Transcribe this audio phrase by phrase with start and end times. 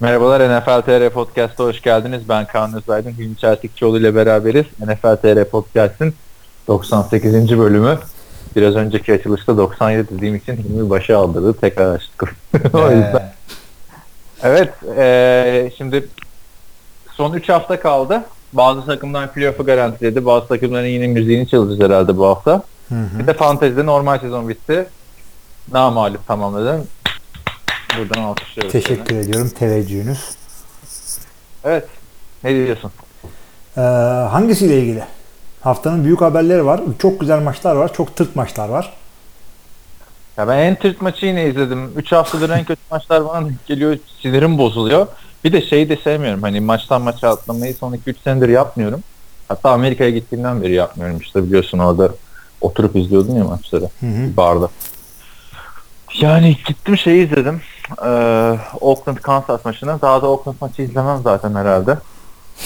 [0.00, 2.28] Merhabalar NFL TR Podcast'a hoş geldiniz.
[2.28, 4.66] Ben Kaan Özaydın, Hilmi Çeltikçioğlu ile beraberiz.
[4.80, 6.14] NFL TR Podcast'in
[6.68, 7.58] 98.
[7.58, 7.98] bölümü.
[8.56, 11.54] Biraz önceki açılışta 97 dediğim için Hilmi başı aldırdı.
[11.54, 12.34] Tekrar açtık.
[12.74, 13.32] o yüzden.
[14.42, 16.08] Evet, e, şimdi
[17.12, 18.22] son 3 hafta kaldı.
[18.52, 20.26] Bazı takımlar playoff'u garantiledi.
[20.26, 22.62] Bazı takımların yine müziğini çalacağız herhalde bu hafta.
[22.88, 23.18] Hı hı.
[23.18, 24.86] Bir de fantezide normal sezon bitti.
[25.72, 26.84] Namalip tamamladı.
[27.98, 28.72] Buradan alkışlıyoruz.
[28.72, 28.82] seni.
[28.82, 30.18] Teşekkür ediyorum teveccühünüz.
[31.64, 31.88] Evet.
[32.44, 32.90] Ne diyorsun?
[33.76, 33.80] Ee,
[34.30, 35.04] hangisiyle ilgili?
[35.60, 36.80] Haftanın büyük haberleri var.
[36.98, 37.92] Çok güzel maçlar var.
[37.92, 38.92] Çok tırt maçlar var.
[40.36, 41.92] Ya ben en tırt maçı yine izledim.
[41.96, 43.98] 3 haftadır en kötü maçlar bana geliyor.
[44.22, 45.06] Sinirim bozuluyor.
[45.44, 46.42] Bir de şeyi de sevmiyorum.
[46.42, 49.00] Hani maçtan maça atlamayı son 2-3 senedir yapmıyorum.
[49.48, 52.10] Hatta Amerika'ya gittiğimden beri yapmıyorum işte biliyorsun orada
[52.60, 54.36] oturup izliyordun ya maçları Hı hı.
[54.36, 54.68] barda.
[56.14, 57.60] Yani gittim şeyi izledim.
[58.04, 60.00] Ee, Oakland Kansas maçını.
[60.02, 61.98] Daha da Oakland maçı izlemem zaten herhalde.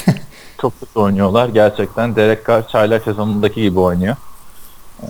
[0.61, 2.17] Çok kötü oynuyorlar gerçekten.
[2.17, 4.17] Derek Carr çaylak sezonundaki gibi oynuyor.
[5.03, 5.09] Ee,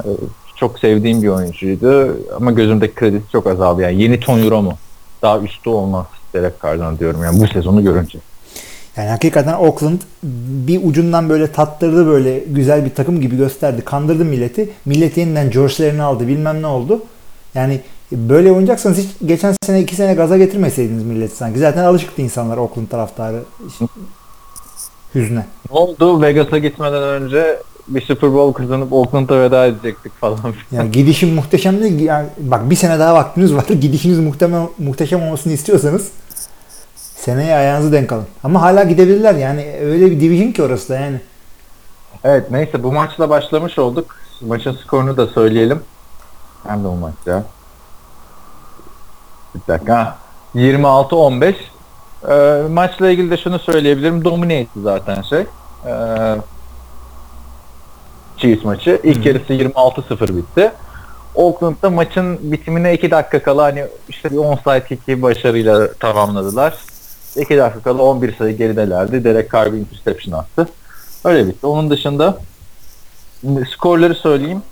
[0.57, 3.83] çok sevdiğim bir oyuncuydu ama gözümdeki kredisi çok azaldı.
[3.83, 4.73] Yani yeni Tony Romo.
[5.23, 8.19] Daha üstü olmaz Derek Carr'dan diyorum yani bu sezonu görünce.
[8.97, 10.01] Yani hakikaten Oakland
[10.69, 13.83] bir ucundan böyle tattırdı böyle güzel bir takım gibi gösterdi.
[13.85, 14.71] Kandırdı milleti.
[14.85, 17.03] Millet yeniden George'lerini aldı bilmem ne oldu.
[17.55, 17.81] Yani
[18.13, 21.59] böyle oynayacaksanız hiç geçen sene iki sene gaza getirmeseydiniz milleti sanki.
[21.59, 23.43] Zaten alışıktı insanlar Oakland taraftarı
[25.15, 25.47] hüzne.
[25.71, 26.23] Ne oldu?
[26.23, 27.59] Vegas'a gitmeden önce
[27.89, 30.39] bir Super Bowl kazanıp Oakland'a veda edecektik falan.
[30.73, 32.01] Yani gidişin muhteşem değil.
[32.01, 33.65] Yani bak bir sene daha vaktiniz var.
[33.81, 36.09] Gidişiniz muhtemel, muhteşem olmasını istiyorsanız
[36.97, 38.27] seneye ayağınızı denk alın.
[38.45, 39.77] Ama hala gidebilirler yani.
[39.81, 41.21] Öyle bir division ki orası da yani.
[42.25, 44.17] Evet neyse bu maçla başlamış olduk.
[44.41, 45.81] Maçın skorunu da söyleyelim.
[46.67, 47.45] Hem de o maç ya.
[49.55, 50.17] Bir dakika.
[50.55, 51.55] 26-15.
[52.29, 54.25] Ee, maçla ilgili de şunu söyleyebilirim.
[54.25, 55.47] Domine etti zaten şey.
[55.87, 56.37] Ee,
[58.37, 59.01] Chiefs maçı.
[59.05, 60.73] İlk yarısı 26-0 bitti.
[61.35, 66.75] Oakland'da maçın bitimine 2 dakika kala hani işte bir onside kick'i başarıyla tamamladılar.
[67.37, 69.25] 2 dakika kala 11 sayı geridelerdi.
[69.25, 70.69] Derek Carr bir interception attı.
[71.25, 71.67] Öyle bitti.
[71.67, 72.39] Onun dışında
[73.71, 74.63] skorları söyleyeyim.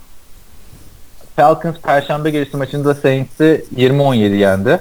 [1.39, 4.81] Falcons Perşembe gecesi maçında Saints'i 20-17 yendi.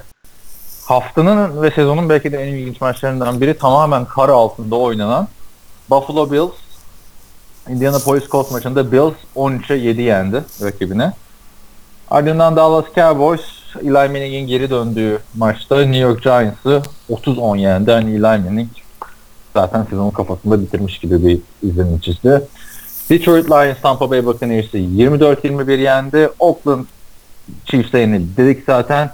[0.85, 5.27] Haftanın ve sezonun belki de en ilginç maçlarından biri tamamen kar altında oynanan
[5.89, 6.53] Buffalo Bills
[7.69, 11.13] Indianapolis Colts maçında Bills 13'e 7 yendi rakibine.
[12.09, 13.41] Ardından Dallas Cowboys
[13.81, 17.91] Eli Manning'in geri döndüğü maçta New York Giants'ı 30-10 yendi.
[17.91, 18.69] Hani Eli Manning
[19.53, 21.39] zaten sezonun kafasında bitirmiş gibi bir
[21.69, 22.41] izlenim çizdi.
[23.09, 26.29] Detroit Lions Tampa Bay Buccaneers'ı 24-21 yendi.
[26.39, 26.85] Oakland
[27.65, 29.11] Chiefs'e yenildi dedik zaten.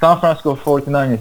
[0.00, 1.18] San Francisco 49ers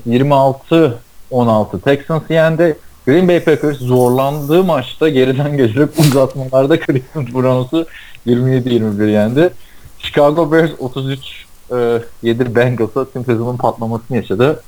[1.31, 2.78] 26-16 Texans'ı yendi.
[3.06, 7.85] Green Bay Packers zorlandığı maçta geriden gelip uzatmalarda Cleveland Browns'u
[8.28, 9.53] 27-21 yendi.
[10.00, 14.63] Chicago Bears 33 e, 7 Bengals'a tüm sezonun patlamasını yaşadı.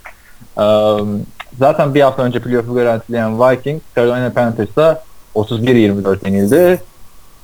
[0.57, 1.21] Um,
[1.59, 5.03] zaten bir hafta önce playoff'u garantileyen Vikings Carolina Panthers'a
[5.35, 6.81] 31-24 yenildi.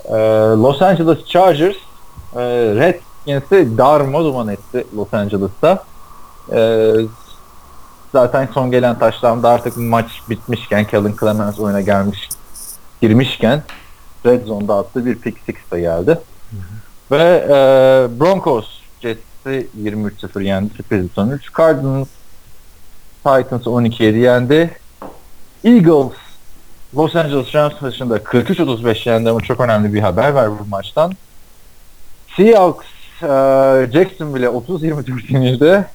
[0.06, 0.14] Ee,
[0.58, 1.76] Los Angeles Chargers
[2.36, 2.40] e,
[2.76, 5.84] Redskins'i darmadağın etti Los Angeles'ta.
[6.52, 6.94] Ee,
[8.12, 12.30] zaten son gelen taşlamda artık maç bitmişken Kellen Clemens oyuna gelmiş
[13.02, 13.64] girmişken
[14.26, 16.20] Red Zone'da attığı bir pick six de geldi.
[17.12, 17.56] Ve e,
[18.20, 18.68] Broncos
[19.02, 20.74] Jets'i 23-0 yendi.
[20.74, 21.42] Sürpriz sonuç.
[21.58, 22.08] Cardinals
[23.24, 24.78] Titans 12-7 yendi.
[25.64, 26.18] Eagles
[26.96, 31.14] Los Angeles Rams maçında 43-35 yendi ama çok önemli bir haber var bu maçtan.
[32.38, 32.86] Seahawks
[33.24, 33.28] e,
[33.94, 35.86] Jacksonville 30-24 yenildi.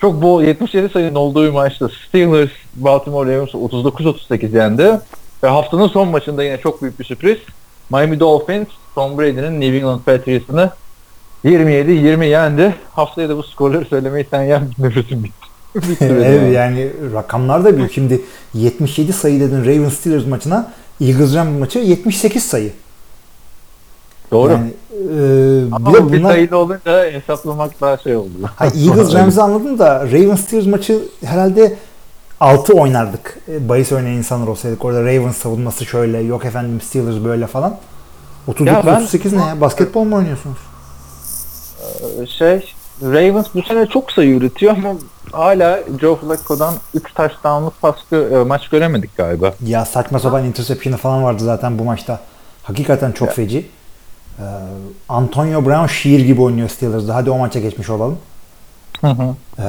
[0.00, 5.00] Çok bol 77 sayının olduğu maçta Steelers Baltimore Ravens'ı 39-38 yendi.
[5.42, 7.38] Ve haftanın son maçında yine çok büyük bir sürpriz.
[7.90, 10.70] Miami Dolphins Tom Brady'nin New England Patriots'ını
[11.44, 12.74] 27-20 yendi.
[12.92, 15.51] Haftaya da bu skorları söylemeyi sen yen nefesim bitti.
[16.00, 16.90] Evet yani.
[17.14, 17.92] rakamlar da büyük.
[17.92, 18.20] Şimdi
[18.54, 20.72] 77 sayı dedin Ravens Steelers maçına.
[21.00, 22.72] Eagles Rams maçı 78 sayı.
[24.30, 24.52] Doğru.
[24.52, 28.28] Yani, e, Ama bir de bir sayılı olunca hesaplamak daha şey oldu.
[28.56, 31.76] Ha, Eagles Rams'i anladım da Ravens Steelers maçı herhalde
[32.40, 33.38] 6 oynardık.
[33.48, 34.84] E, bahis oynayan insanlar olsaydık.
[34.84, 37.76] Orada Ravens savunması şöyle, yok efendim Steelers böyle falan.
[38.46, 39.60] 39 ben- 38 ne ya?
[39.60, 40.58] Basketbol mu oynuyorsunuz?
[42.38, 44.94] şey Ravens bu sene çok sayı üretiyor ama
[45.32, 49.54] hala Joe Flacco'dan 3 touchdown'lık pas gö- e, maç göremedik galiba.
[49.66, 52.20] Ya saçma sapan interception'ı falan vardı zaten bu maçta.
[52.62, 53.34] Hakikaten çok Ya.
[53.34, 53.66] feci.
[54.38, 54.42] Ee,
[55.08, 57.14] Antonio Brown şiir gibi oynuyor Steelers'da.
[57.14, 58.18] Hadi o maça geçmiş olalım.
[59.00, 59.34] Hı hı.
[59.58, 59.62] Ee,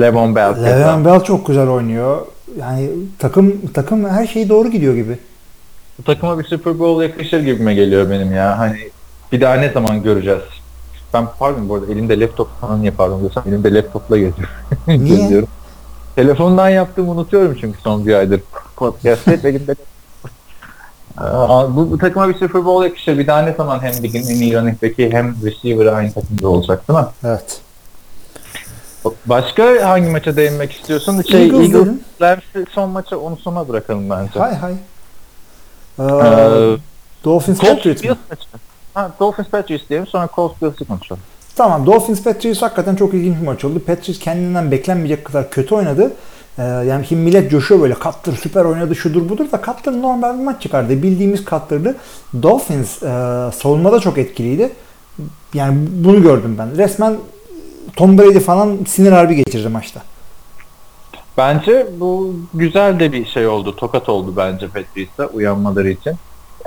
[0.00, 0.54] Levon Bell.
[0.54, 0.66] keza.
[0.66, 2.26] Le'Veon Bell çok güzel oynuyor.
[2.60, 5.18] Yani takım takım her şey doğru gidiyor gibi.
[5.98, 8.58] Bu takıma bir Super Bowl yakışır gibime geliyor benim ya.
[8.58, 8.76] Hani
[9.32, 10.42] bir daha ne zaman göreceğiz?
[11.16, 14.54] Ben pardon bu arada elimde laptop falan niye pardon diyorsam elimde laptopla geziyorum.
[14.86, 15.16] Niye?
[15.16, 15.48] geziyorum.
[16.16, 18.40] Telefondan yaptığımı unutuyorum çünkü son bir aydır.
[18.76, 19.74] Podcast elimde
[21.16, 23.18] Aa, bu, bu takıma bir Super Bowl yakışır.
[23.18, 26.88] Bir daha ne zaman hem ligin en iyi running back'i hem receiver'ı aynı takımda olacak
[26.88, 27.06] değil mi?
[27.24, 27.60] Evet.
[29.26, 31.22] Başka hangi maça değinmek istiyorsun?
[31.22, 31.74] Şey, Eagles
[32.20, 34.38] Eagles, son maça onu sona bırakalım bence.
[34.40, 34.72] Hay hay.
[35.98, 36.76] Ee, Ee,
[37.24, 38.46] Dolphins Patriots maçı.
[38.96, 41.22] Ha, Dolphins Patriots diyelim sonra Colts Bills'i konuşalım.
[41.56, 43.80] Tamam Dolphins Patriots hakikaten çok ilginç bir maç oldu.
[43.86, 46.12] Patriots kendinden beklenmeyecek kadar kötü oynadı.
[46.58, 50.44] Ee, yani şimdi millet coşuyor böyle Cutler süper oynadı şudur budur da Cutler normal bir
[50.44, 51.02] maç çıkardı.
[51.02, 51.96] Bildiğimiz Cutler'dı.
[52.42, 53.06] Dolphins e,
[53.54, 54.72] savunmada çok etkiliydi.
[55.54, 56.76] Yani bunu gördüm ben.
[56.76, 57.16] Resmen
[57.96, 60.02] Tom Brady falan sinir harbi geçirdi maçta.
[61.36, 63.76] Bence bu güzel de bir şey oldu.
[63.76, 66.14] Tokat oldu bence Patriots'a uyanmaları için.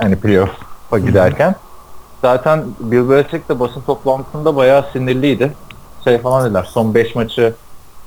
[0.00, 1.54] Yani playoff'a giderken.
[2.22, 5.52] Zaten Bill Belichick de basın toplantısında bayağı sinirliydi.
[6.04, 6.68] Şey falan dediler.
[6.72, 7.54] Son 5 maçı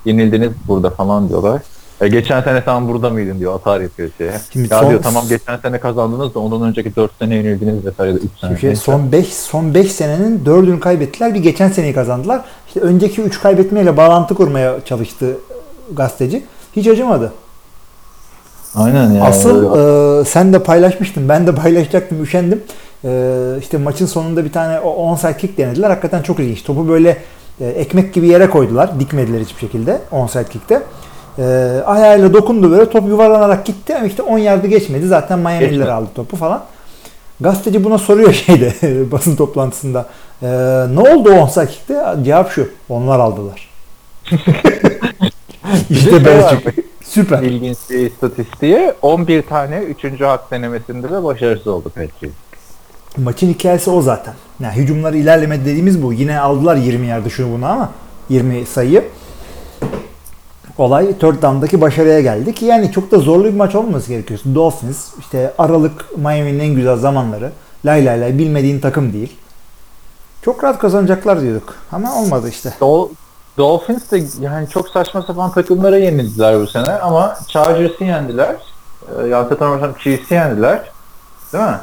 [0.06, 1.62] yenildiniz burada falan diyorlar.
[2.02, 3.56] E, geçen sene sen burada mıydın diyor.
[3.56, 4.32] Atar yapıyor şeye.
[4.54, 8.16] Şimdi ya son- diyor tamam geçen sene kazandınız da ondan önceki 4 sene yenildiniz vesaire
[8.16, 8.58] de 3 sene.
[8.58, 11.34] Şey, son 5 son 5 senenin 4'ünü kaybettiler.
[11.34, 12.42] Bir geçen seneyi kazandılar.
[12.68, 15.38] İşte önceki 3 kaybetmeyle bağlantı kurmaya çalıştı
[15.94, 16.44] gazeteci.
[16.76, 17.34] Hiç acımadı.
[18.76, 19.24] Aynen ya.
[19.24, 19.78] Asıl
[20.22, 21.30] e, sen de paylaşmıştın.
[21.30, 22.24] Ben de paylaşacaktım.
[22.24, 22.64] Üşendim.
[23.06, 25.90] E, işte maçın sonunda bir tane onside kick denediler.
[25.90, 26.64] Hakikaten çok ilginç.
[26.64, 27.18] Topu böyle
[27.62, 29.00] e, ekmek gibi yere koydular.
[29.00, 30.82] Dikmediler hiçbir şekilde onside kickte.
[31.40, 31.44] E,
[31.86, 32.90] ayağıyla dokundu böyle.
[32.90, 33.96] Top yuvarlanarak gitti.
[33.96, 35.08] Ama işte 10 yardı geçmedi.
[35.08, 36.64] Zaten Miami'liler aldı topu falan.
[37.42, 38.74] Gazeteci buna soruyor şeyde
[39.12, 40.06] basın toplantısında.
[40.42, 40.48] E,
[40.96, 42.04] ne oldu onside kickte?
[42.24, 42.70] Cevap şu.
[42.90, 43.70] Onlar aldılar.
[45.90, 46.74] İşte böyle çıktı.
[47.04, 47.42] Süper.
[47.42, 50.22] ilginç bir istatistiği 11 tane 3.
[50.22, 52.36] hak denemesinde de başarısız oldu Patriots.
[53.18, 54.34] Maçın hikayesi o zaten.
[54.60, 56.14] Yani hücumları ilerlemedi dediğimiz bu.
[56.14, 57.90] Yine aldılar 20 yardı şunu bunu ama
[58.30, 59.06] 20 sayıyı.
[60.78, 64.40] Olay third down'daki başarıya geldi ki yani çok da zorlu bir maç olmaması gerekiyor.
[64.56, 67.52] Dolphins işte Aralık Miami'nin en güzel zamanları.
[67.86, 69.38] Lay lay lay bilmediğin takım değil.
[70.42, 72.74] Çok rahat kazanacaklar diyorduk ama olmadı işte.
[72.82, 73.10] Dol
[73.58, 78.56] Dolphins de yani çok saçma sapan takımlara yenildiler bu sene ama Chargers'ı yendiler.
[79.08, 80.92] Ee, yanlış hatırlamıyorsam Chiefs'i yendiler.
[81.54, 81.78] Değil mi?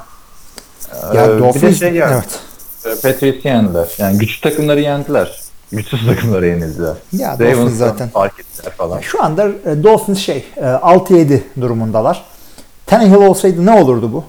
[0.92, 2.98] Ee, Ya bir de Dolphins şey yani, evet.
[2.98, 3.88] e, Patriots'ı yendiler.
[3.98, 5.40] Yani güçlü takımları yendiler.
[5.72, 6.94] Güçsüz takımlara yenildiler.
[7.12, 8.08] Ya Dolphins Ravens'ı zaten.
[8.08, 9.00] fark ettiler falan.
[9.00, 12.24] Şu anda e, Dolphins şey e, 6-7 durumundalar.
[12.86, 14.24] Tannehill olsaydı ne olurdu bu?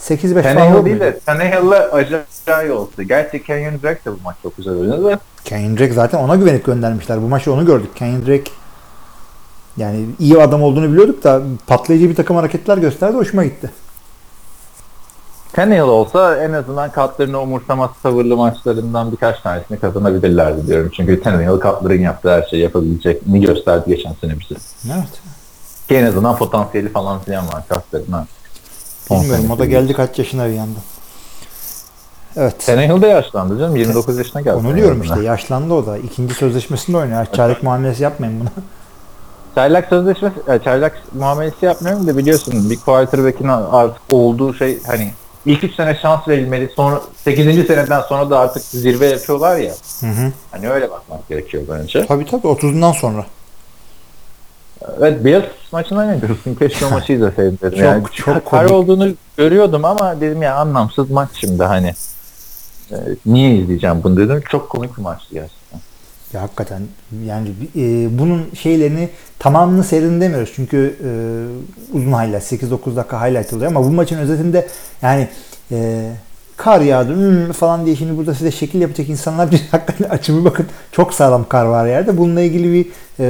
[0.00, 3.02] 8-5 falan olur değil de Tannehill'le acayip oldu.
[3.08, 6.64] Gerçi Kenyon Drake de bu maç çok güzel oynadı da Kenyon Drake zaten ona güvenip
[6.64, 7.22] göndermişler.
[7.22, 7.96] Bu maçı onu gördük.
[7.96, 8.50] Kenyon Drake
[9.76, 13.16] yani iyi adam olduğunu biliyorduk da patlayıcı bir takım hareketler gösterdi.
[13.16, 13.70] Hoşuma gitti.
[15.52, 20.90] Tannehill olsa en azından katlarını umursamaz tavırlı maçlarından birkaç tanesini kazanabilirlerdi diyorum.
[20.96, 24.54] Çünkü Tannehill katların yaptığı her şeyi yapabilecekini gösterdi geçen sene bize.
[24.86, 25.20] Evet.
[25.88, 28.12] Ki en azından potansiyeli falan filan var katların.
[28.12, 28.26] ha.
[29.08, 30.82] Son Bilmiyorum o da geldi kaç yaşına bir yandan.
[32.36, 32.66] Evet.
[32.66, 33.76] Tannehill de yaşlandı canım.
[33.76, 34.56] 29 yaşına geldi.
[34.56, 35.22] Onu diyorum işte.
[35.22, 35.98] Yaşlandı o da.
[35.98, 37.26] İkinci sözleşmesinde oynuyor.
[37.32, 38.50] Çaylak muamelesi yapmayın buna.
[39.54, 45.12] Çaylak sözleşmesi, e, çaylak muamelesi yapmıyorum da biliyorsun bir quarterback'in artık olduğu şey hani
[45.46, 46.70] ilk 3 sene şans verilmeli.
[46.76, 47.66] Sonra 8.
[47.66, 49.72] seneden sonra da artık zirve yapıyorlar ya.
[50.00, 50.32] Hı hı.
[50.50, 52.06] Hani öyle bakmak gerekiyor bence.
[52.06, 53.26] Tabii tabii 30'undan sonra.
[54.98, 56.54] Evet Bills maçına ne diyorsun?
[56.54, 57.70] Keşke o maçı izleseydim dedim.
[57.78, 61.94] Çok- yani çok kar olduğunu görüyordum ama dedim ya anlamsız maç şimdi hani.
[62.90, 64.42] E, niye izleyeceğim bunu dedim.
[64.48, 65.59] Çok komik bir maçtı gerçekten.
[66.32, 66.82] Ya hakikaten
[67.26, 69.08] yani e, bunun şeylerini
[69.38, 70.52] tamamını seyredin demiyoruz.
[70.56, 71.10] Çünkü e,
[71.96, 74.68] uzun highlight 8-9 dakika highlight oluyor ama bu maçın özetinde
[75.02, 75.28] yani
[75.72, 76.10] e,
[76.56, 80.66] kar yağdı hmm falan diye şimdi burada size şekil yapacak insanlar bir hakikaten açımı bakın
[80.92, 82.18] çok sağlam kar var yerde.
[82.18, 82.86] Bununla ilgili bir
[83.20, 83.26] e,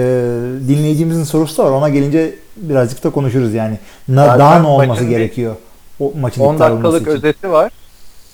[0.69, 1.71] dinleyicimizin sorusu da var.
[1.71, 3.79] Ona gelince birazcık da konuşuruz yani.
[4.09, 5.55] Na, Zaten daha ne olması maçın bir- gerekiyor?
[6.01, 7.73] O maçın 10 iptal olması dakikalık özeti var.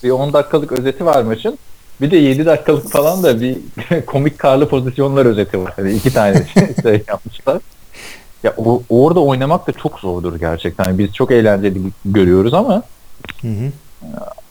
[0.03, 1.57] Bir 10 dakikalık özeti var maçın.
[2.01, 3.57] Bir de 7 dakikalık falan da bir
[4.05, 5.73] komik karlı pozisyonlar özeti var.
[5.75, 6.45] Hani iki tane
[6.81, 7.61] şey, yapmışlar.
[8.43, 10.85] Ya o, orada oynamak da çok zordur gerçekten.
[10.85, 12.83] Yani Biz çok eğlenceli görüyoruz ama
[13.41, 13.71] Hı hı.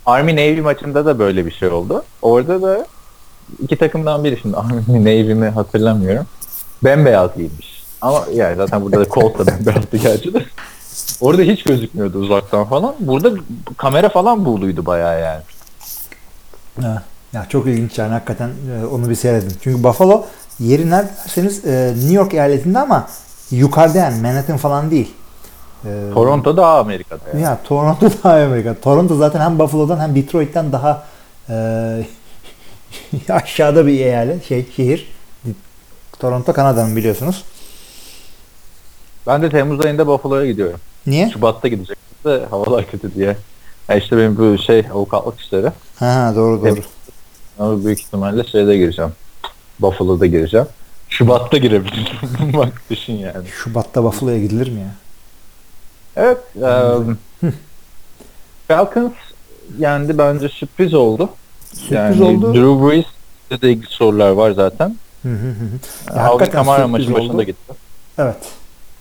[0.07, 2.05] Army Navy maçında da böyle bir şey oldu.
[2.23, 2.87] Orada da
[3.63, 6.27] iki takımdan biri şimdi Army Navy mi hatırlamıyorum.
[6.85, 7.85] Bembeyaz giymiş.
[8.01, 10.45] Ama yani zaten burada da Colt da bembeyazdı gerçi de.
[11.21, 12.95] Orada hiç gözükmüyordu uzaktan falan.
[13.01, 13.33] Burada
[13.77, 15.43] kamera falan buğuluydu bayağı yani.
[16.83, 17.03] Ha,
[17.37, 19.53] Ya çok ilginç yani hakikaten e, onu bir seyredin.
[19.63, 20.27] Çünkü Buffalo
[20.59, 23.09] Yeri nerede derseniz e, New York eyaletinde ama
[23.51, 25.15] yukarıda yani Manhattan falan değil.
[25.85, 27.43] E, Toronto daha Amerika'da yani.
[27.43, 28.75] Ya Toronto daha Amerika.
[28.81, 31.05] Toronto zaten hem Buffalo'dan hem Detroit'ten daha
[31.49, 32.07] e,
[33.33, 35.13] aşağıda bir eyalet, şey şehir.
[36.19, 37.45] Toronto Kanada'nın biliyorsunuz.
[39.27, 40.81] Ben de Temmuz ayında Buffalo'ya gidiyorum.
[41.07, 41.31] Niye?
[41.31, 43.37] Şubat'ta gidecektim de havalar kötü diye.
[43.89, 45.73] Ya işte benim bu şey avukatlık işleri.
[45.99, 46.81] Ha doğru doğru.
[47.59, 49.13] Ama büyük ihtimalle şeyde gireceğim.
[49.81, 50.67] Buffalo'da gireceğim.
[51.09, 52.53] Şubat'ta girebilirim.
[52.57, 53.49] Bak düşün yani.
[53.49, 54.95] Şubat'ta Buffalo'ya gidilir mi ya?
[56.17, 56.39] Evet.
[56.57, 57.19] Um,
[58.69, 59.13] Falcons
[59.79, 61.29] yendi bence sürpriz oldu.
[61.73, 62.55] Sürpriz yani oldu.
[62.55, 64.97] Drew Brees'de de ilgili sorular var zaten.
[65.23, 66.17] Hı hı hı.
[66.17, 67.15] Ya Alvin Kamara oldu.
[67.15, 67.73] başında gitti.
[68.19, 68.37] Evet.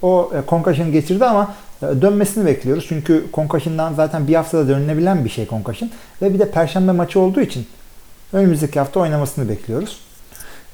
[0.02, 2.86] O e, concussion geçirdi ama e, dönmesini bekliyoruz.
[2.90, 5.90] Çünkü concussion'dan zaten bir haftada dönülebilen bir şey concussion.
[6.22, 7.68] Ve bir de perşembe maçı olduğu için
[8.34, 10.00] önümüzdeki hafta oynamasını bekliyoruz.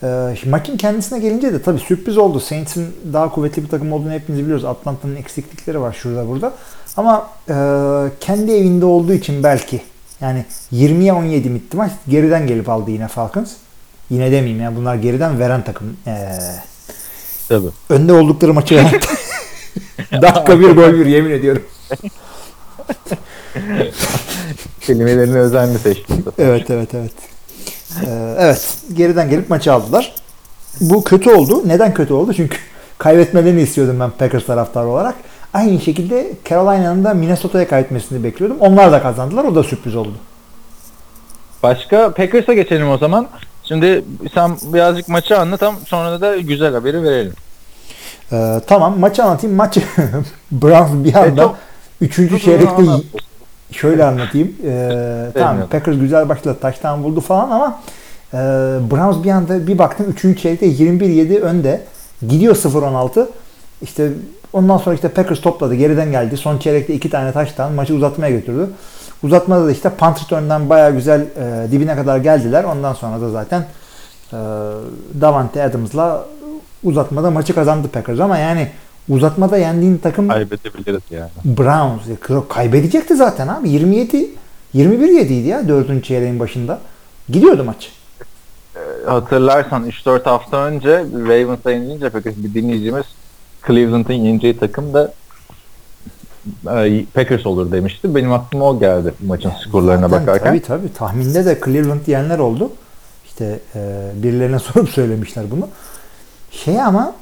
[0.03, 2.39] E, şimdi maçın kendisine gelince de tabii sürpriz oldu.
[2.39, 4.65] Saints'in daha kuvvetli bir takım olduğunu hepimiz biliyoruz.
[4.65, 6.53] Atlanta'nın eksiklikleri var şurada burada.
[6.97, 7.55] Ama e,
[8.19, 9.81] kendi evinde olduğu için belki
[10.21, 11.91] yani 20'ye 17 bitti maç.
[12.07, 13.51] Geriden gelip aldı yine Falcons.
[14.09, 15.97] Yine demeyeyim ya bunlar geriden veren takım.
[16.07, 16.39] Eee
[17.49, 17.67] Tabii.
[17.89, 18.91] önde oldukları maçı veren.
[20.21, 21.63] Dakika bir gol bir yemin ediyorum.
[24.81, 26.25] Kelimelerini özenli seçtim.
[26.37, 27.11] Evet evet evet.
[28.05, 30.13] Ee, evet geriden gelip maçı aldılar.
[30.81, 31.61] Bu kötü oldu.
[31.65, 32.33] Neden kötü oldu?
[32.33, 32.57] Çünkü
[32.97, 35.15] kaybetmelerini istiyordum ben Packers taraftarı olarak.
[35.53, 38.57] Aynı şekilde Carolina'nın da Minnesota'ya kaybetmesini bekliyordum.
[38.59, 39.43] Onlar da kazandılar.
[39.43, 40.13] O da sürpriz oldu.
[41.63, 43.27] Başka Packers'a geçelim o zaman.
[43.63, 47.33] Şimdi sen birazcık maçı anlat sonra da güzel haberi verelim.
[48.31, 49.55] Ee, tamam maçı anlatayım.
[49.55, 49.77] Maç
[50.51, 51.55] Browns bir anda çok-
[52.01, 52.19] 3.
[52.19, 52.83] Uzun çeyrekte.
[53.71, 54.55] Şöyle anlatayım.
[54.65, 55.67] Ee, tamam.
[55.69, 56.57] Packers güzel başladı.
[56.61, 57.79] Taştan buldu falan ama
[58.33, 58.37] e,
[58.91, 60.41] Browns bir anda bir baktım 3.
[60.41, 61.81] çeyrekte 21-7 önde.
[62.27, 63.27] Gidiyor 0-16.
[63.81, 64.09] İşte
[64.53, 65.75] ondan sonra işte Packers topladı.
[65.75, 66.37] Geriden geldi.
[66.37, 68.69] Son çeyrekte iki tane taştan maçı uzatmaya götürdü.
[69.23, 72.63] Uzatmada da işte punt return'dan bayağı güzel e, dibine kadar geldiler.
[72.63, 73.65] Ondan sonra da zaten
[74.33, 74.37] e,
[75.21, 76.25] Davante Adams'la
[76.83, 78.67] uzatmada maçı kazandı Packers ama yani
[79.09, 81.29] uzatmada yendiğin takım Kaybedebiliriz yani.
[81.45, 82.07] Browns.
[82.07, 83.69] Ya, Kaybedecekti zaten abi.
[83.69, 84.29] 27
[84.73, 86.03] 21 yediydi ya 4.
[86.03, 86.81] çeyreğin başında.
[87.29, 87.91] Gidiyordu maç.
[89.05, 93.05] Hatırlarsan 3-4 hafta önce Ravens'a yenilince Packers bir dinleyicimiz
[93.67, 95.13] Cleveland'ın yeneceği takım da
[96.85, 98.15] e, Packers olur demişti.
[98.15, 100.47] Benim aklıma o geldi maçın skorlarına Zaten bakarken.
[100.47, 100.93] Tabii tabii.
[100.93, 102.71] Tahminde de Cleveland diyenler oldu.
[103.25, 105.69] İşte e, birilerine sorup söylemişler bunu.
[106.51, 107.15] Şey ama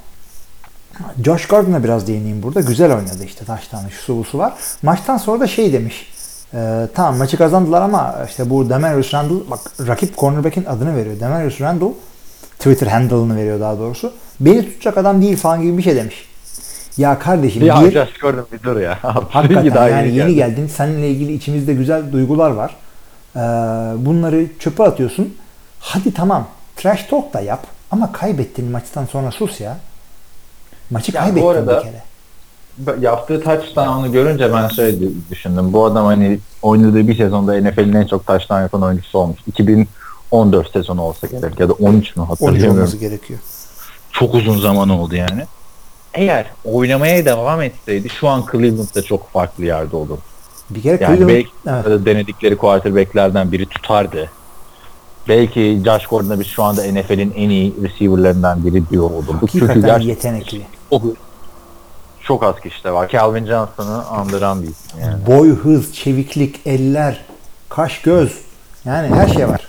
[1.26, 2.62] Josh Gordon'a biraz değineyim burada.
[2.62, 4.54] Güzel oynadı işte taştanı şu busu var.
[4.84, 6.12] Maçtan sonra da şey demiş.
[6.54, 11.20] E, tamam maçı kazandılar ama işte bu Demarius Randall bak rakip cornerback'in adını veriyor.
[11.20, 11.92] Demarius Randall
[12.60, 14.14] Twitter handle'ını veriyor daha doğrusu.
[14.40, 16.30] Beni tutacak adam değil falan gibi bir şey demiş.
[16.98, 19.00] Ya kardeşim Ya bir, Josh Gordon bir dur ya.
[19.30, 20.36] Hakikaten Daha yani yeni, geldi.
[20.36, 20.68] geldin.
[20.68, 22.76] Seninle ilgili içimizde güzel duygular var.
[23.36, 23.40] Ee,
[24.06, 25.36] bunları çöpe atıyorsun.
[25.80, 26.48] Hadi tamam.
[26.76, 27.68] Trash talk da yap.
[27.92, 29.78] Ama kaybettin maçtan sonra sus ya.
[30.92, 32.04] Maçı Ya bu kaybettin arada- bir kere.
[33.02, 34.98] Yaptığı touchdown'u görünce ben şöyle
[35.32, 35.74] düşündüm.
[35.74, 39.38] Bu adam hani oynadığı bir sezonda NFL'in en çok touchdown yapan oyuncusu olmuş.
[39.48, 42.78] 2014 sezonu olsa gerek ya da 13 mü 13 hatırlamıyorum.
[42.78, 43.40] olması gerekiyor.
[44.12, 45.44] Çok uzun zaman oldu yani.
[46.14, 50.18] Eğer oynamaya devam etseydi şu an Cleveland'da çok farklı yerde olur.
[50.70, 52.06] Bir kere Yani Cleveland- belki evet.
[52.06, 54.30] denedikleri quarterback'lerden biri tutardı.
[55.28, 59.50] Belki Josh Gordon'a biz şu anda NFL'in en iyi receiver'larından biri diyor olurduk.
[59.52, 60.79] Çünkü hakikaten gerçekten yetenekli.
[60.90, 61.04] Çok,
[62.24, 63.10] çok az kişi var.
[63.10, 65.26] Calvin Johnson'ı andıran bir isim yani.
[65.28, 67.26] Boy, hız, çeviklik, eller,
[67.70, 68.38] kaş, göz.
[68.86, 69.68] Yani her şey var.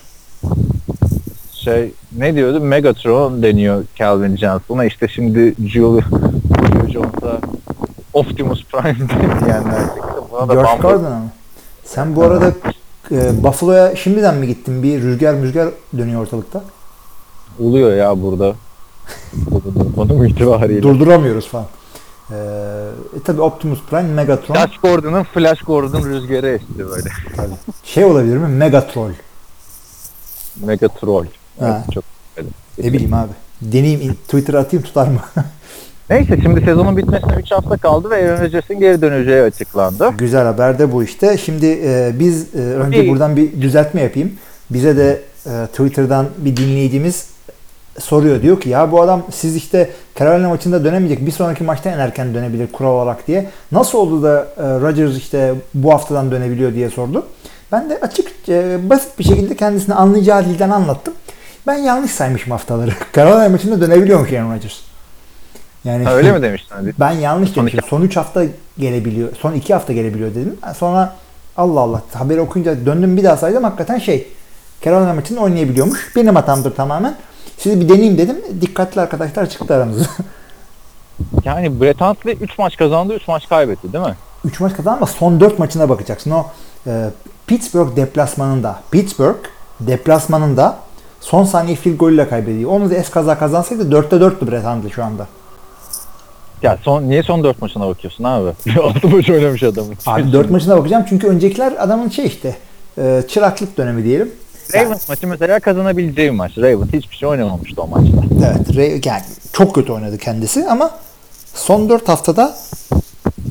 [1.52, 2.60] Şey ne diyordu?
[2.60, 4.84] Megatron deniyor Calvin Johnson'a.
[4.84, 7.40] İşte şimdi Julio, Julio Jones'a
[8.12, 9.08] Optimus Prime
[9.44, 10.22] diyenler çıktı.
[10.30, 11.28] Buna da mı?
[11.84, 12.52] Sen bu arada
[13.10, 14.82] e, Buffalo'ya şimdiden mi gittin?
[14.82, 16.62] Bir rüzgar müzgar dönüyor ortalıkta.
[17.58, 18.54] oluyor ya burada.
[19.96, 20.82] Konum itibariyle.
[20.82, 21.66] durduramıyoruz falan.
[22.30, 22.34] Ee,
[23.16, 24.54] e, tabii Optimus Prime, Megatron.
[24.54, 27.08] Flash Gordon'ın Flash Gordon rüzgarı esti böyle.
[27.84, 28.48] Şey olabilir mi?
[28.48, 29.10] Megatroll.
[30.66, 31.24] Mega troll.
[31.60, 31.82] Ha.
[31.84, 32.04] Evet, çok
[32.78, 33.30] Ne bileyim abi.
[33.62, 35.20] Deneyeyim in- Twitter'a atayım tutar mı?
[36.10, 40.10] Neyse şimdi sezonun bitmesine 3 hafta kaldı ve Aaron Rodgers'ın geri döneceği açıklandı.
[40.18, 41.38] Güzel haber de bu işte.
[41.38, 43.10] Şimdi e, biz e, önce İyi.
[43.10, 44.32] buradan bir düzeltme yapayım.
[44.70, 47.26] Bize de e, Twitter'dan bir dinleyicimiz
[48.00, 48.42] soruyor.
[48.42, 51.26] Diyor ki ya bu adam siz işte Carolina maçında dönemeyecek.
[51.26, 53.50] Bir sonraki maçta en erken dönebilir kural olarak diye.
[53.72, 57.26] Nasıl oldu da e, Rodgers işte bu haftadan dönebiliyor diye sordu.
[57.72, 61.14] Ben de açık e, basit bir şekilde kendisine anlayacağı dilden anlattım.
[61.66, 62.90] Ben yanlış saymışım haftaları.
[63.16, 64.80] Carolina maçında dönebiliyormuş Aaron Rodgers.
[65.84, 66.74] Yani Ha, öyle mi demiştin?
[66.74, 66.94] Hadi.
[67.00, 67.80] Ben yanlış Son demişim.
[67.88, 68.44] Son 3 hafta
[68.78, 69.28] gelebiliyor.
[69.40, 70.56] Son 2 hafta gelebiliyor dedim.
[70.78, 71.16] Sonra
[71.56, 73.64] Allah Allah haberi okuyunca döndüm bir daha saydım.
[73.64, 74.28] Hakikaten şey
[74.84, 76.16] Carolina maçında oynayabiliyormuş.
[76.16, 77.14] Benim hatamdır tamamen.
[77.58, 78.36] Sizi bir deneyeyim dedim.
[78.60, 80.04] Dikkatli arkadaşlar çıktı aramızda.
[81.44, 84.14] Yani Brett Huntley 3 maç kazandı 3 maç kaybetti değil mi?
[84.44, 86.30] 3 maç kazandı ama son 4 maçına bakacaksın.
[86.30, 86.46] O
[86.86, 87.10] e,
[87.46, 89.36] Pittsburgh deplasmanında Pittsburgh
[89.80, 90.78] deplasmanında
[91.20, 92.70] son saniye field golüyle kaybediyor.
[92.70, 95.26] Onu da es kaza kazansaydı 4'te 4'tü Brett Hundley şu anda.
[96.62, 98.50] Ya son niye son 4 maçına bakıyorsun abi?
[98.82, 99.84] 6 maç oynamış adam.
[100.06, 102.56] Abi 4 maçına bakacağım çünkü öncekiler adamın şey işte
[102.98, 104.32] e, çıraklık dönemi diyelim.
[104.74, 106.58] Ravens maçı mesela kazanabileceği bir maç.
[106.58, 108.16] Ravens hiçbir şey oynamamıştı o maçta.
[108.46, 109.22] Evet Ray, yani
[109.52, 110.90] çok kötü oynadı kendisi ama
[111.54, 112.56] son 4 haftada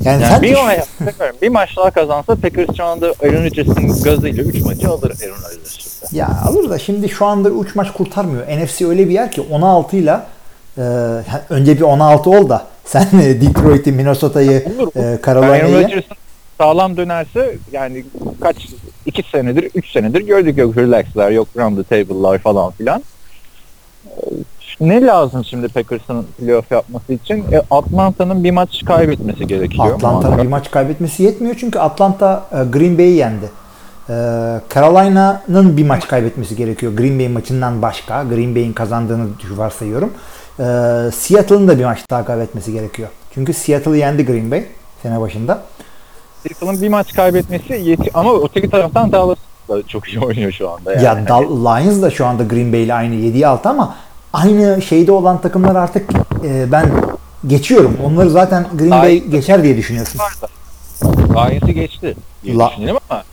[0.03, 4.43] yani, Yani sen bir, ma- bir maç daha kazansa Packers şu anda Aaron Rodgers'ın gazıyla
[4.43, 6.13] 3 maçı alır Aaron Rodgers.
[6.13, 8.47] ya alır da şimdi şu anda 3 maç kurtarmıyor.
[8.47, 10.19] NFC öyle bir yer ki 16 ile
[11.49, 14.51] önce bir 16 ol da sen e, Detroit'i, Minnesota'yı,
[14.95, 16.15] e, Aaron Carolina'yı Rodgers'ın
[16.59, 18.05] sağlam dönerse yani
[18.41, 18.67] kaç
[19.05, 23.03] 2 senedir 3 senedir gördük yok relaxlar yok round the table'lar falan filan.
[24.05, 24.11] Ee,
[24.81, 27.37] Ne lazım şimdi Packers'ın playoff yapması için?
[27.51, 29.95] E, Atlanta'nın bir maç kaybetmesi gerekiyor.
[29.95, 33.45] Atlanta'nın bir maç kaybetmesi yetmiyor çünkü Atlanta e, Green Bay'i yendi.
[34.09, 34.13] E,
[34.73, 38.23] Carolina'nın bir maç kaybetmesi gerekiyor Green Bay maçından başka.
[38.23, 40.13] Green Bay'in kazandığını varsayıyorum.
[40.59, 40.63] E,
[41.13, 43.09] Seattle'ın da bir maç daha kaybetmesi gerekiyor.
[43.33, 44.63] Çünkü Seattle'ı yendi Green Bay
[45.03, 45.63] sene başında.
[46.48, 49.38] Seattle'ın bir maç kaybetmesi yeti ama öteki taraftan Dallas
[49.69, 50.93] da çok iyi oynuyor şu anda.
[50.93, 51.03] Yani.
[51.03, 53.96] Ya Dal- Lions da şu anda Green Bay ile aynı 7'ye 6 ama
[54.34, 56.10] aynı şeyde olan takımlar artık
[56.46, 56.91] e, ben
[57.48, 57.98] geçiyorum.
[58.05, 60.22] Onları zaten Green Bay Ay- geçer diye düşünüyorsun.
[61.29, 63.24] Lions'ı geçti diye La- düşünelim ama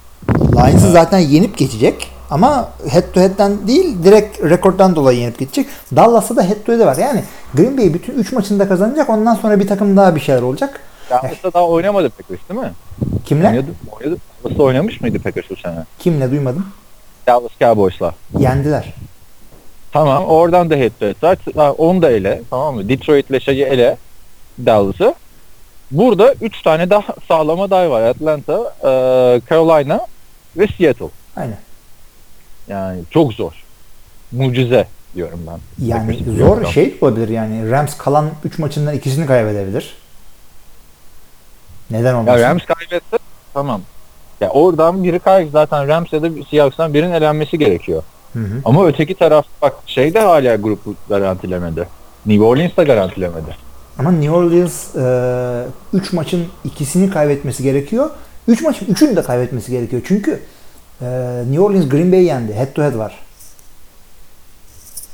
[0.56, 2.10] Lions'ı zaten yenip geçecek.
[2.30, 5.66] Ama head to head'den değil direkt rekordan dolayı yenip geçecek.
[5.96, 6.96] Dallas'ta da head to head'e var.
[6.96, 9.10] Yani Green Bay bütün 3 maçında kazanacak.
[9.10, 10.80] Ondan sonra bir takım daha bir şeyler olacak.
[11.10, 12.72] Dallas'ta daha oynamadı Packers değil mi?
[13.24, 13.48] Kimle?
[13.48, 13.70] Oynadı.
[13.92, 14.16] oynadı.
[14.44, 15.84] Dallas'ta oynamış mıydı Packers bu sene?
[15.98, 16.66] Kimle duymadım.
[17.26, 18.14] Dallas Cowboys'la.
[18.38, 18.94] Yendiler.
[19.92, 22.42] Tamam oradan da head to head Onu da ele.
[22.50, 22.88] Tamam mı?
[22.88, 23.96] Detroit'le şeyi ele.
[24.66, 25.14] Dallas'ı.
[25.90, 28.02] Burada 3 tane daha sağlam aday var.
[28.02, 28.90] Atlanta, e,
[29.50, 30.06] Carolina
[30.56, 31.08] ve Seattle.
[31.36, 31.58] Aynen.
[32.68, 33.52] Yani çok zor.
[34.32, 35.86] Mucize diyorum ben.
[35.86, 36.66] Yani Packers'ı zor biliyorum.
[36.66, 37.70] şey olabilir yani.
[37.70, 39.94] Rams kalan 3 maçından ikisini kaybedebilir.
[41.90, 42.38] Neden olmasın?
[42.42, 43.18] Ya Rams kaybetse
[43.54, 43.80] tamam.
[44.40, 48.02] Ya oradan biri kaybı zaten Rams ya da Seahawks'tan birinin elenmesi gerekiyor.
[48.32, 48.60] Hı hı.
[48.64, 51.88] Ama öteki taraf bak şey de hala grupu garantilemedi.
[52.26, 53.56] New Orleans da garantilemedi.
[53.98, 54.86] Ama New Orleans
[55.92, 58.10] 3 maçın ikisini kaybetmesi gerekiyor.
[58.48, 60.02] 3 maçın 3'ünü de kaybetmesi gerekiyor.
[60.08, 60.42] Çünkü
[61.02, 61.06] e,
[61.46, 62.54] New Orleans Green Bay yendi.
[62.54, 63.18] Head to head var.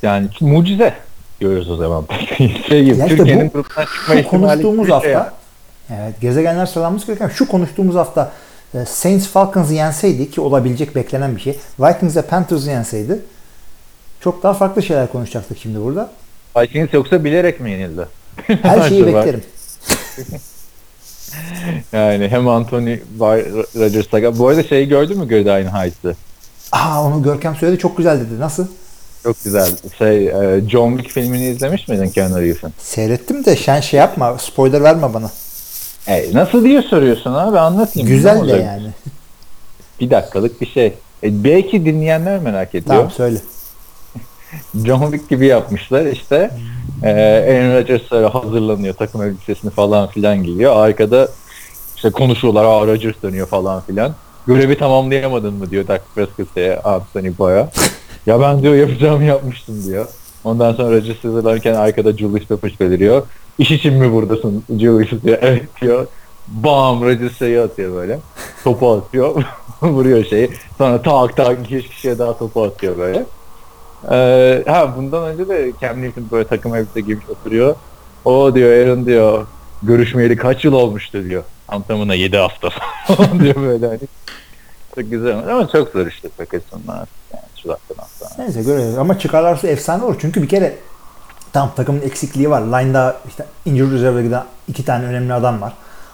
[0.03, 0.95] Yani mucize
[1.41, 2.05] görüyoruz o zaman.
[2.69, 5.33] şey gibi Ya işte Türkiye'nin bu- gruptan çıkma ihtimali konuştuğumuz şey hafta
[5.91, 8.33] evet gezegenler sıralanması gereken şu konuştuğumuz hafta
[8.75, 11.59] e, Saints Falcons'ı yenseydi ki olabilecek beklenen bir şey.
[11.81, 13.21] Vikings ve Panthers'ı yenseydi
[14.21, 16.11] çok daha farklı şeyler konuşacaktık şimdi burada.
[16.57, 18.09] Vikings yoksa bilerek mi yenildi?
[18.47, 19.43] Her şeyi beklerim.
[21.93, 26.17] Yani hem Anthony Rodgers'a bu arada şeyi gördün mü Gridiron Heights'ı?
[26.73, 28.41] Aa onu Görkem söyledi çok güzel dedi.
[28.41, 28.67] Nasıl?
[29.23, 29.71] Çok güzel.
[29.99, 32.73] Şey, e, John Wick filmini izlemiş miydin Keanu Reeves'in?
[32.79, 34.39] Seyrettim de sen şey yapma.
[34.39, 35.31] Spoiler verme bana.
[36.07, 38.09] E, nasıl diye soruyorsun abi anlatayım.
[38.09, 38.91] Güzel de yani.
[40.01, 40.87] Bir dakikalık bir şey.
[41.23, 42.97] E, belki dinleyenler merak ediyor.
[42.97, 43.39] Tamam söyle.
[44.87, 46.51] John Wick gibi yapmışlar işte.
[47.03, 50.77] Ee, Aaron Rodgers böyle hazırlanıyor takım elbisesini falan filan giyiyor.
[50.77, 51.29] Arkada
[51.97, 52.65] işte konuşuyorlar.
[52.65, 54.15] Aa Rodgers dönüyor falan filan.
[54.47, 57.71] Görevi tamamlayamadın mı diyor Dak Prescott'e Anthony Boya.
[58.27, 60.07] ya ben diyor yapacağımı yapmıştım diyor.
[60.45, 63.23] Ondan sonra Rodgers hazırlanırken arkada Julius Peppers beliriyor.
[63.59, 65.39] İş için mi buradasın Julius diyor.
[65.41, 66.07] Evet diyor.
[66.49, 68.19] Bam Rodgers şeyi atıyor böyle.
[68.65, 69.45] Topu atıyor.
[69.83, 70.51] Vuruyor şeyi.
[70.79, 73.25] Sonra tak tak iki kişiye daha topu atıyor böyle.
[74.11, 77.75] Ee, ha bundan önce de Cam Newton böyle takım elbise giymiş oturuyor.
[78.25, 79.47] O diyor Aaron diyor
[79.83, 81.43] görüşmeyeli kaç yıl olmuştu diyor.
[81.69, 82.69] Antamına 7 hafta
[83.41, 84.01] diyor böyle hani.
[84.95, 87.09] Çok güzel ama çok zor işte Packers'ınlar.
[87.33, 88.31] Yani şu dakikadan sonra.
[88.39, 88.99] Neyse görelim.
[88.99, 90.17] Ama çıkarlarsa efsane olur.
[90.21, 90.77] Çünkü bir kere
[91.53, 92.61] tam takımın eksikliği var.
[92.61, 95.73] Line'da işte injury reserve'e giden iki tane önemli adam var.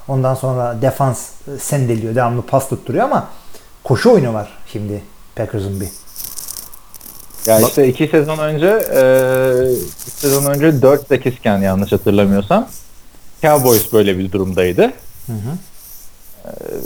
[0.08, 2.14] Ondan sonra defans e, sendeliyor.
[2.14, 3.28] Devamlı pas tutturuyor ama
[3.84, 5.02] koşu oyunu var şimdi
[5.36, 5.88] Packers'ın bir.
[7.46, 9.02] Ya işte iki sezon önce e,
[10.06, 12.68] iki sezon önce 4-8 iken yanlış hatırlamıyorsam
[13.42, 14.92] Cowboys böyle bir durumdaydı.
[15.26, 15.52] Hı hı.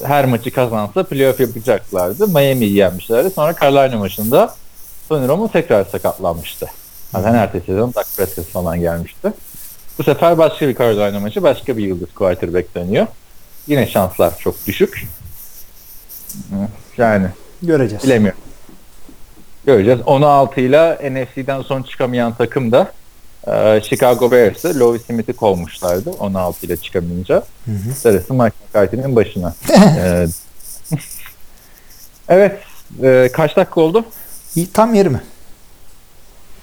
[0.06, 2.28] her maçı kazansa playoff yapacaklardı.
[2.28, 3.30] Miami'yi yenmişlerdi.
[3.30, 4.54] Sonra Carolina maçında
[5.08, 6.66] Sanırım o tekrar sakatlanmıştı.
[7.12, 9.32] Zaten ertesi sezon Dak Prescott falan gelmişti.
[9.98, 13.06] Bu sefer başka bir Carolina maçı başka bir yıldız quarterback dönüyor.
[13.66, 15.06] Yine şanslar çok düşük.
[16.98, 17.26] Yani
[17.62, 18.04] Göreceğiz.
[18.04, 18.40] bilemiyorum.
[19.66, 20.00] Göreceğiz.
[20.06, 22.92] 16 ile NFC'den son çıkamayan takım da
[23.46, 27.42] e, Chicago Bears'ı Lovis Smith'i kovmuşlardı 16 ile çıkamayınca.
[27.96, 29.54] Sarısı Mike McCarthy'nin başına.
[29.98, 30.26] E,
[32.28, 32.58] evet.
[33.02, 34.04] e, kaç dakika oldu?
[34.72, 35.20] Tam yeri mi?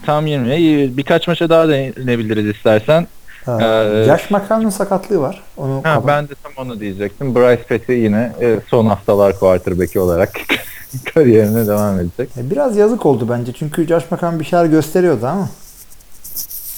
[0.05, 0.55] Tam 20.
[0.55, 3.07] İyi, Birkaç maça daha değinebiliriz istersen.
[3.47, 5.43] Ee, Ee, Josh McCown'un sakatlığı var.
[5.57, 7.35] Onu Ha, ben de tam onu diyecektim.
[7.35, 10.29] Bryce Petty yine e, son haftalar quarterback'i olarak
[11.13, 12.29] kariyerine devam edecek.
[12.37, 13.53] E, Biraz yazık oldu bence.
[13.53, 15.49] Çünkü Josh McCown bir şeyler gösteriyordu ama.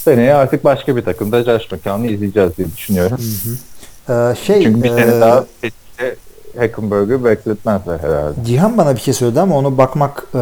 [0.03, 3.17] Seneye artık başka bir takımda Josh McCown'u izleyeceğiz diye düşünüyorum.
[4.09, 6.15] Ee, şey, Çünkü bir e, sene daha Petty'de
[6.59, 8.45] Hackenberg'ü bekletmezler herhalde.
[8.45, 10.37] Cihan bana bir şey söyledi ama onu bakmak e,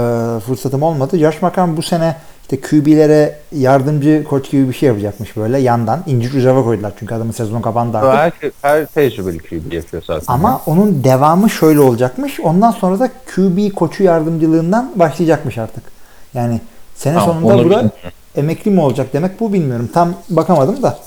[0.46, 1.18] fırsatım olmadı.
[1.18, 2.15] Josh McCown bu sene
[2.51, 6.03] işte QB'lere yardımcı koç gibi bir şey yapacakmış böyle yandan.
[6.05, 8.43] İncir reserve koydular çünkü adamın sezon kapandı artık.
[8.62, 10.33] Her, her tecrübeli QB yapıyor zaten.
[10.33, 12.39] Ama onun devamı şöyle olacakmış.
[12.39, 15.83] Ondan sonra da QB koçu yardımcılığından başlayacakmış artık.
[16.33, 16.62] Yani
[16.95, 17.91] sene Tamam, sonunda onu burada bilmiyorum.
[18.35, 19.89] emekli mi olacak demek bu bilmiyorum.
[19.93, 20.99] Tam bakamadım da.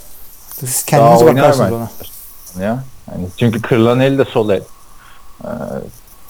[0.61, 1.89] Siz Daha kendiniz oynar bakarsınız ona.
[2.65, 2.85] ya.
[3.11, 4.63] Yani çünkü kırılan el de sol el.
[5.45, 5.49] Ee,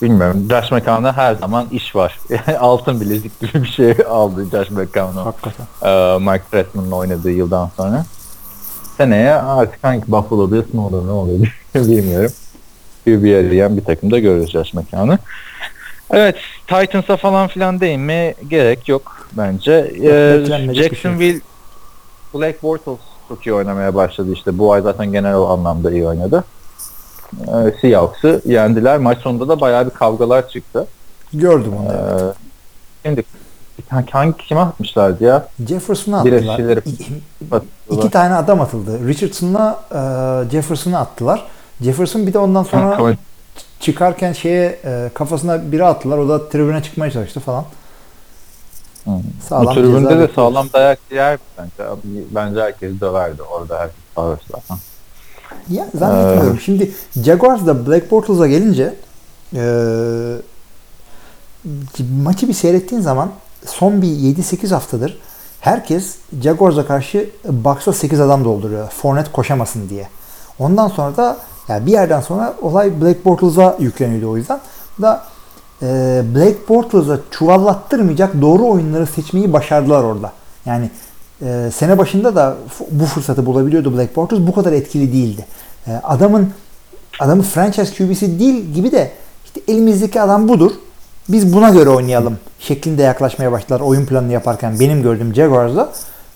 [0.02, 0.46] bilmiyorum.
[0.50, 2.18] Josh McCown'da her zaman iş var.
[2.60, 5.26] Altın bilezik gibi bir şey aldı Josh McCown'u.
[5.26, 5.66] Hakikaten.
[5.84, 8.04] Ee, Mike Trestman'la oynadığı yıldan sonra.
[8.96, 12.32] Seneye artık hangi Buffalo'da ne olur ne olur bilmiyorum.
[13.06, 15.18] Bir bir arayan bir takımda görürüz Josh McCown'u.
[16.10, 16.36] Evet
[16.66, 19.92] Titans'a falan filan değinmeye gerek yok bence.
[20.02, 20.74] Ee, bir şey.
[20.74, 21.40] Jacksonville
[22.34, 24.58] Black Bortles çok iyi oynamaya başladı işte.
[24.58, 26.44] Bu ay zaten genel anlamda iyi oynadı.
[27.40, 28.98] Ee, Seahawks'ı yendiler.
[28.98, 30.86] Maç sonunda da bayağı bir kavgalar çıktı.
[31.32, 31.92] Gördüm onu.
[31.92, 32.32] Ee,
[33.06, 33.24] şimdi
[34.10, 35.46] hangi kime atmışlardı ya?
[35.68, 36.56] Jefferson'a attılar.
[36.56, 36.82] şeyleri-
[37.90, 39.08] İki tane adam atıldı.
[39.08, 41.46] Richardson'la e, Jefferson'ı attılar.
[41.80, 43.16] Jefferson bir de ondan sonra
[43.80, 46.18] çıkarken şeye e, kafasına biri attılar.
[46.18, 47.64] O da tribüne çıkmaya çalıştı falan.
[49.04, 49.10] Hı.
[49.48, 51.90] Sağlam Bu tribünde de sağlam dayak yer bence.
[52.30, 53.42] Bence herkes döverdi.
[53.42, 54.76] Orada herkes sağır zaten.
[55.72, 56.56] Ya zannetmiyorum.
[56.56, 56.60] Ee.
[56.60, 56.90] Şimdi
[57.24, 58.94] Jaguars'da Black Bortles'a gelince
[59.54, 59.62] e,
[62.22, 63.30] maçı bir seyrettiğin zaman
[63.66, 65.18] son bir 7-8 haftadır
[65.62, 68.88] herkes Jaguars'a karşı box'a 8 adam dolduruyor.
[68.88, 70.08] Fournette koşamasın diye.
[70.58, 71.36] Ondan sonra da
[71.68, 74.60] yani bir yerden sonra olay Black Bortles'a yükleniyordu o yüzden.
[75.02, 75.24] Da
[75.82, 75.86] e,
[76.34, 80.32] Black Bortles'a çuvallattırmayacak doğru oyunları seçmeyi başardılar orada.
[80.66, 80.90] Yani
[81.44, 82.56] e, sene başında da
[82.90, 84.38] bu fırsatı bulabiliyordu Black Bortles.
[84.40, 85.46] Bu kadar etkili değildi.
[85.86, 86.50] E, adamın
[87.20, 89.10] adamın franchise QB'si değil gibi de
[89.44, 90.70] işte elimizdeki adam budur.
[91.28, 95.92] Biz buna göre oynayalım şeklinde yaklaşmaya başladılar oyun planını yaparken benim gördüğüm Jaguars'da.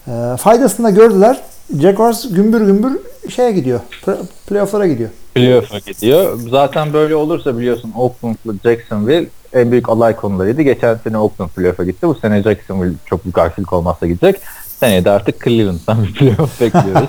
[0.09, 1.41] E, faydasını da gördüler.
[1.81, 2.99] Jaguars gümbür gümbür
[3.31, 3.81] şeye gidiyor.
[4.07, 4.17] Play-
[4.49, 5.11] Playoff'lara gidiyor.
[5.35, 6.39] Playoff'a gidiyor.
[6.51, 10.63] Zaten böyle olursa biliyorsun Oakland'la Jacksonville en büyük alay konularıydı.
[10.63, 12.09] Geçen sene Oakland playoff'a gitti.
[12.09, 14.41] Bu sene Jacksonville çok büyük aksilik olmazsa gidecek.
[14.81, 17.09] Seneye de artık Cleveland'dan bir playoff bekliyoruz.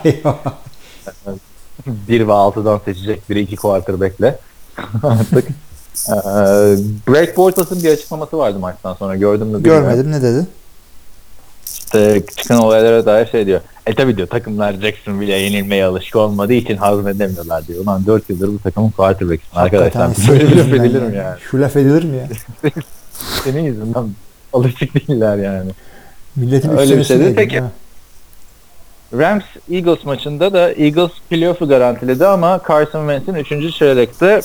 [1.88, 4.36] 1 ve 6'dan seçecek biri iki quarterback'le.
[5.04, 5.48] artık.
[6.10, 6.14] Ee,
[7.08, 9.16] Greg Bortles'ın bir açıklaması vardı maçtan sonra.
[9.16, 9.58] Gördün mü?
[9.58, 9.84] bilmiyorum.
[9.84, 10.48] Görmedim ne dedi?
[11.66, 13.62] İşte çıkan olaylara dair şey diyor.
[13.86, 17.84] E tabi diyor takımlar Jacksonville'e yenilmeye alışık olmadığı için hazmedemiyorlar diyor.
[17.84, 20.12] Ulan 4 yıldır bu takımın quarterback'sin arkadaşlar.
[20.30, 21.40] Böyle bir laf edilir mi yani?
[21.52, 22.28] Şu laf edilir mi ya?
[23.44, 24.10] Senin yüzünden
[24.54, 25.72] alışık değiller yani.
[26.38, 27.06] Milletin Öyle bir şeydi.
[27.06, 27.60] sinirleniyor, Peki.
[27.60, 27.72] ha.
[29.14, 33.76] Rams Eagles maçında da Eagles playoff'u garantiledi ama Carson Wentz'in 3.
[33.76, 34.42] çeyrekte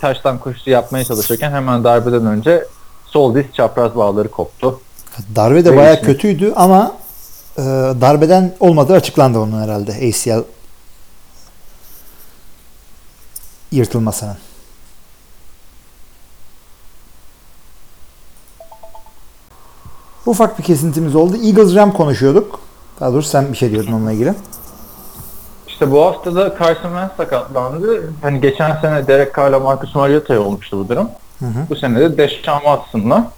[0.00, 2.64] taştan koşusu yapmaya çalışırken hemen darbeden önce
[3.06, 4.80] sol diz çapraz bağları koptu.
[5.36, 6.06] Darbe de geçmiş.
[6.06, 6.96] kötüydü ama
[7.58, 7.62] e,
[8.00, 10.44] darbeden olmadığı açıklandı onun herhalde ACL
[13.72, 14.36] yırtılmasının.
[20.28, 21.36] Ufak bir kesintimiz oldu.
[21.36, 22.60] Eagles Ram konuşuyorduk.
[23.00, 24.34] Daha doğrusu sen bir şey diyordun onunla ilgili.
[25.68, 28.12] İşte bu hafta da Carson Wentz sakatlandı.
[28.22, 31.08] Hani geçen sene Derek Carr'la Marcus Mariota'ya olmuştu bu durum.
[31.38, 31.66] Hı hı.
[31.70, 33.30] Bu sene de Deshaun Watson'la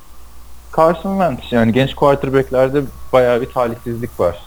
[0.77, 1.53] Carson Wentz.
[1.53, 4.43] Yani genç quarterbacklerde bayağı bir talihsizlik var.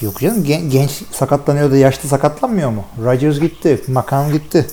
[0.00, 2.84] Yok canım gen- genç sakatlanıyor da yaşlı sakatlanmıyor mu?
[3.04, 4.66] Rodgers gitti, McCown gitti.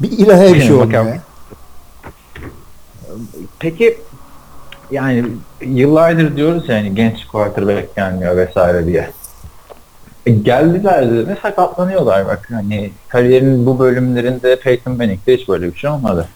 [0.00, 1.06] Bir ilahe bir şey olmuyor.
[3.58, 3.98] Peki
[4.90, 5.24] yani
[5.60, 9.10] yıllardır diyoruz yani genç quarterback gelmiyor vesaire diye.
[10.26, 15.90] E, geldiler de sakatlanıyorlar bak hani kariyerin bu bölümlerinde Peyton Manning'de hiç böyle bir şey
[15.90, 16.28] olmadı.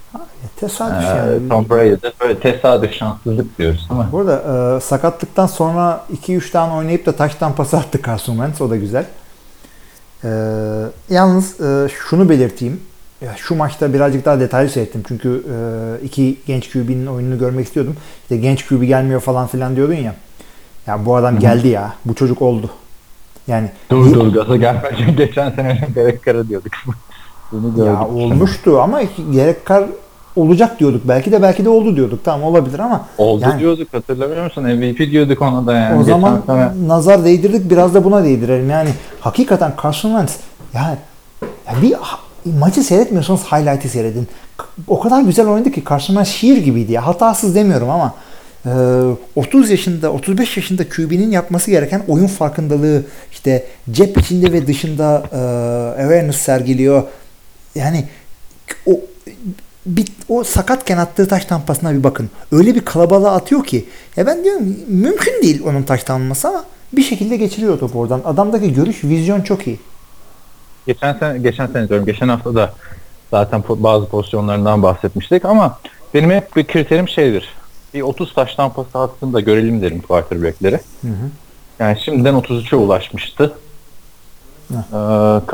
[0.56, 1.48] Tesadüf Ee, yani.
[1.48, 7.06] Tom Brady'de böyle tesadüf şanssızlık diyoruz ama Bu arada e, sakatlıktan sonra 2-3 tane oynayıp
[7.06, 8.60] da taştan pas attı Carson Wentz.
[8.60, 9.04] O da güzel.
[10.24, 10.28] E,
[11.10, 12.80] yalnız e, şunu belirteyim.
[13.20, 15.02] Ya şu maçta birazcık daha detaylı seyrettim.
[15.09, 17.96] Çünkü e, iki genç QB'nin oyununu görmek istiyordum.
[18.22, 20.14] İşte genç QB gelmiyor falan filan diyordun ya.
[20.87, 21.92] Ya bu adam geldi ya.
[22.04, 22.70] Bu çocuk oldu.
[23.48, 26.72] Yani dur dur gaza gelmeden geçen sene Derek Carr'a diyorduk.
[27.52, 27.87] Bunu gördük.
[27.87, 29.00] ya olmuştu ama
[29.33, 29.85] gerek kar
[30.37, 31.02] olacak diyorduk.
[31.09, 32.24] Belki de belki de oldu diyorduk.
[32.24, 34.64] Tamam olabilir ama Oldu yani- diyorduk hatırlamıyor musun?
[34.64, 35.94] MVP diyorduk ona da yani.
[35.94, 36.70] o Geçen zaman sene.
[36.87, 38.70] nazar değdirdik biraz da buna değdirelim.
[38.70, 40.37] Yani hakikaten Carson Wentz
[40.74, 40.96] yani
[41.66, 41.94] ya bir
[42.44, 44.29] maçı seyretmiyorsanız highlight'ı seyredin.
[44.88, 47.07] O kadar güzel oynadı ki Wentz şiir gibiydi ya.
[47.07, 48.14] Hatasız demiyorum ama
[48.66, 48.70] e,
[49.37, 55.37] 30 yaşında 35 yaşında QB'nin yapması gereken oyun farkındalığı işte cep içinde ve dışında e,
[56.03, 57.03] awareness sergiliyor.
[57.74, 58.05] Yani
[58.87, 59.00] o
[59.87, 62.31] bir, o sakatken attığı taş tampasına bir bakın.
[62.53, 63.85] Öyle bir kalabalığa atıyor ki.
[64.16, 68.22] Ya ben diyorum mümkün değil onun taş tanınması ama bir şekilde geçiriyor topu oradan.
[68.24, 69.79] Adamdaki görüş, vizyon çok iyi.
[70.86, 72.06] Geçen sene, geçen sene diyorum.
[72.06, 72.72] Geçen hafta da
[73.30, 75.78] zaten bazı pozisyonlarından bahsetmiştik ama
[76.14, 77.48] benim hep bir kriterim şeydir.
[77.94, 80.80] Bir 30 taştan pas attığını da görelim derim quarterback'leri.
[81.78, 83.52] Yani şimdiden 33'e ulaşmıştı.
[84.68, 84.76] Heh.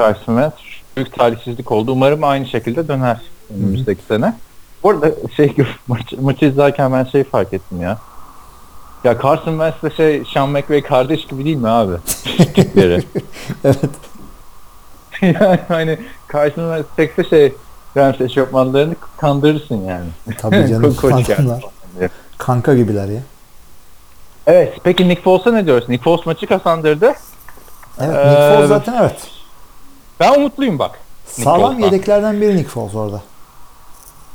[0.00, 0.54] Ee, Wentz
[0.96, 1.92] büyük talihsizlik oldu.
[1.92, 3.20] Umarım aynı şekilde döner
[3.54, 4.34] önümüzdeki sene.
[4.82, 5.54] Bu arada şey
[5.86, 7.98] maçı, maçı izlerken ben şey fark ettim ya.
[9.04, 11.92] Ya Carson Wentz'le şey Sean McVay kardeş gibi değil mi abi?
[12.54, 13.02] Tipleri.
[13.64, 13.90] evet.
[15.40, 15.98] yani hani
[16.30, 17.52] Wentz tekse şey
[17.96, 20.06] Rams eşofmanlarını kandırırsın yani.
[20.38, 20.94] Tabii canım.
[20.94, 21.60] Ko-.
[22.38, 23.20] Kanka gibiler ya.
[24.46, 24.78] Evet.
[24.84, 25.92] Peki Nick Foles'a ne diyorsun?
[25.92, 27.06] Nick Foles maçı kazandırdı.
[28.00, 28.16] Evet.
[28.16, 29.16] Ee, Nick Foles zaten evet.
[30.20, 30.98] Ben umutluyum bak.
[31.28, 31.84] Nick Sağlam Foles'tan.
[31.86, 33.22] yedeklerden biri Nick Foles orada.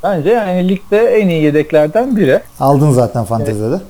[0.04, 2.41] Bence yani ligde en iyi yedeklerden biri.
[2.60, 3.82] Aldın zaten fantezide de.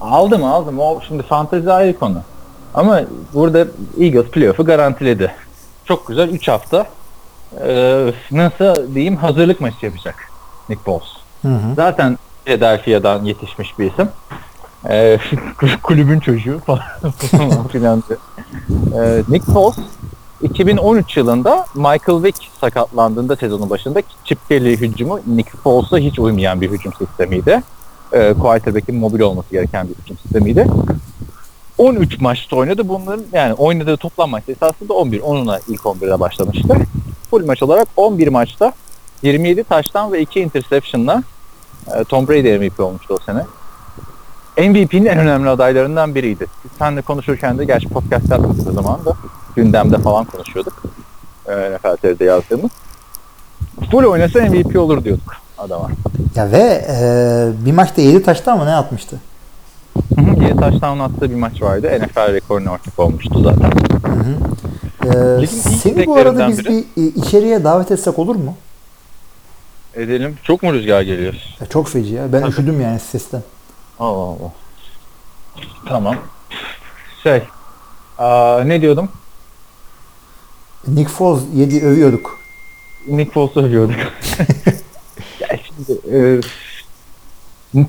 [0.00, 0.78] Aldım aldım.
[0.78, 2.22] O şimdi fantezi ayrı konu.
[2.74, 3.00] Ama
[3.34, 3.66] burada
[4.00, 5.32] Eagles playoff'u garantiledi.
[5.90, 6.86] Çok güzel 3 hafta
[7.60, 10.14] ee, nasıl diyeyim hazırlık maçı yapacak
[10.68, 11.08] Nick Foles.
[11.42, 11.74] Hı hı.
[11.76, 14.08] Zaten Philadelphia'dan yetişmiş bir isim.
[14.88, 15.18] Ee,
[15.82, 18.02] kulübün çocuğu falan filan.
[18.94, 19.76] Ee, Nick Foles
[20.42, 26.70] 2013 yılında Michael Vick sakatlandığında sezonun başında Chip Kelly hücumu Nick Foles'a hiç uymayan bir
[26.70, 27.62] hücum sistemiydi.
[28.12, 30.66] Ee, quarterback'in mobil olması gereken bir hücum sistemiydi.
[31.80, 32.88] 13 maçta oynadı.
[32.88, 35.20] Bunların yani oynadığı toplam maç esasında 11.
[35.20, 36.68] Onunla ilk 11'e başlamıştı.
[37.30, 38.72] Full maç olarak 11 maçta
[39.22, 41.22] 27 taştan ve 2 interception'la
[41.94, 43.44] e, Tom Brady MVP olmuştu o sene.
[44.68, 46.46] MVP'nin en önemli adaylarından biriydi.
[46.64, 49.12] Biz seninle konuşurken de gerçi podcast yapmadık o zaman da
[49.56, 50.82] gündemde falan konuşuyorduk.
[51.48, 52.70] E, NFL TV'de yazdığımız.
[53.90, 55.90] Full oynasa MVP olur diyorduk adama.
[56.34, 59.20] Ya ve e, bir maçta 7 taştı ama ne atmıştı?
[60.40, 62.00] 7 taştan attığı bir maç vardı.
[62.00, 63.70] NFL rekoruna ortak olmuştu zaten.
[64.02, 64.36] Hı hı.
[65.04, 66.84] E, Ligin iyi seni bu arada biz biri.
[66.96, 68.54] bir e, içeriye davet etsek olur mu?
[69.94, 70.36] Edelim.
[70.42, 71.34] Çok mu rüzgar geliyor?
[71.60, 72.32] Ya çok feci ya.
[72.32, 73.42] Ben üşüdüm yani sesten.
[73.98, 74.52] Allah Allah.
[75.88, 76.16] Tamam.
[77.22, 77.42] Şey.
[78.18, 79.08] Aa, ne diyordum?
[80.88, 82.38] Nick Foles 7 övüyorduk.
[83.08, 83.96] Nick Foles'u övüyorduk.
[85.40, 86.40] ya şimdi e,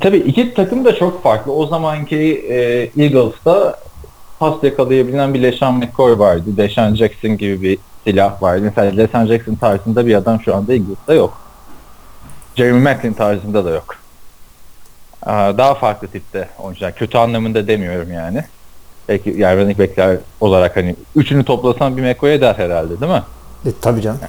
[0.02, 1.54] tabii iki takım da çok farklı.
[1.54, 2.56] O zamanki e,
[3.04, 3.80] Eagles'ta
[4.40, 6.44] pas yakalayabilen bir LeSean McCoy vardı.
[6.58, 8.62] Deshaun Jackson gibi bir silah vardı.
[8.64, 11.42] Mesela LeSean Jackson tarzında bir adam şu anda Eagles'ta yok.
[12.56, 13.96] Jeremy Macklin tarzında da yok.
[15.58, 16.96] Daha farklı tipte oyuncular.
[16.96, 18.44] Kötü anlamında demiyorum yani.
[19.10, 23.24] Belki yani running back'ler olarak hani üçünü toplasan bir McCoy eder herhalde değil mi?
[23.66, 24.20] E, tabii canım.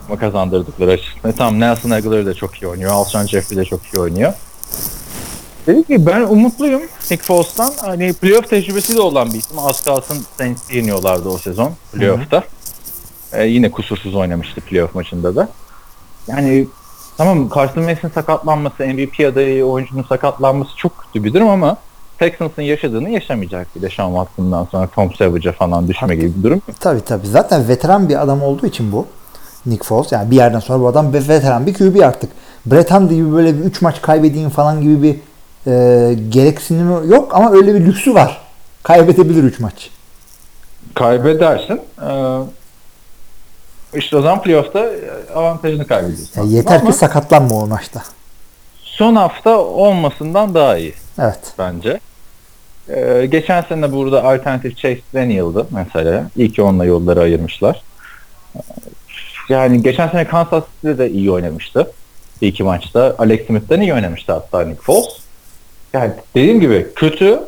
[0.00, 1.32] takıma kazandırdıkları açısından.
[1.32, 2.90] Tamam Nelson Aguilar da çok iyi oynuyor.
[2.92, 4.32] Alshon Jeffrey de çok iyi oynuyor.
[5.66, 7.72] Dedim ki ben umutluyum Nick Foles'tan.
[7.80, 9.58] Hani playoff tecrübesi de olan bir isim.
[9.58, 12.44] Az kalsın Saints'i yeniyorlardı o sezon playoff'ta.
[13.32, 15.48] Ee, yine kusursuz oynamıştı playoff maçında da.
[16.26, 16.66] Yani
[17.16, 21.76] tamam Carson Wentz'in sakatlanması, MVP adayı oyuncunun sakatlanması çok kötü bir durum ama
[22.18, 26.62] Texans'ın yaşadığını yaşamayacak bir de Sean Watson'dan sonra Tom Savage'a falan düşme gibi bir durum.
[26.80, 27.26] Tabii tabii.
[27.26, 29.06] Zaten veteran bir adam olduğu için bu.
[29.66, 30.12] Nick Foles.
[30.12, 32.30] Yani bir yerden sonra bu adam bir veteran bir QB artık.
[32.90, 35.16] Hundley gibi böyle bir 3 maç kaybedeyim falan gibi bir
[35.72, 38.40] e, gereksinimi yok ama öyle bir lüksü var.
[38.82, 39.90] Kaybedebilir 3 maç.
[40.94, 41.80] kaybedersin.
[42.02, 42.38] Ee,
[43.94, 44.86] işte o zaman playoff'ta
[45.34, 46.40] avantajını kaybediyorsun.
[46.40, 48.02] Yani yeter Ama ki sakatlanma o maçta.
[48.82, 51.40] son hafta olmasından daha iyi Evet.
[51.58, 52.00] bence.
[52.88, 56.30] Ee, geçen sene burada alternatif Chase Daniel'dı mesela.
[56.36, 57.82] İyi ki onunla yolları ayırmışlar.
[58.56, 58.60] Ee,
[59.48, 61.92] Yani geçen sene Kansas City'de de iyi oynamıştı.
[62.40, 63.14] İki maçta.
[63.18, 65.06] Alex Smith'ten iyi oynamıştı hatta Nick Foles.
[65.92, 67.40] Yani dediğim gibi kötü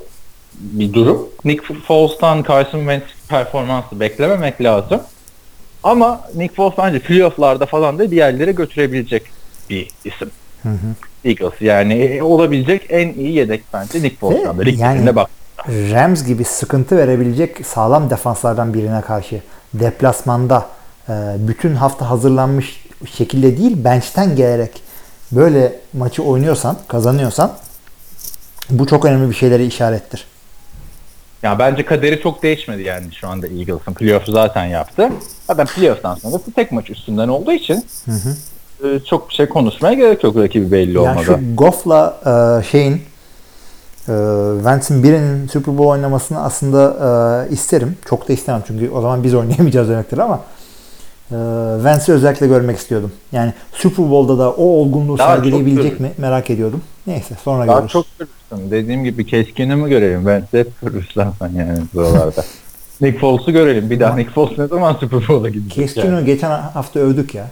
[0.55, 1.28] bir durum.
[1.44, 5.00] Nick Foles'tan Carson Wentz performansı beklememek lazım.
[5.83, 9.22] Ama Nick Foles bence playoff'larda falan da bir yerlere götürebilecek
[9.70, 10.31] bir isim.
[10.62, 10.94] Hı hı.
[11.24, 14.62] Eagles yani olabilecek en iyi yedek bence Nick Foles'tan da.
[14.62, 15.31] Lig Yani- yani, bak.
[15.68, 19.40] Rams gibi sıkıntı verebilecek sağlam defanslardan birine karşı
[19.74, 20.66] deplasmanda
[21.09, 24.83] e, bütün hafta hazırlanmış şekilde değil bench'ten gelerek
[25.33, 27.53] böyle maçı oynuyorsan, kazanıyorsan
[28.71, 30.25] bu çok önemli bir şeylere işarettir.
[31.43, 33.95] Ya bence kaderi çok değişmedi yani şu anda Eagles'ın.
[33.95, 35.09] Playoff'u zaten yaptı.
[35.47, 38.88] Zaten playoff'tan sonra da tek maç üstünden olduğu için Hı hı.
[38.88, 41.23] e, çok bir şey konuşmaya gerek yok rakibi belli Yani olmadan.
[41.25, 43.03] şu Goff'la e, şeyin
[44.09, 44.12] e,
[44.65, 47.97] Vance'in birinin Super Bowl oynamasını aslında e, isterim.
[48.09, 50.41] Çok da istemem çünkü o zaman biz oynayamayacağız demektir ama
[51.85, 53.12] Vance'i özellikle görmek istiyordum.
[53.33, 56.83] Yani Super Bowl'da da o olgunluğu Daha sergileyebilecek mi merak ediyordum.
[57.07, 57.92] Neyse sonra Daha görürüz.
[57.92, 58.71] çok görürsün.
[58.71, 60.27] Dediğim gibi keskini mi görelim?
[60.27, 62.45] De hep görürsün sen yani buralarda.
[63.01, 63.90] Nick Foles'u görelim.
[63.90, 65.73] Bir daha Nick Foles ne zaman Super Bowl'a gidecek?
[65.73, 66.27] Keskin'i yani?
[66.27, 67.47] geçen hafta övdük ya.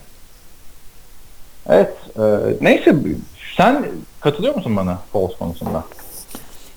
[1.68, 1.92] Evet.
[2.18, 2.22] e,
[2.60, 2.96] neyse
[3.56, 3.86] sen
[4.20, 5.84] katılıyor musun bana Foles konusunda?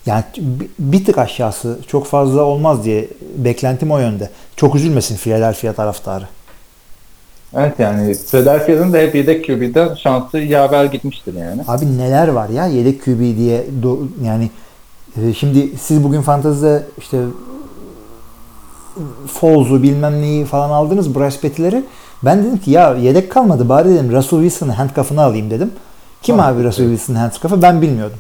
[0.06, 0.24] Yani
[0.80, 4.30] bir tık aşağısı çok fazla olmaz diye beklentim o yönde.
[4.56, 6.28] Çok üzülmesin Philadelphia taraftarı.
[7.58, 11.62] Evet yani Philadelphia'nın da hep yedek QB'den şansı yaver gitmiştir yani.
[11.68, 14.50] Abi neler var ya yedek QB diye do- yani
[15.22, 17.18] e, şimdi siz bugün fantezide işte
[19.28, 21.84] Foles'u bilmem neyi falan aldınız Bryce Petty'leri.
[22.24, 25.72] Ben dedim ki ya yedek kalmadı bari dedim Russell Wilson'ın handcuff'ını alayım dedim.
[26.22, 28.18] Kim Ah, abi Russell Wilson'ın handcuff'ı ben bilmiyordum.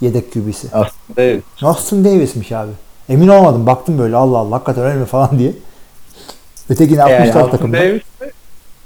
[0.00, 0.68] Yedek QB'si.
[0.72, 0.90] Aslında
[1.22, 1.42] evet.
[1.62, 2.70] Austin Davis'miş abi.
[3.08, 3.66] Emin olmadım.
[3.66, 5.52] Baktım böyle Allah Allah hakikaten öyle mi falan diye.
[6.70, 7.76] Ötekini Yani 60'lar Austin takımda.
[7.76, 8.32] Davis de-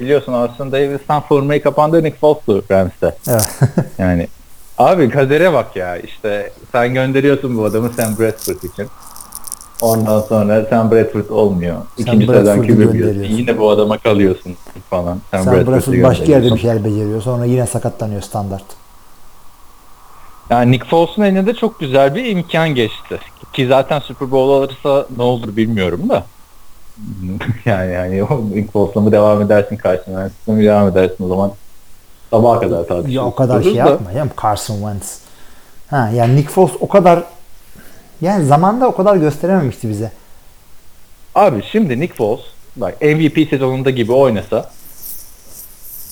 [0.00, 3.14] biliyorsun Austin Davis'ten formayı kapandı Nick Foles'tu Rams'te.
[3.28, 3.58] Evet.
[3.98, 4.28] Yani
[4.78, 8.86] abi kadere bak ya işte sen gönderiyorsun bu adamı Sam Bradford için.
[9.80, 11.76] Ondan sonra Sam Bradford olmuyor.
[11.98, 13.34] İkinci sıradan gönderiyorsun.
[13.34, 14.56] Yine bu adama kalıyorsun
[14.90, 15.20] falan.
[15.30, 17.22] Sam, Sam Bradford'u Bradford başka yerde bir şeyler beceriyor.
[17.22, 18.64] Sonra yine sakatlanıyor standart.
[20.50, 23.18] Yani Nick Foles'un eline de çok güzel bir imkan geçti.
[23.52, 26.24] Ki zaten Super Bowl alırsa ne olur bilmiyorum da.
[27.64, 28.26] yani yani
[28.72, 31.52] Foles'la mı devam edersin karşısına Wentz'le mi devam edersin o zaman
[32.30, 33.14] sabaha kadar tartışırız.
[33.14, 33.76] Ya o kadar şey da.
[33.78, 35.18] yapma ya Carson Wentz.
[35.90, 37.24] Ha yani Nick Foles o kadar
[38.20, 40.12] yani zamanda o kadar gösterememişti bize.
[41.34, 42.40] Abi şimdi Nick Foles
[42.76, 44.70] bak MVP sezonunda gibi oynasa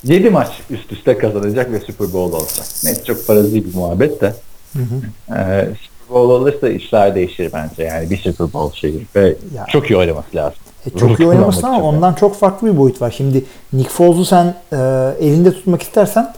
[0.04, 2.66] 7 maç üst üste kazanacak ve Super Bowl olacak.
[2.84, 4.34] Neyse çok parazı bir muhabbet de.
[4.72, 5.34] Hı hı.
[5.36, 7.82] Ee, Super Bowl olursa işler değişir bence.
[7.82, 9.66] Yani bir Super Bowl şeyi ve Ya.
[9.68, 10.58] çok iyi oynaması lazım.
[10.94, 13.14] E, çok iyi Kazanmak oynamışsın ama ondan çok farklı bir boyut var.
[13.16, 14.76] Şimdi Nick Foles'u sen e,
[15.20, 16.34] elinde tutmak istersen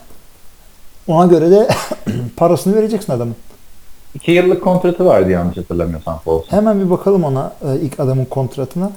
[1.08, 1.68] ona göre de
[2.36, 3.36] parasını vereceksin adamın.
[4.14, 6.56] 2 yıllık kontratı vardı yanlış hatırlamıyorsam Foles'un.
[6.56, 8.90] Hemen bir bakalım ona e, ilk adamın kontratına.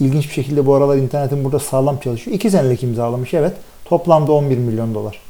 [0.00, 2.36] İlginç bir şekilde bu aralar internetin burada sağlam çalışıyor.
[2.36, 3.52] 2 senelik imzalamış evet.
[3.84, 5.20] Toplamda 11 milyon dolar.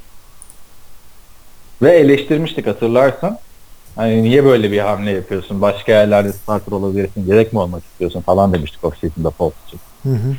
[1.83, 3.39] Ve eleştirmiştik hatırlarsan.
[3.97, 5.63] Hani niye böyle bir hamle yapıyorsun?
[5.63, 7.27] Başka yerlerde starter olabilirsin.
[7.27, 9.81] Gerek mi olmak istiyorsun falan demiştik off-season'da Foles için.
[10.03, 10.35] Hı hı.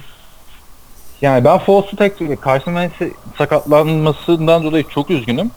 [1.22, 5.52] Yani ben Foles'u tek Carson Wentz'i sakatlanmasından dolayı çok üzgünüm.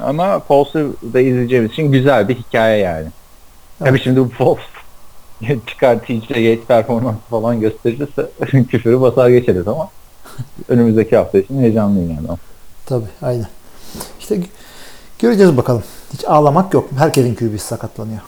[0.00, 3.06] Ama Foles'u da izleyeceğimiz için güzel bir hikaye yani.
[3.78, 4.00] Tabii Evet.
[4.04, 4.64] şimdi bu Foles
[5.66, 8.30] çıkar TJ Yates performansı falan gösterirse
[8.70, 9.88] küfürü basar geçeriz ama
[10.68, 12.38] önümüzdeki hafta için heyecanlıyım yani.
[12.86, 13.46] Tabii aynen.
[14.20, 14.46] İşte gö-
[15.18, 15.82] göreceğiz bakalım.
[16.14, 16.88] Hiç ağlamak yok.
[16.98, 18.20] Herkesin QB'si sakatlanıyor.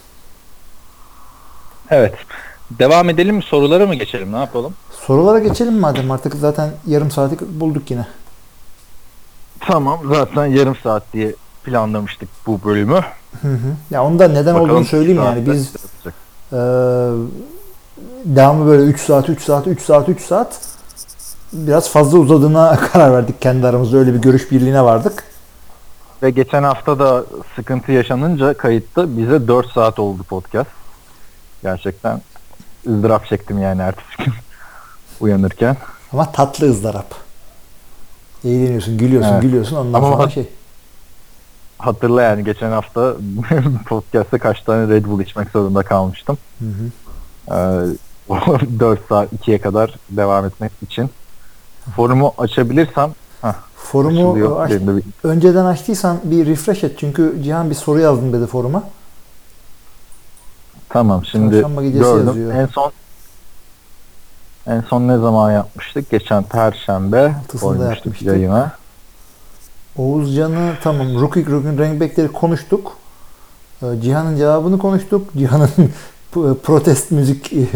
[1.91, 2.15] Evet.
[2.71, 3.43] Devam edelim mi?
[3.43, 4.33] Sorulara mı geçelim?
[4.33, 4.75] Ne yapalım?
[5.07, 8.07] Sorulara geçelim madem artık zaten yarım saati bulduk yine.
[9.61, 10.01] Tamam.
[10.15, 13.01] Zaten yarım saat diye planlamıştık bu bölümü.
[13.43, 13.77] Hı hı.
[13.91, 15.47] Ya onu da neden Bakalım olduğunu söyleyeyim yani.
[15.47, 15.73] Biz.
[16.53, 16.57] Ee,
[18.25, 20.61] devamlı böyle 3 saat, 3 saat, 3 saat, 3 saat
[21.53, 23.97] biraz fazla uzadığına karar verdik kendi aramızda.
[23.97, 25.25] Öyle bir görüş birliğine vardık.
[26.23, 27.25] Ve geçen hafta da
[27.57, 30.71] sıkıntı yaşanınca kayıtta bize 4 saat oldu podcast.
[31.63, 32.23] Gerçekten
[32.87, 34.33] ızdırap çektim yani ertesi gün
[35.21, 35.77] uyanırken.
[36.13, 37.15] Ama tatlı ızdırap.
[38.45, 39.43] Eğleniyorsun, gülüyorsun, Evet.
[39.43, 39.77] gülüyorsun.
[39.77, 40.49] Ondan Ama sonra şey.
[41.79, 43.15] Hatırla yani geçen hafta
[43.87, 46.39] podcast'ta kaç tane Red Bull içmek zorunda kalmıştım.
[46.59, 46.91] Hı hı.
[48.29, 48.31] Ee,
[48.81, 51.11] 4 saat 2'ye kadar devam etmek için.
[51.97, 53.13] Forumu açabilirsem
[53.87, 54.73] Forumu aç-
[55.25, 56.99] önceden açtıysan bir refresh et.
[56.99, 58.83] Çünkü Cihan bir soru yazdım dedi foruma.
[60.89, 61.61] Tamam şimdi
[61.99, 62.27] gördüm.
[62.27, 62.55] yazıyor.
[62.55, 62.93] En son
[64.67, 66.11] en son ne zaman yapmıştık?
[66.11, 68.73] Geçen perşembe koymuştuk yayına.
[69.97, 72.97] Oğuzcan'ı tamam rookie rookie running back'leri konuştuk.
[73.83, 75.33] Ee, Cihan'ın cevabını konuştuk.
[75.39, 75.71] Cihan'ın
[76.63, 77.67] protest müzik e,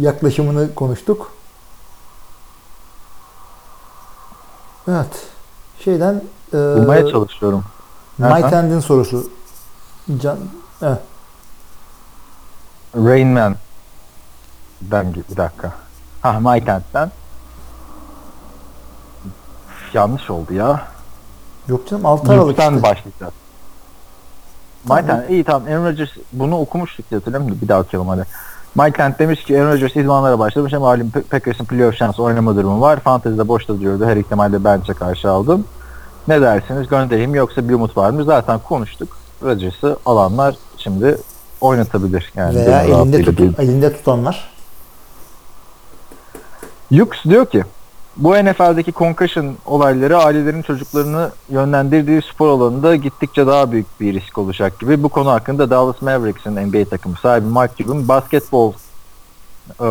[0.00, 1.32] yaklaşımını konuştuk.
[4.88, 5.26] Evet.
[5.84, 6.22] Şeyden
[6.54, 7.64] e, Bulmaya çalışıyorum.
[8.50, 9.30] Tand'in sorusu.
[10.18, 10.38] Can,
[10.82, 10.98] evet.
[12.96, 13.56] Rain Man.
[14.80, 15.72] Ben bir dakika.
[16.22, 17.10] Ha Tent'ten.
[19.92, 20.88] Yanlış oldu ya.
[21.68, 22.82] Yok canım 6 Aralık Lütfen işte.
[22.82, 23.32] başlayacağız.
[24.88, 25.68] Tent, iyi tamam.
[25.68, 28.26] Aaron Rodgers bunu okumuştuk diye hatırlıyorum da bir daha okuyalım hadi.
[28.74, 32.80] My Tent demiş ki Aaron Rodgers idmanlara başlamış ama Pe- Packers'ın playoff şansı oynama durumu
[32.80, 33.00] var.
[33.00, 34.06] Fantezi'de boşta duruyordu.
[34.06, 35.64] Her ihtimalle bence karşı aldım.
[36.28, 36.88] Ne dersiniz?
[36.88, 38.24] Göndereyim yoksa bir umut var mı?
[38.24, 39.18] Zaten konuştuk.
[39.42, 41.18] Rodgers'ı alanlar şimdi
[41.60, 42.32] oynatabilir.
[42.36, 44.52] Yani Veya elinde, tut, elinde tutanlar.
[46.90, 47.64] Yux diyor ki
[48.16, 54.80] bu NFL'deki concussion olayları ailelerin çocuklarını yönlendirdiği spor alanında gittikçe daha büyük bir risk olacak
[54.80, 55.02] gibi.
[55.02, 58.72] Bu konu hakkında Dallas Mavericks'in NBA takımı sahibi Mike Cuban basketbol
[59.80, 59.86] e,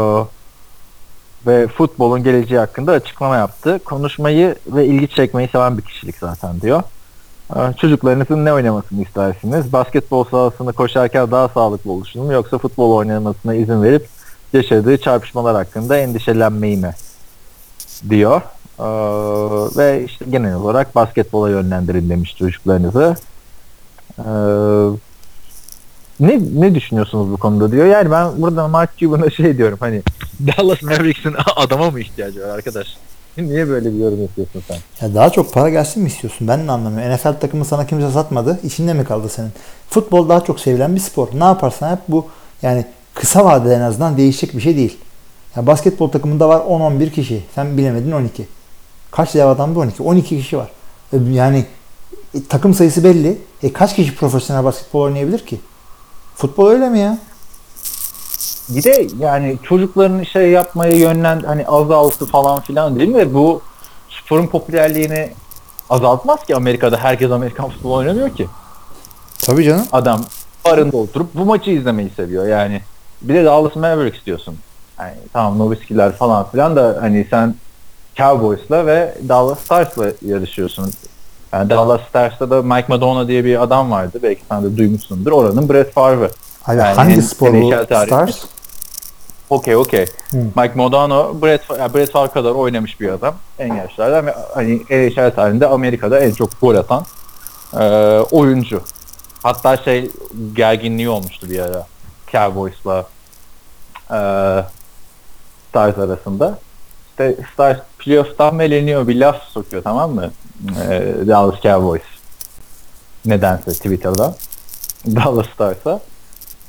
[1.48, 3.80] ve futbolun geleceği hakkında açıklama yaptı.
[3.86, 6.84] Konuşmayı ve ilgi çekmeyi seven bir kişilik zaten diyor.
[7.56, 9.74] E, Çocuklarınızın ne oynamasını istersiniz?
[9.74, 14.08] Basketbol sahasında koşarken daha sağlıklı oluşunu mu yoksa futbol oynamasına izin verip
[14.54, 16.94] yaşadığı çarpışmalar hakkında endişelenmeyi mi
[18.10, 18.42] diyor.
[18.80, 18.84] Ee,
[19.78, 23.16] ve işte genel olarak basketbola yönlendirin demiş çocuklarınızı.
[24.20, 24.24] Ee,
[26.20, 27.86] ne ne düşünüyorsunuz bu konuda diyor.
[27.86, 30.02] Yani ben burada Mark Cuban'a şey diyorum hani
[30.40, 32.88] Dallas Mavericks'in adama mı ihtiyacı var arkadaş?
[33.38, 34.78] Niye böyle bir yorum yapıyorsun sen?
[35.02, 36.48] Ya daha çok para gelsin mi istiyorsun?
[36.48, 37.16] Ben de anlamıyorum.
[37.16, 38.60] NFL takımı sana kimse satmadı.
[38.64, 39.52] İçinde mi kaldı senin?
[39.90, 41.28] Futbol daha çok sevilen bir spor.
[41.34, 42.28] Ne yaparsan yap bu
[42.62, 44.98] yani kısa vadede en azından değişecek bir şey değil.
[45.56, 47.44] Ya basketbol takımında var 10-11 kişi.
[47.56, 48.48] Sen bilemedin 12.
[49.12, 50.04] Kaç dev adam bu 12?
[50.04, 50.72] 12 kişi var.
[51.14, 51.66] E, Yani
[52.36, 53.38] e, takım sayısı belli.
[53.64, 55.60] E kaç kişi profesyonel basketbol oynayabilir ki?
[56.36, 57.18] Futbol öyle mi ya?
[58.70, 63.34] Bir de yani çocukların şey yapmaya yönlen hani azaltı falan filan değil mi?
[63.34, 63.62] Bu
[64.10, 65.32] sporun popülerliğini
[65.90, 66.98] azaltmaz ki Amerika'da.
[66.98, 68.48] Herkes Amerikan futbolu oynamıyor ki.
[69.40, 69.86] Tabii canım.
[69.92, 70.26] Adam
[70.66, 72.82] barında oturup bu maçı izlemeyi seviyor yani.
[73.22, 74.58] Bir de Dallas Mavericks diyorsun.
[75.02, 77.56] Yani tamam Nowitzki'ler falan filan da hani sen
[78.16, 80.92] Cowboys'la ve Dallas Stars'la yarışıyorsun.
[81.54, 84.20] Yani Dallas Stars'ta da Mike Madonna diye bir adam vardı.
[84.24, 85.32] Belki sen de duymuşsundur.
[85.32, 86.30] Oranın Brett Favre.
[86.66, 87.72] Abi Yani hangi en- spor bu?
[87.86, 88.44] Stars?
[89.50, 90.06] Okey okey.
[90.32, 90.38] Hı.
[90.38, 93.36] Mike Modano Brett, yani Brett Favre kadar oynamış bir adam.
[93.60, 97.06] En yaşlardan ve hani NHL tarihinde Amerika'da en çok gol atan
[97.80, 97.84] e,
[98.32, 98.82] oyuncu.
[99.44, 100.12] Hatta şey
[100.54, 101.88] gerginliği olmuştu bir ara.
[102.32, 103.06] Cowboys'la
[104.12, 104.18] e,
[105.72, 106.60] Stars arasında.
[107.10, 110.32] İşte Stars playoff'tan mı eleniyor bir laf sokuyor tamam mı?
[110.90, 112.02] E, Dallas Cowboys.
[113.26, 114.36] Nedense Twitter'da.
[115.06, 116.00] Dallas Stars'a.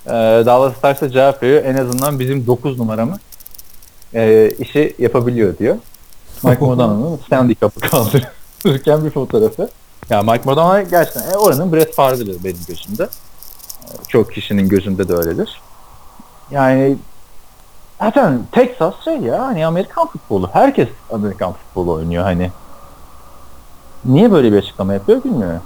[0.06, 0.10] Ee,
[0.46, 1.64] Dallas Stars'a cevap veriyor.
[1.64, 3.18] En azından bizim 9 numaramı
[4.14, 5.76] e, işi yapabiliyor diyor.
[6.42, 9.68] Mike Modano'nun Stanley Cup'ı kaldırırken bir fotoğrafı.
[10.10, 13.02] Ya Mike Modano gerçekten e, oranın Brett Favre'ıdır benim gözümde.
[13.02, 15.60] E, Çok kişinin gözünde de öyledir.
[16.50, 16.96] Yani
[18.02, 20.50] zaten Texas şey ya hani Amerikan futbolu.
[20.52, 22.50] Herkes Amerikan futbolu oynuyor hani.
[24.04, 25.60] Niye böyle bir açıklama yapıyor bilmiyorum.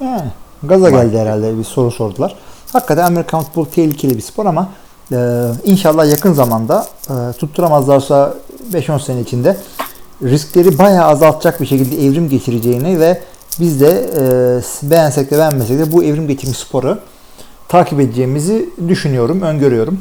[0.00, 0.30] Yani
[0.62, 2.36] gaza geldi herhalde bir soru sordular.
[2.72, 4.68] Hakikaten Amerikan futbolu tehlikeli bir spor ama
[5.12, 8.34] e, inşallah yakın zamanda e, tutturamazlarsa
[8.72, 9.56] 5-10 sene içinde
[10.22, 13.22] riskleri bayağı azaltacak bir şekilde evrim geçireceğini ve
[13.60, 16.98] biz de e, beğensek de beğenmesek de bu evrim geçirmiş sporu
[17.68, 19.98] takip edeceğimizi düşünüyorum, öngörüyorum.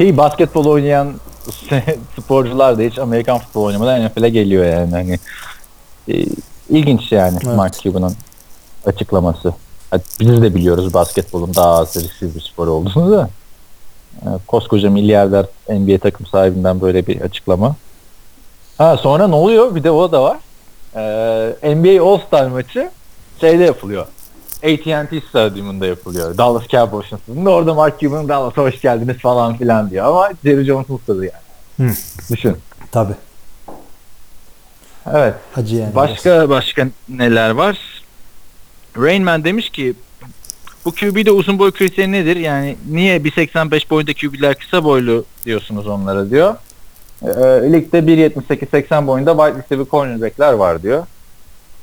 [0.00, 1.14] Ki basketbol oynayan
[2.20, 4.90] sporcular da hiç Amerikan futbolu oynamadan NFL'e geliyor yani.
[4.90, 5.18] Hani
[6.08, 6.26] e,
[6.68, 7.56] ilginç yani Evet.
[7.56, 8.14] Mark Cuban'ın
[8.86, 9.54] açıklaması.
[9.90, 13.30] Hadi Biz de biliyoruz basketbolun daha az risksiz bir spor olduğunu da.
[14.22, 17.76] E, koskoca milyarder NBA takım sahibinden böyle bir açıklama.
[18.78, 19.74] Ha sonra ne oluyor?
[19.74, 20.38] Bir de o da var.
[21.62, 22.90] E, NBA All-Star maçı
[23.40, 24.06] şeyde yapılıyor.
[24.64, 26.38] AT&T Stadyumunda yapılıyor.
[26.38, 27.50] Dallas Cowboys'un stadında.
[27.50, 30.06] Orada Mark Cuban Dallas'a hoş geldiniz falan filan diyor.
[30.06, 31.90] Ama Jerry Jones'un stadı yani.
[31.90, 31.94] Hı.
[32.30, 32.56] Düşün.
[32.92, 33.12] Tabi.
[35.12, 35.34] Evet.
[35.56, 35.94] Acı yani.
[35.94, 37.78] Başka başka neler var?
[38.96, 39.94] Rain Man demiş ki
[40.84, 42.36] bu QB'de uzun boy kriteri nedir?
[42.36, 46.54] Yani niye 1.85 boyunda QB'ler kısa boylu diyorsunuz onlara diyor.
[47.22, 47.28] Ee,
[47.72, 51.06] ligde 1.78-80 boyunda wide receiver cornerback'ler var diyor.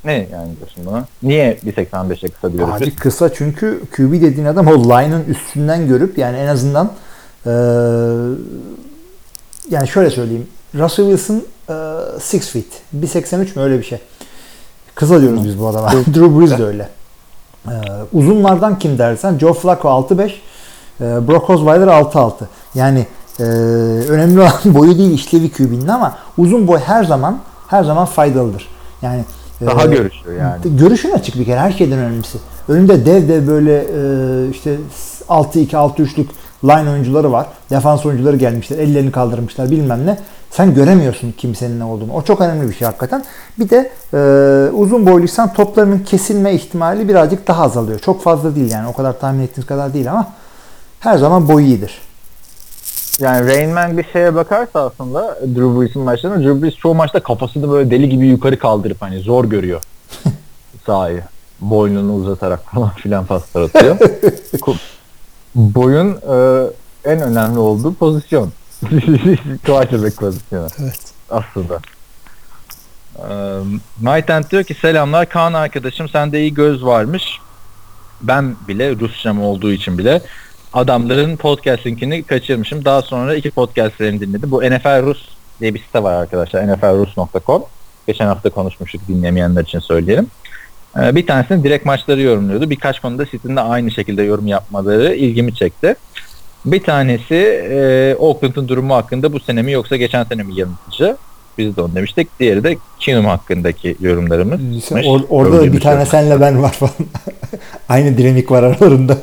[0.04, 1.04] Ne yani diyorsun buna?
[1.22, 2.74] Niye 1.85'e kısa diyoruz?
[2.74, 6.92] Abi kısa çünkü QB dediğin adam o line'ın üstünden görüp yani en azından
[7.46, 7.52] eee,
[9.70, 10.46] yani şöyle söyleyeyim.
[10.74, 12.66] Russell Wilson eee, 6 feet.
[12.96, 13.98] 1.83 mü öyle bir şey.
[14.94, 15.92] Kısa diyoruz biz bu adama.
[15.92, 16.88] Drew Brees de öyle.
[17.66, 17.70] Ee,
[18.12, 20.30] uzunlardan kim dersen Joe Flacco 6-5,
[21.00, 22.32] e, Brock Osweiler 6-6.
[22.74, 23.06] Yani
[23.40, 23.42] e,
[24.08, 27.38] önemli olan boyu değil işlevi QB'nin ama uzun boy her zaman
[27.68, 28.68] her zaman faydalıdır.
[29.02, 29.24] Yani
[29.66, 30.76] Daha e, görüşüyor yani.
[30.76, 32.38] Görüşün açık bir kere her şeyden önemlisi.
[32.68, 34.76] Önünde dev dev böyle e, işte
[35.28, 36.26] 6-2 6-3'lük
[36.64, 37.46] line oyuncuları var.
[37.70, 38.78] Defans oyuncuları gelmişler.
[38.78, 40.18] Ellerini kaldırmışlar bilmem ne.
[40.50, 42.12] Sen göremiyorsun kimsenin ne olduğunu.
[42.12, 43.24] O çok önemli bir şey hakikaten.
[43.58, 44.18] Bir de e,
[44.72, 47.98] uzun boyluysan toplarının kesilme ihtimali birazcık daha azalıyor.
[47.98, 48.88] Çok fazla değil yani.
[48.88, 50.26] O kadar tahmin ettiğiniz kadar değil ama
[51.00, 52.00] her zaman boyu iyidir.
[53.18, 57.70] Yani Rain Man bir şeye bakarsa aslında Drew Brees'in maçlarında Drew Brees çoğu maçta kafasını
[57.70, 59.82] böyle deli gibi yukarı kaldırıp hani zor görüyor
[60.86, 61.22] sahayı.
[61.60, 63.96] Boynunu uzatarak falan filan paslar atıyor.
[65.54, 66.66] Boyun e,
[67.04, 68.52] en önemli olduğu pozisyon.
[69.66, 71.12] Quarterback pozisyonu Evet.
[71.30, 71.80] aslında.
[73.18, 73.58] Ee,
[74.02, 77.24] Maytent diyor ki selamlar Kaan arkadaşım sende iyi göz varmış.
[78.20, 80.22] Ben bile Rusçam olduğu için bile
[80.72, 82.84] adamların podcast linkini kaçırmışım.
[82.84, 84.50] Daha sonra iki podcastlerini dinledim.
[84.50, 85.28] Bu NFL Rus
[85.60, 86.68] diye bir site var arkadaşlar.
[86.68, 87.62] nflrus.com.
[88.06, 90.26] Geçen hafta konuşmuştuk dinlemeyenler için söyleyelim.
[91.00, 92.70] Ee, bir tanesini direkt maçları yorumluyordu.
[92.70, 95.94] Birkaç konuda sitenin de aynı şekilde yorum yapmaları ilgimi çekti.
[96.64, 97.34] Bir tanesi
[97.70, 101.16] e, Oakland'ın durumu hakkında bu sene mi yoksa geçen sene mi yanıltıcı?
[101.58, 102.40] Biz de onu demiştik.
[102.40, 104.60] Diğeri de Keenum hakkındaki yorumlarımız.
[104.90, 106.92] Or- orada da bir tane senle ben var falan.
[107.88, 109.18] Aynı dinamik var aralarında.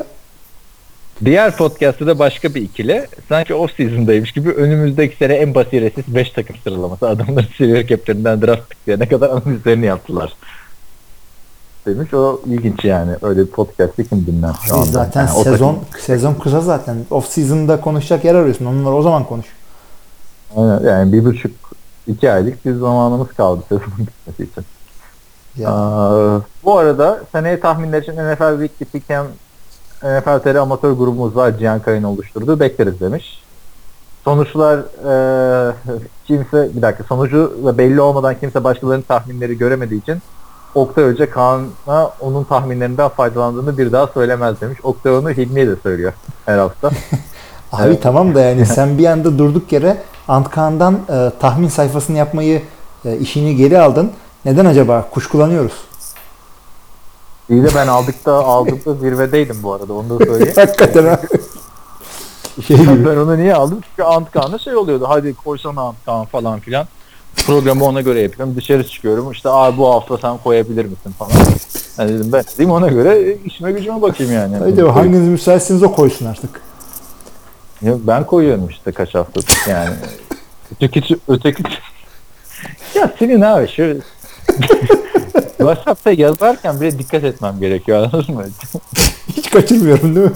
[1.25, 3.07] Diğer podcast'ta da başka bir ikili.
[3.29, 7.09] Sanki off season'daymış gibi önümüzdeki sene en basiretsiz 5 takım sıralaması.
[7.09, 10.33] Adamların silver cap'lerinden draft picklerine kadar analizlerini yaptılar.
[11.85, 13.11] Demiş o ilginç yani.
[13.21, 14.85] Öyle bir podcast'i kim dinler şu anda?
[14.85, 16.97] zaten Yani sezon takım- sezon kısa zaten.
[17.11, 18.65] Off season'da konuşacak yer arıyorsun.
[18.65, 19.45] Onları o zaman konuş.
[20.57, 21.51] Aynen, yani bir buçuk
[22.07, 24.65] iki aylık bir zamanımız kaldı sezonun bitmesi için.
[25.57, 25.69] Ya.
[25.69, 29.25] Aa, bu arada seneye tahminler için NFL Weekly Pick'em
[30.05, 32.59] NFL amatör grubumuz var Cihan Kayın oluşturdu.
[32.59, 33.43] Bekleriz demiş.
[34.23, 35.73] Sonuçlar e,
[36.27, 40.21] kimse bir dakika sonucu da belli olmadan kimse başkalarının tahminleri göremediği için
[40.75, 44.79] Oktay Hoca Kaan'a onun tahminlerinden faydalandığını bir daha söylemez demiş.
[44.83, 46.13] Oktay onu Hilmi'ye de söylüyor
[46.45, 46.87] her hafta.
[47.71, 48.03] Abi Evet.
[48.03, 49.97] tamam da yani sen bir anda durduk yere
[50.27, 52.61] Antkan'dan e, tahmin sayfasını yapmayı
[53.05, 54.11] e, işini geri aldın.
[54.45, 55.09] Neden acaba?
[55.11, 55.73] Kuşkulanıyoruz.
[57.49, 60.53] İyi de ben aldıkta aldıkta zirvedeydim bu arada onu da söyleyeyim.
[60.55, 61.27] Hakikaten abi.
[62.67, 63.05] şey gibi.
[63.05, 63.79] ben onu niye aldım?
[63.89, 65.05] Çünkü Antkan'da şey oluyordu.
[65.07, 66.87] Hadi koysana Antkan falan filan.
[67.47, 68.55] Programı ona göre yapıyorum.
[68.55, 69.31] Dışarı çıkıyorum.
[69.31, 71.31] İşte abi bu hafta sen koyabilir misin falan.
[71.97, 74.57] Yani dedim ben dedim ona göre işime gücüme bakayım yani.
[74.57, 76.61] Hadi o hanginiz müsaitsiniz o koysun artık.
[77.81, 79.89] Ya Ben koyuyorum işte kaç haftadır yani.
[80.81, 81.63] öteki öteki
[82.95, 83.97] ya senin abi şu
[85.57, 88.43] WhatsApp'ta yazarken bile dikkat etmem gerekiyor anladın mı?
[89.37, 90.33] Hiç kaçırmıyorum değil mi?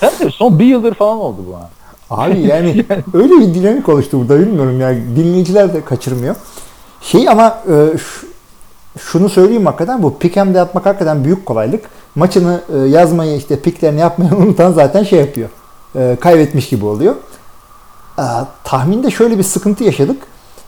[0.00, 1.70] Sen de son bir yıldır falan oldu bu ha.
[2.10, 2.84] Abi yani
[3.14, 6.36] öyle bir dinamik oluştu burada bilmiyorum yani dinleyiciler de kaçırmıyor.
[7.00, 7.98] Şey ama e,
[9.00, 11.84] şunu söyleyeyim hakikaten bu Pick'em'de yapmak hakikaten büyük kolaylık.
[12.14, 15.48] Maçını e, yazmayı işte picklerini yapmayı unutan zaten şey yapıyor.
[15.96, 17.14] E, kaybetmiş gibi oluyor.
[18.18, 18.24] E,
[18.64, 20.22] tahminde şöyle bir sıkıntı yaşadık.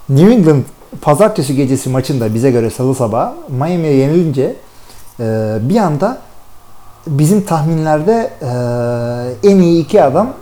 [0.08, 0.62] New England
[1.00, 4.56] pazartesi gecesi maçında bize göre salı sabahı Miami'ye yenilince
[5.20, 6.18] e, bir anda
[7.06, 10.32] bizim tahminlerde e, en iyi iki adam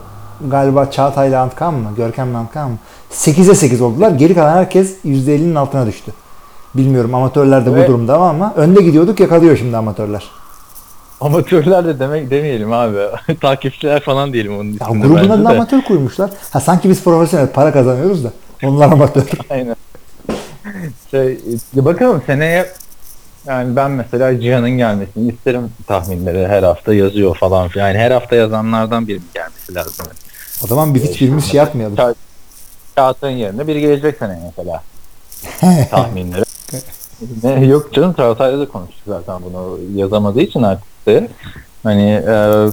[0.49, 1.91] galiba Çağatay'la Antkan mı?
[1.97, 2.77] Görkem'le Antkan mı?
[3.13, 4.11] 8'e 8 oldular.
[4.11, 6.13] Geri kalan herkes %50'nin altına düştü.
[6.75, 7.89] Bilmiyorum amatörler de bu Evet.
[7.89, 10.25] durumda ama önde gidiyorduk yakalıyor şimdi amatörler.
[11.21, 12.99] Amatörler de demek demeyelim abi.
[13.41, 16.31] Takipçiler falan diyelim onun Ya içinde grubun adına amatör koymuşlar.
[16.51, 18.31] Ha sanki biz profesyonel para kazanıyoruz da
[18.65, 19.23] onlar amatör.
[19.51, 19.77] Aynen.
[21.11, 21.39] Şey,
[21.75, 22.67] bakalım seneye
[23.47, 27.89] yani ben mesela Cihan'ın gelmesini isterim tahminleri her hafta yazıyor falan filan.
[27.89, 30.07] Yani her hafta yazanlardan birinin gelmesi lazım.
[30.64, 32.14] o zaman biz hiçbirimiz şey yapmayalım.
[32.97, 34.83] Çağatay'ın yerine biri gelecek seneye mesela.
[35.91, 36.45] tahminleri.
[37.43, 41.29] ne, yok canım Çağatay'la da konuştuk zaten bunu yazamadığı için artık de.
[41.83, 42.67] Hani e,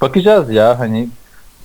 [0.00, 1.08] bakacağız ya hani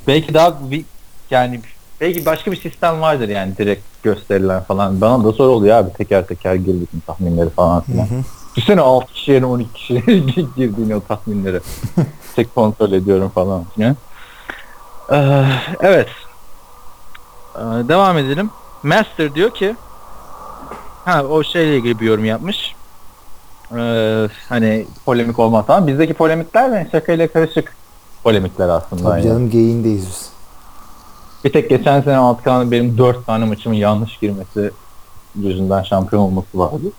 [0.08, 0.86] belki daha bir
[1.32, 1.62] yani
[2.02, 5.02] belki başka bir sistem vardır yani direkt gösterilen falan.
[5.02, 8.08] Bana da soru oluyor abi teker teker gir bütün tahminleri falan filan.
[8.56, 9.96] Düşünsene 6 kişi yerine 12 kişi
[10.56, 11.60] girdiğini o tahminleri.
[12.36, 13.96] Tek kontrol ediyorum falan filan.
[15.12, 15.46] Ee,
[15.82, 16.10] evet.
[17.56, 18.50] Ee, devam edelim.
[18.84, 19.76] Master diyor ki
[21.06, 22.76] ha o şeyle ilgili bir yorum yapmış.
[23.78, 25.88] Ee, hani polemik olmaz falan.
[25.88, 27.76] Bizdeki polemikler de şakayla karışık
[28.24, 29.04] polemikler aslında.
[29.04, 29.24] Tabii yani.
[29.24, 30.39] canım geyiğindeyiz biz.
[31.44, 34.72] Bir tek geçen sene Altkan'ın benim 4 tane maçımın yanlış girmesi
[35.36, 36.92] yüzünden şampiyon olması vardı.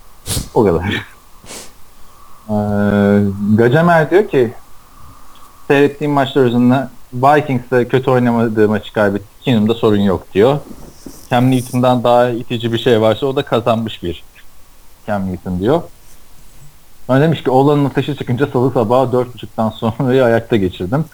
[0.54, 0.84] O kadar.
[2.50, 2.52] Ee,
[3.54, 4.52] Gacemer diyor ki
[5.68, 9.24] seyrettiğim maçlar üzerinde Vikings'te kötü oynamadığı maçı kaybetti.
[9.40, 10.58] Kingdom'da sorun yok diyor.
[11.30, 14.24] Cam Newton'dan daha itici bir şey varsa o da kazanmış bir
[15.06, 15.82] Cam Newton diyor.
[17.08, 21.04] Ben demiş ki oğlanın ateşi çıkınca salı sabahı 4.30'dan sonrayı ayakta geçirdim.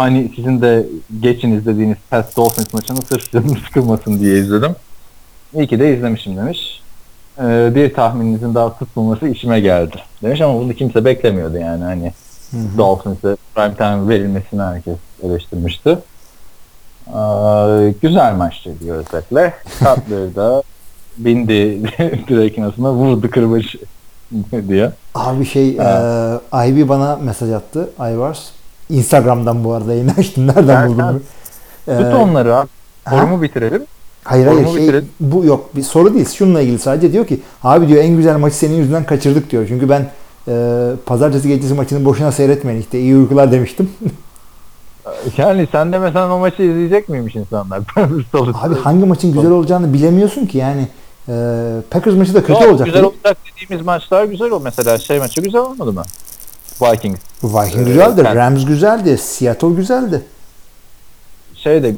[0.00, 0.86] Hani sizin de
[1.20, 4.72] geçin izlediğiniz Pats Dolphins maçını sırf canım sıkılmasın diye izledim.
[5.54, 6.82] İyi ki de izlemişim demiş.
[7.38, 12.12] Ee, bir tahmininizin daha tutulması işime geldi demiş ama bunu kimse beklemiyordu yani hani
[12.78, 15.98] Dolphins'e prime time verilmesini herkes eleştirmişti.
[17.08, 19.54] Ee, güzel maçtı diyor özetle.
[19.78, 20.62] Cutler da
[21.18, 21.82] bindi
[22.28, 23.76] direkin aslında vurdu kırbaç
[24.68, 24.92] diyor.
[25.14, 26.40] Abi şey Ha.
[26.54, 27.90] e, Ivy bana mesaj attı.
[27.98, 28.50] Ivars.
[28.90, 30.46] Instagram'dan bu arada yayını açtım.
[30.46, 31.22] Nereden buldum?
[31.86, 32.68] Tut Ee, onları abi.
[33.08, 33.82] Forumu bitirelim.
[34.24, 37.88] Hayır hayır Sorumu şey, bu yok bir soru değil şununla ilgili sadece diyor ki abi
[37.88, 39.64] diyor en güzel maçı senin yüzünden kaçırdık diyor.
[39.68, 40.10] Çünkü ben
[40.48, 43.90] e, pazartesi gecesi maçını boşuna seyretmeyin işte iyi uykular demiştim.
[45.36, 47.80] Yani sen demesen o maçı izleyecek miymiş insanlar?
[48.54, 50.88] Abi hangi maçın güzel olacağını bilemiyorsun ki yani
[51.28, 51.34] e,
[51.90, 52.86] Packers maçı da kötü Yok, olacak.
[52.86, 54.60] Güzel olacak dediğimiz maçlar güzel o.
[54.60, 56.02] Mesela şey maçı güzel olmadı mı?
[56.82, 57.18] Vikings.
[57.42, 60.22] Viking Ee, güzeldi, ben- Rams güzeldi, Seattle güzeldi.
[61.54, 61.94] Şey de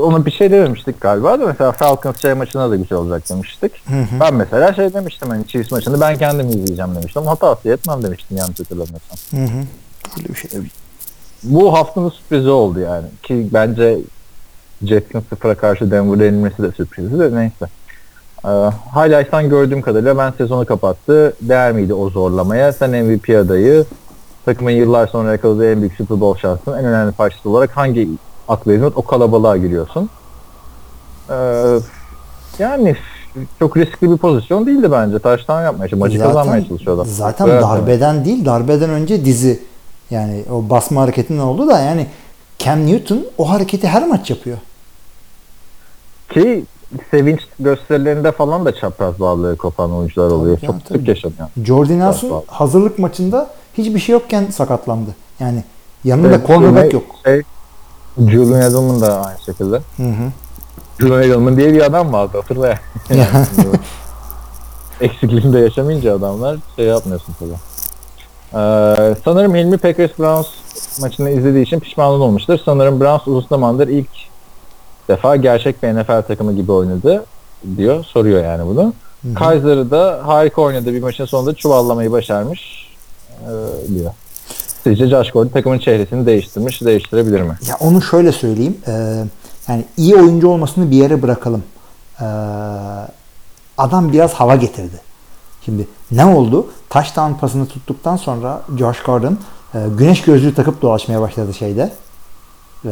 [0.00, 3.72] ona bir şey dememiştik galiba da mesela Falcons şey maçına da güzel olacak demiştik.
[3.88, 4.20] Hı hı.
[4.20, 7.22] Ben mesela şey demiştim hani Chiefs maçını ben kendim izleyeceğim demiştim.
[7.26, 9.18] Hata etmem demiştim yanlış hatırlamıyorsam.
[9.30, 9.64] Hı hı.
[10.18, 10.50] Öyle bir şey.
[11.42, 13.06] Bu haftanın sürprizi oldu yani.
[13.22, 13.98] Ki bence
[14.82, 17.66] Jets'in sıfıra karşı Denver'a yenilmesi de sürprizdi de neyse.
[18.44, 18.48] Ee,
[18.96, 21.32] highlights'tan gördüğüm kadarıyla ben sezonu kapattı.
[21.40, 22.72] Değer miydi o zorlamaya?
[22.72, 23.84] Sen MVP adayı.
[24.44, 28.08] Takımın yıllar sonra yakaladığı en büyük Super Bowl şansının en önemli parçası olarak hangi
[28.48, 30.10] akla hizmet o kalabalığa giriyorsun.
[31.30, 31.34] Ee,
[32.58, 32.96] yani
[33.58, 35.18] çok riskli bir pozisyon değildi bence.
[35.18, 36.06] Taştan yapmaya çalışıyor.
[36.06, 37.06] Maçı kazanmaya çalışıyor adam.
[37.06, 39.62] Zaten Evet, darbeden değil, darbeden önce dizi.
[40.10, 42.06] Yani o basma hareketinden oldu da yani
[42.58, 44.58] Cam Newton o hareketi her maç yapıyor.
[46.30, 46.64] Ki
[47.10, 50.56] sevinç gösterilerinde falan da çapraz bağları kopan oyuncular oluyor.
[50.56, 50.98] Tabii, Çok tabii.
[50.98, 51.48] sık yaşanıyor.
[51.64, 55.10] Jordan Nelson hazırlık maçında hiçbir şey yokken sakatlandı.
[55.40, 55.64] Yani
[56.04, 57.04] yanında Evet, cornerback yok.
[57.24, 57.42] Şey,
[58.18, 59.76] Julian Edelman da aynı şekilde.
[59.96, 60.32] Hı hı.
[61.00, 62.78] Julian Edelman diye bir adam vardı hatırla ya.
[65.00, 67.54] Eksikliğinde yaşamayınca adamlar şey yapmıyorsun tabii.
[68.54, 70.46] Ee, sanırım Hilmi Packers Browns
[71.00, 72.58] maçını izlediği için pişman olmuştur.
[72.64, 74.08] Sanırım Browns uzun zamandır ilk
[75.08, 77.24] defa gerçek bir NFL takımı gibi oynadı
[77.76, 78.04] diyor.
[78.04, 78.92] Soruyor yani bunu.
[79.22, 79.34] Hı hı.
[79.34, 80.92] Kaiser'ı da harika oynadı.
[80.92, 82.83] Bir maçın sonunda çuvallamayı başarmış
[83.44, 84.12] ee, diyor.
[84.84, 87.54] Sizce Josh Gordon takımın çehresini değiştirmiş, değiştirebilir mi?
[87.68, 88.76] Ya onu şöyle söyleyeyim.
[88.86, 89.24] Ee,
[89.68, 91.62] yani iyi oyuncu olmasını bir yere bırakalım.
[92.20, 92.24] Ee,
[93.78, 95.00] adam biraz hava getirdi.
[95.64, 96.66] Şimdi ne oldu?
[96.90, 99.38] Touchdown pasını tuttuktan sonra Josh Gordon
[99.74, 101.92] e, güneş gözlüğü takıp dolaşmaya başladı şeyde.
[102.84, 102.90] e,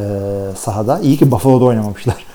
[0.57, 0.99] sahada.
[0.99, 2.25] İyi ki Buffalo'da oynamamışlar.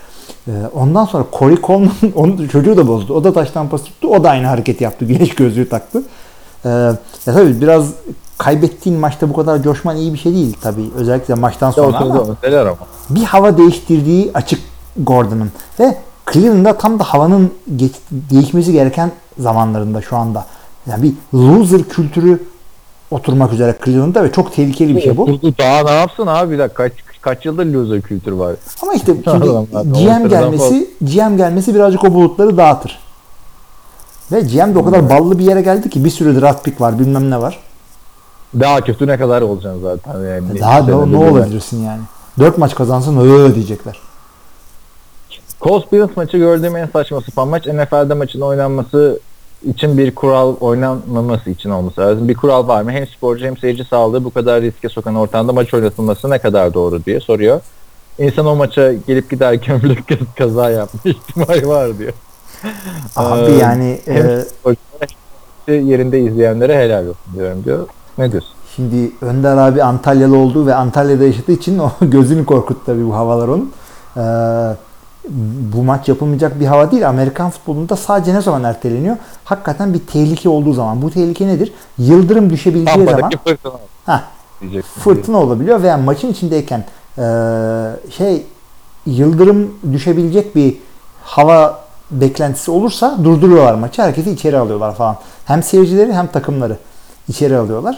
[0.47, 3.13] E, ondan sonra Corey Coleman onun çocuğu da bozdu.
[3.13, 4.07] O da taştan pas tuttu.
[4.07, 5.05] O da aynı hareketi yaptı.
[5.05, 6.03] Güneş gözlüğü taktı.
[6.65, 7.87] E, ya tabii biraz
[8.37, 10.89] kaybettiğin maçta bu kadar coşman iyi bir şey değil tabii.
[10.95, 12.77] Özellikle maçtan sonra ama Neler ama.
[13.09, 14.59] bir hava değiştirdiği açık
[14.97, 15.97] Gordon'ın ve
[16.33, 20.45] Cleveland'da tam da havanın geç- değişmesi gereken zamanlarında şu anda.
[20.87, 22.43] Yani bir loser kültürü
[23.11, 25.27] oturmak üzere Cleveland'da ve çok tehlikeli bir şey bu.
[25.59, 28.55] Daha ne yapsın abi bir dakika kaç, kaç yıldır loser kültürü var.
[28.83, 29.45] Ama işte şimdi
[29.83, 32.99] GM gelmesi GM gelmesi birazcık o bulutları dağıtır.
[34.31, 36.99] Ve GM de o kadar ballı bir yere geldi ki bir sürü draft pick var
[36.99, 37.59] bilmem ne var.
[38.59, 40.59] Daha kötü ne kadar olacaksın zaten yani.
[40.59, 42.01] Daha ne, Senede ne olabilirsin yani.
[42.39, 43.99] Dört maç kazansın öyle diyecekler.
[45.61, 49.19] Colts Bills maçı gördüğüm en saçma sapan maç NFL'de maçın oynanması
[49.65, 52.27] için bir kural oynanmaması için olması lazım.
[52.27, 52.91] Bir kural var mı?
[52.91, 57.05] Hem sporcu hem seyirci sağlığı bu kadar riske sokan ortamda maç oynatılması ne kadar doğru
[57.05, 57.61] diye soruyor.
[58.19, 62.13] İnsan o maça gelip giderken bile kaz- kaza yapma ihtimali var diyor.
[63.15, 67.87] Abi Ee, yani e, yerinde izleyenlere helal olsun diyorum diyor.
[68.17, 68.51] Ne diyorsun?
[68.75, 73.47] Şimdi Önder abi Antalyalı olduğu ve Antalya'da yaşadığı için o gözünü korkuttu tabii bu havalar
[73.47, 73.71] onun.
[74.17, 74.21] Ee,
[75.73, 77.09] bu maç yapılmayacak bir hava değil.
[77.09, 79.17] Amerikan futbolunda sadece ne zaman erteleniyor?
[79.43, 81.01] Hakikaten bir tehlike olduğu zaman.
[81.01, 81.73] Bu tehlike nedir?
[81.97, 83.73] Yıldırım düşebileceği zaman fırtına
[84.05, 84.21] Heh,
[84.99, 86.85] fırtına olabiliyor veya maçın içindeyken
[87.17, 87.21] ee,
[88.17, 88.45] şey
[89.05, 90.77] yıldırım düşebilecek bir
[91.23, 94.01] hava beklentisi olursa durduruyorlar maçı.
[94.01, 95.17] Herkesi içeri alıyorlar falan.
[95.45, 96.77] Hem seyircileri hem takımları
[97.27, 97.93] içeri alıyorlar.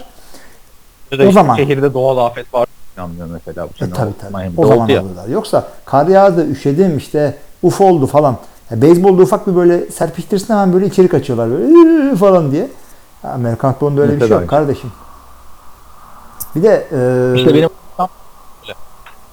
[1.10, 2.66] Ya O işte zaman- Şehirde doğal afet var.
[2.96, 4.32] İnanmıyor mesela bu E, tabii tabii.
[4.36, 5.00] Miami'de O zaman ya.
[5.00, 5.28] alırlar.
[5.28, 8.36] Yoksa kar yağdı, üşedim işte uf oldu falan.
[8.70, 12.68] Ya, beyzbolda ufak bir böyle serpiştirsin hemen böyle içeri kaçıyorlar böyle falan diye.
[13.24, 14.92] Amerikan futbolunda öyle bir şey yok kardeşim.
[16.56, 17.68] Bir de e, İşte benim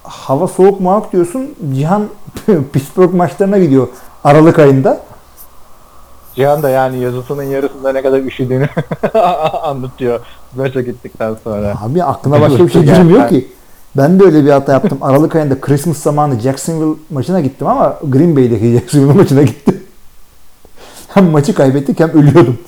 [0.02, 1.54] hava soğuk muhakkak diyorsun.
[1.74, 2.08] Cihan
[2.72, 3.88] Pittsburgh maçlarına gidiyor
[4.24, 5.00] Aralık ayında.
[6.34, 8.68] Cihan da yani yazısının yarısında ne kadar üşüdüğünü
[9.62, 10.20] anlatıyor
[10.56, 11.74] maça gittikten sonra.
[11.82, 13.48] Abi aklına başka bir şey girmiyor ki.
[13.96, 14.98] Ben de öyle bir hata yaptım.
[15.00, 19.82] Aralık ayında Christmas zamanı Jacksonville maçına gittim ama Green Bay'deki Jacksonville maçına gittim.
[21.08, 22.58] Hem maçı kaybettik hem ölüyordum.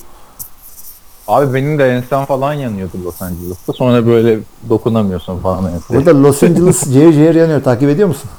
[1.29, 3.73] Abi benim de ensem falan yanıyordu Los Angeles'ta.
[3.73, 4.39] Sonra böyle
[4.69, 5.95] dokunamıyorsun falan ense.
[5.95, 7.63] Burada Los Angeles cehir cehir yanıyor.
[7.63, 8.31] Takip ediyor musun?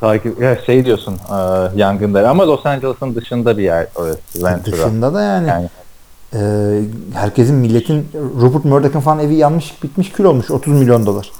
[0.00, 1.36] Takip ya şey diyorsun e,
[1.76, 4.76] yangınlar ama Los Angeles'ın dışında bir yer orası Ventura.
[4.76, 5.68] Dışında da yani, Yani
[6.34, 6.40] e,
[7.14, 8.08] herkesin milletin
[8.40, 11.32] Rupert Murdoch'ın falan evi yanmış bitmiş kül olmuş 30 milyon dolar.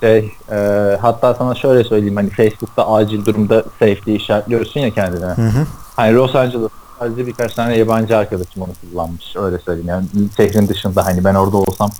[0.00, 0.56] şey e,
[1.00, 5.24] hatta sana şöyle söyleyeyim hani Facebook'ta acil durumda safety işaretliyorsun ya kendine.
[5.24, 5.66] Hı hı.
[5.96, 9.36] Hani Los Angeles sadece birkaç tane yabancı arkadaşım onu kullanmış.
[9.36, 11.90] Öyle söyleyeyim yani şehrin dışında hani ben orada olsam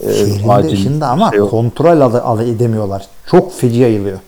[0.00, 3.06] e, Şehrin acil dışında ama şey kontrol alı, alı edemiyorlar.
[3.26, 4.18] Çok feci yayılıyor.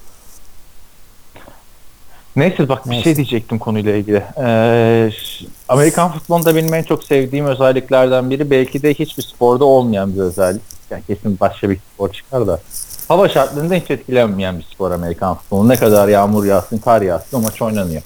[2.37, 3.05] Neyse bak bir Neyse.
[3.05, 4.22] şey diyecektim konuyla ilgili.
[4.39, 5.11] Ee,
[5.68, 10.62] Amerikan futbolunda benim en çok sevdiğim özelliklerden biri belki de hiçbir sporda olmayan bir özellik.
[10.91, 12.61] Yani kesin başka bir spor çıkar da.
[13.09, 15.68] Hava şartlarında hiç etkilenmeyen bir spor Amerikan futbolu.
[15.68, 18.03] Ne kadar yağmur yağsın, kar yağsın o maç oynanıyor.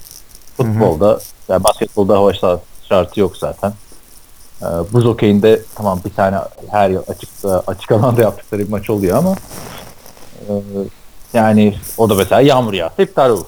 [0.57, 1.19] Futbolda,
[1.49, 2.59] yani basketbolda hava şart-
[2.89, 3.73] şartı yok zaten.
[4.61, 6.37] Ee, buz okeyinde tamam bir tane
[6.71, 7.29] her yıl açık
[7.67, 9.35] açık alanda yaptıkları bir maç oluyor ama
[10.49, 10.51] e,
[11.33, 13.45] yani o da mesela yağmur yağsa iptal olur.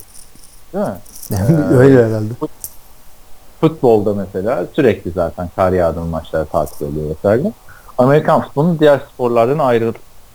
[0.73, 0.93] Değil mi?
[1.31, 2.33] Yani öyle herhalde.
[3.61, 7.51] Futbolda mesela sürekli zaten kar yağdığı maçlar tatil oluyor vesaire.
[7.97, 9.93] Amerikan futbolunun diğer sporlardan ayrı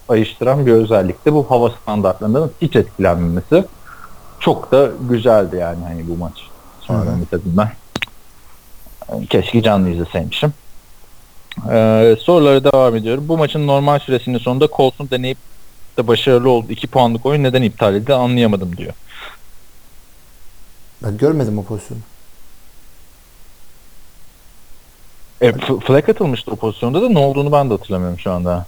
[0.09, 3.65] ayrıştıran bir özellik de bu hava standartlarından hiç etkilenmemesi.
[4.41, 6.33] Çok da güzeldi yani hani bu maç.
[6.81, 7.71] Sonradan izledim ben.
[9.27, 10.53] Keşke canlı izleseymişim.
[11.71, 13.25] Ee, sorulara devam ediyorum.
[13.29, 15.39] Bu maçın normal süresinin sonunda Colson deneyip
[15.99, 16.67] de başarılı oldu.
[16.71, 18.93] 2 puanlık oyun neden iptal edildi anlayamadım diyor.
[21.03, 22.01] Ben görmedim o pozisyonu.
[25.41, 25.53] E,
[25.87, 28.67] flag atılmıştı o pozisyonda da ne olduğunu ben de hatırlamıyorum şu anda.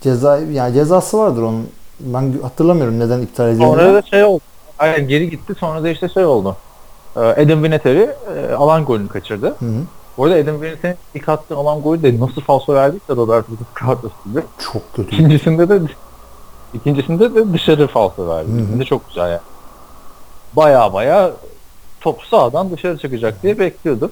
[0.00, 1.68] Ceza yani cezası vardır onun.
[2.00, 3.72] Ben hatırlamıyorum neden iptal edildiğini.
[3.72, 4.42] Sonra da şey oldu.
[4.78, 6.56] Aynen geri gitti sonra da işte şey oldu.
[7.16, 9.46] Ee, Adam Vinatieri e, alan golünü kaçırdı.
[9.46, 9.82] Hı hı.
[10.18, 14.40] Bu arada Adam Vinatieri'nin ilk attığı alan golü de nasıl falso verdiyse Roberto Carlos gibi.
[14.72, 15.14] Çok kötü.
[15.14, 15.80] İkincisinde de
[16.74, 18.48] ikincisinde de dışarı falso verdi.
[18.48, 18.58] Hı hı.
[18.60, 19.40] İkisinde çok güzel yani.
[20.52, 21.30] Baya baya
[22.00, 24.10] top sağdan dışarı çıkacak diye bekliyordu.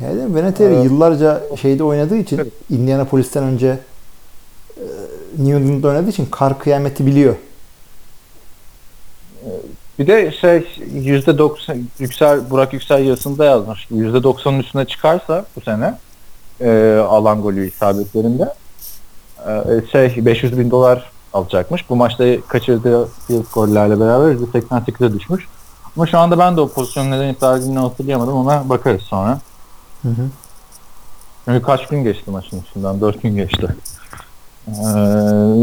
[0.00, 0.84] Yani Venetieri Evet.
[0.84, 2.52] yıllarca şeyde oynadığı için Evet.
[2.70, 3.78] Indianapolis'ten önce
[4.76, 4.84] e,
[5.38, 7.34] New England'da oynadığı için kar kıyameti biliyor.
[9.98, 13.86] Bir de şey yüzde doksan Yüksel Burak Yüksel yazısında yazmış.
[13.90, 15.94] Yüzde doksanın üstüne çıkarsa bu sene
[16.60, 18.54] e, alan golü isabetlerinde
[19.48, 21.90] e, şey 500 bin dolar alacakmış.
[21.90, 25.46] Bu maçta kaçırdığı field gollerle beraber yüzde 88'e düşmüş.
[25.96, 28.34] Ama şu anda ben de o pozisyonun neden iptal edildiğini hatırlayamadım.
[28.34, 29.40] Ona bakarız sonra.
[30.02, 30.28] Hı hı.
[31.44, 33.00] Çünkü kaç gün geçti maçın içinden?
[33.00, 33.66] 4 gün geçti.
[34.68, 34.72] Ee,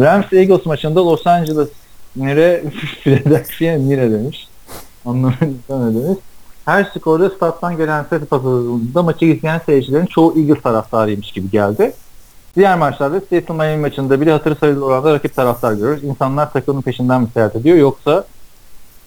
[0.01, 1.69] Rams Eagles maçında Los Angeles
[2.15, 2.63] Nire
[3.03, 4.47] Philadelphia Nire demiş.
[5.05, 6.19] Anlamadım ne demiş.
[6.65, 11.93] Her skorda stat'tan gelen ses pasajında maçı izleyen seyircilerin çoğu Eagles taraftarıymış gibi geldi.
[12.55, 16.03] Diğer maçlarda Seattle Miami maçında bile hatırı sayılı oranda rakip taraftar görüyoruz.
[16.03, 18.23] İnsanlar takımın peşinden mi seyahat ediyor yoksa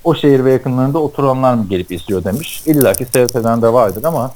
[0.05, 2.63] o şehir ve yakınlarında oturanlar mı gelip izliyor demiş.
[2.67, 4.31] İlla ki seyahat eden de vardır ama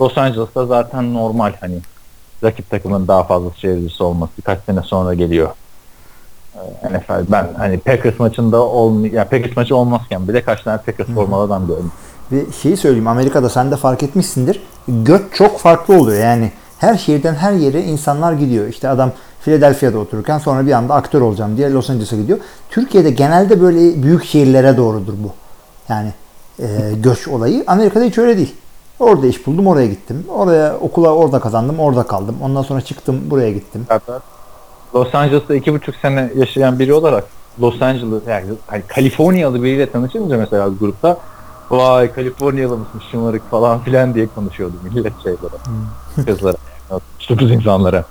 [0.00, 1.78] Los Angeles'ta zaten normal hani
[2.42, 5.48] rakip takımın daha fazla seyircisi olması birkaç sene sonra geliyor.
[6.54, 11.08] Ee, NFL ben hani Packers maçında olm ya Packers maçı olmazken bile kaç tane Packers
[11.08, 11.92] formalı adam gördüm.
[12.32, 14.62] Ve şeyi söyleyeyim Amerika'da sen de fark etmişsindir.
[14.88, 16.52] Göç çok farklı oluyor yani.
[16.78, 18.68] Her şehirden her yere insanlar gidiyor.
[18.68, 19.12] İşte adam
[19.44, 22.38] Philadelphia'da otururken sonra bir anda aktör olacağım diye Los Angeles'a gidiyor.
[22.70, 25.32] Türkiye'de genelde böyle büyük şehirlere doğrudur bu.
[25.88, 26.12] Yani
[26.58, 26.66] e,
[26.96, 27.64] göç olayı.
[27.66, 28.54] Amerika'da hiç öyle değil.
[28.98, 30.24] Orada iş buldum oraya gittim.
[30.28, 32.36] Oraya okula orada kazandım orada kaldım.
[32.42, 33.86] Ondan sonra çıktım buraya gittim.
[34.94, 37.24] Los Angeles'ta iki buçuk sene yaşayan biri olarak
[37.60, 41.16] Los Angeles yani hani Kaliforniyalı biriyle tanışınca mesela grupta
[41.70, 45.56] vay Kaliforniyalı mısın şımarık falan filan diye konuşuyordu millet şeylere.
[46.26, 46.56] Kızlara.
[47.20, 48.04] İşte bu insanlara.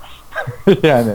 [0.82, 1.12] yani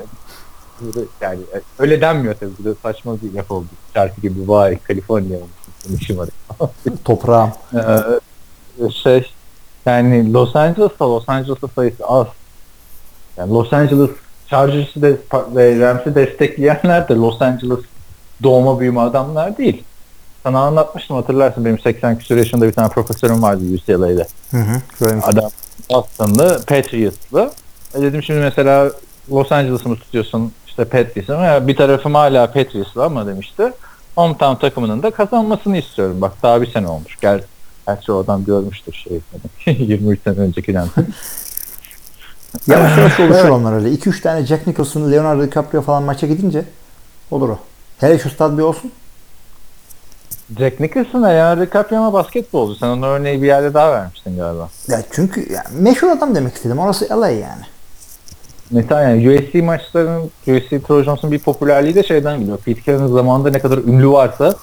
[0.81, 1.39] böyle- yani
[1.79, 2.51] öyle denmiyor tabii.
[2.59, 3.67] Bu da saçma bir laf oldu.
[3.93, 6.33] Şarkı gibi vay Kaliforniyalı mısın şımarık
[7.05, 7.51] Toprağım.
[7.75, 9.31] Ee, şey
[9.85, 12.27] yani Los Angeles'ta Los Angeles'ta sayısı az.
[13.37, 14.09] Yani Los Angeles
[14.47, 15.17] Chargers'ı de,
[15.55, 17.79] ve Rams'i destekleyenler de Los Angeles
[18.43, 19.83] doğma büyüme adamlar değil.
[20.43, 24.27] Sana anlatmıştım hatırlarsın benim 80 küsur yaşında bir tane profesörüm vardı UCLA'de.
[24.51, 24.81] Hı hı.
[25.23, 25.49] Adam
[25.89, 27.51] Boston'lı, Patriots'lı.
[27.95, 28.91] E dedim şimdi mesela
[29.31, 30.85] Los Angeles'ı mı tutuyorsun işte
[31.27, 31.43] mı?
[31.43, 33.73] Ya bir tarafım hala Patriots'lı ama demişti.
[34.15, 36.21] Hometown takımının da kazanmasını istiyorum.
[36.21, 37.17] Bak daha bir sene olmuş.
[37.21, 37.41] Gel
[37.87, 39.21] Gerçi o adam görmüştür şey.
[39.65, 41.01] 23 sene önceki lenti.
[42.67, 43.89] Yavaş yavaş oluşur onlar öyle.
[43.89, 46.65] 2-3 tane Jack Nicholson, Leonardo DiCaprio falan maça gidince
[47.31, 47.59] olur o.
[47.97, 48.91] Hele şu stad bir olsun.
[50.59, 52.75] Jack Nicholson'a yani DiCaprio'ma basketbolcu.
[52.75, 54.69] Sen onun örneği bir yerde daha vermiştin galiba.
[54.87, 56.79] Ya çünkü ya meşhur adam demek istedim.
[56.79, 57.63] Orası LA yani.
[58.71, 62.57] Mesela yani USC maçlarının, USC Trojans'ın bir popülerliği de şeyden geliyor.
[62.57, 64.55] Pete Carroll'ın zamanında ne kadar ünlü varsa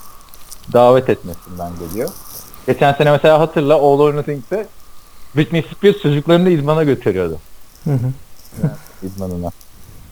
[0.72, 2.08] davet etmesinden geliyor.
[2.66, 4.66] Geçen sene mesela hatırla All or Nothing'de
[5.36, 7.38] Britney Spears çocuklarını idmana götürüyordu.
[7.84, 8.10] Hı hı.
[9.06, 9.50] idmanına.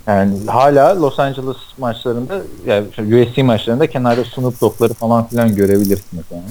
[0.06, 6.44] Yani hala Los Angeles maçlarında yani USC maçlarında kenarda Snoop Dogg'ları falan filan görebilirsiniz yani.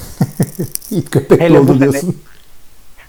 [0.91, 2.17] İt köpek Hele bu oldu sene- diyorsun.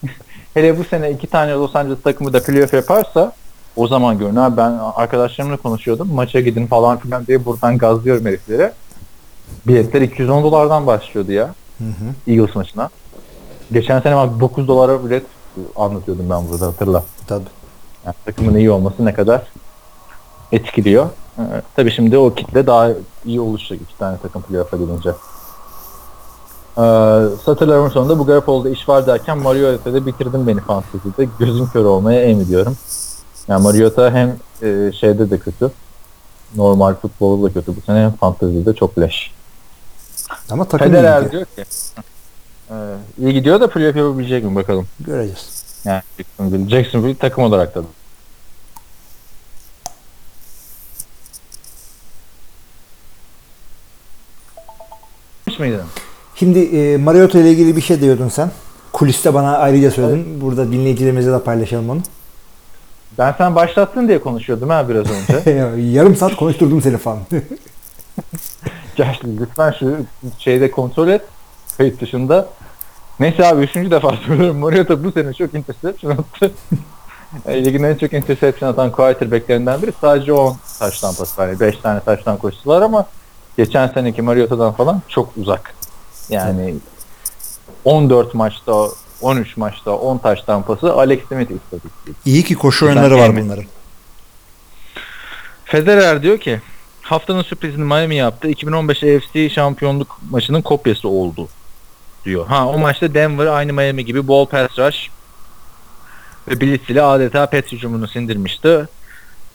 [0.55, 3.33] Hele bu sene iki tane Los Angeles takımı da playoff yaparsa
[3.77, 8.73] o zaman görün abi ben arkadaşlarımla konuşuyordum maça gidin falan filan diye buradan gazlıyorum heriflere.
[9.67, 12.31] Biletler 210 dolardan başlıyordu ya Hı hı.
[12.33, 12.91] Eagles maçına.
[13.73, 15.23] Geçen sene bak 9 dolara bilet
[15.77, 17.05] anlatıyordum ben burada hatırla.
[17.27, 17.45] Tabii.
[18.07, 19.43] Yani takımın iyi olması ne kadar
[20.53, 21.07] etkiliyor.
[21.39, 21.43] Ee,
[21.77, 22.89] tabii şimdi o kitle daha
[23.25, 25.11] iyi oluşacak iki tane takım playoff'a gidince.
[26.79, 26.83] Ee,
[27.45, 31.29] satırlarımın sonunda bu Garoppolo'da iş var derken Mariota'da bitirdim beni fantezide.
[31.39, 32.77] Gözüm kör olmaya emin ediyorum.
[33.49, 35.71] Yani Mariota hem e, şeyde de kötü.
[36.57, 39.33] Normal futbolda da kötü bu sene hem fantezide çok leş.
[40.51, 41.47] Ama takım iyi Federer gidiyor.
[41.57, 41.73] diyor ki
[42.71, 42.75] e,
[43.19, 44.87] iyi gidiyor da playoff yapabilecek mi bakalım.
[45.01, 45.65] Göreceğiz.
[45.85, 47.83] Yani Jacksonville, Jacksonville takım olarak da.
[55.63, 55.81] miydin?
[56.35, 58.51] Şimdi e, Mariota ile ilgili bir şey diyordun sen.
[58.93, 60.41] Kuliste bana ayrıca söyledin.
[60.41, 62.01] Burada dinleyicilerimize de paylaşalım onu.
[63.19, 65.51] Ben sen başlattın diye konuşuyordum ha biraz önce.
[65.83, 67.19] Yarım saat konuşturdum seni falan.
[68.97, 69.97] Gel lütfen şu
[70.39, 71.23] şeyde kontrol et.
[71.77, 72.49] Kayıt dışında.
[73.21, 74.59] Neyse abi üçüncü defa söylüyorum.
[74.59, 76.51] Mariota bu sene çok interception attı.
[77.47, 79.93] E, Ligin en çok interception atan quarterbacklerinden biri.
[80.01, 83.07] Sadece 10 taştan pas yani 5 tane taştan koştular ama
[83.57, 85.75] geçen seneki Mariota'dan falan çok uzak.
[86.29, 86.75] Yani
[87.85, 88.89] 14 maçta
[89.23, 92.17] 13 maçta 10 taştan pası Alex Smith istatistiği.
[92.25, 93.65] İyi ki koşu oyunları var bunların.
[95.65, 96.61] Federer diyor ki
[97.03, 98.49] haftanın sürprizini Miami yaptı.
[98.49, 101.49] 2015 AFC şampiyonluk maçının kopyası oldu
[102.25, 102.47] diyor.
[102.47, 105.11] Ha o maçta Denver aynı Miami gibi ball pass rush
[106.49, 108.89] ve blitz ile adeta pet hücumunu sindirmişti.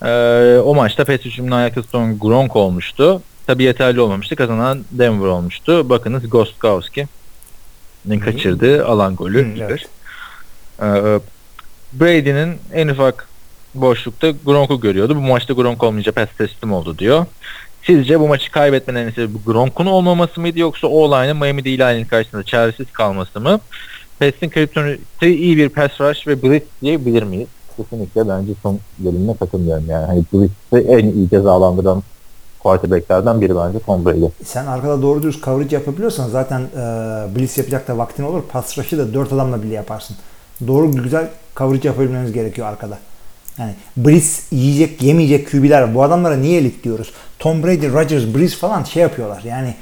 [0.05, 3.21] Ee, o maçta pet hücumunu ayakta tutan Gronk olmuştu.
[3.47, 4.35] Tabi yeterli olmamıştı.
[4.35, 5.89] Kazanan Denver olmuştu.
[5.89, 6.29] Bakınız
[8.07, 9.57] Gostkowski'nin kaçırdığı alan golü.
[9.57, 9.85] Hı, evet.
[10.81, 11.19] Ee,
[11.93, 13.27] Brady'nin en ufak
[13.75, 15.15] boşlukta Gronk'u görüyordu.
[15.15, 17.25] Bu maçta Gronk olmayınca pes teslim oldu diyor.
[17.83, 22.91] Sizce bu maçı kaybetmenin sebebi Gronk'un olmaması mıydı yoksa o olayın Miami'de ilalinin karşısında çaresiz
[22.91, 23.59] kalması mı?
[24.19, 27.47] Pest'in kriptoniti iyi bir pass rush ve blitz diyebilir miyiz?
[27.77, 30.05] Kesinlikle bence son bölümüne katılmıyorum yani.
[30.05, 32.03] Hani blitz'i en iyi cezalandıran
[32.67, 34.25] quarterbacklerden biri bence Tom Brady.
[34.45, 36.75] Sen arkada doğru dürüst coverage yapabiliyorsan zaten e,
[37.35, 38.41] blitz yapacak da vaktin olur.
[38.49, 40.17] Pass rush'ı da 4 adamla bile yaparsın.
[40.67, 42.97] Doğru güzel coverage yapabilmeniz gerekiyor arkada.
[43.57, 45.95] Yani blitz yiyecek yemeyecek QB'ler var.
[45.95, 47.13] Bu adamlara niye elit diyoruz?
[47.39, 49.41] Tom Brady, Rodgers, Breeze falan şey yapıyorlar.
[49.43, 49.75] Yani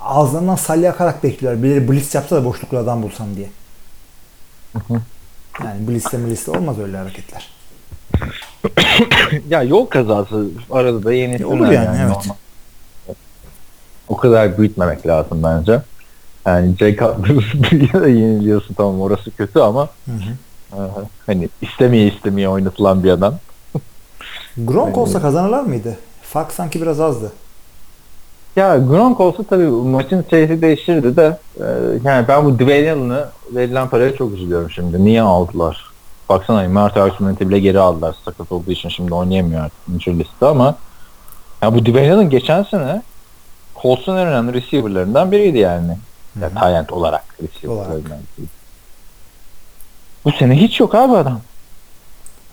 [0.00, 1.62] ağızlarından salya akarak bekliyorlar.
[1.62, 3.48] Birileri blitz yapsa da boşluklu adam bulsam diye.
[5.64, 7.48] Yani blitzle blitzle olmaz öyle hareketler.
[9.48, 12.10] Ya yol kazası arada da yeni Olur yani, evet.
[12.10, 12.34] normal.
[14.08, 15.82] O kadar büyütmemek lazım bence.
[16.46, 20.32] Yani Jay Cutler'ı yeniliyorsun tamam orası kötü ama Hı hı.
[20.72, 20.80] e,
[21.26, 23.34] hani istemeye istemeye oynatılan bir adam.
[24.56, 25.96] Gronk olsa kazanırlar mıydı?
[26.22, 27.32] Fark sanki biraz azdı.
[28.56, 31.64] Ya Gronk olsa tabii maçın şeysi değişirdi de e,
[32.04, 35.04] yani ben bu Dwayne Allen'ı verilen paraya çok üzülüyorum şimdi.
[35.04, 35.89] Niye aldılar?
[36.30, 40.74] Baksana Mert Arsument'i bile geri aldılar sakat olduğu için şimdi oynayamıyor artık injury liste ama
[41.62, 43.02] ya bu Allen geçen sene
[43.82, 45.98] Colts'un en önemli receiver'larından biriydi yani.
[46.40, 46.54] Ya Hı hı.
[46.54, 48.50] talent olarak receiver'larından biriydi.
[50.24, 51.40] Bu sene hiç yok abi adam.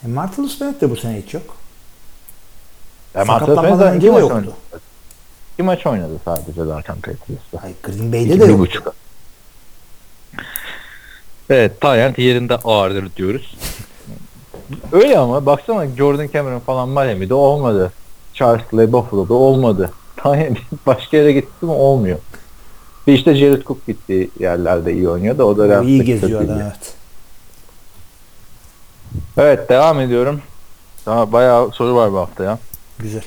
[0.06, 1.56] E, Martellus Bennett de bu sene hiç yok.
[3.16, 4.36] Martellus Sakatlanmadan önce iki de yoktu.
[4.36, 4.54] oynadı.
[5.54, 7.62] İki maç oynadı sadece zaten Patriots'ta.
[7.64, 8.60] Hayır, Green Bay'de İki, de yoktu.
[8.60, 8.94] buçuk.
[11.50, 13.56] Evet, Tyent yerinde ağırdır diyoruz.
[14.92, 17.92] Öyle ama baksana Jordan Cameron falan Miami'de olmadı.
[18.34, 19.92] Charles Clay Buffalo'da olmadı.
[20.24, 22.18] Tyent başka yere gitti mi olmuyor.
[23.08, 26.52] Bir işte Jared Cook gittiği yerlerde iyi oynuyor da o da O iyi geziyor iyi.
[26.52, 26.94] evet.
[29.38, 30.42] Evet devam ediyorum.
[31.06, 32.60] Daha bayağı soru var bu hafta ya.
[33.00, 33.22] Güzel.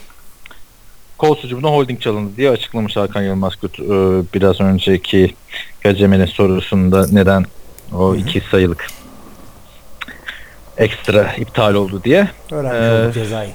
[1.18, 3.84] Kol sucumuna holding çalındı diye açıklamış Hakan Yılmaz Kurt, e,
[4.34, 5.34] biraz önceki
[5.80, 7.44] Gaceme'nin sorusunda neden
[7.92, 8.86] o iki sayılık
[10.76, 12.28] ekstra iptal oldu diye.
[12.50, 13.50] Öğrenmiş Ee, cezayı.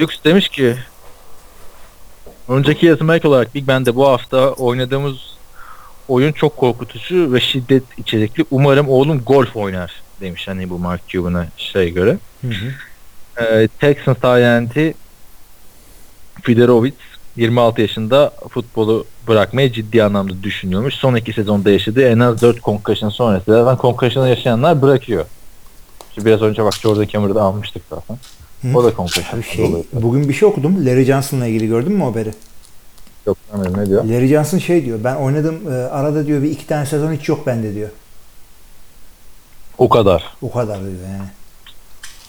[0.00, 0.76] Lux demiş ki
[2.48, 5.16] önceki yazıma ek olarak Big Ben'de bu hafta oynadığımız
[6.08, 8.44] oyun çok korkutucu ve şiddet içerikli.
[8.50, 12.18] Umarım oğlum golf oynar demiş hani bu Mark Cuban'a şey göre.
[12.40, 12.72] Hı hı.
[13.44, 14.94] Ee, Texans talenti
[16.42, 16.92] Fiderovic
[17.36, 20.94] 26 yaşında futbolu bırakmayı ciddi anlamda düşünüyormuş.
[20.94, 23.44] Son iki sezonda yaşadığı en az 4 concussion sonrası.
[23.46, 25.24] Zaten concussion'ı yaşayanlar bırakıyor.
[26.14, 28.18] Şimdi biraz önce bak Jordan Cameron'ı almıştık zaten.
[28.62, 28.78] Hı.
[28.78, 29.40] O da concussion.
[29.40, 30.86] Şey, bugün bir şey okudum.
[30.86, 32.30] Larry Johnson'la ilgili gördün mü o haberi?
[33.26, 34.04] Yok görmedim ne diyor?
[34.04, 34.98] Larry Johnson şey diyor.
[35.04, 37.88] Ben oynadım e, arada diyor bir iki tane sezon hiç yok bende diyor.
[39.78, 40.24] O kadar.
[40.42, 41.28] O kadar diyor yani.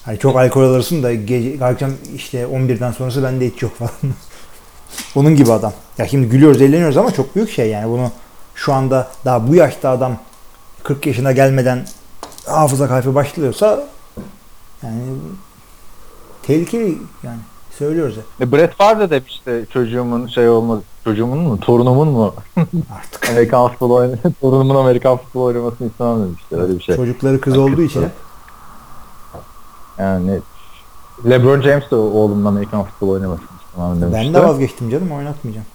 [0.03, 3.91] Hani çok alkol alırsın da gece akşam işte 11'den sonrası bende hiç yok falan.
[5.16, 5.74] Onun gibi adam.
[5.98, 7.92] Ya şimdi gülüyoruz, eğleniyoruz ama çok büyük şey yani.
[7.92, 8.12] Bunu
[8.56, 10.18] şu anda daha bu yaşta adam
[10.84, 11.86] 40 yaşına gelmeden
[12.46, 13.88] hafıza kaybı başlıyorsa
[14.84, 15.02] yani
[16.44, 17.40] tehlikeli yani
[17.78, 18.24] söylüyoruz ya.
[18.42, 20.82] E Brett Favre de demişti çocuğumun şey olmadı.
[21.04, 21.60] Çocuğumun mu?
[21.60, 22.34] Torunumun mu?
[22.98, 24.34] Artık Amerikan futbolu oynaması.
[24.42, 26.56] Torunumun Amerikan futbolu oynamasını istemem demişti.
[26.56, 26.96] Öyle bir şey.
[26.96, 28.12] çocukları kız olduğu için hep
[29.98, 30.40] Yani
[31.30, 34.34] LeBron James de oğlumla Amerikan futbolu oynamasını istemem demişti.
[34.34, 35.67] ben de vazgeçtim canım oynatmayacağım.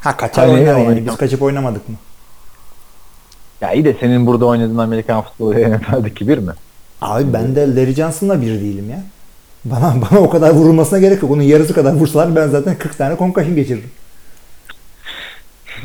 [0.00, 1.06] Ha kaçar Hani oynar yani.
[1.06, 1.96] Biz kaçıp oynamadık mı?
[3.60, 6.52] Ya iyi de senin burada oynadığın Amerikan futbolu NFL'deki bir mi?
[7.00, 9.02] Abi ben de Larry Johnson'la bir değilim ya.
[9.64, 11.30] Bana bana o kadar vurulmasına gerek yok.
[11.30, 13.90] Onun yarısı kadar vursalar ben zaten 40 tane concussion geçiririm.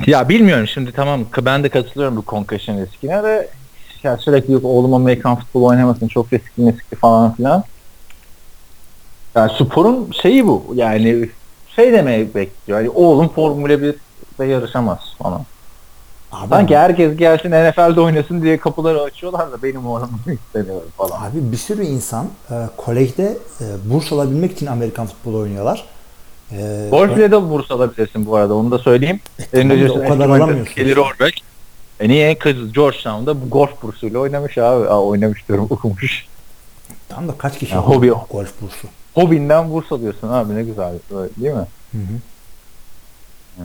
[0.07, 3.49] Ya bilmiyorum şimdi tamam ben de katılıyorum bu concussion riskine de
[4.03, 7.63] ya sürekli yok oğlum Amerikan futbolu oynamasın çok riskli riskli falan filan.
[9.35, 11.29] Yani sporun şeyi bu yani
[11.75, 12.79] şey demeye bekliyor.
[12.79, 15.41] Yani oğlum Formula 1'de yarışamaz falan.
[16.31, 20.09] Abi, Sanki herkes gelsin NFL'de oynasın diye kapıları açıyorlar da benim oğlum
[20.47, 21.21] istemiyorum falan.
[21.21, 25.85] abi bir sürü insan e, kolejde e, burs alabilmek için Amerikan futbolu oynuyorlar.
[26.51, 29.19] E, Golf'le de burs alabilirsin bu arada onu da söyleyeyim.
[29.39, 30.75] da Elinde o kadar alamıyorsun.
[30.75, 31.41] Gelir Orbeck.
[31.99, 34.87] E niye kız Georgetown'da golf bursuyla oynamış abi.
[34.87, 36.25] Aa, oynamış diyorum okumuş.
[37.09, 38.87] Tam da kaç kişi Ya, alıyor hobi- golf bursu.
[39.13, 40.93] Hobinden burs alıyorsun abi ne güzel
[41.37, 41.67] değil mi?
[41.91, 43.63] Hı hı.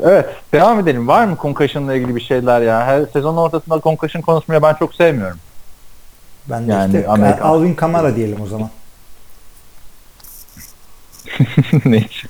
[0.00, 1.08] Evet devam edelim.
[1.08, 2.86] Var mı concussion'la ilgili bir şeyler ya?
[2.86, 5.38] Her sezonun ortasında concussion konuşmayı ben çok sevmiyorum.
[6.50, 8.70] Ben de Yani işte Amerika- Alvin Kamara diyelim o zaman.
[11.84, 12.28] Neyse.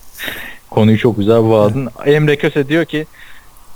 [0.70, 1.88] Konuyu çok güzel bağladın.
[2.06, 3.06] Emre Köse diyor ki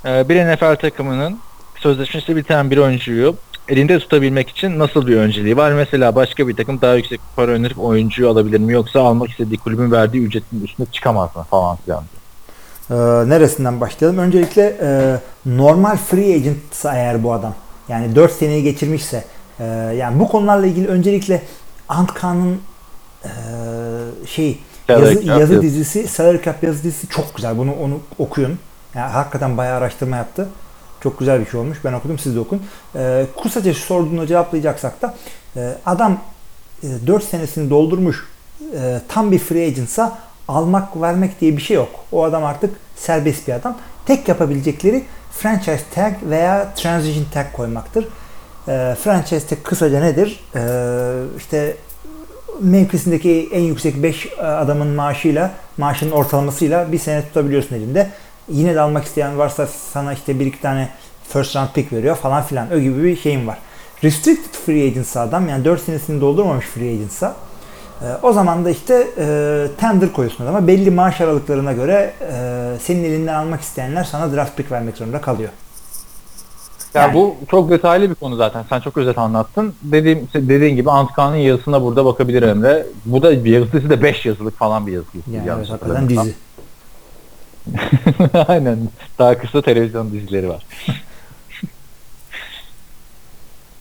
[0.05, 1.39] e, bir NFL takımının
[1.75, 3.35] sözleşmesi biten bir oyuncuyu
[3.69, 5.71] elinde tutabilmek için nasıl bir önceliği var?
[5.71, 8.73] Mesela başka bir takım daha yüksek para önerip oyuncuyu alabilir mi?
[8.73, 12.03] Yoksa almak istediği kulübün verdiği ücretin üstüne çıkamaz mı falan filan.
[12.91, 12.95] Ee,
[13.29, 14.17] neresinden başlayalım?
[14.17, 17.55] Öncelikle e, normal free agent eğer bu adam
[17.89, 19.23] yani 4 seneyi geçirmişse
[19.59, 19.63] e,
[19.97, 21.41] yani bu konularla ilgili öncelikle
[21.89, 22.61] Antkan'ın
[23.23, 23.29] e,
[24.27, 24.59] şey
[24.89, 25.61] yazı yazı.
[25.61, 27.57] dizisi Salary Cap yazı dizisi çok güzel.
[27.57, 28.59] Bunu onu okuyun.
[28.95, 30.47] Yani hakikaten bayağı araştırma yaptı.
[31.03, 31.77] Çok güzel bir şey olmuş.
[31.85, 32.61] Ben okudum siz de okun.
[32.95, 35.15] E, kısaca şu sorduğunu cevaplayacaksak da
[35.55, 36.19] e, adam
[37.07, 38.27] 4 senesini doldurmuş
[38.75, 41.89] e, tam bir free agentsa almak vermek diye bir şey yok.
[42.11, 43.77] O adam artık serbest bir adam.
[44.05, 48.07] Tek yapabilecekleri franchise tag veya transition tag koymaktır.
[48.67, 50.39] E, franchise tag kısaca nedir?
[50.55, 50.61] E,
[51.37, 51.77] işte
[52.61, 58.09] mevkisindeki en yüksek 5 adamın maaşıyla, maaşının ortalamasıyla bir sene tutabiliyorsun elinde.
[58.49, 60.89] Yine de almak isteyen varsa sana işte bir iki tane
[61.27, 62.67] first round pick veriyor falan filan.
[62.73, 63.57] O gibi bir şeyim var.
[64.03, 67.35] Restricted free agentsa adam yani 4 senesini doldurmamış free agentsa
[68.01, 70.67] e, o zaman da işte e, tender koyuyorsun adama.
[70.67, 75.49] Belli maaş aralıklarına göre e, senin elinden almak isteyenler sana draft pick vermek zorunda kalıyor.
[76.93, 78.65] Ya Yani- bu çok detaylı bir konu zaten.
[78.69, 79.73] Sen çok özet anlattın.
[79.83, 82.85] Dediğim dediğin gibi Antkan'ın yazısına burada bakabilir Emre.
[83.05, 85.07] Bu da bir yazısı da 5 yazılık falan bir yazı.
[85.31, 86.35] Yani Yanlış evet, hakikaten dizi.
[88.47, 88.77] Aynen.
[89.19, 90.65] Daha kısa televizyon dizileri var.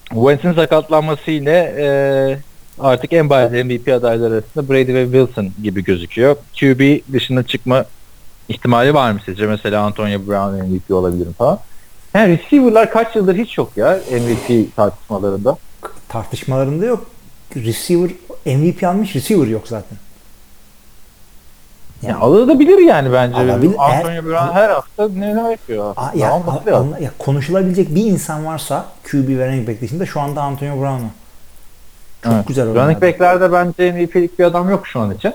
[0.09, 1.87] Wentz'in sakatlanması ile e,
[2.78, 6.37] artık en bariz MVP adayları arasında Brady ve Wilson gibi gözüküyor.
[6.61, 7.85] QB dışına çıkma
[8.49, 9.47] ihtimali var mı sizce?
[9.47, 11.59] Mesela Antonio Brown MVP olabilir mi falan.
[12.14, 15.57] Yani receiver'lar kaç yıldır hiç yok ya MVP tartışmalarında.
[16.09, 17.07] Tartışmalarında yok.
[17.57, 18.11] Receiver
[18.47, 19.99] MVP almış receiver yok zaten.
[22.03, 23.36] Yani alabilir yani bence.
[23.36, 23.74] Alabilir.
[23.78, 25.94] Antonio Brown her hafta neler yapıyor.
[25.96, 30.20] A- ya, a- anla- ya konuşulabilecek bir insan varsa QB ve running back dışında şu
[30.20, 31.07] anda Antonio Brown'u.
[32.24, 32.46] Çok Evet.
[32.48, 33.00] güzel Running oynadı.
[33.03, 35.32] back'lerde bence MVP'lik bir adam yok şu an için.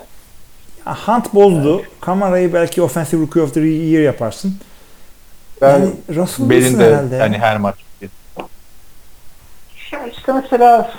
[0.86, 1.82] Ya Hunt bozdu.
[2.00, 4.54] Kamara'yı belki Offensive Rookie of the Year yaparsın.
[5.62, 7.16] Ben yani Russell Wilson herhalde.
[7.16, 7.22] ya.
[7.22, 7.74] hani her maç.
[9.92, 10.90] Ya işte mesela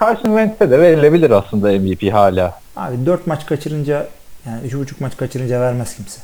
[0.00, 2.60] Carson Wentz'e de verilebilir aslında MVP hala.
[2.76, 4.06] Abi 4 maç kaçırınca
[4.46, 6.20] yani 3,5 maç kaçırınca vermez kimse.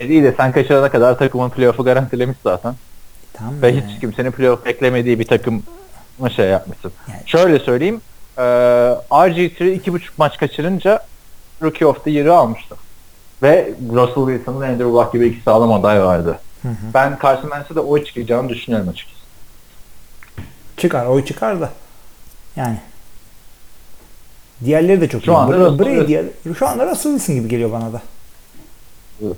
[0.00, 2.74] E iyi de sen kaçırana kadar takımın playoff'u garantilemiş zaten.
[3.32, 3.62] Tamam mı?
[3.62, 3.84] Ve yani?
[3.86, 5.62] hiç kimsenin playoff beklemediği bir takım
[6.36, 6.92] şey yapmışsın.
[7.08, 8.00] Yani- Şöyle söyleyeyim.
[8.38, 8.42] E,
[9.10, 11.00] RG3 iki buçuk maç kaçırınca
[11.62, 12.76] Rookie of the Year'ı almıştı.
[13.42, 16.38] Ve Russell Wilson'ın Andrew Luck gibi iki sağlam aday vardı.
[16.62, 16.74] Hı hı.
[16.94, 19.18] Ben Carson Wentz'e de oy çıkacağını düşünüyorum açıkçası.
[20.76, 21.70] Çıkar, oy çıkar da.
[22.56, 22.78] Yani.
[24.64, 25.36] Diğerleri de çok Şu iyi.
[25.36, 28.02] anda Bra- Brady, şu anda Russell Wilson gibi geliyor bana da.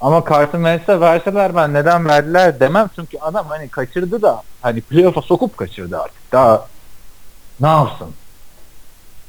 [0.00, 5.22] Ama Carson Wentz'e verseler ben neden verdiler demem çünkü adam hani kaçırdı da hani playoff'a
[5.22, 6.32] sokup kaçırdı artık.
[6.32, 6.66] Daha
[7.60, 8.08] ne yapsın?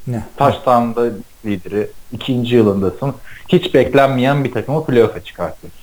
[0.08, 0.24] Ne?
[0.38, 1.06] Taştan'da
[1.46, 3.14] lideri ikinci yılındasın.
[3.48, 5.80] Hiç beklenmeyen bir takımı playoff'a çıkartıyorsun.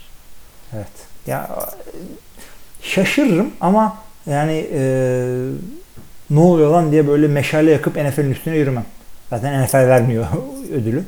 [0.74, 0.86] Evet.
[1.26, 1.50] Ya
[2.82, 3.96] şaşırırım ama
[4.26, 4.82] yani e,
[6.30, 8.84] ne oluyor lan diye böyle meşale yakıp NFL'in üstüne yürümem.
[9.30, 10.26] Zaten NFL vermiyor
[10.72, 11.04] ödülü.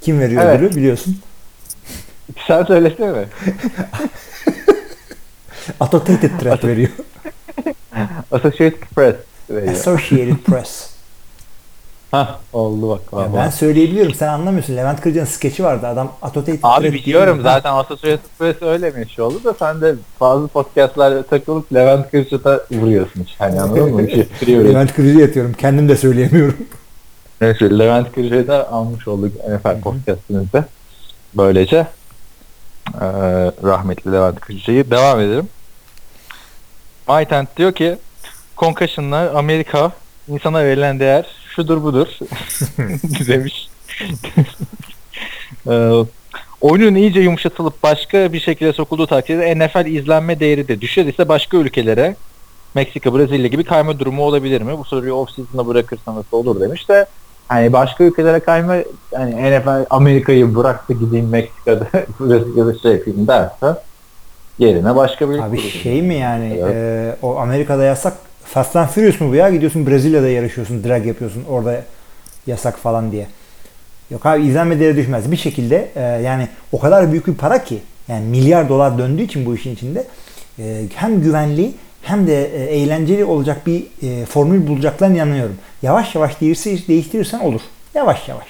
[0.00, 0.60] Kim veriyor Evet.
[0.60, 1.18] ödülü biliyorsun.
[2.46, 3.12] Sen söylesene.
[5.80, 6.88] Associated Press veriyor.
[8.32, 9.14] Associated Press.
[9.50, 9.72] veriyor.
[9.72, 10.91] Associated Press.
[12.12, 13.00] Hah oldu bak.
[13.22, 14.14] Ya ben söyleyebiliyorum.
[14.14, 14.76] Sen anlamıyorsun.
[14.76, 15.86] Levent Kırca'nın skeçi vardı.
[15.86, 20.48] Adam Associated Abi biliyorum zaten Associated Press öyle mi şey oldu da sen de bazı
[20.48, 23.26] podcastlarda takılıp Levent Kırca'da vuruyorsun.
[23.38, 24.06] Hani anladın mı?
[24.06, 24.64] Bir şey.
[24.64, 25.52] Levent Kırca'ya yatıyorum.
[25.52, 26.56] Kendim de söyleyemiyorum.
[27.40, 30.64] Neyse Levent Kırca'yı da almış olduk NFL podcastimizde.
[31.34, 31.76] Böylece
[32.94, 33.00] eee,
[33.64, 35.48] rahmetli Levent Kırca'yı devam edelim.
[37.08, 37.96] Mytent diyor ki
[38.56, 39.92] Concussion'lar Amerika
[40.28, 42.06] insana verilen değer şudur budur
[43.28, 43.68] demiş.
[45.66, 45.90] Eee,
[46.60, 51.56] oyunun iyice yumuşatılıp başka bir şekilde sokulduğu takdirde NFL izlenme değeri de düşer ise başka
[51.56, 52.16] ülkelere
[52.74, 54.78] Meksika, Brezilya gibi kayma durumu olabilir mi?
[54.78, 57.06] Bu soruyu off-season'da bırakırsan nasıl olur demiş de
[57.48, 58.74] hani başka ülkelere kayma
[59.14, 61.86] hani NFL Amerika'yı bıraktı gideyim Meksika'da
[62.20, 63.80] Brezilya'da şey yapayım derse
[64.58, 66.74] yerine başka bir Abi şey mi yani Evet.
[66.76, 68.14] e, o Amerika'da yasak
[68.52, 69.50] Fast and Furious mu bu ya?
[69.50, 71.82] Gidiyorsun Brezilya'da yarışıyorsun, drag yapıyorsun orada
[72.46, 73.26] yasak falan diye.
[74.10, 75.32] Yok abi izlenme değeri düşmez.
[75.32, 77.78] Bir şekilde e, yani o kadar büyük bir para ki
[78.08, 80.04] yani milyar dolar döndüğü için bu işin içinde
[80.58, 81.72] e, hem güvenli
[82.02, 85.56] hem de e, eğlenceli olacak bir e, formül bulacaklarına inanıyorum.
[85.82, 87.60] Yavaş yavaş değiştir, değiştirirsen olur.
[87.94, 88.46] Yavaş yavaş.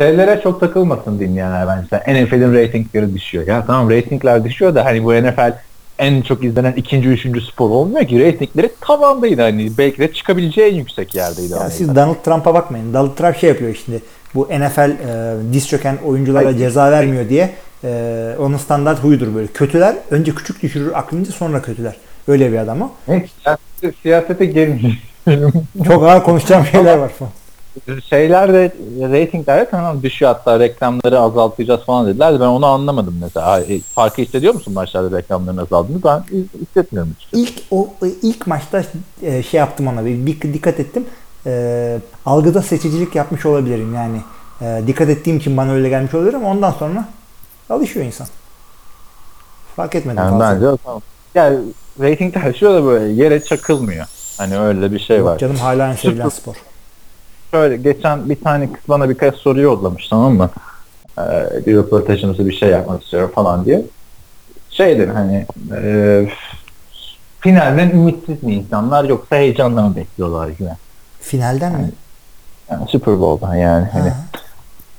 [0.00, 2.24] Şeylere çok takılmasın dinleyenler bence.
[2.24, 3.46] NFL'in reytingleri düşüyor.
[3.46, 5.52] Ya tamam reytingler düşüyor da hani bu NFL
[5.98, 8.18] en çok izlenen ikinci, üçüncü spor olmuyor ki.
[8.18, 9.78] Reytingleri tavandaydı hani.
[9.78, 11.52] Belki de çıkabileceği en yüksek yerdeydi.
[11.52, 12.94] Ya siz Donald Trump'a bakmayın.
[12.94, 14.02] Donald Trump şey yapıyor şimdi.
[14.34, 16.58] Bu NFL e, diz çöken oyunculara Ay.
[16.58, 17.50] ceza vermiyor diye
[17.84, 19.46] e, onun standart huyudur böyle.
[19.46, 21.96] Kötüler önce küçük düşürür aklınca sonra kötüler.
[22.28, 22.90] Öyle bir adam o.
[23.06, 24.98] Siyasete, siyasete girmeyelim.
[25.86, 27.32] Çok ağır konuşacağım şeyler var falan.
[28.10, 28.72] Şeyler de
[29.12, 33.60] reytingler tamam düşüyor hatta reklamları azaltacağız falan dediler de ben onu anlamadım mesela.
[33.60, 36.02] E, Farkı hissediyor musun maçlarda reklamların azaldığını?
[36.04, 36.24] Ben
[36.60, 37.42] hissetmiyorum açıkçası.
[37.42, 37.88] İlk o
[38.22, 38.82] ilk maçta
[39.22, 41.04] e, şey yaptım ona bir, bir dikkat ettim.
[41.46, 44.20] E, algıda seçicilik yapmış olabilirim yani.
[44.60, 47.08] E, dikkat ettiğim için bana öyle gelmiş olabilir ama ondan sonra
[47.70, 48.26] alışıyor insan.
[49.76, 50.54] Fark etmedim Yani fazla.
[50.54, 51.02] bence tamam.
[51.34, 51.58] Yani
[52.00, 54.06] reytingler da böyle yere çakılmıyor.
[54.38, 55.38] Hani öyle bir şey Yok var.
[55.38, 56.54] canım hala en sevilen spor.
[57.54, 60.50] Şöyle geçen bir tane kız bana birkaç soru yollamış tamam mı?
[61.18, 61.22] Ee,
[61.66, 63.82] bir röportajımızı bir şey yapmak istiyorum falan diye.
[64.70, 66.28] Şey dedim hani e,
[67.40, 70.76] finalden ümitsiz mi insanlar yoksa heyecanla mı bekliyorlar yine?
[71.20, 71.90] Finalden mi?
[72.70, 73.86] Yani Super Bowl'dan yani.
[73.92, 74.16] Hani Ha.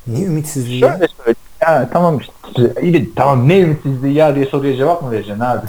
[0.08, 0.82] Niye ümitsizliği?
[0.82, 0.90] ya?
[0.90, 1.38] Şöyle söyleyeyim.
[1.62, 2.82] Yani tamam işte.
[2.82, 5.68] iyi tamam ne ümitsizliği ya diye soruya cevap mı vereceksin abi?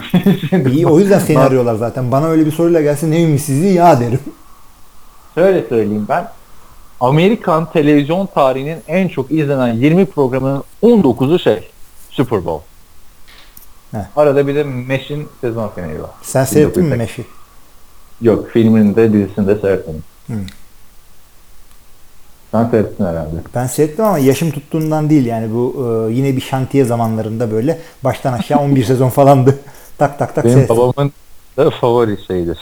[0.72, 2.12] İyi o yüzden seni arıyorlar zaten.
[2.12, 4.20] Bana öyle bir soruyla gelse ne ümitsizliği ya derim.
[5.34, 6.28] Şöyle söyleyeyim ben.
[7.00, 11.68] Amerikan televizyon tarihinin en çok izlenen 20 programının 19'u şey
[12.10, 12.64] Super Bowl.
[13.92, 13.98] He.
[14.16, 16.10] Arada bir de Mesh'in sezon finali var.
[16.22, 16.98] Sen seyrettin mi 1980.
[16.98, 17.24] Meş'i?
[18.20, 20.02] Yok filmini de dizisini de seyretmedim.
[20.26, 20.32] Hı.
[22.52, 23.36] Sen seyrettin herhalde.
[23.54, 25.74] Ben seyrettim ama yaşım tuttuğundan değil yani bu
[26.10, 29.58] e, yine bir şantiye zamanlarında böyle baştan aşağı 11 sezon falandı.
[29.98, 30.76] tak tak tak Benim seyrettim.
[30.76, 31.12] babamın
[31.56, 32.58] da favori şeyidir.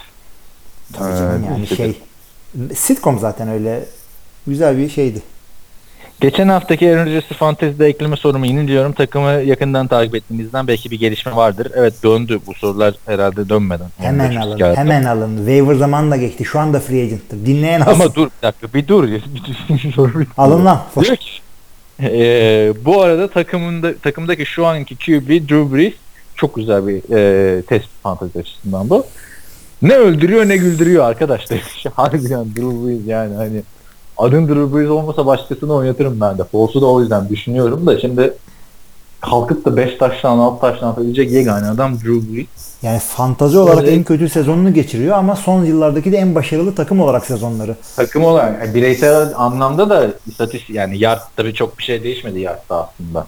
[0.92, 1.76] Tabii canım Ee, yani dizisidir.
[1.76, 2.02] şey.
[2.76, 3.84] Sitcom zaten öyle
[4.46, 5.22] güzel bir şeydi.
[6.20, 8.92] Geçen haftaki Aaron Rodgers'ı fantezide ekleme sorumu yeniliyorum.
[8.92, 11.72] Takımı yakından takip ettiğinizden belki bir gelişme vardır.
[11.76, 12.40] Evet döndü.
[12.46, 13.86] Bu sorular herhalde dönmeden.
[13.98, 14.58] Hemen 15 alın.
[14.58, 14.80] kağıtta.
[14.80, 15.36] Hemen alın.
[15.36, 16.44] Waiver zamanı da geçti.
[16.44, 17.46] Şu anda free agent'tır.
[17.46, 18.00] Dinleyen alsın.
[18.00, 19.08] Ama dur bir dakika bir dur.
[20.36, 20.82] Alın lan.
[21.04, 21.30] Diyor ki
[22.02, 25.92] eee, bu arada takımında takımdaki şu anki QB Drew Brees
[26.34, 29.06] çok güzel bir eee tespit fantezi açısından bu.
[29.82, 31.58] Ne öldürüyor ne güldürüyor arkadaşlar.
[31.94, 33.62] Harbiden Drew Brees yani hani
[34.18, 36.44] adın Drew Brees olmasa başkasını oynatırım ben de.
[36.44, 38.34] Foles'u da o yüzden düşünüyorum da şimdi
[39.20, 42.46] kalkıp da 5 taştan 6 taştan atabilecek yegane adam Drew Brees.
[42.82, 47.00] Yani fantazi olarak Öyle- en kötü sezonunu geçiriyor ama son yıllardaki de en başarılı takım
[47.00, 47.76] olarak sezonları.
[47.96, 52.88] Takım olarak yani bireysel anlamda da istatistik yani yard tabii çok bir şey değişmedi yardta
[52.88, 53.26] aslında.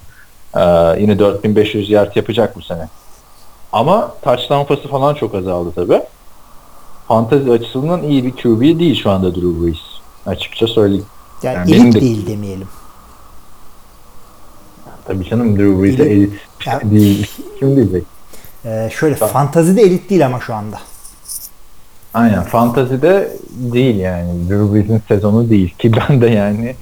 [0.56, 2.88] Ee, yine 4500 yard yapacak bu sene.
[3.72, 6.02] Ama touchdown pası falan çok azaldı tabii.
[7.08, 9.78] Fantezi açısından iyi bir QB değil şu anda Drew Brees.
[10.26, 11.04] Açıkça söyleyeyim.
[11.42, 12.68] Yani, Yani elit de- değil demeyelim.
[15.06, 16.30] Tabii canım Drew Brees'e Elit-
[16.70, 17.30] elit değil.
[17.58, 18.04] Kim diyecek?
[18.64, 19.32] Ee, şöyle Tamam.
[19.32, 20.78] fantazide elit değil ama şu anda.
[22.14, 22.42] Aynen.
[22.42, 24.48] Fantazide değil yani.
[24.48, 25.74] Drew Brees'in sezonu değil.
[25.78, 26.74] Ki ben de yani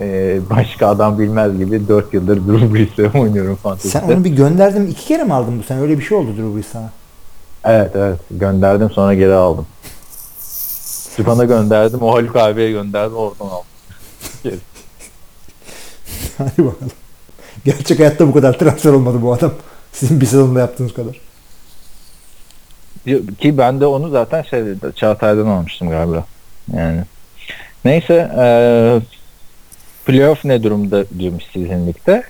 [0.00, 3.88] e, başka adam bilmez gibi 4 yıldır Drew Brees'le oynuyorum fantezide.
[4.00, 5.80] Sen onu bir gönderdin iki kere mi aldın bu sene?
[5.80, 6.90] Öyle bir şey oldu Drew Brees sana.
[7.64, 9.66] Evet evet gönderdim sonra geri aldım.
[11.16, 14.60] Sübhan'a gönderdim o Haluk abiye gönderdim oradan aldım.
[16.38, 16.92] Hadi bakalım.
[17.64, 19.52] Gerçek hayatta bu kadar transfer olmadı bu adam.
[19.92, 21.20] Sizin bir sezonda yaptığınız kadar.
[23.38, 24.62] Ki ben de onu zaten şey
[24.96, 26.24] Çağatay'dan almıştım galiba.
[26.76, 27.02] Yani.
[27.84, 29.00] Neyse eee
[30.06, 32.22] playoff ne durumda diyormuş sizin ligde.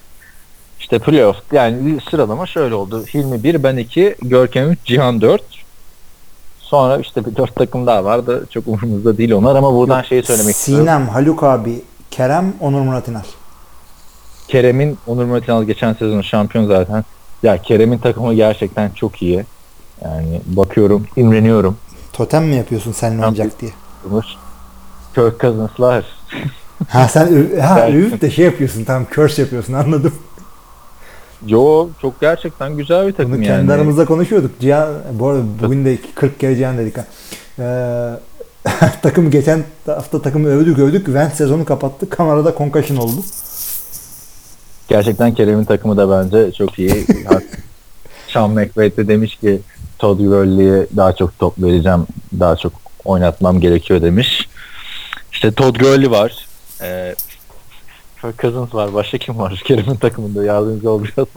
[0.80, 3.04] İşte playoff yani sıralama şöyle oldu.
[3.14, 5.42] Hilmi 1, ben 2, Görkem 3, Cihan 4.
[6.70, 8.46] Sonra işte bir 4 takım daha vardı.
[8.50, 10.84] Çok umurumuzda değil onlar ama buradan şeyi söylemek istiyorum.
[10.84, 13.22] Sinem, Haluk abi, Kerem, Onur Murat İnal.
[14.48, 17.04] Kerem'in Onur Murat İnal geçen sezon şampiyon zaten.
[17.42, 19.44] Ya Kerem'in takımı gerçekten çok iyi.
[20.04, 21.76] Yani bakıyorum, imreniyorum.
[22.12, 23.72] Totem mi yapıyorsun seninle oynayacak diye?
[25.14, 26.04] Kirk Cousins'lar.
[26.88, 27.26] Ha sen
[27.60, 27.88] ha,
[28.20, 30.14] de şey yapıyorsun tamam curse yapıyorsun anladım.
[31.46, 33.46] Yo çok gerçekten güzel bir takım Bunu yani.
[33.46, 34.60] kendi aramızda konuşuyorduk.
[34.60, 37.04] Cihan, bu arada bugün de 40 kere Cihan dedik ha.
[37.58, 41.08] Ee, takımı geçen hafta takımı övdük övdük.
[41.14, 42.10] Vent sezonu kapattı.
[42.10, 43.20] Kamerada concussion oldu.
[44.88, 46.92] Gerçekten Kerem'in takımı da bence çok iyi.
[48.28, 49.60] Sean McVay de demiş ki
[49.98, 52.06] Todd Gurley'e daha çok top vereceğim,
[52.40, 52.72] daha çok
[53.04, 54.48] oynatmam gerekiyor demiş.
[55.32, 56.46] İşte Todd Gurley var.
[56.78, 57.29] Kirk
[58.38, 58.94] Cousins var.
[58.94, 60.44] Başka kim var Kerem'in takımında?
[60.44, 61.28] Yardımcı olacağız.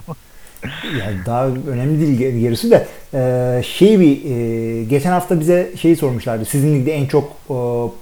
[0.99, 5.95] Yani daha önemli değil ger- gerisi de Ee, şey bir e, geçen hafta bize şeyi
[5.95, 6.45] sormuşlardı.
[6.45, 7.55] Sizin ligde en çok e,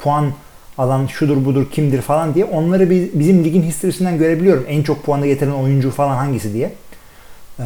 [0.03, 0.25] puan
[0.77, 2.45] alan şudur budur kimdir falan diye.
[2.45, 4.65] Onları bi- bizim ligin historisinden görebiliyorum.
[4.67, 6.73] En çok puanı getiren oyuncu falan hangisi diye.
[7.59, 7.63] Ee,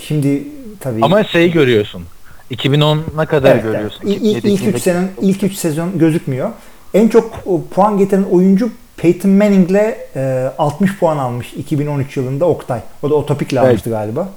[0.00, 0.42] şimdi
[0.80, 2.02] tabii Ama şeyi görüyorsun.
[2.50, 4.00] 2010'a kadar Evet, görüyorsun.
[4.06, 4.16] evet.
[4.22, 6.50] İlk, ilk, ilk 3 2007, sezon ilk 3 sezon gözükmüyor.
[6.94, 8.70] En çok puan getiren oyuncu
[9.04, 12.80] Peyton Manning'le e, 60 puan almış 2013 yılında Oktay.
[13.02, 13.68] O da o topikle Evet.
[13.68, 14.28] almıştı galiba.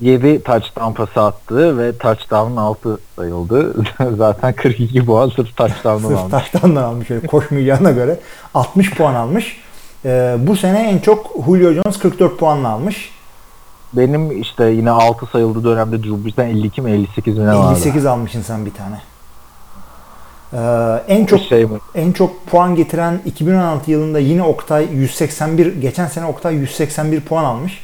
[0.00, 3.74] 7 touchdown pası attı ve touchdown'un 6 sayıldı.
[4.16, 6.30] Zaten 42 puan sırf touchdown'dan Sırf almış.
[6.30, 8.18] taştandan almış öyle koşmayacağına göre
[8.54, 9.56] 60 puan almış.
[10.04, 13.10] E, bu sene en çok Julio Jones 44 puanla almış.
[13.92, 17.72] Benim işte yine 6 sayıldığı dönemde Drew Brees'ten 52 mi 58 mi ne vardı?
[17.72, 19.00] 58 almışsın sen bir tane.
[20.52, 20.58] E,
[21.08, 21.78] en çok şey mi?
[21.94, 27.80] en çok puan getiren 2016 yılında yine Oktay 181 geçen sene Oktay 181 puan almış.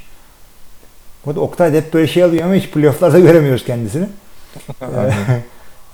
[1.27, 4.07] Bu da Oktay da hep böyle şey alıyor ama hiç playofflarda göremiyoruz kendisini.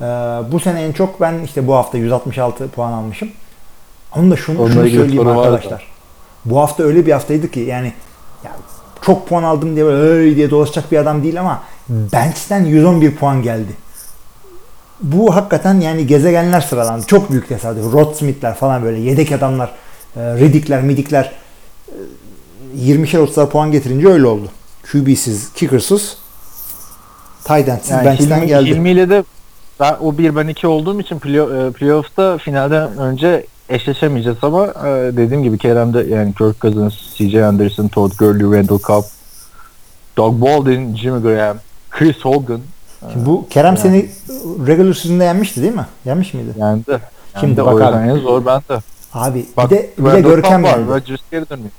[0.01, 0.05] Ee,
[0.53, 3.29] bu sene en çok ben işte bu hafta 166 puan almışım.
[4.17, 5.41] Onu da şunu, Onunla şunu söyleyeyim var da.
[5.41, 5.87] arkadaşlar.
[6.45, 7.93] Bu hafta öyle bir haftaydı ki yani
[8.45, 8.53] ya
[9.03, 13.43] çok puan aldım diye böyle "Öy" diye dolaşacak bir adam değil ama bench'ten 111 puan
[13.43, 13.73] geldi.
[15.01, 17.07] Bu hakikaten yani gezegenler sıralandı.
[17.07, 17.93] Çok büyük tesadüf.
[17.93, 19.73] Rod Smith'ler falan böyle yedek adamlar,
[20.17, 21.33] e, Riddick'ler, Middick'ler
[21.89, 24.49] e, 20'şer 30'lar puan getirince öyle oldu.
[24.93, 26.19] QB'siz, kicker'sız,
[27.45, 28.71] tight end'siz Yani bench'ten Hilmi, geldi.
[28.71, 29.25] Hilmi ile de
[29.81, 35.17] ben o 1 ben 2 olduğum için play, e, playoff'ta finalden önce eşleşemeyeceğiz ama e,
[35.17, 39.05] dediğim gibi Kerem'de yani Kirk Cousins, CJ Anderson, Todd Gurley, Randall Cobb,
[40.17, 41.57] Doug Baldwin, Jimmy Graham,
[41.91, 42.61] Chris Hogan
[43.13, 43.79] Şimdi bu Kerem Yani.
[43.79, 44.09] seni
[44.67, 45.87] regular season'da yenmişti değil mi?
[46.05, 46.49] Yenmiş miydi?
[46.59, 46.91] yendi.
[46.91, 47.03] Yendi.
[47.41, 48.01] Şimdi bakalım.
[48.03, 48.83] yüzden en zor bende.
[49.15, 50.69] Abi Bak, bir de bir de Görkem var.
[50.79, 50.89] yendi.
[50.89, 51.71] Rodgers geri dönüyor.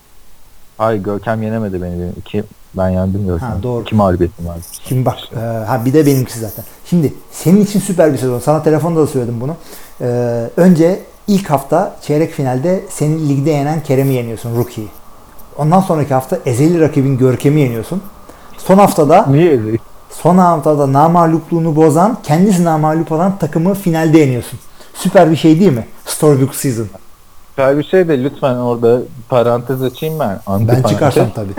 [0.77, 1.91] Hayır Görkem yenemedi beni.
[1.93, 2.43] Benim iki,
[2.73, 3.49] ben yendim Görkem.
[3.49, 3.81] Ha, doğru.
[3.81, 4.57] İki mağlubiyetim var.
[4.87, 6.65] Şimdi bak e, ha bir de benimkisi zaten.
[6.85, 8.39] Şimdi senin için süper bir sezon.
[8.39, 9.55] Sana telefonda da söyledim bunu.
[10.01, 10.05] E,
[10.57, 14.89] önce İlk hafta çeyrek finalde senin ligde yenen Kerem'i yeniyorsun rookie'yi.
[15.57, 18.01] Ondan sonraki hafta ezeli rakibin Görkem'i yeniyorsun.
[18.57, 19.81] Son haftada Niye ezik?
[20.21, 24.59] Son haftada namalupluğunu bozan, kendisi namalup olan takımı finalde yeniyorsun.
[24.93, 25.87] Süper bir şey değil mi?
[26.05, 26.87] Storybook Season.
[27.57, 30.39] Güzel bir şey de lütfen orada parantez açayım ben.
[30.45, 31.53] Anti Ben çıkarsam tabii.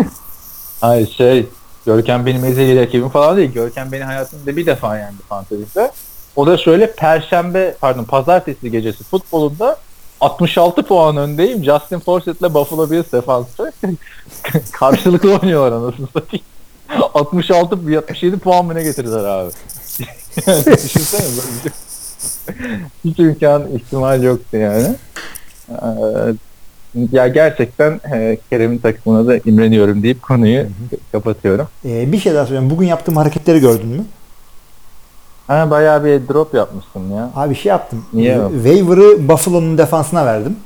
[0.81, 1.47] Hayır şey
[1.87, 3.53] Görkem benim ezeli rakibim falan değil.
[3.53, 5.93] Görkem beni hayatımda bir defa yendi fantezide.
[6.37, 9.77] O da şöyle perşembe pardon pazartesi gecesi futbolunda
[10.21, 11.65] 66 puan öndeyim.
[11.65, 13.73] Justin Forsett'le Buffalo Bills defansı.
[14.73, 16.45] Karşılıklı oynuyorlar anasını satayım.
[17.15, 19.51] 66 77 puan mı ne getirdiler abi.
[20.47, 21.73] yani düşünsene böyle şey.
[23.05, 24.97] Hiç imkan ihtimal yoktu yani.
[25.71, 25.77] Ee,
[27.13, 30.67] ya gerçekten e, Kerem'in takımına da imreniyorum deyip konuyu
[31.13, 31.69] kapatıyorum.
[31.85, 32.71] Ee, bir şey daha söyleyeyim.
[32.71, 34.05] Bugün yaptığım hareketleri gördün mü?
[35.47, 37.31] Ha bayağı bir drop yapmışsın ya.
[37.37, 38.05] Abi şey yaptım.
[38.13, 38.41] Niye?
[38.53, 40.57] Waiver'ı Buffalo'nun defansına verdim.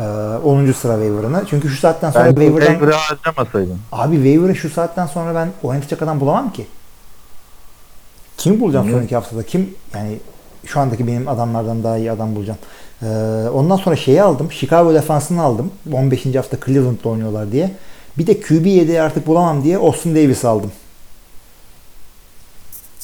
[0.00, 0.02] Ee,
[0.44, 0.72] 10.
[0.72, 1.44] sıra waiver'ını.
[1.50, 2.66] Çünkü şu saatten sonra Ben waiver'dan...
[2.66, 3.78] Waiver'ı harcamasaydın.
[3.92, 6.66] Abi waiver'ı şu saatten sonra ben oynatacak adam bulamam ki.
[8.36, 8.96] Kim bulacağım Niye?
[8.96, 9.42] sonraki haftada?
[9.42, 10.18] Kim yani
[10.64, 12.58] şu andaki benim adamlardan daha iyi adam bulacağım.
[13.02, 13.06] Ee,
[13.54, 14.52] ondan sonra şeyi aldım.
[14.52, 15.70] Chicago defansını aldım.
[15.92, 16.34] 15.
[16.34, 17.74] hafta Cleveland'da oynuyorlar diye.
[18.18, 20.72] Bir de QB yedeği artık bulamam diye Austin Davis aldım.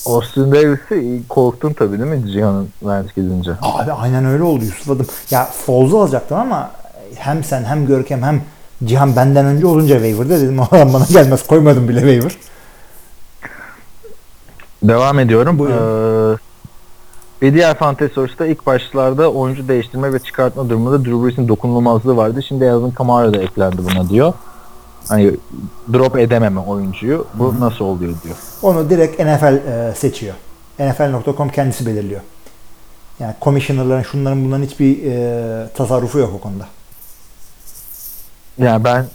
[0.06, 3.50] Austin Davis'i korktun tabii değil mi Cihan'ın Wentz gidince?
[3.62, 5.06] Abi aynen öyle oldu Yusuf'ladım.
[5.30, 6.70] Ya Falls'u alacaktım ama
[7.14, 8.42] hem sen hem Görkem hem
[8.84, 12.32] Cihan benden önce olunca waiver'da dedim o adam bana gelmez koymadım bile waiver.
[14.82, 15.58] Devam ediyorum.
[15.58, 16.34] Buyurun.
[16.34, 16.38] Ee,
[17.42, 22.42] bir diğer fantezi sorusu ilk başlarda oyuncu değiştirme ve çıkartma durumunda Drew Brees'in dokunulmazlığı vardı.
[22.42, 24.32] Şimdi Alvin Kamara da eklendi buna diyor.
[25.08, 25.36] Hani
[25.92, 27.26] drop edememe oyuncuyu.
[27.34, 28.36] Bu nasıl oluyor diyor.
[28.62, 30.34] Onu direkt NFL e, seçiyor.
[30.78, 32.20] NFL.com kendisi belirliyor.
[33.18, 36.66] Yani commissioner'ların şunların bunların hiçbir e, tasarrufu yok o konuda.
[38.58, 39.06] Yani ben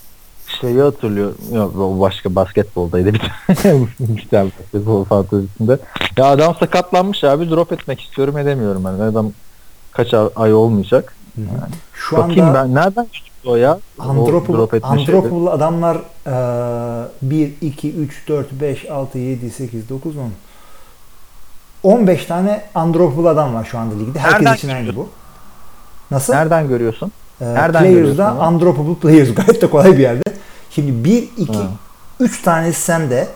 [0.62, 1.38] şeyi hatırlıyorum.
[1.54, 3.80] Yok o başka basketboldaydı bir tane.
[4.00, 5.78] bir tane basketbol fantezisinde.
[6.18, 8.90] Ya adam sakatlanmış abi drop etmek istiyorum edemiyorum ben.
[8.90, 9.32] Adam
[9.92, 11.16] kaç ay- ay olmayacak.
[11.94, 13.80] Şu Bakayım anda ben nereden çıktı o ya?
[14.00, 14.90] O Andropul, drop etme
[15.52, 15.98] adamlar
[16.28, 20.32] e, 1, 2, 3, 4, 5, 6, 7, 8, 9, 10.
[21.84, 24.20] 15 tane Andropul adam var şu anda ligde.
[24.20, 25.10] Herkes Nereden için aynı bu.
[26.12, 26.34] Nasıl?
[26.34, 27.12] Nereden görüyorsun?
[27.42, 28.34] Ee, Nereden Players'da?
[28.50, 30.24] Undroppable Players gayet de kolay bir yerde.
[30.70, 31.64] Şimdi 1, 2, Ha.
[32.20, 33.28] 3 tanesi sende.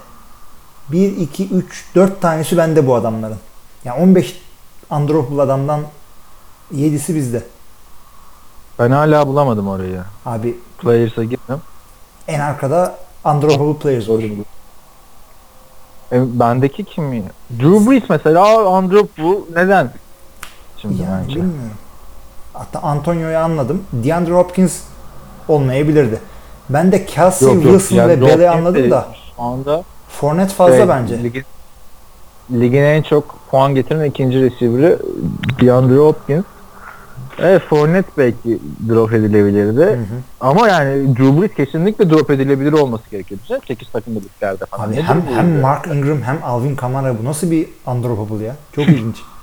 [0.91, 3.37] 1, 2, 3, 4 tanesi bende bu adamların.
[3.85, 4.41] Yani 15
[4.89, 5.81] Undroppable adamdan
[6.73, 7.43] 7'si bizde.
[8.79, 10.01] Ben hala bulamadım orayı.
[10.25, 11.61] Abi Players'a gittim.
[12.27, 14.23] en arkada Undroppable Players var.
[16.11, 17.11] E, bendeki kim?
[17.59, 18.45] Drew Brees mesela
[19.17, 19.91] bu neden?
[20.77, 21.35] Şimdi Yani bence.
[21.35, 21.69] bilmiyorum.
[22.57, 23.83] Hatta Antonio'yu anladım.
[23.93, 24.79] DeAndre Hopkins
[25.47, 26.19] olmayabilirdi.
[26.69, 31.23] Ben de Kelsey, Wilson yani ve Bell'i anladım da Şu anda Fournette fazla şey, bence.
[31.23, 31.43] Ligin,
[32.51, 34.99] ligin en çok puan getiren ikinci receiver'ı
[35.61, 36.43] DeAndre Hopkins.
[37.39, 38.59] Evet Fournette belki
[38.89, 39.81] drop edilebilirdi.
[39.81, 40.05] Hı hı.
[40.41, 43.39] Ama yani Drew Brees kesinlikle drop edilebilir olması gerekiyor.
[43.67, 44.87] 8 takımda liglerde falan.
[44.87, 45.59] Abi Ne hem, hem?
[45.59, 48.55] Mark Ingram hem Alvin Kamara bu nasıl bir undroppable ya?
[48.75, 49.17] Çok ilginç.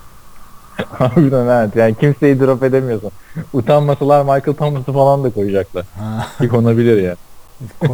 [0.98, 1.76] Harbiden evet.
[1.76, 3.10] Yani kimseyi drop edemiyorsun.
[3.52, 5.84] Utanmasalar Michael Thomas'ı falan da koyacaklar.
[5.98, 6.46] Ha.
[6.48, 7.16] Konabilir ya.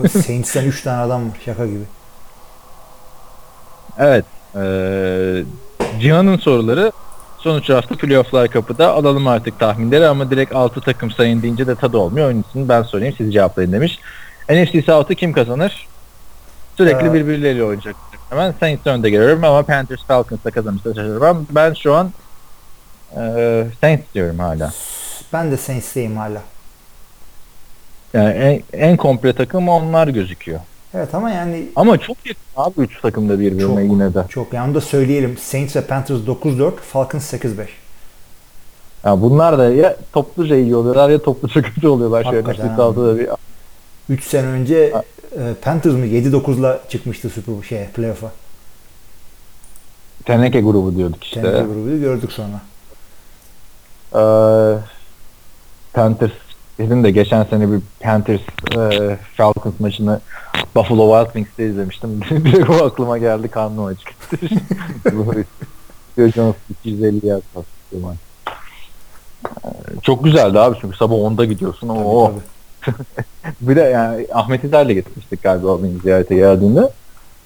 [0.08, 1.84] Saints'ten 3 tane adam var şaka gibi.
[3.98, 4.24] Evet.
[4.56, 5.44] Eee
[6.00, 6.92] Cihan'ın soruları
[7.38, 8.92] sonuç hafta playofflar kapıda.
[8.92, 12.30] Alalım artık tahminleri ama direkt 6 takım sayın deyince de tadı olmuyor.
[12.30, 13.98] Onun için ben sorayım siz cevaplayın demiş.
[14.50, 15.88] NFC South'ı kim kazanır?
[16.76, 17.96] Sürekli Ee, birbirleriyle oynayacak.
[18.30, 21.46] Hemen Saints önde görüyorum ama Panthers Falcons'da kazanırsa şaşırmam.
[21.50, 22.10] Ben şu an
[23.16, 24.72] eee Saints diyorum hala.
[25.32, 26.42] Ben de Saints'teyim hala.
[28.14, 30.60] Yani en, en komple takım onlar gözüküyor.
[30.94, 33.78] Evet ama yani Ama çok yakın abi 3 takım da birbirine Çok.
[33.92, 34.24] yine de.
[34.28, 35.38] çok yani onu da söyleyelim.
[35.38, 37.66] Saints ve Panthers 9-4, Falcons 8-5.
[39.04, 42.24] Ya bunlar da ya topluca iyi oluyorlar ya topluca kötü oluyorlar.
[42.24, 43.28] Şöyle Hakikaten NFC South'da bir
[44.08, 44.92] 3 sene önce
[45.38, 48.30] e, Panthers mı 7-9'la çıkmıştı Super şeye playoff'a.
[50.24, 51.42] teneke grubu diyorduk işte.
[51.42, 52.60] Teneke grubunu gördük sonra.
[54.14, 54.78] Ee,
[55.92, 56.32] Panthers
[56.78, 58.40] bizim de geçen sene bir Panthers
[58.76, 60.20] e, Falcons maçını
[60.74, 62.20] Buffalo Wild Wings'te izlemiştim.
[62.30, 64.36] Direkt o aklıma geldi karnım acıktı.
[66.18, 68.16] Joe Jones 250 yard maç.
[69.64, 69.68] Ee,
[70.02, 71.88] Çok güzeldi abi çünkü sabah 10'da gidiyorsun.
[71.88, 72.32] Tabii, Oo.
[72.32, 72.94] tabii.
[73.60, 76.90] Bir de yani Ahmet İzer'le gitmiştik galiba o beni ziyarete geldiğinde.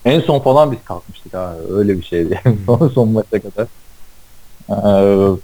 [0.05, 1.59] En son falan biz kalkmıştık abi.
[1.73, 2.41] Öyle bir şeydi.
[2.67, 3.67] Son, son maça kadar.
[4.71, 5.37] Ee,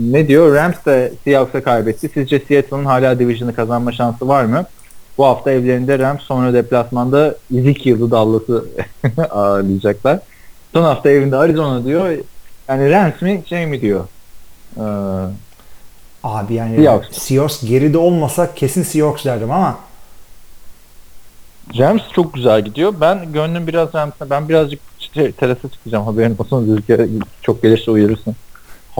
[0.00, 0.54] ne diyor?
[0.54, 2.08] Rams de Seahawks'a kaybetti.
[2.14, 4.64] Sizce Seattle'ın hala division'ı kazanma şansı var mı?
[5.18, 8.64] Bu hafta evlerinde Rams sonra deplasmanda Ezekiel'ı Dallas'ı
[9.30, 10.18] ağırlayacaklar.
[10.72, 12.10] Son hafta evinde Arizona diyor.
[12.68, 14.04] Yani Rams mi şey mi diyor?
[14.76, 14.82] Ee,
[16.24, 17.18] Abi yani Seahawks.
[17.18, 19.78] Seahawks geride olmasa kesin Seahawks derdim ama
[21.78, 22.94] Rams çok güzel gidiyor.
[23.00, 24.30] Ben gönlüm biraz Rams'e.
[24.30, 24.80] Ben birazcık
[25.36, 26.04] terasa çıkacağım.
[26.04, 26.84] Haberin olsun.
[27.42, 28.36] Çok gelirse uyarırsın.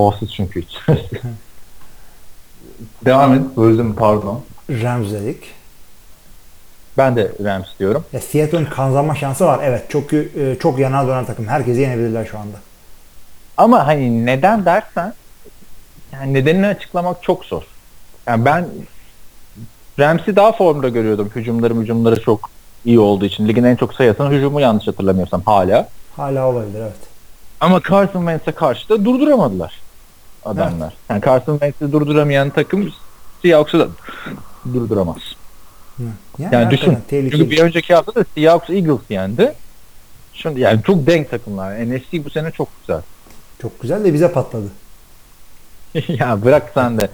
[0.00, 0.76] Havasız çünkü hiç.
[3.04, 3.42] Devam et.
[3.56, 4.42] Böldüm pardon.
[4.70, 5.54] Rams dedik.
[6.98, 8.04] Ben de Rams diyorum.
[8.12, 9.60] Ya Seattle'ın kazanma şansı var.
[9.62, 11.48] Evet çok e, çok yanar dönen takım.
[11.48, 12.56] Herkesi yenebilirler şu anda.
[13.56, 15.14] Ama hani neden dersen
[16.12, 17.62] yani nedenini açıklamak çok zor.
[18.26, 18.68] Yani ben
[19.98, 21.30] Rams'i daha formda görüyordum.
[21.34, 22.50] Hücumları hücumları çok
[22.84, 23.48] iyi olduğu için.
[23.48, 25.88] Ligin en çok sayı atan hücumu yanlış hatırlamıyorsam hala.
[26.16, 27.10] Hala olabilir evet.
[27.60, 29.89] Ama Carson Wentz'e karşı da durduramadılar
[30.44, 30.94] adamlar.
[31.10, 32.92] Yani Carson Wentz'i durduramayan takım
[33.42, 33.88] Seahawks'ı da
[34.72, 35.16] durduramaz.
[35.96, 36.02] Hı.
[36.38, 36.98] Yani hakikaten düşün.
[37.08, 37.30] tehlikeli.
[37.38, 39.54] Çünkü bir önceki hafta da Seahawks Eagles yendi.
[40.34, 41.74] Şimdi yani çok denk takımlar.
[41.74, 43.02] NFC bu sene çok güzel.
[43.62, 44.66] Çok güzel de bize patladı.
[46.08, 47.08] ya bırak sen de.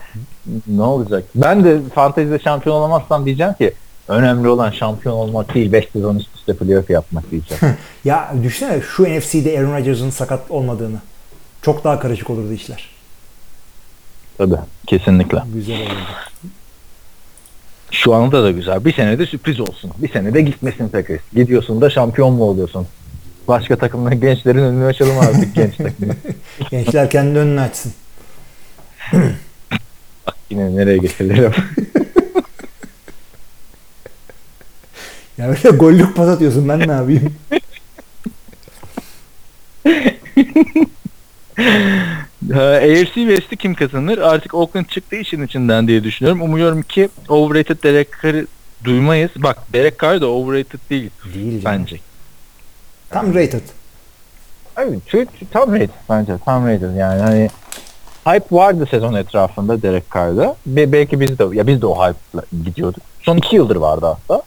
[0.66, 1.24] Ne olacak?
[1.34, 3.72] Ben de fantezide şampiyon olamazsam diyeceğim ki
[4.08, 7.76] önemli olan şampiyon olmak değil 5 sezon üst üste playoff yapmak diyeceğim.
[8.04, 10.98] Ya düşünsene şu NFC'de Aaron Rodgers'ın sakat olmadığını.
[11.62, 12.95] Çok daha karışık olurdu işler.
[14.38, 14.56] Tabii
[14.86, 15.42] kesinlikle.
[15.54, 15.94] Güzel olurdu.
[17.90, 18.84] Şu anda da güzel.
[18.84, 19.90] Bir sene de sürpriz olsun.
[19.98, 21.20] Bir sene de gitmesin takır.
[21.34, 22.86] Gidiyorsun da şampiyon mu oluyorsun?
[23.48, 26.14] Başka takımların gençlerin önünü açalım artık genç takımı.
[26.70, 27.92] Gençler kendi önünü açsın.
[30.50, 31.52] Yine nereye getiririm?
[35.38, 37.34] Ya böyle gollük pas atıyorsun ben ne yapayım?
[42.54, 44.18] AFC West'i kim kazanır?
[44.18, 46.42] Artık Oakland çıktı işin içinden diye düşünüyorum.
[46.42, 48.46] Umuyorum ki overrated Derek Carr'ı
[48.84, 49.30] duymayız.
[49.36, 51.96] Bak Derek Carr da overrated değil Değil bence.
[53.10, 53.60] Tam rated.
[54.76, 55.00] Abi
[55.50, 56.32] tam rated bence.
[56.44, 57.50] Tam rated yani hani
[58.26, 60.56] hype vardı sezon etrafında Derek Carr'da.
[60.66, 63.02] Ve belki biz de ya biz de o hype'la gidiyorduk.
[63.22, 64.42] Son iki yıldır vardı hatta.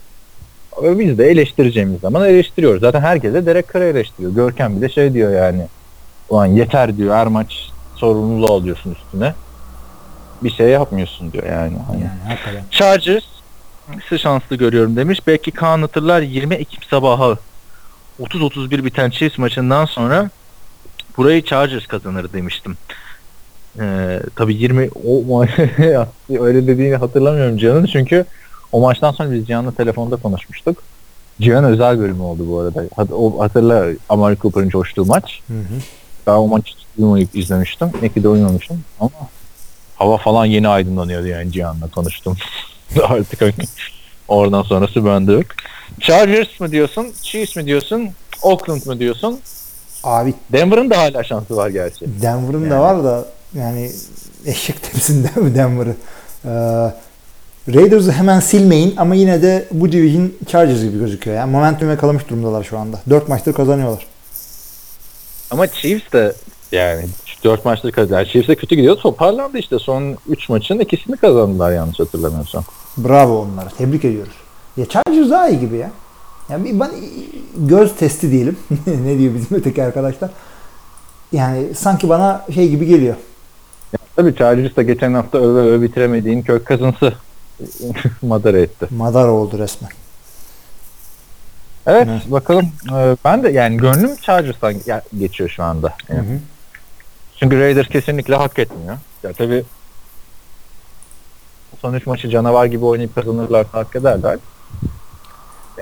[0.84, 2.81] Ve biz de eleştireceğimiz zaman eleştiriyoruz.
[2.81, 4.35] Zaten herkes de Derek Carr'ı eleştiriyor.
[4.35, 5.67] Görkem bir de şey diyor yani.
[6.30, 7.69] Ulan yeter diyor her maç
[7.99, 9.34] sorumluluğu alıyorsun üstüne.
[10.43, 11.77] Bir şey yapmıyorsun diyor yani.
[11.88, 12.01] Hani.
[12.01, 12.63] Yani hakikaten.
[12.71, 13.23] Chargers
[14.17, 15.19] şanslı görüyorum demiş.
[15.27, 17.38] Belki Kaan hatırlar 20 Ekim sabahı
[18.21, 20.30] 30-31 biten Chiefs maçından sonra
[21.17, 22.77] burayı Chargers kazanır demiştim.
[23.80, 25.43] Ee, tabii 20 o
[26.39, 28.26] öyle dediğini hatırlamıyorum Cihan'ın çünkü
[28.71, 30.84] o maçtan sonra biz Cihan'la telefonda konuşmuştuk.
[31.41, 32.84] Cihan özel bölümü oldu bu arada.
[33.39, 35.41] Hatırla Amari Cooper'ın coştuğu maç.
[35.47, 35.81] Hı hı.
[36.27, 37.91] Ben o maçı uyumayıp izlemiştim.
[38.01, 39.11] Ne ki de uyumamışım ama
[39.95, 42.38] hava falan yeni aydınlanıyordu yani Cihan'la konuştum.
[43.03, 43.53] Artık hani
[44.27, 45.45] oradan sonrası bende yok.
[45.99, 47.07] Chargers mı diyorsun?
[47.21, 48.09] Chiefs mi diyorsun?
[48.41, 49.39] Oakland mı diyorsun?
[50.03, 52.05] Abi Denver'ın da hala şansı var gerçi.
[52.21, 52.71] Denver'ın Yani.
[52.71, 53.91] da var da yani
[54.45, 55.95] eşek tepsinde mi Denver'ı?
[56.45, 56.49] Ee,
[57.73, 61.38] Raiders'ı hemen silmeyin ama yine de bu division Chargers gibi gözüküyor.
[61.38, 63.01] Yani momentum yakalamış durumdalar şu anda.
[63.09, 64.07] 4 maçtır kazanıyorlar.
[65.51, 66.34] Ama Chiefs de
[66.71, 67.05] yani
[67.43, 68.25] 4 maçta kazandı.
[68.25, 68.95] Chiefs de kötü gidiyor.
[68.95, 69.79] Toparlandı işte.
[69.79, 72.63] Son 3 maçın ikisini kazandılar yanlış hatırlamıyorsam.
[72.97, 73.69] Bravo onlara.
[73.69, 74.33] Tebrik ediyoruz.
[74.77, 75.91] Ya Chargers daha iyi gibi ya.
[76.49, 76.91] Yani bir ben
[77.57, 78.57] göz testi diyelim.
[78.87, 80.29] ne diyor bizim öteki arkadaşlar?
[81.31, 83.15] Yani sanki bana şey gibi geliyor.
[84.15, 87.13] Tabii Chargers da geçen hafta öve öve bitiremediğin kök kazınsı
[88.21, 88.87] madara etti.
[88.89, 89.89] Madara oldu resmen.
[91.87, 92.31] Evet, Evet.
[92.31, 92.65] bakalım.
[92.95, 95.93] Ee, ben de yani gönlüm Chargers'tan ge- geçiyor şu anda.
[96.07, 96.39] Hı hı.
[97.40, 98.98] Çünkü Raiders kesinlikle hak etmiyor.
[99.24, 99.64] Ya tabii
[101.82, 104.40] son üç maçı canavar gibi oynayıp kazanırlarsa hak ederler.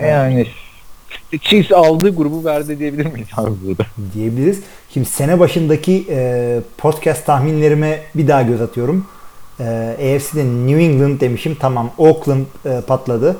[0.01, 0.47] Yani
[1.41, 3.85] Chiefs aldığı grubu verdi diyebilir miyiz abi burada?
[4.13, 4.59] diyebiliriz.
[4.93, 9.07] Şimdi sene başındaki e, podcast tahminlerime bir daha göz atıyorum.
[9.59, 9.63] E,
[10.15, 11.55] AFC'de New England demişim.
[11.55, 11.91] Tamam.
[11.97, 13.37] Oakland e, patladı.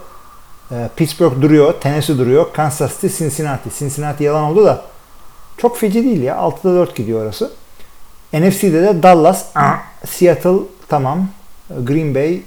[0.71, 1.73] E, Pittsburgh duruyor.
[1.81, 2.45] Tennessee duruyor.
[2.53, 3.69] Kansas City, Cincinnati.
[3.79, 4.85] Cincinnati yalan oldu da
[5.57, 6.35] çok feci değil ya.
[6.35, 7.51] 6'da 4 gidiyor orası.
[8.33, 9.45] NFC'de de Dallas,
[10.05, 10.59] Seattle
[10.89, 11.27] tamam.
[11.83, 12.41] Green Bay,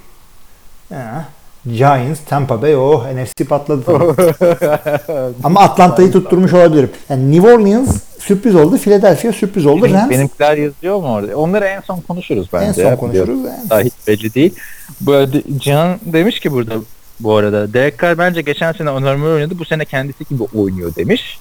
[0.94, 1.24] ah,
[1.66, 2.76] Giants, Tampa Bay.
[2.76, 3.82] Oh NFC patladı.
[3.86, 4.16] tamam.
[5.44, 6.90] Ama Atlanta'yı tutturmuş olabilirim.
[7.08, 8.78] Yani New Orleans sürpriz oldu.
[8.78, 9.84] Philadelphia sürpriz oldu.
[9.84, 11.36] Benim, Rams benimkiler yazıyor mu orada?
[11.36, 12.82] Onları en son konuşuruz bence.
[12.82, 13.44] en son konuşuruz.
[13.44, 13.70] Yani.
[13.70, 14.54] Daha hiç belli değil.
[15.00, 16.74] Böyle Cihan demiş ki burada
[17.20, 19.58] bu arada Derek Carr bence geçen sene önerme oynadı.
[19.58, 21.38] Bu sene kendisi gibi oynuyor demiş.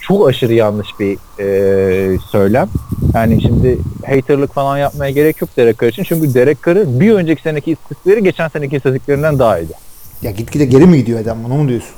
[0.00, 2.68] çok aşırı yanlış bir e, söylem.
[3.14, 6.02] Yani şimdi haterlık falan yapmaya gerek yok Derek Carr için.
[6.02, 9.72] Çünkü Derek Carr'ın bir önceki seneki istatistikleri geçen seneki istatistiklerinden daha iyiydi.
[10.22, 11.44] Ya gitgide geri mi gidiyor adam?
[11.44, 11.90] Onu mu diyorsun?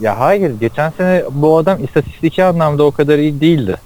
[0.00, 3.76] Ya hayır geçen sene bu adam istatistiki anlamda o kadar iyi değildi.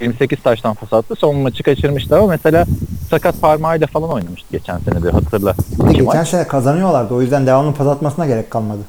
[0.00, 1.14] 28 taştan pas attı.
[1.18, 2.66] Son maçı kaçırmıştı ama mesela
[3.10, 5.54] sakat parmağıyla falan oynamıştı geçen sene de hatırla.
[5.78, 6.28] Bir de geçen maç.
[6.28, 7.14] sene kazanıyorlardı.
[7.14, 8.80] O yüzden devamlı pas atmasına gerek kalmadı.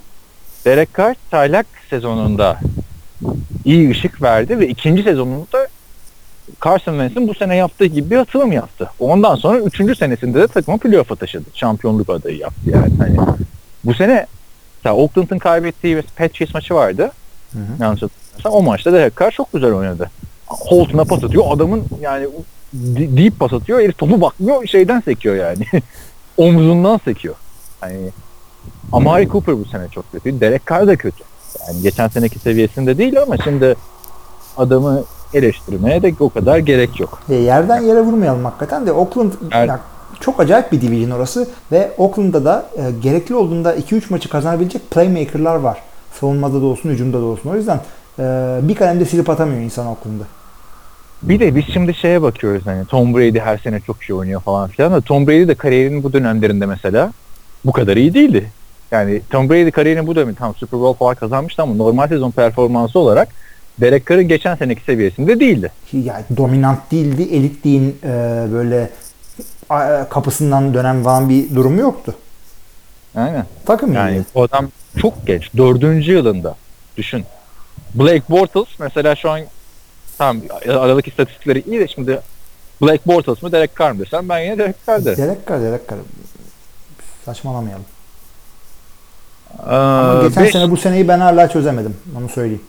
[0.66, 2.60] Derek Carr çaylak sezonunda
[3.66, 5.68] iyi ışık verdi ve ikinci sezonunda
[6.66, 8.90] Carson Wentz'in bu sene yaptığı gibi bir atılım yaptı.
[9.00, 11.46] Ondan sonra üçüncü senesinde de takımı playoff'a taşıdı.
[11.54, 12.94] Şampiyonluk adayı yaptı yani.
[12.98, 13.18] Hani
[13.84, 14.28] bu sene
[14.78, 17.12] mesela Oakland'ın kaybettiği bir Patriots maçı vardı.
[17.54, 17.84] Hı hı.
[17.84, 18.54] Yanlış hatırlamıyorsam.
[18.54, 20.12] O maçta Derek Carr çok güzel oynadı.
[20.48, 21.44] Holton'a pas atıyor.
[21.48, 22.28] Adamın yani
[22.74, 23.80] deep pas atıyor.
[23.80, 24.66] Herif topu bakmıyor.
[24.66, 25.66] Şeyden sekiyor yani.
[26.38, 27.36] Omzundan sekiyor.
[27.80, 27.98] Hani
[28.92, 30.40] Amari Cooper bu sene çok kötü.
[30.40, 31.24] Derek Carr da kötü.
[31.68, 33.76] Yani geçen seneki seviyesinde değil ama şimdi
[34.58, 35.04] adamı
[35.34, 37.20] eleştirmeye de o kadar gerek yok.
[37.30, 39.80] E, yerden yere vurmayalım hakikaten de Oakland Er- ya,
[40.20, 45.56] çok acayip bir division orası ve Oakland'da da e, gerekli olduğunda 2-3 maçı kazanabilecek playmaker'lar
[45.56, 45.78] var.
[46.20, 47.50] Savunmada da olsun, hücumda da olsun.
[47.50, 47.80] O yüzden
[48.20, 48.24] e,
[48.62, 50.24] bir kalemde silip atamıyor insan Oakland'ı.
[51.22, 54.70] Bir de biz şimdi şeye bakıyoruz hani Tom Brady her sene çok iyi oynuyor falan
[54.70, 57.12] filan da Tom Brady de kariyerinin bu dönemlerinde mesela
[57.66, 58.52] bu kadar iyi değildi.
[58.92, 63.00] Yani Tom Brady kariyerinin bu dönemi tam Super Bowl falan kazanmıştı ama normal sezon performansı
[63.00, 63.28] olarak
[63.82, 65.72] Derek Carr'ın geçen seneki seviyesinde değildi.
[65.94, 68.08] Yani dominant değildi, elit değil e,
[68.54, 68.90] böyle
[69.70, 72.16] a- kapısından dönen falan bir durumu yoktu.
[73.16, 73.46] Aynen.
[73.66, 74.26] Takım Yani yani.
[74.36, 74.68] bu adam
[75.02, 75.50] çok genç.
[75.58, 76.56] Dördüncü yılında.
[76.98, 77.26] Düşün.
[77.96, 79.40] Blake Bortles mesela şu an
[80.18, 80.38] tam
[80.70, 82.20] aralık istatistikleri iyi de şimdi
[82.82, 85.18] Blake Bortles mı Derek Carr mı desem ben yine Derek Carr derim.
[85.18, 86.00] Derek Carr, Derek Carr.
[87.26, 87.86] Saçmalamayalım.
[89.60, 91.98] Ee, Ama geçen beş- sene bu seneyi ben hala çözemedim.
[92.18, 92.62] Onu söyleyeyim.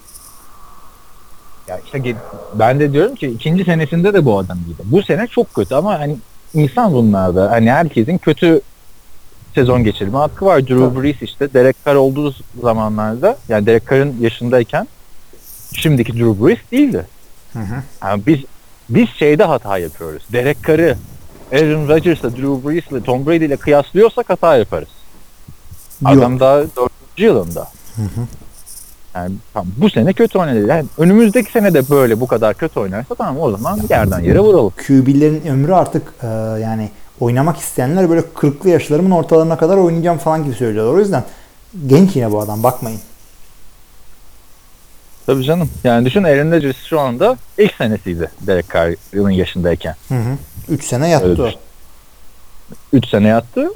[1.73, 2.15] Ya işte
[2.55, 4.83] ben de diyorum ki ikinci senesinde de bu adam iyiydi.
[4.85, 6.17] Bu sene çok kötü ama hani
[6.55, 7.51] insan bunlarda.
[7.51, 8.61] Hani herkesin kötü
[9.55, 10.67] sezon geçirme hakkı var.
[10.67, 11.03] Drew.
[11.03, 14.89] Brees işte Derek Carr olduğu zamanlarda yani Derek Carr'ın yaşındayken
[15.73, 17.07] şimdiki Drew Brees değildi.
[17.53, 17.83] Hı hı.
[18.05, 18.39] Yani biz
[18.89, 20.23] biz şeyde hata yapıyoruz.
[20.33, 20.97] Derek Carr'ı
[21.53, 24.89] Aaron Rodgers'la, Drew Brees'le, Tom Brady ile kıyaslıyorsak hata yaparız.
[26.05, 27.69] Adam daha dördüncü yılında.
[27.97, 28.27] Hı hı.
[29.15, 30.67] Yani tamam, bu sene kötü oynadı.
[30.67, 34.73] Yani önümüzdeki sene de böyle bu kadar kötü oynarsa tamam o zaman yerden yere vuralım.
[34.87, 36.27] QB'lerin ömrü artık e,
[36.61, 36.91] yani
[37.21, 40.95] oynamak isteyenler böyle 40'lı yaşlarımın ortalarına kadar oynayacağım falan gibi söylüyorlar.
[40.95, 41.25] O yüzden
[41.87, 43.01] genç yine bu adam bakmayın.
[45.27, 45.71] Tabii canım.
[45.85, 49.95] Yani düşün Aaron Rodgers şu anda ilk senesiydi Derek Carr'ın yaşındayken.
[50.09, 50.37] Hı hı.
[50.69, 51.47] 3 sene yattı Öyle o.
[51.47, 51.61] düşün.
[52.93, 53.69] 3 sene yattı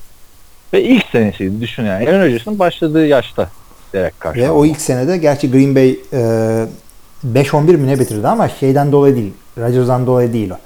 [0.72, 2.08] ve ilk senesiydi düşün yani.
[2.08, 3.50] Aaron Rodgers'ın başladığı yaşta
[3.96, 4.34] Derek Carr.
[4.34, 6.66] Ve o ilk senede gerçi Green Bay e,
[7.26, 9.32] 5-11 mi ne bitirdi ama şeyden dolayı değil.
[9.58, 10.58] Rodgers'dan dolayı değil o.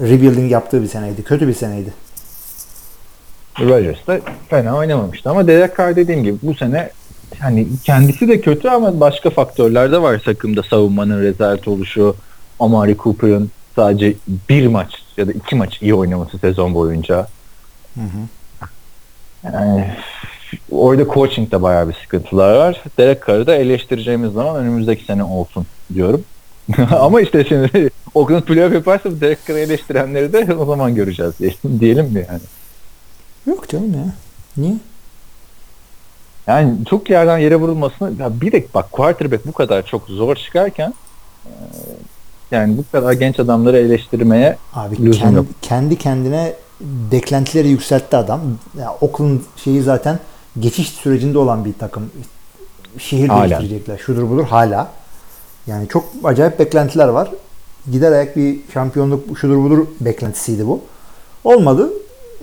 [0.00, 1.22] Rebuilding yaptığı bir seneydi.
[1.22, 1.92] Kötü bir seneydi.
[3.60, 6.90] Rodgers da fena oynamamıştı ama Derek Carr dediğim gibi bu sene
[7.38, 12.16] hani kendisi de kötü ama başka faktörler de var takımda savunmanın rezalet oluşu,
[12.60, 14.14] Amari Cooper'ın sadece
[14.48, 17.26] bir maç ya da iki maç iyi oynaması sezon boyunca.
[17.94, 18.68] Hı hı.
[19.44, 19.94] Yani
[20.70, 22.82] orada coaching'de bayağı bir sıkıntılar var.
[22.98, 26.24] Derek Carr'ı da eleştireceğimiz zaman önümüzdeki sene olsun diyorum.
[26.90, 32.06] ama işte şimdi Oakland playoff yaparsa Derek Carr'ı eleştirenleri de o zaman göreceğiz diyelim, diyelim
[32.06, 32.40] mi yani?
[33.46, 34.14] Yok canım ya.
[34.56, 34.74] Niye?
[36.46, 40.94] Yani çok yerden yere vurulmasını ya bir de bak quarterback bu kadar çok zor çıkarken
[41.46, 41.52] e,
[42.50, 45.46] yani bu kadar genç adamları eleştirmeye Abi Lüzum kendi, yok.
[45.62, 46.52] kendi kendine
[47.12, 48.40] beklentileri yükseltti adam.
[48.78, 50.18] Ya Oakland şeyi zaten
[50.60, 52.10] geçiş sürecinde olan bir takım.
[52.98, 53.40] Şehir Hala.
[53.50, 53.98] değiştirecekler.
[53.98, 54.92] Şudur budur hala.
[55.66, 57.30] Yani çok acayip beklentiler var.
[57.92, 60.80] Gider ayak bir şampiyonluk şudur budur beklentisiydi bu.
[61.44, 61.90] Olmadı.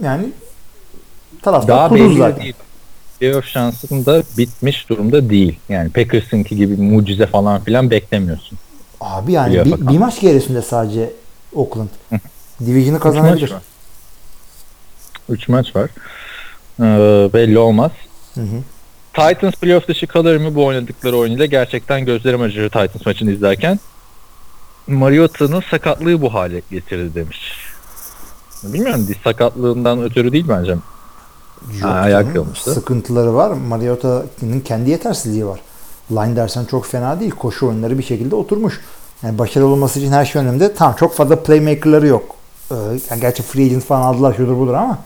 [0.03, 0.30] Yani
[1.41, 2.44] taraftar daha belli zaten.
[2.44, 2.53] değil.
[3.19, 5.60] Playoff şansın da bitmiş durumda değil.
[5.69, 8.57] Yani Packers'ınki gibi mucize falan filan beklemiyorsun.
[9.02, 11.11] Abi yani bir, bir maç gerisinde sadece
[11.56, 11.90] Oakland.
[12.60, 13.52] Division'ı Üç maç kazanabilir.
[13.52, 13.61] var.
[15.30, 15.90] Üç maç var.
[16.80, 17.91] Ee, belli olmaz.
[18.34, 18.62] Hı hı.
[19.14, 21.45] Titans playoff dışı kalır mı bu oynadıkları oyunuyla?
[21.45, 23.80] Gerçekten gözlerim acıyor Titans maçını izlerken.
[24.88, 27.40] Mariota'nın sakatlığı bu hale getirdi demiş.
[28.64, 30.72] Bilmiyorum diz sakatlığından ötürü değil bence.
[30.72, 30.82] Yok
[31.82, 32.74] Ha, ayak kırılmıştı.
[32.74, 33.52] Sıkıntıları var.
[33.52, 35.60] Mariota'nın kendi yetersizliği var.
[36.12, 37.32] Line dersen çok fena değil.
[37.32, 38.82] Koşu oyunları bir şekilde oturmuş.
[39.24, 40.74] Yani başarılı olması için her şey önemli.
[40.76, 42.36] Tamam çok fazla playmaker'ları yok.
[42.72, 42.76] Ee,
[43.10, 44.98] yani gerçi free agent falan aldılar şudur budur ama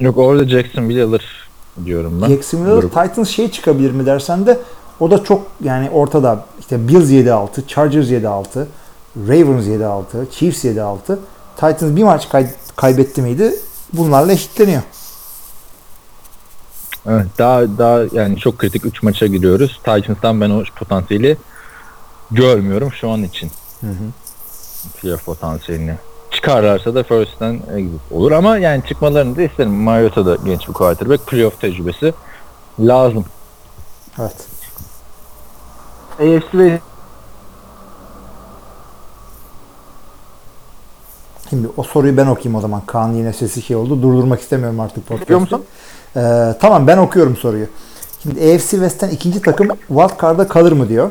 [0.00, 1.48] Yok orada Jacksonville alır
[1.84, 2.28] diyorum ben.
[2.28, 2.94] Jacksonville Grup.
[2.94, 4.58] Titans şey çıkabilir mi dersen de
[5.00, 6.44] o da çok yani ortada.
[6.60, 8.66] işte Bills 7-6, Chargers 7-6,
[9.28, 11.18] Ravens 7-6, Chiefs 7-6.
[11.56, 13.54] Titans bir maç kay- kaybetti miydi?
[13.92, 14.82] Bunlarla eşitleniyor.
[17.06, 19.80] Evet, daha daha yani çok kritik 3 maça giriyoruz.
[19.84, 21.36] Titans'tan ben o potansiyeli
[22.30, 23.50] görmüyorum şu an için.
[25.00, 25.94] Playoff potansiyelini.
[26.38, 29.72] Çıkarlarsa da first'ten exit olur ama yani çıkmalarını da isterim.
[29.72, 31.26] Mariota da genç bir quarterback.
[31.26, 32.14] Playoff tecrübesi
[32.80, 33.24] lazım.
[34.18, 34.46] Evet.
[36.18, 36.80] AFC ve
[41.50, 42.82] Şimdi o soruyu ben okuyayım o zaman.
[42.86, 44.02] Kaan yine sesi şey oldu.
[44.02, 45.60] Durdurmak istemiyorum artık podcast'ı.
[46.16, 47.66] Ee, tamam ben okuyorum soruyu.
[48.22, 51.10] Şimdi AFC West'ten ikinci takım wild card'a kalır mı diyor.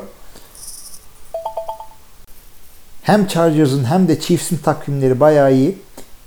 [3.08, 5.78] Hem Chargers'ın hem de Chiefs'in takvimleri bayağı iyi.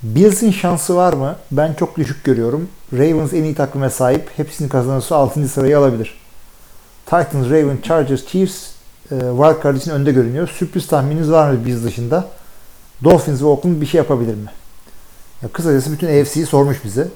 [0.03, 1.37] Bills'in şansı var mı?
[1.51, 2.69] Ben çok düşük görüyorum.
[2.93, 4.31] Ravens en iyi takvime sahip.
[4.37, 5.49] Hepsini kazanırsa 6.
[5.49, 6.21] sırayı alabilir.
[7.05, 8.71] Titans, Ravens, Chargers, Chiefs
[9.11, 10.49] e, wild card için önde görünüyor.
[10.49, 12.27] Sürpriz tahmininiz var mı biz dışında?
[13.05, 14.51] Dolphins ve Oakland bir şey yapabilir mi?
[15.43, 17.09] Ya kısacası bütün AFC'yi sormuş bize.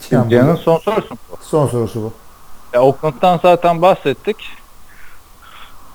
[0.00, 1.16] Cihan'ın son sorusu.
[1.42, 2.12] Son sorusu bu.
[2.74, 4.36] Ya Oakland'dan zaten bahsettik.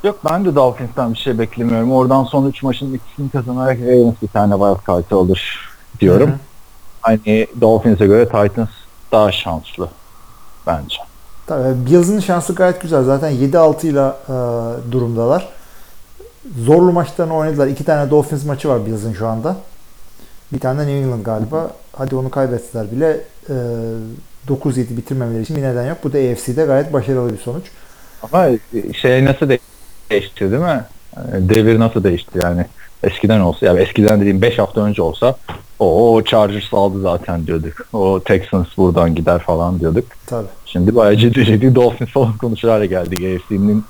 [0.04, 1.92] Yok ben de Dolphins'ten bir şey beklemiyorum.
[1.92, 5.70] Oradan son 3 maçın ikisini kazanarak Ravens bir tane wild card alır
[6.00, 6.30] diyorum.
[6.30, 6.38] Hı hı.
[7.02, 8.70] Hani Dolphins'e göre Titans
[9.12, 9.90] daha şanslı
[10.68, 10.96] bence.
[11.48, 13.04] Tabii Bills'ın şansı gayet güzel.
[13.04, 14.36] Zaten 7-6 ile e,
[14.92, 15.50] durumdalar.
[16.58, 17.68] Zorlu maçlarını oynadılar.
[17.68, 19.56] İki tane Dolphins maçı var Bills'ın şu anda.
[20.54, 21.72] Bir tane de New England galiba.
[21.94, 23.22] Hadi onu kaybettiler bile.
[23.50, 23.54] E,
[24.48, 25.98] 9-7 bitirmemeleri için bir neden yok.
[26.04, 27.64] Bu da AFC'de gayet başarılı bir sonuç.
[28.24, 28.48] Ama
[29.02, 29.50] şey nasıl
[30.10, 30.84] değişti değil mi?
[31.18, 32.66] Yani Devir nasıl değişti yani?
[33.04, 35.36] Eskiden olsa, yani eskiden dediğim 5 hafta önce olsa
[35.80, 37.74] o Chargers aldı zaten diyorduk.
[37.94, 40.06] O Texans buradan gider falan diyorduk.
[40.26, 40.48] Tabii.
[40.66, 43.86] Şimdi bayağı ciddi ciddi Dolphins falan konuşur hale geldik AFC'nin.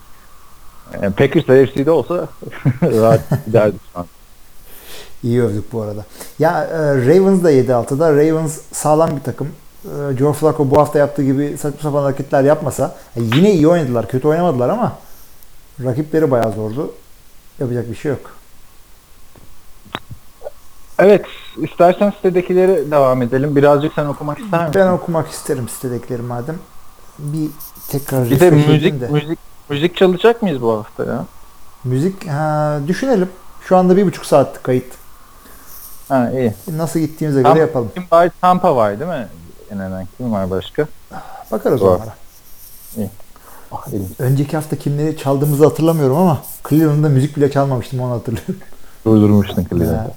[1.01, 2.27] Yani Packers AFC'de olsa
[2.81, 4.05] rahat giderdi şu an.
[5.23, 6.05] İyi övdük bu arada.
[6.39, 8.13] Ya e, Ravens da 7-6'da.
[8.13, 9.47] Ravens sağlam bir takım.
[9.85, 14.07] E, Joe Flacco bu hafta yaptığı gibi saçma sapan hareketler yapmasa e, yine iyi oynadılar.
[14.07, 14.97] Kötü oynamadılar ama
[15.83, 16.93] rakipleri bayağı zordu.
[17.59, 18.31] Yapacak bir şey yok.
[20.99, 21.25] Evet,
[21.57, 23.55] istersen sitedekileri devam edelim.
[23.55, 24.81] Birazcık sen okumak ister misin?
[24.81, 26.55] Ben okumak isterim sitedekileri madem.
[27.19, 27.49] Bir
[27.89, 29.07] tekrar Bir de müzik, de.
[29.07, 29.39] müzik,
[29.69, 31.25] müzik çalacak mıyız bu hafta ya?
[31.83, 33.29] Müzik ha, düşünelim.
[33.67, 34.93] Şu anda bir buçuk saat kayıt.
[36.09, 36.53] Ha iyi.
[36.67, 37.91] Nasıl gittiğimize göre Tampa, yapalım.
[37.93, 38.29] Kim var?
[38.41, 39.27] Tampa var değil mi?
[39.71, 40.87] Yine kim var başka?
[41.51, 42.15] Bakarız onlara.
[43.71, 44.07] Ah, elim.
[44.19, 48.55] Önceki hafta kimleri çaldığımızı hatırlamıyorum ama Cleveland'da müzik bile çalmamıştım onu hatırlıyorum.
[49.05, 49.93] Durdurmuştun Cleveland'ı.
[49.93, 50.11] Ya.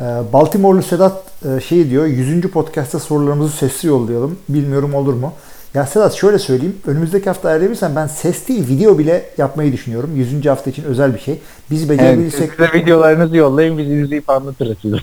[0.00, 1.22] Ee, Baltimore'lu Sedat
[1.56, 2.40] e, şey diyor 100.
[2.40, 4.38] podcast'ta sorularımızı sesli yollayalım.
[4.48, 5.32] Bilmiyorum olur mu?
[5.74, 6.76] Ya Sedat şöyle söyleyeyim.
[6.86, 10.10] Önümüzdeki hafta ayarlayabilirsen ben ses değil video bile yapmayı düşünüyorum.
[10.16, 10.46] 100.
[10.46, 11.38] hafta için özel bir şey.
[11.70, 14.96] Biz Evet, becerebilirsek siz de videolarınızı yollayın biz izleyip anlatırız size.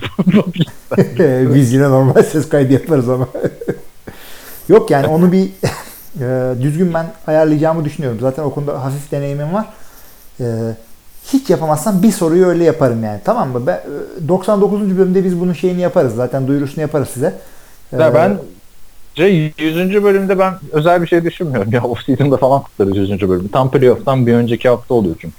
[1.55, 3.27] biz yine normal ses kaydı yaparız ama.
[4.69, 5.49] Yok yani onu bir
[6.19, 8.19] e, düzgün ben ayarlayacağımı düşünüyorum.
[8.21, 9.65] Zaten o konuda hafif deneyimim var.
[10.39, 10.45] E,
[11.33, 13.19] hiç yapamazsam bir soruyu öyle yaparım yani.
[13.25, 13.67] Tamam mı?
[13.67, 13.81] Ben,
[14.25, 14.97] e, 99.
[14.97, 16.15] bölümde biz bunun şeyini yaparız.
[16.15, 17.33] Zaten duyurusunu yaparız size.
[17.91, 18.37] Ya E, ben
[19.15, 20.03] şey, 100.
[20.03, 21.71] bölümde ben özel bir şey düşünmüyorum.
[21.73, 23.29] Ya off season'da falan kutlarız 100.
[23.29, 23.51] bölümü.
[23.51, 25.35] Tam playoff'tan bir önceki hafta oluyor çünkü.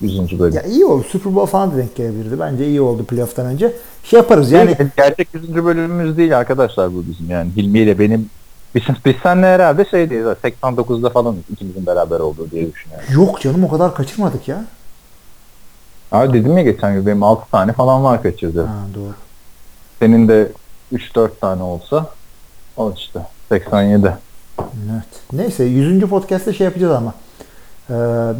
[0.00, 0.38] 100.
[0.38, 0.54] bölüm.
[0.54, 1.04] ya iyi oldu.
[1.12, 2.40] Super Bowl falan da denk gelebilirdi.
[2.40, 3.72] Bence iyi oldu playoff'tan önce.
[4.04, 4.76] Şey yaparız yani.
[4.78, 5.54] Yani gerçek 100.
[5.64, 7.50] bölümümüz değil arkadaşlar bu bizim yani.
[7.56, 8.30] Hilmi ile benim
[8.74, 13.06] biz, biz seninle herhalde şey değil 89'da falan ikimizin beraber olduğu diye düşünüyorum.
[13.12, 14.64] Yok canım o kadar kaçırmadık ya.
[16.12, 18.64] Abi dedim ya geçen gün benim 6 tane falan var kaçırdı.
[18.64, 19.12] Ha, doğru.
[19.98, 20.52] Senin de
[20.94, 22.06] 3-4 tane olsa
[22.76, 24.14] al işte 87.
[24.58, 25.04] Evet.
[25.32, 26.00] Neyse 100.
[26.00, 27.14] podcast'te şey yapacağız ama.
[27.90, 27.94] Ee,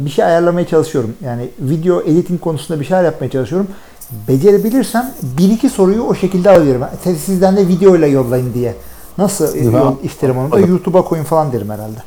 [0.05, 1.15] bir şey ayarlamaya çalışıyorum.
[1.25, 3.67] Yani video editing konusunda bir şeyler yapmaya çalışıyorum.
[4.27, 6.83] Becerebilirsem bir iki soruyu o şekilde alıyorum.
[7.03, 8.75] Siz- Sizden de videoyla yollayın diye.
[9.21, 11.99] Nasıl yol isterim onu da YouTube'a koyun falan derim herhalde.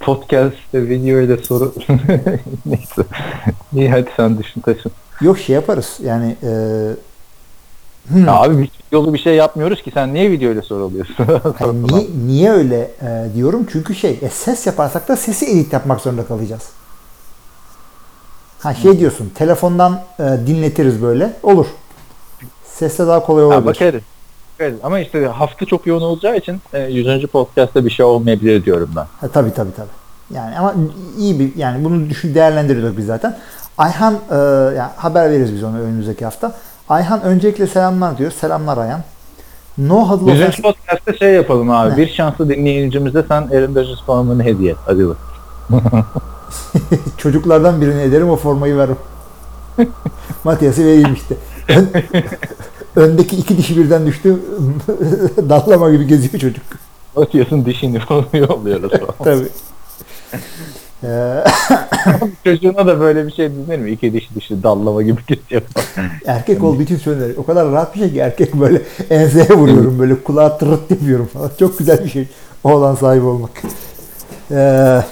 [0.00, 1.74] Podcast'te videoya da soru
[2.66, 3.02] neyse.
[3.72, 4.92] İyi hadi sen düşün taşın.
[5.20, 5.98] Yok şey yaparız.
[6.02, 6.48] Yani e,
[8.08, 11.26] hmm, Ya abi yolu bir şey yapmıyoruz ki sen niye videoyla soru alıyorsun?
[11.88, 13.66] niye, niye öyle e, diyorum?
[13.72, 16.68] Çünkü şey e, ses yaparsak da sesi edit yapmak zorunda kalacağız.
[18.58, 21.32] Ha şey diyorsun telefondan e, dinletiriz böyle.
[21.42, 21.66] Olur.
[22.64, 23.66] Sesle daha kolay olabilir.
[23.66, 24.02] bakarız.
[24.62, 24.80] Bakarız.
[24.82, 27.26] Ama işte hafta çok yoğun olacağı için e, 100.
[27.26, 29.06] podcast'ta bir şey olmayabilir diyorum ben.
[29.20, 30.34] Ha, tabii tabii tabii.
[30.34, 30.74] Yani ama
[31.18, 33.38] iyi bir yani bunu düşün değerlendiriyorduk biz zaten.
[33.78, 34.34] Ayhan e,
[34.76, 36.52] yani haber veririz biz onu önümüzdeki hafta.
[36.88, 38.30] Ayhan öncelikle selamlar diyor.
[38.30, 39.00] Selamlar Ayhan.
[39.78, 40.40] No Huddle 100.
[40.40, 41.92] Offense- podcast'ta şey yapalım abi.
[41.92, 41.96] Ne?
[41.96, 44.78] Bir şanslı dinleyicimize sen Aaron Rodgers puanını hediye et.
[44.86, 45.16] Hadi bak.
[47.18, 48.96] Çocuklardan birini ederim o formayı veririm.
[50.44, 51.34] Matias'ı vereyim işte.
[52.96, 54.36] Ön- öndeki iki dişi birden düştü.
[55.48, 56.64] Dallama gibi geziyor çocuk.
[57.16, 58.92] Atıyorsun dişini falan yolluyoruz.
[59.24, 59.48] Tabii.
[62.44, 63.90] Çocuğuna da böyle bir şey dinler mi?
[63.90, 65.62] İki dişi dişi dallama gibi geziyor
[66.26, 67.36] erkek olduğu için söylenir.
[67.36, 69.98] O kadar rahat bir şey ki erkek böyle enseye vuruyorum.
[69.98, 71.50] Böyle kulağa tırıt yapıyorum falan.
[71.58, 72.28] Çok güzel bir şey.
[72.64, 73.50] Oğlan sahibi olmak.
[74.50, 75.02] Ee,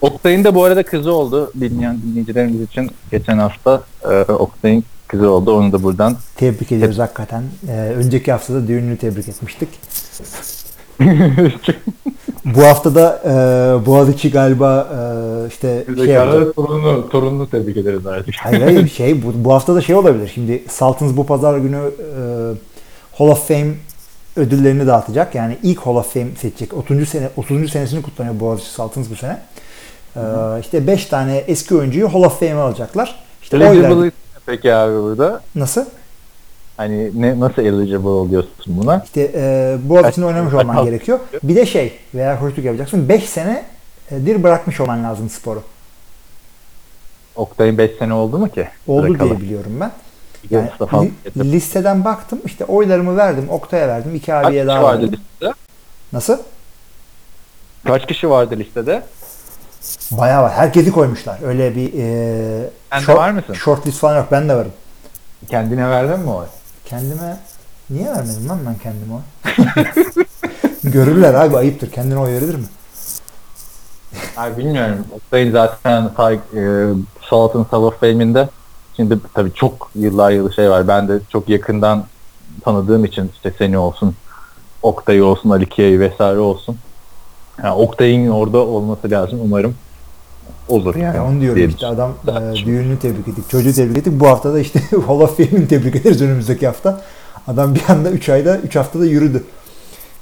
[0.00, 1.52] Oktay'ın da bu arada kızı oldu.
[1.60, 5.56] Dinleyen dinleyicilerimiz için geçen hafta e, Oktay'ın kızı oldu.
[5.56, 7.42] Onu da buradan tebrik ediyoruz hakikaten.
[7.68, 9.68] Ee, önceki haftada düğününü tebrik etmiştik.
[12.44, 13.30] Bu hafta da e,
[13.86, 16.56] Boğaziçi galiba e, işte şey yapacak.
[16.56, 18.34] torununu, torununu tebrik ederiz artık.
[18.38, 20.30] Hayır hayır şey bu, bu hafta da şey olabilir.
[20.34, 22.20] Şimdi Sultans bu pazar günü e,
[23.18, 23.74] Hall of Fame
[24.36, 25.34] ödüllerini dağıtacak.
[25.34, 26.74] Yani ilk Hall of Fame seçecek.
[26.74, 27.08] 30.
[27.08, 27.70] sene 30.
[27.70, 29.38] senesini kutlanıyor Boğaziçi Sultans bu sene.
[30.16, 30.20] E,
[30.60, 33.14] işte 5 tane eski oyuncuyu Hall of Fame'e alacaklar.
[33.42, 34.10] İşte oylar
[34.46, 35.40] peki abi burada?
[35.54, 35.84] nasıl?
[36.76, 39.02] Hani ne nasıl eligible oluyorsun buna?
[39.04, 40.90] İşte e, Boğaziçi'nde Kaç- oynamış kaç olman hafta?
[40.90, 41.18] gerekiyor.
[41.42, 43.08] Bir de şey veya koçluk yapacaksın.
[43.08, 45.62] 5 senedir bırakmış olman lazım sporu.
[47.36, 48.68] Oktay'ın 5 sene oldu mu ki?
[48.86, 49.28] Oldu Bırakalı.
[49.28, 49.92] diye biliyorum ben.
[50.50, 50.70] Yani
[51.36, 52.40] li- listeden baktım.
[52.44, 53.46] işte oylarımı verdim.
[53.50, 54.14] Oktay'a verdim.
[54.14, 55.20] iki Kaç abiye kişi daha vardı verdim.
[55.20, 55.52] listede?
[56.12, 56.38] Nasıl?
[57.86, 59.02] Kaç kişi vardı listede?
[60.10, 60.52] Bayağı var.
[60.52, 61.38] Herkesi koymuşlar.
[61.42, 63.54] Öyle bir e, Sen short, var mısın?
[63.54, 64.26] short list falan yok.
[64.30, 64.72] Ben de varım.
[65.48, 66.46] Kendine verdin mi o?
[66.84, 67.36] Kendime
[67.90, 69.20] niye vermedim lan ben kendime o?
[70.90, 71.90] Görürler abi ayıptır.
[71.90, 72.64] Kendine oy verilir mi?
[74.36, 75.06] Abi bilmiyorum.
[75.12, 76.10] Oktay'ın zaten
[76.56, 76.62] e,
[77.20, 78.48] Sultan Hall of Fame'inde
[78.96, 80.88] şimdi tabii çok yıllar yılı şey var.
[80.88, 82.04] Ben de çok yakından
[82.64, 84.14] tanıdığım için işte seni olsun,
[84.82, 86.78] Oktay olsun, Ali Kiya'yı vesaire olsun.
[87.64, 89.74] Yani Oktay'ın orada olması lazım umarım.
[90.68, 91.16] Olur yani.
[91.16, 93.50] Ya onu diyorum diye işte adam e, düğününü tebrik ettik.
[93.50, 94.20] Çocuğu tebrik ettik.
[94.20, 97.00] Bu hafta da işte Hall of Fame'ini tebrik ederiz önümüzdeki hafta.
[97.46, 99.44] Adam bir anda 3 ayda 3 haftada yürüdü.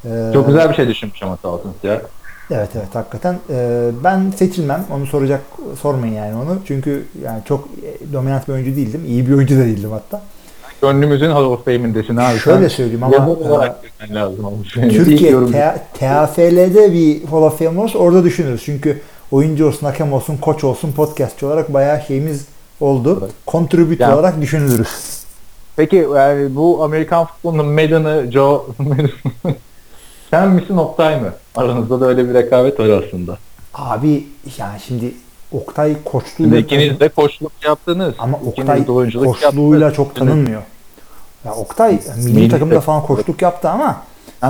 [0.05, 2.03] E, Çok güzel bir şey düşünmüş ama Sultan ya.
[2.51, 3.39] Evet evet hakikaten.
[3.51, 4.85] E, ben seçilmem.
[4.95, 5.41] Onu soracak
[5.81, 6.59] sormayın yani onu.
[6.67, 7.69] Çünkü yani çok
[8.13, 9.05] dominant bir oyuncu değildim.
[9.07, 10.23] İyi bir oyuncu da değildim hatta.
[10.83, 12.39] Gönlümüzün Hall of Fame'indesin abi.
[12.39, 13.17] Şöyle söyleyeyim ama
[14.11, 14.69] e, lazım olmuş.
[14.73, 18.63] Türkiye yorum- T- TAFL'de bir Hall of Fame olursa orada düşünürüz.
[18.65, 19.01] Çünkü
[19.31, 22.47] oyuncu olsun, hakem olsun, koç olsun, podcastçı olarak bayağı şeyimiz
[22.81, 23.19] oldu.
[23.23, 23.33] Evet.
[23.47, 24.89] Contribute Ya- olarak düşünülürüz.
[25.77, 28.67] Peki yani bu Amerikan futbolunun Madden'ı Joe
[30.31, 31.33] sen misin Oktay mı?
[31.57, 33.39] Aranızda da öyle bir rekabet var aslında.
[33.75, 34.27] Abi
[34.59, 35.13] yani şimdi
[35.53, 38.15] Oktay Şimdi koçluğuyla ikiniz de koçluk yaptınız.
[38.19, 39.97] ama Oktay koçluğuyla yaptınız.
[39.97, 40.63] çok tanınmıyor.
[41.45, 42.87] Ya Oktay milli Milli takımda takım.
[42.87, 44.03] falan koçluk yaptı ama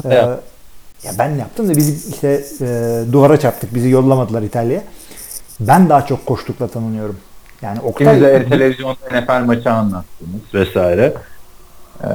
[0.05, 3.75] e, ya ben yaptım da bizi işte e, duvara çarptık.
[3.75, 4.83] Bizi yollamadılar İtalya'ya.
[5.61, 7.17] Ben daha çok koçlukla tanınıyorum.
[7.63, 11.15] Yani Oktay İkiniz de televizyonda NFL maçı anlattınız vesaire.
[12.05, 12.09] Ee,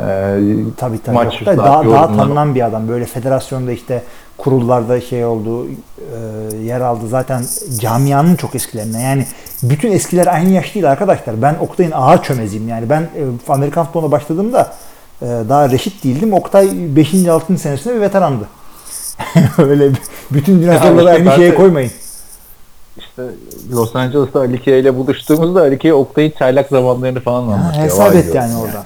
[0.77, 1.15] Tabii tabii.
[1.15, 2.88] Maç üstü daha, daha tanınan bir adam.
[2.88, 4.03] Böyle federasyonda işte
[4.38, 7.07] kurullarda şey oldu, e, yer aldı.
[7.07, 7.43] Zaten
[7.80, 8.99] camianın çok eskilerinden.
[8.99, 9.26] Yani
[9.64, 11.41] bütün eskiler aynı yaş değil arkadaşlar.
[11.41, 12.68] Ben Oktay'ın ağır çömeziyim.
[12.69, 14.73] Yani ben e, Amerikan futboluna başladığımda
[15.22, 16.34] e, daha reşit değildim.
[16.34, 17.27] Oktay 5.
[17.27, 17.57] 6.
[17.57, 18.43] senesinde bir veterandı.
[19.57, 19.91] Öyle
[20.31, 21.91] bütün dinozorları aynı şeye de- koymayın.
[22.97, 23.23] işte
[23.72, 27.85] Los Angeles'ta Ali ile buluştuğumuzda Ali Kia Oktay'ın çaylak zamanlarını falan anlatıyor.
[27.85, 28.84] hesap et diyorum yani oradan.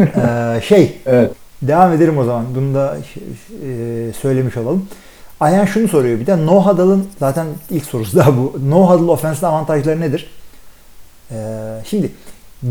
[0.00, 1.30] Ee, şey Evet.
[1.62, 2.44] Devam edelim o zaman.
[2.54, 2.96] Bunu da
[3.66, 4.88] e, söylemiş olalım.
[5.40, 6.46] Ayhan şunu soruyor bir de.
[6.46, 8.58] No huddle'ın zaten ilk sorusu da bu.
[8.68, 10.30] No huddle offense'de avantajları nedir?
[11.30, 11.36] Ee,
[11.84, 12.10] şimdi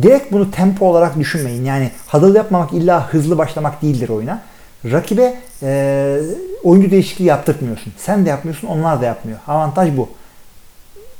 [0.01, 1.65] direkt bunu tempo olarak düşünmeyin.
[1.65, 4.41] Yani huddle yapmamak illa hızlı başlamak değildir oyuna.
[4.85, 5.33] Rakibe
[5.63, 6.19] e,
[6.63, 7.93] oyuncu değişikliği yaptırtmıyorsun.
[7.97, 9.39] Sen de yapmıyorsun, onlar da yapmıyor.
[9.47, 10.09] Avantaj bu.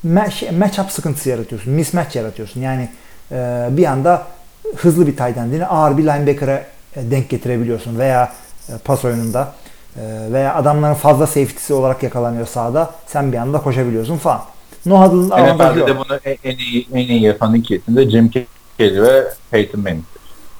[0.04, 1.74] Match, matchup sıkıntısı yaratıyorsun.
[1.74, 2.62] Mismatch yaratıyorsun.
[2.62, 2.90] Yani
[3.32, 4.28] e, bir anda
[4.76, 6.64] hızlı bir tight end'ini ağır bir linebacker'a
[6.96, 8.32] e, denk getirebiliyorsun veya
[8.70, 9.54] e, pas oyununda
[9.98, 10.02] e,
[10.32, 12.92] veya adamların fazla safety'si olarak yakalanıyor sahada.
[13.08, 14.42] Sen bir anda koşabiliyorsun falan.
[14.86, 18.30] No huddle'ın avantajı NFL'de bunu en en iyi, en iyi yapan ikisi de Jim
[18.78, 20.04] Kelly ve Peyton Manning.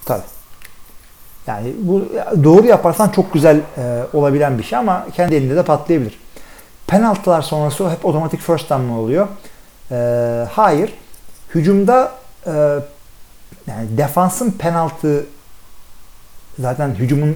[0.06, 0.22] Tabii.
[1.48, 2.06] Yani bu
[2.44, 6.20] doğru yaparsan çok güzel e, olabilen bir şey ama kendi elinde de patlayabilir.
[6.88, 9.28] Penaltılar sonrası hep otomatik first down mı oluyor?
[9.92, 9.96] E,
[10.52, 10.94] hayır.
[11.56, 12.12] Hücumda
[12.48, 12.52] e,
[13.78, 15.26] yani defansın penaltı
[16.60, 17.30] zaten hücumun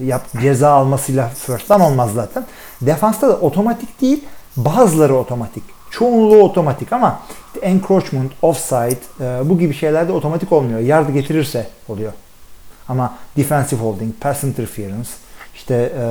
[0.00, 2.46] e, yap, ceza almasıyla first down olmaz zaten.
[2.82, 4.24] Defansta da otomatik değil,
[4.56, 5.62] bazıları otomatik.
[5.90, 10.80] Çoğunluğu otomatik ama işte encroachment, offside e, bu gibi şeylerde otomatik olmuyor.
[10.80, 12.12] Yardı getirirse oluyor.
[12.88, 15.08] Ama defensive holding, pass interference,
[15.54, 16.02] işte e,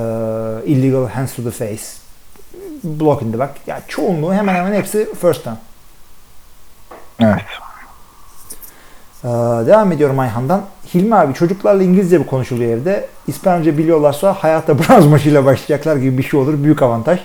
[0.66, 1.82] illegal hands to the face
[2.84, 3.52] block in the back.
[3.66, 5.58] Ya çoğunluğu hemen hemen hepsi first down.
[7.20, 7.42] Evet.
[9.24, 9.28] Ee,
[9.66, 10.62] devam ediyorum Ayhan'dan.
[10.94, 13.08] Hilmi abi çocuklarla İngilizce mi konuşuluyor evde?
[13.26, 16.62] İspanyolca biliyorlarsa hayata bronz maçıyla başlayacaklar gibi bir şey olur.
[16.62, 17.20] Büyük avantaj.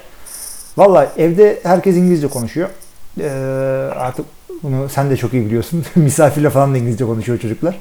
[0.77, 2.69] Valla evde herkes İngilizce konuşuyor.
[3.19, 3.29] Ee,
[3.95, 4.25] artık
[4.63, 5.85] bunu sen de çok iyi biliyorsun.
[5.95, 7.79] Misafirle falan da İngilizce konuşuyor çocuklar.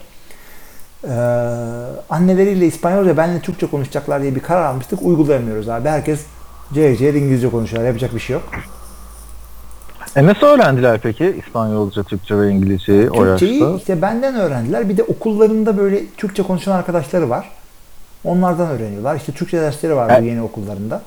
[1.04, 1.10] Ee,
[2.10, 5.02] anneleriyle İspanyolca benle Türkçe konuşacaklar diye bir karar almıştık.
[5.02, 5.88] Uygulayamıyoruz abi.
[5.88, 6.20] Herkes
[6.74, 7.84] cayır İngilizce konuşuyor.
[7.84, 8.42] Yapacak bir şey yok.
[10.16, 13.76] E nasıl öğrendiler peki İspanyolca, Türkçe ve İngilizceyi o Türkçeyi yaşta?
[13.76, 14.88] işte benden öğrendiler.
[14.88, 17.50] Bir de okullarında böyle Türkçe konuşan arkadaşları var.
[18.24, 19.16] Onlardan öğreniyorlar.
[19.16, 20.24] İşte Türkçe dersleri var bu Evet.
[20.24, 21.02] yeni okullarında.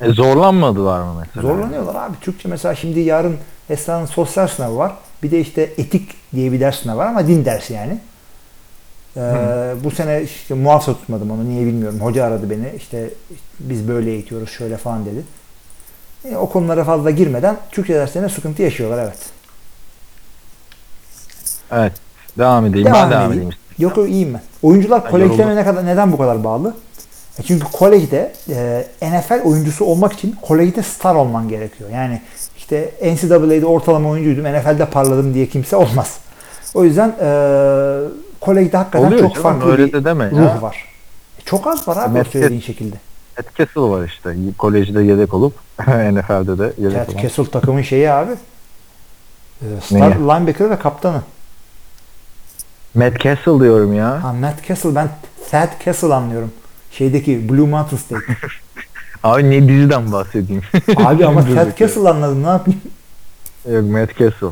[0.00, 1.48] E, zorlanmadılar mı mesela?
[1.48, 2.16] Zorlanıyorlar abi.
[2.20, 3.36] Türkçe mesela şimdi yarın
[3.70, 4.92] Esra'nın sosyal sınavı var.
[5.22, 7.98] Bir de işte etik diye bir ders sınavı var ama din dersi yani.
[9.16, 9.20] Ee,
[9.84, 12.00] bu sene işte muhafza tutmadım onu niye bilmiyorum.
[12.00, 13.10] Hoca aradı beni işte
[13.60, 15.22] biz böyle eğitiyoruz şöyle falan dedi.
[16.24, 19.18] E, o konulara fazla girmeden Türkçe derslerine sıkıntı yaşıyorlar evet.
[21.72, 21.92] Evet.
[22.38, 22.86] Devam edeyim.
[22.86, 23.42] Devam ben devam edeyim.
[23.48, 23.54] edeyim.
[23.78, 24.40] Yok yok iyiyim ben.
[24.62, 26.74] Oyuncular kolejlerine ne kadar neden bu kadar bağlı?
[27.38, 31.90] E çünkü kolejde e, NFL oyuncusu olmak için kolejde star olman gerekiyor.
[31.90, 32.20] Yani
[32.56, 36.18] işte NCAA'de ortalama oyuncuydum, NFL'de parladım diye kimse olmaz.
[36.74, 37.28] O yüzden e,
[38.40, 40.62] kolejde hakikaten Oluyor çok canım, farklı öyle bir de deme ruh ya.
[40.62, 40.84] var.
[41.38, 42.96] E, çok az var abi o Mesut- söylediğin şekilde.
[43.38, 44.34] Ted Kessel var işte.
[44.58, 45.54] Kolejde yedek olup
[45.86, 47.22] NFL'de de yedek Ted olan.
[47.22, 48.32] Kessel takımın şeyi abi.
[49.62, 50.14] E, star Neyi?
[50.14, 51.22] linebacker ve kaptanı.
[52.94, 54.24] Matt Kessel diyorum ya.
[54.24, 55.08] Ha, Matt Kessel ben
[55.50, 56.52] Thad Kessel anlıyorum.
[56.92, 58.24] Şeydeki Blue Mountain State.
[59.22, 60.62] Abi ne diziden bahsedeyim?
[60.96, 62.80] Abi ama bir Kessel anladım ne yapayım?
[63.70, 64.48] Yok Matt Kessel.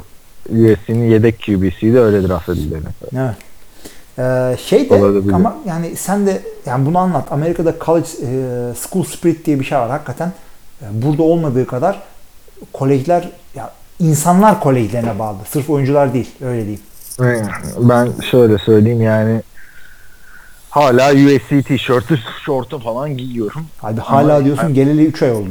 [0.50, 2.80] USC'nin yedek QB'siydi öyle draft edildi.
[3.16, 3.36] Evet.
[4.18, 5.32] Ee, şey de Olabilir.
[5.32, 7.32] ama yani sen de yani bunu anlat.
[7.32, 8.30] Amerika'da college e,
[8.74, 10.32] school spirit diye bir şey var hakikaten.
[10.82, 12.02] e, burada olmadığı kadar
[12.72, 13.70] kolejler ya
[14.00, 15.36] insanlar kolejlerine bağlı.
[15.50, 16.30] Sırf oyuncular değil.
[16.40, 16.80] Öyle diyeyim.
[17.78, 19.42] Ben şöyle söyleyeyim yani
[20.70, 23.66] hala USC tişörtü, şortu falan giyiyorum.
[23.82, 25.50] Abi hala Ama- diyorsun geleli 3 ay oldu.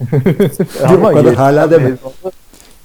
[0.88, 1.90] Ama o kadar hala deme.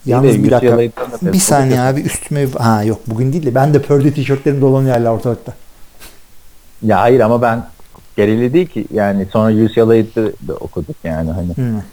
[0.05, 0.77] Yalnız Yine bir dakika.
[0.77, 4.95] Da Bir saniye abi üstüme ha yok bugün değil de ben de Purdue tişörtlerim dolanıyor
[4.97, 5.53] hala ortalıkta.
[6.81, 7.65] Ya hayır ama ben
[8.17, 11.49] gerili değil ki yani sonra UCLA'de de okuduk yani hani.
[11.49, 11.83] Hı.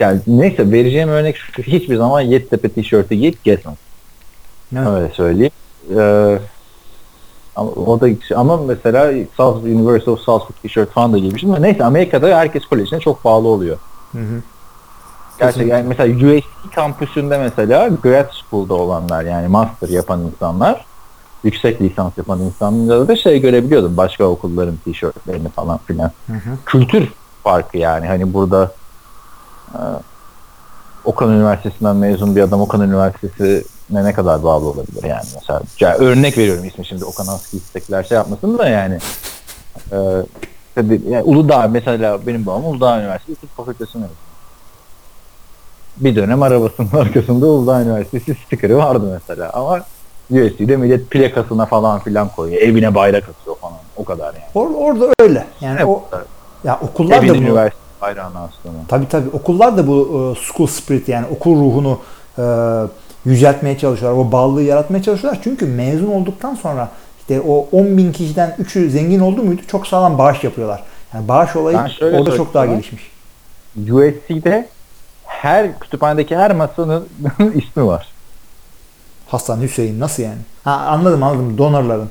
[0.00, 3.74] Yani neyse vereceğim örnek şu hiçbir zaman Yeditepe tişörtü giyip gezmem.
[4.72, 4.88] Evet.
[4.88, 5.52] Öyle söyleyeyim.
[5.96, 6.38] Ee,
[7.56, 11.62] ama o da ama mesela South University of Southwood tişört falan da giymişim.
[11.62, 13.78] Neyse Amerika'da herkes kolejine çok bağlı oluyor.
[14.12, 14.42] Hı hı.
[15.40, 20.84] Gerçekten yani mesela USC kampüsünde mesela grad school'da olanlar yani master yapan insanlar
[21.44, 26.10] yüksek lisans yapan insanlarda da şey görebiliyordum başka okulların tişörtlerini falan filan.
[26.26, 26.58] Hı hı.
[26.66, 27.12] Kültür
[27.44, 28.72] farkı yani hani burada
[29.74, 29.78] e,
[31.04, 35.62] Okan Üniversitesi'nden mezun bir adam Okan Üniversitesi'ne ne kadar bağlı olabilir yani mesela.
[35.80, 38.98] Ya örnek veriyorum ismi şimdi Okan Aski istekler şey yapmasın da yani.
[39.92, 39.96] E,
[41.08, 44.29] yani Uludağ mesela benim babam Uludağ Üniversitesi Fakültesi'ne mezun.
[46.00, 49.80] Bir dönem arabasının arkasında Uludağ Üniversitesi stikeri vardı mesela ama
[50.30, 52.62] USC'de millet plakasına falan filan koyuyor.
[52.62, 53.78] Evine bayrak atıyor falan.
[53.96, 54.44] O kadar yani.
[54.54, 55.46] Or- orada öyle.
[55.60, 56.04] Yani o
[56.64, 58.72] ya okullar Evin da bunu üniversite bayrağını astığını.
[58.88, 59.28] Tabii tabii.
[59.32, 61.98] Okullar da bu e, school spirit yani okul ruhunu
[62.38, 62.44] e,
[63.24, 64.26] yüceltmeye çalışıyorlar.
[64.26, 65.40] O bağlılığı yaratmaya çalışıyorlar.
[65.44, 66.88] Çünkü mezun olduktan sonra
[67.20, 70.82] işte o 10 bin kişiden 3'ü zengin oldu muydu çok sağlam bağış yapıyorlar.
[71.14, 73.10] Yani bağış olayı orada çok daha gelişmiş.
[73.76, 74.68] USC'de
[75.30, 77.08] her kütüphanedeki her masanın
[77.54, 78.08] ismi var.
[79.28, 80.38] Hasan Hüseyin nasıl yani?
[80.64, 81.58] Ha anladım anladım.
[81.58, 82.10] Donorların.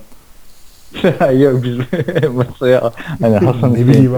[1.39, 1.77] Yok biz
[2.33, 2.91] masaya
[3.21, 4.15] hani Hasan ne bileyim.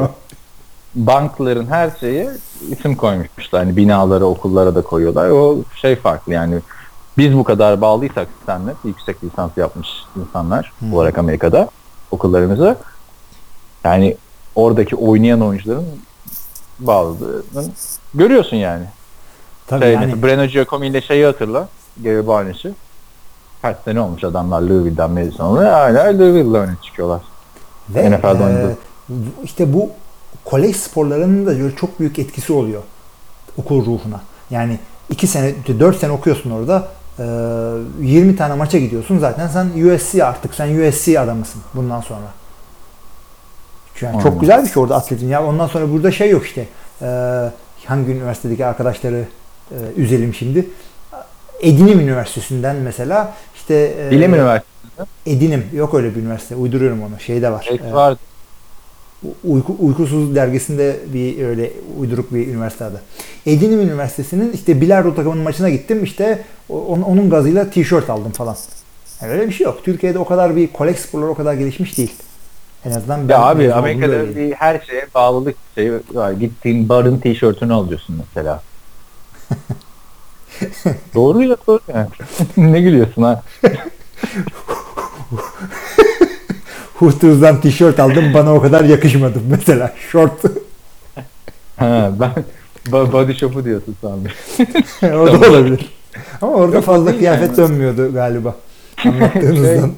[0.96, 2.30] Bankların her şeye
[2.70, 3.64] isim koymuşlar.
[3.64, 5.30] Hani binalara, okullara da koyuyorlar.
[5.30, 6.60] O şey farklı yani.
[7.18, 9.88] Biz bu kadar bağlıysak senle yüksek lisans yapmış
[10.20, 10.94] insanlar Hmm.
[10.94, 11.70] olarak Amerika'da
[12.12, 12.76] okullarımıza
[13.84, 14.18] yani
[14.56, 15.86] oradaki oynayan oyuncuların
[16.80, 17.64] bağlılığını
[18.14, 18.86] görüyorsun yani.
[19.68, 21.68] Tabii Şey, yani Breno Giacomi ile şeyi hatırla.
[21.98, 22.74] Gary Barnes'ı.
[23.62, 25.72] Kaç sene olmuş adamlar Louisville'den oluyor.
[25.72, 27.22] Hala Louisville'le öne çıkıyorlar.
[27.90, 28.76] ve NFL'de
[29.10, 29.14] e,
[29.44, 29.90] işte bu
[30.46, 32.82] kolej sporlarının da çok büyük etkisi oluyor
[33.58, 34.22] okul ruhuna.
[34.50, 34.80] Yani
[35.10, 36.88] 2 sene, 4 sene okuyorsun orada.
[37.20, 37.24] e,
[38.02, 42.28] 20 tane maça gidiyorsun zaten sen USC artık sen USC adamısın bundan sonra.
[44.02, 45.28] Yani çok güzel bir şey orada atletin.
[45.28, 46.68] Ya ondan sonra burada şey yok işte.
[47.02, 47.08] e,
[47.86, 49.24] hangi üniversitedeki arkadaşları
[49.72, 50.66] e, üzelim şimdi.
[51.62, 54.72] Edinim Üniversitesi'nden mesela işte e, Bilim Üniversitesi
[55.26, 56.56] Edinim yok öyle bir üniversite.
[56.56, 57.20] Uyduruyorum onu.
[57.20, 57.68] Şeyde var.
[57.72, 58.20] belki E, vardı.
[59.44, 63.02] Uyku, Uykusuz dergisinde bir öyle uyduruk bir üniversite adı.
[63.46, 66.04] Edirne Üniversitesi'nin işte bilardo takımının maçına gittim.
[66.04, 68.58] İşte o- onun, onun gazıyla tişört aldım falan.
[69.22, 69.80] Yani öyle bir şey yok.
[69.84, 72.14] Türkiye'de o kadar bir kolek sporları o kadar gelişmiş değil.
[72.86, 76.32] En azından ben Ya abi Amerika'da bir her şeye bağlılık şeyi var.
[76.32, 78.62] Gittiğin barın tişörtünü alıyorsun mesela.
[81.16, 82.08] doğru ya doğru yani.
[82.72, 83.44] ne gülüyorsun ha?
[86.96, 89.94] Hootiers'dan tişört aldım bana o kadar yakışmadı mesela.
[90.12, 90.44] Short.
[91.78, 92.32] ha ben
[92.92, 94.32] body shop'u diyorsun sandım.
[95.22, 95.94] o da olabilir.
[96.42, 97.58] Ama orada Yok, fazla kıyafet yani.
[97.58, 98.56] dönmüyordu galiba.
[99.06, 99.88] Anlattığınızdan.
[99.88, 99.92] Şey,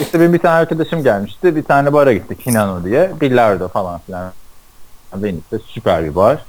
[0.00, 1.56] İşte benim bir tane arkadaşım gelmişti.
[1.56, 3.10] Bir tane bara gittik Hinano diye.
[3.20, 4.32] Bilardo falan filan.
[5.14, 6.44] Venice'de süper bir bar.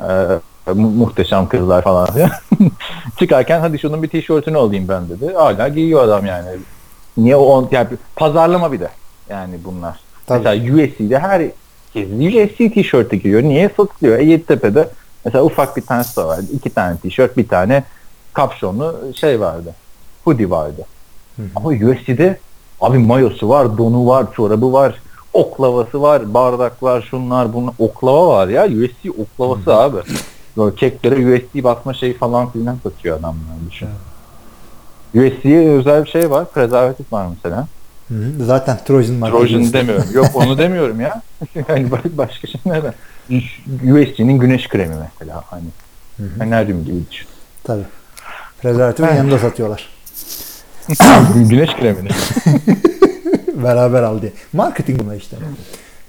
[0.00, 2.30] Ee, mu- muhteşem kızlar falan filan.
[3.18, 5.34] Çıkarken hadi şunun bir tişörtünü alayım ben dedi.
[5.34, 6.48] Hala giyiyor adam yani.
[7.16, 8.88] Niye o on, yani pazarlama bir de
[9.28, 10.00] yani bunlar.
[10.26, 10.38] Tabii.
[10.38, 11.42] Mesela USC'de her
[11.94, 13.42] USC tişörtü giyiyor.
[13.42, 14.18] Niye satılıyor?
[14.18, 14.88] E Yeditepe'de
[15.24, 16.46] mesela ufak bir tanesi de vardı.
[16.52, 17.84] İki tane tişört, bir tane
[18.32, 19.74] kapşonlu şey vardı.
[20.24, 20.86] Hoodie vardı.
[21.56, 22.38] Ama USC'de
[22.82, 24.94] abi mayosu var, donu var, çorabı var,
[25.32, 27.74] oklavası var, bardaklar, şunlar bunlar.
[27.78, 28.66] Oklava var ya.
[28.66, 29.96] USC oklavası abi.
[30.56, 33.88] Böyle keklere USC basma şey falan filan satıyor adamlar düşün.
[35.14, 36.52] USC'ye özel bir şey var.
[36.52, 37.66] Prezervatif var mesela.
[38.08, 38.44] Hı hı.
[38.44, 39.38] Zaten Trojan marka.
[39.38, 40.04] Trojan demiyorum.
[40.14, 41.22] Yok onu demiyorum ya.
[41.54, 42.94] yani ba- başka şey nereden?
[43.92, 45.42] USC'nin güneş kremi mesela.
[45.46, 45.64] Hani
[46.38, 47.26] Feneryum gibi düşün.
[47.64, 47.84] Tabii.
[48.62, 49.16] Prezervatifin Evet.
[49.16, 49.88] yanında satıyorlar.
[51.48, 52.08] Güneş kremini.
[53.64, 54.32] Beraber al diye.
[54.52, 55.36] Marketing bunlar işte.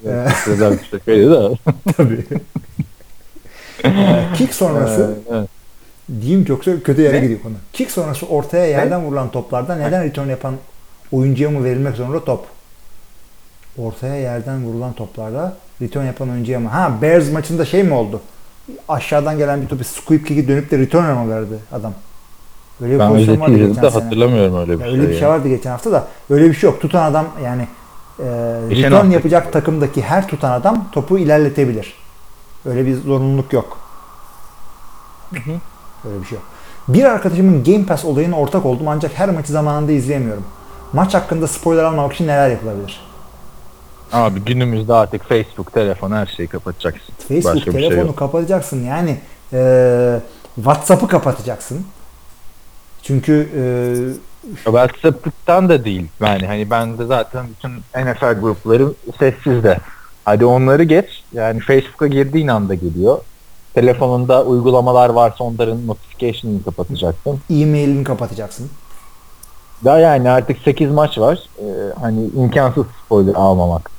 [0.06, 1.52] Ee, Prezervatif şakaydı da.
[1.98, 2.26] Tabii.
[3.86, 5.50] Ee, Kick sonrası evet.
[6.22, 7.22] diyeyim çok kötü yere Ne?
[7.22, 7.54] gidiyor konu.
[7.74, 10.56] Kick sonrası ortaya yerden vurulan toplarda neden return yapan
[11.12, 12.46] oyuncuya mı verilmek zorunda top?
[13.78, 16.70] Ortaya yerden vurulan toplarda return yapan oyuncuya mı?
[16.70, 18.22] Ha Bears maçında şey mi oldu?
[18.88, 21.94] Aşağıdan gelen bir topu squib kick'i dönüp de return mı verdi adam?
[22.84, 24.04] Öyle bir Ben pozisyon vardı geçen de sene.
[24.04, 24.96] hatırlamıyorum öyle bir Ya şey.
[25.00, 25.20] öyle bir ya.
[25.20, 26.82] şey vardı geçen hafta da öyle bir şey yok.
[26.82, 27.62] Tutan adam yani
[28.20, 28.24] e,
[28.70, 31.94] Geçen return hafta- yapacak takımdaki her tutan adam topu ilerletebilir.
[32.66, 33.78] Öyle bir zorunluluk yok.
[36.06, 36.46] Öyle bir şey yok.
[36.88, 40.44] Bir arkadaşımın Game Pass olayına ortak oldum ancak her maçı zamanında izleyemiyorum.
[40.94, 43.02] Maç hakkında spoiler almamak için neler yapılabilir?
[44.14, 47.14] Abi günümüzde artık Facebook, telefon her şeyi kapatacaksın.
[47.28, 48.18] Facebook Başka şey telefonu yok.
[48.18, 49.18] kapatacaksın yani
[49.54, 50.20] e,
[50.56, 51.86] WhatsApp'ı kapatacaksın.
[53.04, 53.64] Çünkü e,
[54.64, 56.08] WhatsApp'tan da değil.
[56.22, 57.72] Yani hani ben de zaten bütün
[58.06, 59.78] NFL grupları sessizde.
[60.26, 61.24] Hadi onları geç.
[61.34, 63.20] Yani Facebook'a girdiğin anda geliyor.
[63.74, 67.40] Telefonunda uygulamalar varsa onların notification'ını kapatacaksın.
[67.50, 68.70] e-mailini kapatacaksın.
[69.86, 71.40] Daha yani artık 8 maç var.
[71.60, 71.64] Ee,
[72.02, 73.92] hani imkansız spoiler almamak.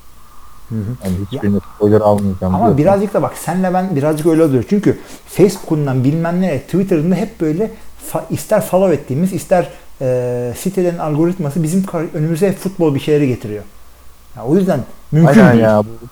[0.68, 0.80] Hı hı.
[1.02, 2.54] Hani hiçbirine spoiler almayacağım.
[2.54, 2.78] Ama diyorsun.
[2.78, 4.64] birazcık da bak senle ben birazcık öyle oluyor.
[4.68, 7.70] Çünkü Facebook'undan bilmem ne Twitter'ında hep böyle
[8.12, 9.68] fa- ister follow ettiğimiz ister
[10.00, 13.62] e, sitelerin algoritması bizim önümüze futbol bir şeyleri getiriyor.
[14.36, 14.80] Ya, o yüzden
[15.12, 15.62] mümkün Aynen değil.
[15.64, 15.82] ya.
[15.82, 16.06] Bu-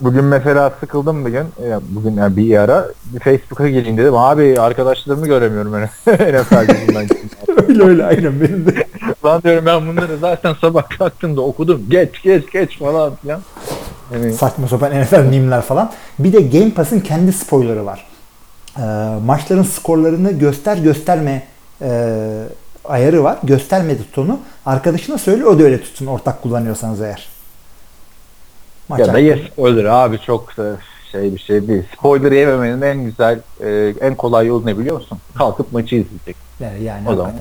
[0.00, 1.44] Bugün mesela sıkıldım bugün.
[1.70, 2.88] Ya Bugün yani bir ara
[3.24, 4.14] Facebook'a geleyim dedim.
[4.16, 5.82] Abi arkadaşlarımı göremiyorum ben.
[6.06, 7.08] NFL yüzünden.
[7.68, 8.86] öyle öyle aynen benim de.
[9.24, 11.82] Lan diyorum ben bunları zaten sabah kalktığımda okudum.
[11.88, 13.40] Geç geç geç falan filan.
[14.14, 15.92] Yani Saçma sapan NFL mimler falan.
[16.18, 18.06] Bir de Game Pass'ın kendi spoilerı var.
[18.78, 18.82] E,
[19.24, 21.42] maçların skorlarını göster gösterme
[21.82, 22.28] e,
[22.84, 23.38] ayarı var.
[23.42, 24.40] Gösterme tutunu.
[24.66, 27.28] Arkadaşına söyle o da öyle tutsun ortak kullanıyorsanız eğer.
[28.88, 30.76] Maç ya da yes spoiler abi çok da
[31.12, 31.82] şey bir şey değil.
[31.98, 35.18] Spoiler yememenin en güzel e, en kolay yolu ne biliyor musun?
[35.34, 36.36] Kalkıp maçı izleyecek.
[36.60, 37.32] Yani, yani O zaman.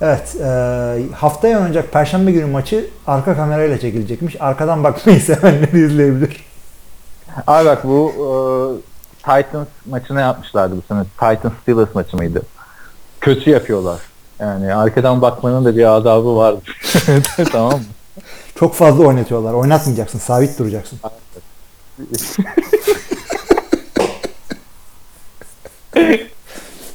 [0.00, 4.36] Evet, e, haftaya oynanacak Perşembe günü maçı arka kamerayla çekilecekmiş.
[4.40, 6.44] Arkadan bakmayı sevenleri izleyebilir.
[7.46, 8.26] Abi bak bu e,
[9.18, 11.04] Titans maçını yapmışlardı bu sene.
[11.04, 12.42] Titans Steelers maçı mıydı?
[13.20, 14.00] Kötü yapıyorlar.
[14.38, 16.54] Yani arkadan bakmanın da bir adabı var.
[17.52, 17.84] tamam mı?
[18.58, 19.52] Çok fazla oynatıyorlar.
[19.52, 20.98] Oynatmayacaksın, sabit duracaksın.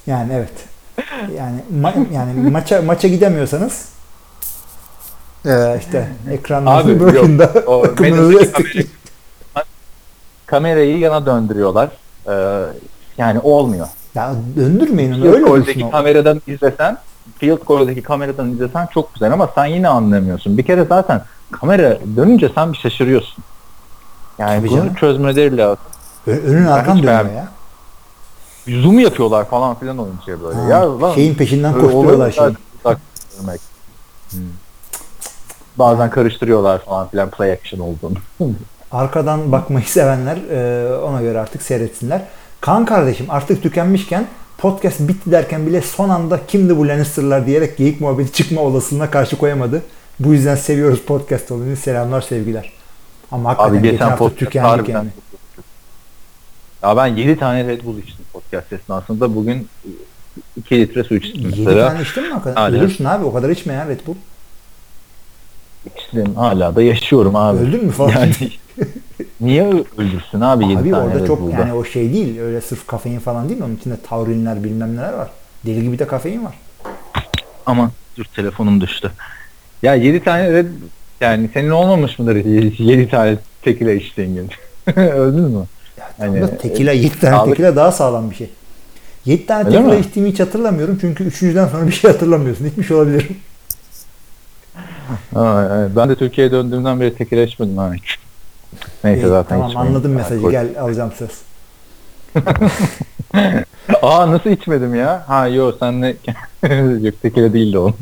[0.07, 0.49] Yani evet.
[1.37, 3.85] Yani ma- yani maça maça gidemiyorsanız
[5.45, 7.67] e, işte ekranınızın Abi başında yok.
[7.69, 8.89] O takımınızı Madison destekleyin.
[9.53, 9.65] kamerayı,
[10.51, 11.89] kamerayı yana döndürüyorlar.
[12.29, 12.63] Ee,
[13.17, 13.87] yani olmuyor.
[14.15, 15.21] Ya döndürmeyin onu.
[15.21, 15.91] Field Öyle goal'deki dursun o.
[15.91, 16.97] kameradan izlesen
[17.37, 20.57] field goal'deki kameradan izlesen çok güzel ama sen yine anlamıyorsun.
[20.57, 21.21] Bir kere zaten
[21.51, 23.43] kamera dönünce sen bir şaşırıyorsun.
[24.37, 24.93] Yani Tabii bunu canım.
[24.93, 25.83] çözmeleri lazım.
[26.27, 27.37] Önün arkan hiç dönüyor beğenmedim.
[28.67, 28.81] ya.
[28.81, 30.59] Zoom yapıyorlar falan filan oyuncuya böyle.
[30.59, 33.59] Ha, ya lan, şeyin peşinden koşturuyorlar durmak.
[34.29, 34.39] Hmm.
[35.79, 38.15] Bazen karıştırıyorlar falan filan play action olduğunu.
[38.91, 42.21] Arkadan bakmayı sevenler e, ona göre artık seyretsinler.
[42.61, 44.25] Kaan kardeşim artık tükenmişken
[44.57, 49.37] podcast bitti derken bile son anda kimdi bu Lannister'lar diyerek geyik muhabbeti çıkma olasılığına karşı
[49.37, 49.81] koyamadı.
[50.19, 51.75] Bu yüzden seviyoruz podcast olayını.
[51.75, 52.71] Selamlar sevgiler.
[53.31, 55.11] Ama hakikaten Abi geçen, geçen hafta podcast tükendik harbiden.
[56.83, 59.35] Ya ben 7 tane Red Bull içtim podcast esnasında.
[59.35, 59.67] Bugün
[60.57, 61.87] 2 litre su içtim 7 mesela.
[61.87, 62.61] tane içtin mi hakikaten?
[62.61, 62.77] Hala.
[62.77, 64.15] Ölürsün abi o kadar içme ya Red Bull.
[65.85, 66.35] İçtim.
[66.35, 67.59] Hala da yaşıyorum abi.
[67.59, 68.11] Öldün mü falan?
[68.11, 68.33] Yani
[69.41, 69.67] niye
[69.97, 71.51] öldürsün abi 7 Abi tane orada Red çok Bull'da?
[71.55, 72.39] yani o şey değil.
[72.39, 73.61] Öyle sırf kafein falan değil.
[73.61, 75.29] Onun içinde taurinler bilmem neler var.
[75.65, 76.53] Deli gibi de kafein var.
[77.65, 79.11] Aman dur telefonum düştü.
[79.83, 80.65] Ya 7 tane Red
[81.21, 82.35] yani senin olmamış mıdır
[82.79, 84.49] 7 tane tekile içtiğin gün?
[85.01, 85.65] Öldün mü?
[85.99, 88.49] Ya Hani, da tekila 7 tane sağlık- tekila daha sağlam bir şey.
[89.25, 89.99] 7 tane Öyle tekila mi?
[89.99, 90.97] içtiğimi hiç hatırlamıyorum.
[91.01, 92.65] Çünkü üçüncüden sonra bir şey hatırlamıyorsun.
[92.65, 93.37] İçmiş olabilirim.
[95.95, 98.17] Ben de Türkiye'ye döndüğümden beri tekile içmedim hiç.
[99.03, 99.95] Neyse İyi, zaten tamam içmeyeyim.
[99.95, 100.35] anladım mesajı.
[100.39, 100.51] Alkol.
[100.51, 101.31] Gel alacağım söz.
[104.01, 105.23] Aa nasıl içmedim ya?
[105.27, 106.07] Ha yo sen ne?
[107.01, 107.93] Yok tekile değildi o.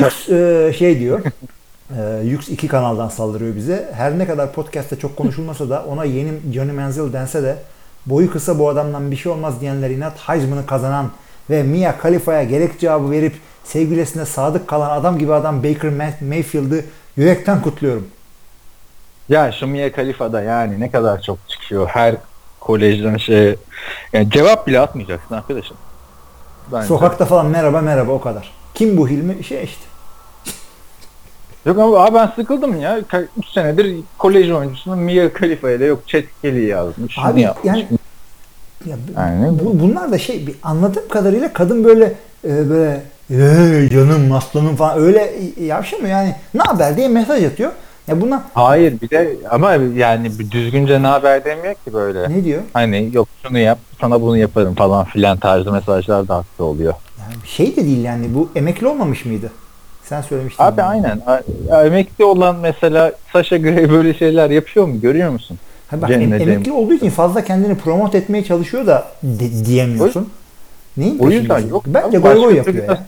[0.00, 1.20] Yux e, şey diyor.
[1.98, 3.90] E, Yux 2 kanaldan saldırıyor bize.
[3.94, 7.56] Her ne kadar podcast'te çok konuşulmasa da ona yeni Johnny Manziel dense de
[8.06, 11.10] boyu kısa bu adamdan bir şey olmaz diyenler inat Heisman'ı kazanan
[11.50, 16.84] ve Mia Khalifa'ya gerek cevabı verip sevgilisine sadık kalan adam gibi adam Baker May- Mayfield'ı
[17.16, 18.06] yürekten kutluyorum.
[19.28, 22.14] ya şu Mia Khalifa'da yani ne kadar çok çıkıyor her
[22.60, 23.56] kolejden şey.
[24.12, 25.76] Yani cevap bile atmayacaksın arkadaşım.
[26.72, 26.86] Bence.
[26.86, 28.52] Sokakta falan merhaba merhaba o kadar.
[28.74, 29.44] Kim bu Hilmi?
[29.44, 29.82] Şey işte.
[31.66, 32.98] Yok ama abi ben sıkıldım ya.
[33.38, 37.18] 3 senedir kolej oyuncusunun Mia Khalifa ile yok Chet Kelly yazmış.
[37.18, 37.66] Abi yapmış.
[37.66, 37.86] yani
[38.86, 42.04] ya, Yani bu, bunlar da şey bir anladığım kadarıyla kadın böyle
[42.44, 43.02] e, böyle
[43.32, 47.72] "Ee, canım aslanım falan öyle yavşamıyor yani ne haber diye mesaj atıyor.
[48.08, 52.30] Ya buna Hayır bir de ama yani düzgünce ne haber demiyor ki böyle.
[52.30, 52.62] ne diyor?
[52.72, 56.94] Hani yok şunu yap sana bunu yaparım falan filan tarzı mesajlar da haklı oluyor.
[57.20, 59.50] Yani şey de değil yani bu emekli olmamış mıydı?
[60.04, 60.64] Sen söylemiştin.
[60.64, 60.86] Abi bana.
[60.86, 61.20] aynen.
[61.26, 65.00] A- Emekli olan mesela Sasha Grey böyle şeyler yapıyor mu?
[65.00, 65.58] Görüyor musun?
[65.88, 70.28] Ha bak, em- emekli olduğu için fazla kendini promote etmeye çalışıyor da de- diyemiyorsun.
[70.96, 71.84] Neyin O yüzden yok.
[71.86, 72.98] Bence goy goy yapıyor ya.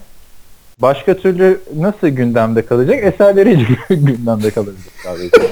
[0.83, 3.05] Başka türlü nasıl gündemde kalacak?
[3.05, 5.31] Eserleriyle gündemde kalacak sadece.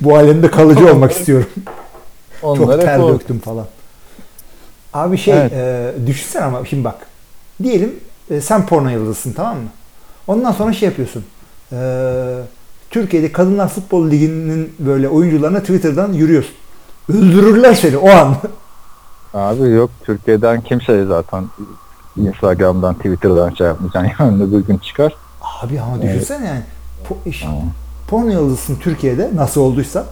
[0.00, 1.46] Bu alemde kalıcı olmak istiyorum.
[2.40, 3.66] Çok Onlara ter kol- döktüm falan.
[4.92, 5.52] Abi şey Evet.
[5.52, 7.06] e, düşünsene ama şimdi bak.
[7.62, 7.94] Diyelim
[8.30, 9.68] e, sen porno yıldızısın tamam mı?
[10.26, 11.24] Ondan sonra şey yapıyorsun.
[11.72, 11.78] E,
[12.90, 16.54] Türkiye'de Kadınlar Futbol Ligi'nin böyle oyuncularına Twitter'dan yürüyorsun.
[17.12, 18.36] Öldürürler seni o an.
[19.34, 21.44] Abi yok Türkiye'den kimse zaten
[22.16, 24.20] Instagram'dan, Twitter'dan şey yapmayacak.
[24.20, 25.14] Yani bir gün çıkar.
[25.62, 26.62] Abi ama düşünsene yani.
[27.08, 27.62] Po- iş- Tamam.
[28.08, 30.06] porno yıldızısın Türkiye'de nasıl olduysa.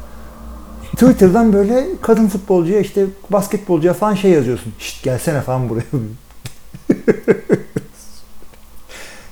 [0.92, 4.72] Twitter'dan böyle kadın futbolcuya işte basketbolcuya falan şey yazıyorsun.
[4.78, 5.82] Şşt gelsene falan buraya.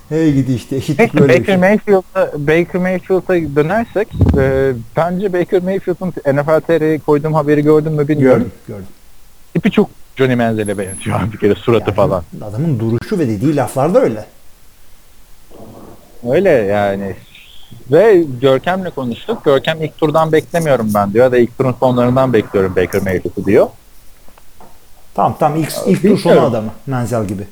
[0.09, 1.57] hey gidi işte eşitlik Peki böyle Baker şey.
[1.57, 4.07] Mayfield'a Baker Mayfield'a dönersek
[4.37, 8.39] e, bence Baker Mayfield'ın NFL TR'ye koyduğum haberi gördün mü bilmiyorum.
[8.41, 8.85] Gördüm, gördüm.
[9.53, 12.23] Tipi çok Johnny Manziel'e benziyor bir kere suratı Yani falan.
[12.41, 14.25] Adamın duruşu ve dediği laflar da öyle.
[16.29, 17.15] Öyle yani.
[17.91, 19.45] Ve Görkem'le konuştuk.
[19.45, 21.25] Görkem ilk turdan beklemiyorum ben diyor.
[21.25, 23.67] Ya da ilk turun sonlarından bekliyorum Baker Mayfield'ı diyor.
[25.13, 26.71] Tamam tamam ilk, ilk tur sonu adamı.
[26.87, 27.47] Menzel gibi.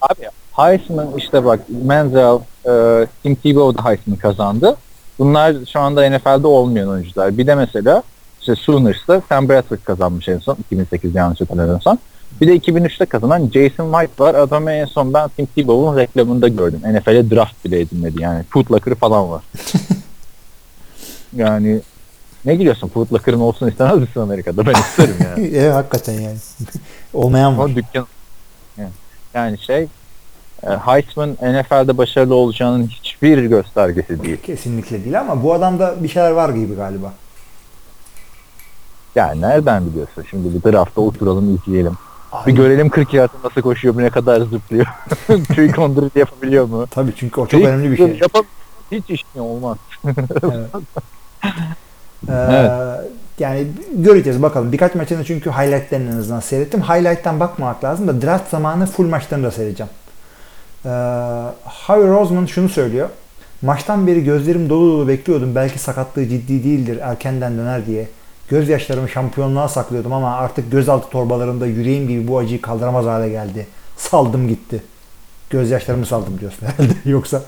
[0.00, 0.22] Abi
[0.52, 4.76] Heisman işte bak Manziel, e, Tim Tebow da Heisman kazandı.
[5.18, 7.38] Bunlar şu anda NFL'de olmayan oyuncular.
[7.38, 8.02] Bir de mesela
[8.40, 11.98] işte Sooners'ta Sam Bradford kazanmış en son 2008'de yanlış hatırlamıyorsam.
[12.40, 14.34] Bir de 2003'te kazanan Jason White var.
[14.34, 16.80] Adamı en son ben Tim Tebow'un reklamında gördüm.
[16.84, 18.44] NFL'e draft bile edilmedi yani.
[18.44, 19.42] Pootlacker'ı falan var.
[21.36, 21.80] yani
[22.44, 22.88] ne gülüyorsun?
[22.88, 24.66] Pootlacker'ın olsun istemez misin Amerika'da?
[24.66, 25.46] Ben isterim yani.
[25.56, 26.36] evet hakikaten yani.
[27.14, 27.76] Olmayan var.
[27.76, 28.06] Dükkan
[28.78, 28.90] yani,
[29.34, 29.88] yani şey
[30.62, 34.36] e, Heisman NFL'de başarılı olacağının hiçbir göstergesi değil.
[34.36, 37.12] Kesinlikle değil ama bu adamda bir şeyler var gibi galiba.
[39.14, 40.24] Yani nereden biliyorsun?
[40.30, 41.92] Şimdi bir draftta oturalım izleyelim.
[42.32, 44.86] Abi, Bir görelim 40 yardta nasıl koşuyor, ne kadar zıplıyor.
[45.54, 46.86] Tüy kondurucu yapabiliyor mu?
[46.90, 48.18] Tabii çünkü o çok önemli bir şey.
[48.22, 48.44] Yapam
[48.92, 49.76] hiç işin olmaz.
[50.04, 50.70] Evet.
[52.28, 52.70] Ee, Evet.
[53.38, 54.72] Yani göreceğiz bakalım.
[54.72, 56.82] Birkaç maçını çünkü highlightlerini en azından seyrettim.
[56.82, 59.90] Highlight'tan bakmamak lazım da draft zamanı full maçlarını da seyredeceğim.
[60.84, 60.88] Ee,
[61.64, 63.08] Howie Roseman şunu söylüyor.
[63.62, 65.54] Maçtan beri gözlerim dolu dolu bekliyordum.
[65.54, 66.98] Belki sakatlığı ciddi değildir.
[67.02, 68.08] Erkenden döner diye.
[68.50, 73.66] Gözyaşlarımı şampiyonluğa saklıyordum ama artık gözaltı torbalarımda yüreğim gibi bu acıyı kaldıramaz hale geldi.
[73.96, 74.82] saldım gitti.
[75.50, 76.92] Gözyaşlarımı saldım diyorsun herhalde.
[77.10, 77.42] Yoksa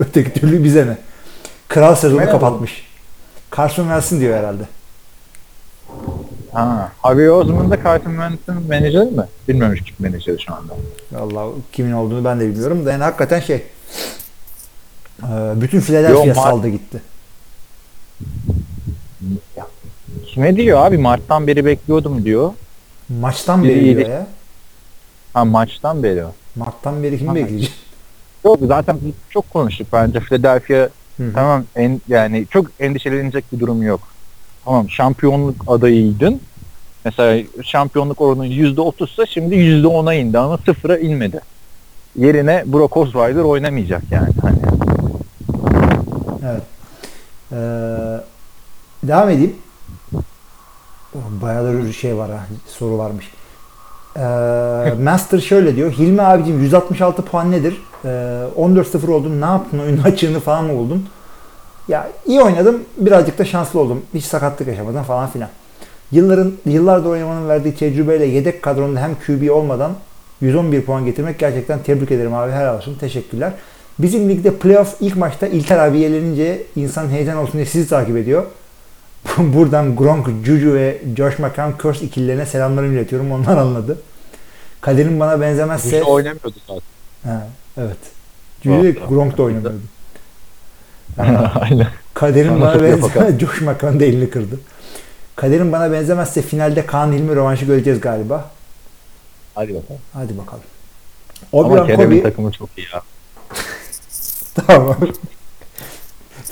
[0.00, 0.98] öteki türlü bize ne?
[1.68, 2.38] Kral sezonu Merhaba.
[2.38, 2.86] kapatmış.
[3.56, 4.62] Carson Wentz diyor herhalde.
[6.52, 6.92] Ha.
[7.02, 9.24] Harvey Osman da Carson Wentz'in menajeri mi?
[9.48, 10.72] Bilmiyorum kim menajeri şu anda.
[11.18, 13.62] Allah kimin olduğunu ben de bilmiyorum da yani hakikaten şey
[15.54, 17.02] bütün Philadelphia saldı gitti.
[20.26, 20.98] Kime diyor abi?
[20.98, 22.50] Mart'tan beri bekliyordum diyor.
[23.20, 24.26] Maçtan beri diyor yedi- ya.
[25.34, 26.32] Ha maçtan beri o.
[26.56, 27.34] Mart'tan beri kim Ha.
[27.34, 27.72] bekleyecek?
[28.44, 31.32] Yok zaten biz çok konuştuk bence Philadelphia hı.
[31.34, 34.00] tamam en, yani çok endişelenecek bir durum yok.
[34.64, 36.40] Tamam şampiyonluk adayıydın.
[37.04, 41.40] Mesela şampiyonluk oranı %30'sa şimdi %10'a indi ama sıfıra inmedi.
[42.16, 44.28] Yerine Brock Osweiler oynamayacak yani.
[44.42, 44.56] Hani
[46.46, 46.62] Evet.
[47.52, 47.56] Ee,
[49.08, 49.56] devam edeyim.
[51.42, 52.46] Bayağı da bir şey var ha.
[52.66, 53.30] Soru varmış.
[54.16, 55.92] Ee, Master şöyle diyor.
[55.92, 57.82] Hilmi abicim 166 puan nedir?
[58.04, 58.08] Ee,
[58.58, 59.40] 14-0 oldun.
[59.40, 59.78] Ne yaptın?
[59.78, 61.06] Oyunun açığını falan mı buldun?
[61.88, 62.80] Ya iyi oynadım.
[62.98, 64.02] Birazcık da şanslı oldum.
[64.14, 65.48] Hiç sakatlık yaşamadan falan filan.
[66.12, 69.92] Yılların yıllardır oynamanın verdiği tecrübeyle yedek kadronda hem QB olmadan
[70.40, 72.52] 111 puan getirmek gerçekten tebrik ederim abi.
[72.52, 72.96] Helal olsun.
[73.00, 73.52] Teşekkürler.
[73.98, 78.44] Bizim ligde playoff ilk maçta İlker abi yelenince insan heyecan olsun diye sizi takip ediyor.
[79.38, 83.32] Buradan Gronk, Juju ve Josh McCown Curse ikililerine selamlarımı iletiyorum.
[83.32, 83.98] Onlar anladı.
[84.80, 86.00] Kaderin bana benzemezse...
[86.00, 86.82] Hiç oynamıyordu zaten.
[87.24, 87.48] Ha,
[87.78, 87.96] evet.
[88.62, 89.08] Juju.
[89.08, 89.80] Gronk da oynamıyordu.
[91.60, 91.88] Aynen.
[92.14, 93.40] Kaderin Sana bana benzemez.
[93.40, 94.60] Josh McCown da elini kırdı.
[95.36, 98.50] Kaderin bana benzemezse finalde Kaan Hilmi rövanşı göreceğiz galiba.
[99.54, 100.00] Hadi bakalım.
[100.12, 100.62] Hadi bakalım.
[101.52, 103.02] Ama Obi-Wan Kerem'in Kobe takımı çok iyi ya.
[104.66, 104.96] Tamam.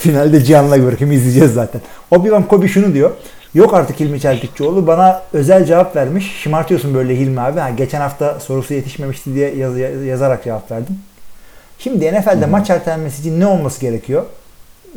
[0.04, 1.80] Finalde Cihan'la görkem izleyeceğiz zaten.
[2.12, 3.10] Obi-Wan Kobe şunu diyor.
[3.54, 4.86] Yok artık Hilmi Çeltikçioğlu.
[4.86, 6.32] Bana özel cevap vermiş.
[6.42, 7.60] Şımartıyorsun böyle Hilmi abi.
[7.60, 10.98] Ha, geçen hafta sorusu yetişmemişti diye yaz- yazarak cevap verdim.
[11.78, 14.24] Şimdi NFL'de maç ertelenmesi için ne olması gerekiyor?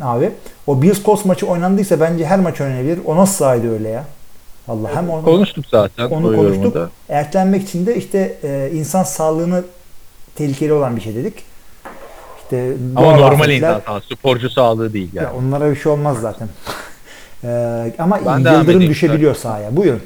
[0.01, 0.29] Abi.
[0.67, 2.99] O Bills Colts maçı oynandıysa bence her maç oynanabilir.
[3.05, 4.03] O nasıl sahaydı öyle ya?
[4.67, 6.05] Allah hem onu, Konuştuk zaten.
[6.05, 6.63] onu konuştuk.
[6.63, 6.89] yorumda.
[7.09, 9.63] Ertelenmek için de işte e, insan sağlığını
[10.35, 11.34] tehlikeli olan bir şey dedik.
[12.47, 15.25] İşte Ama normal insan sağlığı, sporcu sağlığı değil yani.
[15.25, 16.49] ya onlara bir şey olmaz zaten.
[17.43, 19.75] Ee, ama Ben yıldırım düşebiliyor sahaya.
[19.75, 20.01] Buyurun.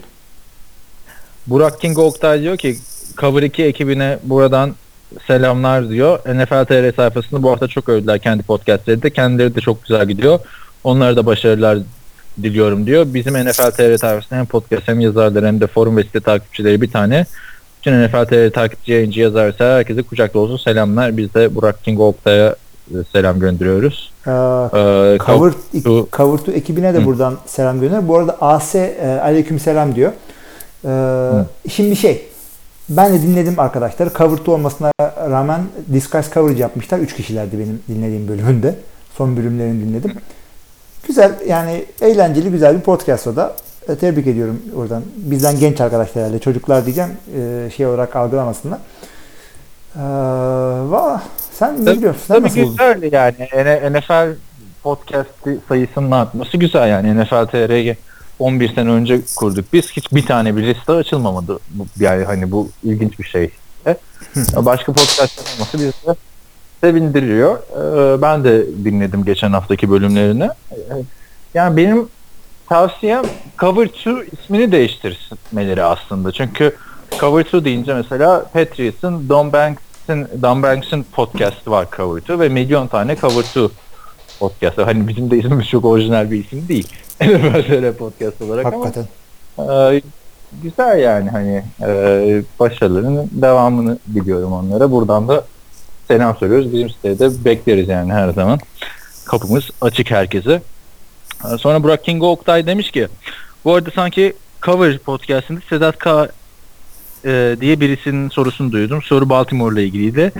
[1.47, 2.77] Burak King Oktay diyor ki
[3.17, 4.75] Cover 2 ekibine buradan
[5.27, 6.19] selamlar diyor.
[6.19, 9.09] NFL TR sayfasını bu hafta çok övdüler kendi podcastlerinde.
[9.09, 10.39] Kendileri de çok güzel gidiyor.
[10.83, 11.77] Onlara da başarılar
[12.41, 13.05] diliyorum diyor.
[13.07, 16.91] Bizim NFL TR sayfasında hem podcast hem yazarları hem de forum ve site takipçileri bir
[16.91, 17.25] tane.
[17.81, 21.17] Bütün NFL TR takipçi yayıncı yazar vesaire herkese kucak dolusu selamlar.
[21.17, 22.55] Biz de Burak King Oktay'a
[22.91, 24.11] e, selam gönderiyoruz.
[24.27, 27.05] Ee, Ee, Cover, Cover- Cover 2 ekibine de Hı.
[27.05, 28.07] buradan selam gönder.
[28.07, 30.11] Bu arada AS e, aleyküm selam diyor.
[30.85, 31.29] Ee,
[31.69, 32.25] şimdi şey
[32.89, 34.09] ben de dinledim arkadaşlar.
[34.17, 34.91] Cover 2 olmasına
[35.29, 35.61] rağmen
[35.93, 36.99] Discuss Coverage yapmışlar.
[36.99, 38.75] 3 kişilerdi benim dinlediğim bölümünde.
[39.17, 40.11] Son bölümlerini dinledim.
[41.07, 43.55] Güzel yani eğlenceli güzel bir podcast o da.
[43.91, 45.03] E, tebrik ediyorum oradan.
[45.17, 46.39] Bizden genç arkadaşlar herhalde.
[46.39, 47.11] Çocuklar diyeceğim.
[47.37, 48.79] e, şey olarak algılamasınlar.
[49.95, 49.99] Ee,
[50.91, 52.21] valla sen ne biliyorsun?
[52.27, 52.71] Sen Tabii nasıl buldun?
[52.71, 54.35] güzel yani NFL
[54.83, 55.29] podcast
[55.67, 57.97] sayısının artması güzel yani NFL TR'yi
[58.39, 61.59] 11 sene önce kurduk biz hiç bir tane bir liste açılmamadı
[61.99, 63.49] yani hani bu ilginç bir şey
[64.55, 65.91] başka podcast olması bizi
[66.81, 67.59] sevindiriyor
[68.21, 70.49] ben de dinledim geçen haftaki bölümlerini
[71.53, 72.07] yani benim
[72.71, 73.23] tavsiyem
[73.59, 76.75] Cover 2 ismini değiştirmeleri aslında çünkü
[77.19, 82.87] Cover 2 deyince mesela Patriots'ın Don Banks'in Don Banks'in podcast'ı var Cover 2 ve milyon
[82.87, 83.73] tane Cover 2
[84.39, 84.77] podcast.
[84.77, 86.87] Hani bizim de ismimiz çok orijinal bir isim değil.
[87.21, 89.05] NFL podcast olarak Hakikaten.
[89.57, 90.01] ama e,
[90.63, 94.91] güzel yani hani e, başarılarının devamını diliyorum onlara.
[94.91, 95.45] Buradan da
[96.07, 96.73] selam söylüyoruz.
[96.73, 98.59] Bizim sitede bekleriz yani her zaman.
[99.25, 100.61] Kapımız açık herkese.
[101.45, 103.07] E, Sonra Burak King Oktay demiş ki
[103.65, 106.27] bu arada sanki Cover podcastinde Sedat K
[107.25, 109.01] e, diye birisinin sorusunu duydum.
[109.01, 110.31] Soru Baltimore ile ilgiliydi.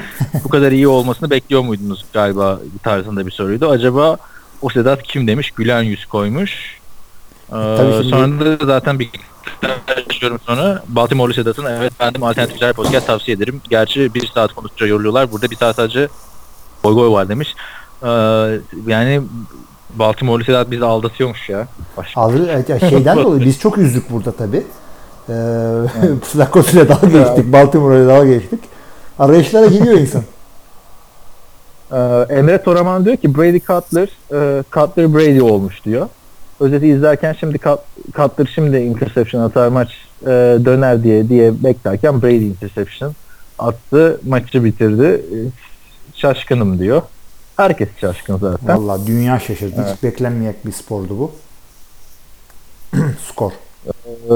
[0.44, 3.70] Bu kadar iyi olmasını bekliyor muydunuz galiba tarzında bir soruydu.
[3.70, 4.18] Acaba
[4.62, 5.52] o Sedat kim demiş?
[5.52, 6.80] Gülen yüz koymuş.
[7.52, 9.10] Ee, şimdi- Sonra da zaten bir
[10.22, 13.62] yorum sonra Baltimore'lu Sedat'ın evet ben de alternatif güzel podcast tavsiye ederim.
[13.70, 15.32] Gerçi bir saat konuşunca yoruluyorlar.
[15.32, 16.08] Burada bir saat sadece
[16.84, 17.56] goy goy var demiş.
[18.04, 18.08] Ee,
[18.88, 19.22] yani
[19.96, 21.68] Baltimore'lu Sedat bizi aldatıyormuş ya.
[21.98, 22.22] Başka.
[22.22, 24.58] Aldı, evet, ya şeyden dolayı biz çok üzdük burada tabi.
[24.58, 25.34] Ee,
[26.24, 27.54] Flacco ile dalga geçtik.
[27.54, 28.60] Baltimore ile dalga geçtik.
[29.20, 30.24] Arayışlara geliyor insan.
[31.92, 36.08] Ee, Emre Toraman diyor ki Brady Cutler, e, Cutler Brady olmuş diyor.
[36.60, 37.80] Özeti izlerken şimdi Cut-
[38.16, 39.90] Cutler şimdi interception atar maç
[40.24, 40.28] e,
[40.66, 43.14] döner diye diye beklerken Brady interception
[43.60, 45.04] attı, maçı bitirdi.
[45.06, 45.38] E,
[46.16, 47.02] Şaşkınım diyor.
[47.62, 48.78] Herkes şaşkın zaten.
[48.78, 49.94] Vallahi dünya şaşırdı.
[49.94, 51.32] Hiç beklenmeyecek bir spordu bu.
[53.30, 53.52] Skor.
[53.88, 54.34] Ee,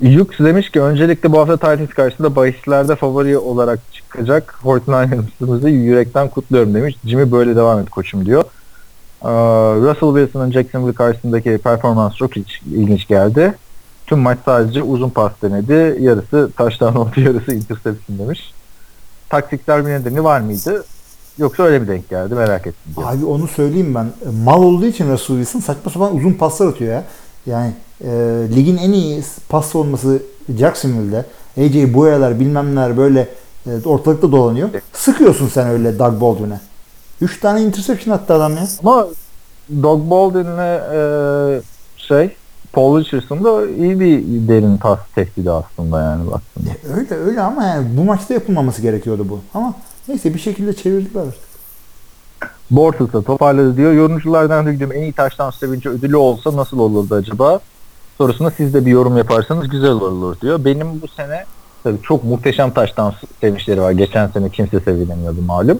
[0.00, 6.74] Yux demiş ki öncelikle bu hafta Titans karşısında bahislerde favori olarak çıkacak 49ers'ımızı yürekten kutluyorum
[6.74, 6.96] demiş.
[7.04, 8.44] Jimmy böyle devam et koçum diyor.
[9.22, 9.28] Ee,
[9.80, 13.54] Russell Wilson'ın Jacksonville karşısındaki performans çok ilginç, ilginç geldi.
[14.06, 16.02] Tüm maç sadece uzun pas denedi.
[16.02, 18.52] Yarısı taştan oldu, yarısı interception demiş.
[19.28, 20.84] Taktikler bir nedeni var mıydı?
[21.38, 23.12] Yoksa öyle mi denk geldi merak ettim diyor.
[23.12, 24.06] Abi onu söyleyeyim ben.
[24.44, 27.04] Mal olduğu için Russell Wilson saçma sapan uzun paslar atıyor ya.
[27.46, 27.72] Yani
[28.04, 28.08] e,
[28.56, 30.22] ligin en iyi pas olması
[30.58, 31.24] Jacksonville'de.
[31.60, 33.28] AJ Boyalar bilmem neler böyle
[33.66, 34.68] e, ortalıkta dolanıyor.
[34.92, 36.60] Sıkıyorsun sen öyle Doug Baldwin'e.
[37.20, 38.68] 3 tane interception attı adam ya.
[38.84, 39.06] Ama
[39.82, 41.62] Doug Baldwin'le e,
[41.96, 42.30] şey
[42.72, 46.70] Paul Richardson da iyi bir derin pas tehdidi aslında yani baktığında.
[46.70, 49.40] E, Öyle öyle ama yani bu maçta yapılmaması gerekiyordu bu.
[49.54, 49.74] Ama
[50.08, 51.48] neyse bir şekilde çevirdiler artık.
[52.70, 53.92] Bortles da toparladı diyor.
[53.92, 57.60] Yorumculardan duydum en iyi taştan sevinci ödülü olsa nasıl olurdu acaba?
[58.18, 60.64] Sorusuna siz de bir yorum yaparsanız güzel olur diyor.
[60.64, 61.44] Benim bu sene
[61.84, 63.90] tabii çok muhteşem taştan sevinçleri var.
[63.90, 65.78] Geçen sene kimse sevinemiyordu malum.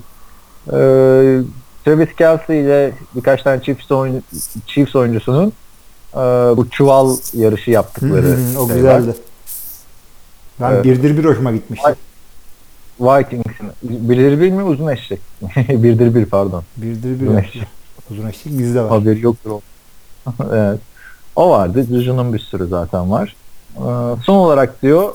[0.73, 1.41] Ee,
[1.85, 4.23] Travis Kelsey ile birkaç tane Chiefs, oyun,
[4.67, 5.53] Chiefs oyuncusunun
[6.15, 6.19] e,
[6.57, 9.15] bu çuval yarışı yaptıkları Hı hı, o şey güzeldi.
[10.61, 10.85] Ben Evet.
[10.85, 11.95] birdir bir hoşuma gitmişti.
[13.01, 13.71] Vikings'in.
[13.83, 15.21] Birdir bir mi uzun eşek?
[15.69, 16.63] birdir bir pardon.
[16.77, 17.63] Birdir bir Uzun eşek.
[18.11, 18.89] Uzun eşlik bizde var.
[18.89, 19.61] Haberi yoktur o.
[20.53, 20.81] evet.
[21.37, 21.87] O vardı.
[21.89, 23.37] Division'un bir sürü zaten var.
[23.77, 23.81] Ee,
[24.25, 25.13] son olarak diyor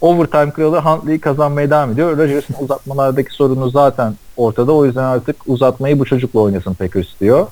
[0.00, 2.18] Overtime kralı Huntley'i kazanmaya devam ediyor.
[2.18, 4.72] Rodgers'ın uzatmalardaki sorunu zaten ortada.
[4.72, 7.46] O yüzden artık uzatmayı bu çocukla oynasın Packers diyor.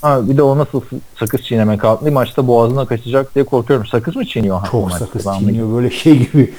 [0.00, 0.80] Ha, bir de o nasıl
[1.18, 2.12] sakız çiğneme kalktı.
[2.12, 3.86] Maçta boğazına kaçacak diye korkuyorum.
[3.86, 4.66] Sakız mı çiğniyor?
[4.70, 6.54] Çok sakız çiğniyor böyle şey gibi.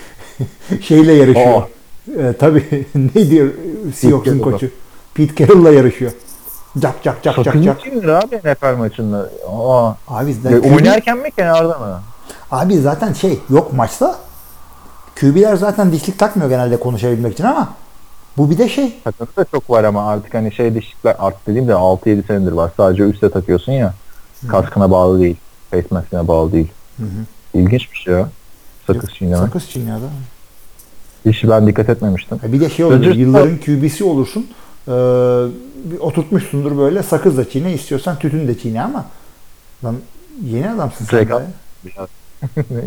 [0.82, 1.54] Şeyle yarışıyor.
[1.54, 1.68] Oh.
[2.20, 3.50] Ee, tabii ne diyor
[3.96, 4.70] Seahawks'un koçu?
[5.14, 6.12] Pete Carroll'la yarışıyor.
[6.80, 7.82] Cak cak cak cak cak.
[7.84, 9.30] çiğniyor abi NFL maçında?
[9.50, 9.94] Aa.
[10.08, 12.02] Abi, Ya, zaten oynarken mi kenarda mı?
[12.52, 14.16] abi zaten şey yok maçta.
[15.20, 17.74] QB'ler zaten dişlik takmıyor genelde konuşabilmek için ama
[18.38, 19.00] bu bir de şey.
[19.04, 22.72] Takımda da çok var ama artık hani şey dişlikler artık dediğim de 6-7 senedir var.
[22.78, 23.94] Sadece üstte takıyorsun ya.
[24.48, 25.38] Kaskına bağlı değil.
[25.72, 26.72] Face mask'ine bağlı değil.
[27.54, 28.30] İlginçmiş ya.
[28.88, 29.38] Sakız çiğneme.
[29.38, 30.10] Sakız da.
[31.26, 32.40] Hiç ben dikkat etmemiştim.
[32.44, 33.02] Ya Bir de şey oluyor.
[33.04, 34.48] Rodgers- Yılların QB'si olursun.
[35.92, 39.06] Bir oturtmuşsundur böyle sakız da çiğne istiyorsan tütün de çiğne ama
[39.84, 39.96] lan
[40.44, 41.42] yeni adamsın sen de.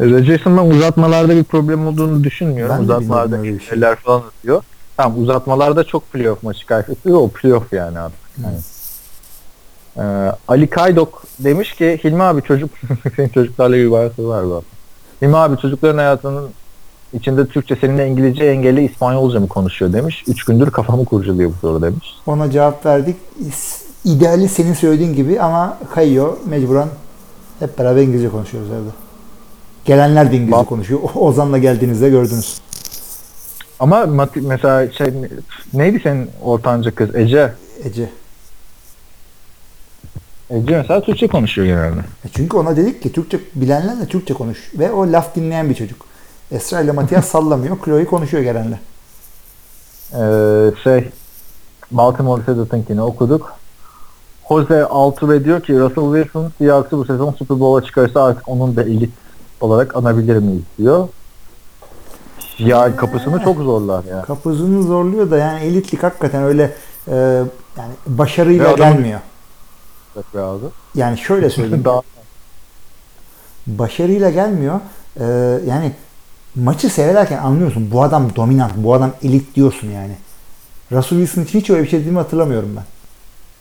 [0.00, 2.76] Rodgers'ın ben uzatmalarda bir problem olduğunu düşünmüyorum.
[2.78, 3.80] Ben uzatmalarda öyle bir şey.
[3.94, 4.62] falan atıyor.
[4.96, 7.14] Tamam uzatmalarda çok playoff maçı kaybetti.
[7.14, 8.18] O playoff yani artık.
[8.44, 8.56] Yani.
[9.96, 12.70] Ee, Ali Kaydok demiş ki Hilmi abi çocuk
[13.16, 14.62] senin çocuklarla bir bağlantısı var bu.
[15.22, 16.50] Hilmi abi çocukların hayatının
[17.14, 20.24] içinde Türkçe seninle İngilizce engelli İspanyolca mı konuşuyor demiş.
[20.28, 22.06] Üç gündür kafamı kurcalıyor bu soru demiş.
[22.26, 23.16] Ona cevap verdik.
[24.04, 26.36] İdeali senin söylediğin gibi ama kayıyor.
[26.46, 26.88] Mecburen
[27.58, 28.90] hep beraber İngilizce konuşuyoruz evde.
[29.84, 31.00] Gelenler de İngilizce konuşuyor.
[31.14, 32.60] Ozan'la geldiğinizde gördünüz.
[33.80, 35.06] Ama mat- mesela şey
[35.74, 37.52] neydi senin ortanca kız Ece?
[37.84, 38.08] Ece.
[40.50, 42.00] Ece mesela Türkçe konuşuyor genelde.
[42.24, 44.70] E Çünkü ona dedik ki Türkçe bilenlerle Türkçe konuş.
[44.78, 46.11] Ve o laf dinleyen bir çocuk.
[46.52, 47.78] Esra ile Matias sallamıyor.
[47.84, 48.80] Chloe konuşuyor gelenle.
[50.12, 51.10] Ee, şey
[51.90, 53.54] Baltimore Sedat'ınkini okuduk.
[54.48, 58.82] Jose Altuve diyor ki Russell Wilson Seahawks'ı bu sezon Super Bowl'a çıkarsa artık onun da
[58.82, 59.10] elit
[59.60, 61.08] olarak anabilir miyiz diyor.
[62.58, 64.22] Ya kapısını çok zorlar ya.
[64.22, 66.74] Kapısını zorluyor da yani elitlik hakikaten öyle
[67.08, 67.14] e,
[67.76, 69.20] yani başarıyla Ve gelmiyor.
[70.34, 70.64] Abi.
[70.94, 71.84] Yani şöyle söyleyeyim.
[71.84, 72.02] Daha
[73.66, 74.80] başarıyla gelmiyor.
[75.20, 75.24] Ee,
[75.66, 75.92] yani
[76.56, 80.12] maçı seyrederken anlıyorsun bu adam dominant, bu adam elit diyorsun yani.
[80.92, 82.84] Russell Wilson için hiç öyle bir şey dediğimi hatırlamıyorum ben.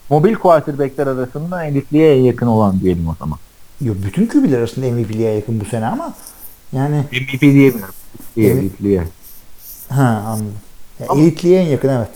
[0.10, 3.38] mobil quarterbackler arasında elitliğe en yakın olan diyelim o zaman.
[3.82, 6.14] Yo, bütün QB'ler arasında MVP'liğe yakın bu sene ama
[6.74, 7.94] yani MVP diyemiyorum.
[8.38, 9.04] Elitliğe,
[9.90, 10.54] ha anladım.
[11.00, 12.10] Ya, Ama- elitliğe en yakın evet.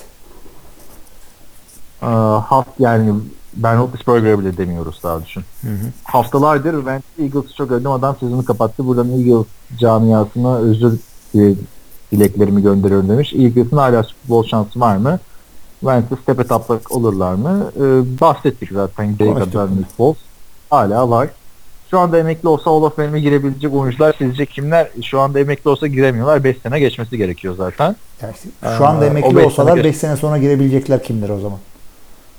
[2.02, 2.06] Ee,
[2.46, 3.14] haft yani
[3.56, 5.44] Ben Roethlisberger'e bile demiyoruz daha düşün.
[5.62, 5.88] Hı hı.
[6.04, 7.92] haftalardır Wentz Eagles'ı çok övdüm.
[7.92, 8.88] Adam sezonu kapattı.
[8.88, 9.46] Buradan Eagles
[9.80, 10.94] camiasına özür
[11.34, 11.56] dile-
[12.12, 13.34] dileklerimi gönderiyorum demiş.
[13.34, 15.20] Eagles'ın hala Super Bowl şansı var mı?
[15.80, 17.72] Wentz'e step etaplık olurlar mı?
[17.78, 17.82] Ee,
[18.22, 19.18] bahsettik zaten.
[19.18, 19.72] Geri kadar.
[19.72, 20.18] Nick Foles.
[20.70, 21.30] Hala var.
[21.92, 24.90] Şu anda emekli olsa Hall of Fame'e girebilecek oyuncular sizce kimler?
[25.04, 26.44] Şu anda emekli olsa giremiyorlar.
[26.44, 27.96] 5 sene geçmesi gerekiyor zaten.
[28.22, 28.34] Yani
[28.78, 31.60] şu anda emekli beş olsalar sene 5 sene sonra girebilecekler kimdir o zaman?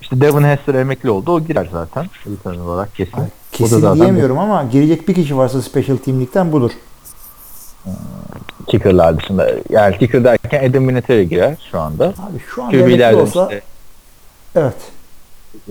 [0.03, 1.33] İşte Devin Hester emekli oldu.
[1.33, 2.07] O girer zaten.
[2.27, 3.17] Return olarak kesin.
[3.17, 6.71] Ay, O da Kesin zaten diyemiyorum ama girecek bir kişi varsa special team'likten budur.
[8.67, 9.51] Kicker'lar dışında.
[9.71, 12.07] Yani kicker derken Adam Vinatieri girer şu anda.
[12.07, 13.63] Abi şu an emekli QB'lerden olsa işte
[14.55, 14.75] evet.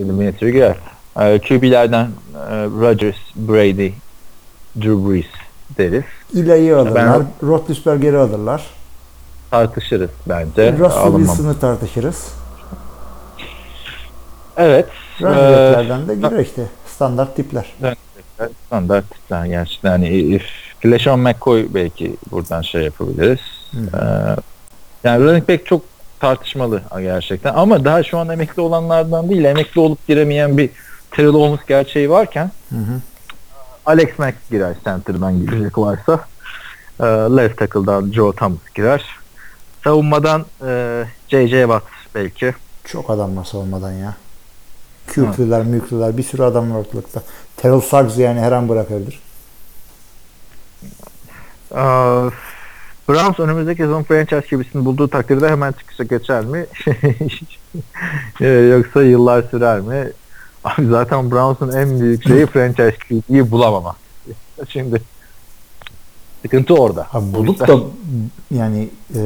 [0.06, 0.76] Adam Vinatieri girer.
[1.20, 3.92] Ee, QB'lerden e, Rodgers, Brady,
[4.82, 5.26] Drew Brees
[5.78, 6.04] deriz.
[6.34, 7.20] İla'yı alırlar.
[7.20, 8.66] Ben- Roethlisberger'i alırlar.
[9.52, 10.78] Tartışırız bence.
[10.78, 11.16] Russell.
[11.18, 12.28] Wilson'ı tartışırız.
[14.58, 14.86] Evet.
[15.22, 16.66] Ee, back'lerden de girer işte.
[16.88, 17.74] Standart tipler.
[18.68, 19.92] standart tipler gerçekten.
[19.92, 20.44] Yani if
[20.86, 23.40] LeSean McCoy belki buradan şey yapabiliriz.
[23.74, 23.98] Ee,
[25.04, 25.82] yani running back çok
[26.20, 27.54] tartışmalı gerçekten.
[27.54, 30.70] Ama daha şu an emekli olanlardan değil, emekli olup giremeyen bir
[31.12, 33.02] Terrell Owens gerçeği varken Hı hı.
[33.86, 36.20] Alex Mack girer center'dan girecek varsa.
[37.00, 39.06] Ee, left tackle'dan Joe Thomas girer.
[39.84, 41.62] Savunmadan e, J.J.
[41.62, 41.84] Watt
[42.16, 42.54] belki.
[42.84, 44.16] Çok adam var savunmadan ya.
[45.08, 47.22] Kükrüler, mükrüler, bir sürü adam var ortalıkta.
[47.58, 49.20] Terrell Suggs yani her an bırakabilir.
[51.72, 52.32] Ee,
[53.10, 56.66] Browns önümüzdeki sezon franchise gibisini bulduğu takdirde hemen çıkışa geçer mi?
[58.42, 60.12] Ee, Yoksa yıllar sürer mi?
[60.64, 63.96] Abi zaten Browns'un en büyük şeyi franchise QB'yi bulamamak.
[64.70, 65.02] Şimdi
[66.42, 67.08] sıkıntı orada.
[67.14, 67.80] Abi bulup da
[68.52, 69.22] yani e,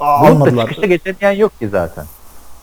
[0.00, 0.68] almadılar.
[0.68, 2.06] Çıkışa geçemeyen yok ki zaten.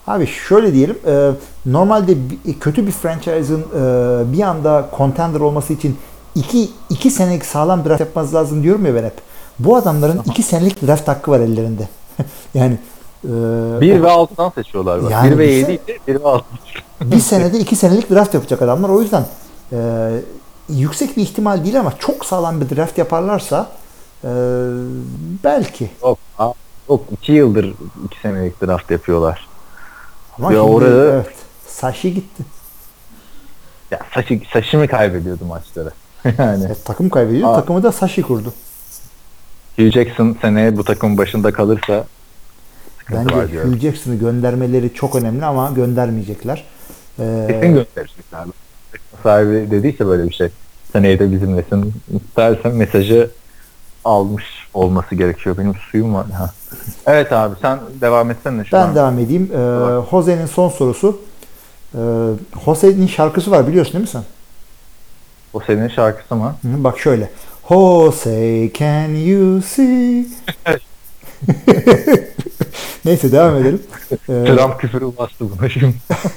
[0.07, 0.97] Abi şöyle diyelim.
[1.07, 1.31] e,
[1.65, 5.97] normalde bir- kötü bir franchise'ın e, bir anda contender olması için
[6.35, 9.13] iki, iki senelik sağlam draft yapması lazım diyorum ya ben hep.
[9.59, 11.88] Bu adamların iki senelik draft hakkı var ellerinde.
[12.53, 12.77] yani
[13.23, 13.27] e,
[13.81, 15.03] 1 ve 6'dan seçiyorlar.
[15.03, 15.11] Bak.
[15.11, 16.45] Yani 1 ve bir 7 şey- değil, 1 ve 6.
[17.01, 18.89] bir senede iki senelik draft yapacak adamlar.
[18.89, 19.25] O yüzden
[19.71, 19.77] e,
[20.69, 23.69] yüksek bir ihtimal değil ama çok sağlam bir draft yaparlarsa
[24.23, 24.29] e,
[25.43, 25.89] belki.
[26.03, 26.17] Yok,
[26.89, 27.73] yok 2 yıldır
[28.05, 29.47] 2 senelik draft yapıyorlar.
[30.39, 31.26] Ama Ya şimdi orada- evet,
[31.68, 32.43] Sashi gitti.
[33.91, 35.91] Ya saçı, saçımı kaybediyordu maçları.
[36.38, 37.49] yani E, takım kaybediyor.
[37.49, 37.55] Aa.
[37.55, 38.53] Takımı da Sashi kurdu.
[39.76, 42.05] Hugh Jackson seneye bu takımın başında kalırsa
[43.11, 43.73] Bence var diyorum.
[43.73, 46.64] Hugh Jackson'ı göndermeleri çok önemli ama göndermeyecekler.
[47.19, 48.45] Ee, Kesin gönderecekler.
[49.23, 50.49] Sahibi dediyse böyle bir şey.
[50.93, 51.93] Seneye de bizimlesin.
[52.27, 53.31] İstersen mesajı
[54.05, 55.57] almış olması gerekiyor.
[55.57, 56.25] Benim suyum var.
[56.31, 56.51] Ha.
[57.07, 58.95] Evet abi sen devam etsene şu ben an.
[58.95, 59.51] devam edeyim.
[59.53, 59.57] Ee,
[60.11, 61.21] Jose'nin son sorusu.
[61.95, 61.99] Ee,
[62.65, 64.23] Jose'nin şarkısı var biliyorsun değil mi sen?
[65.53, 66.55] O senin şarkısı mı?
[66.61, 67.29] Hı, bak şöyle.
[67.69, 70.25] Jose can you see?
[73.05, 73.81] Neyse devam edelim.
[74.11, 75.93] Ee, Trump küfürü bastı buna şimdi.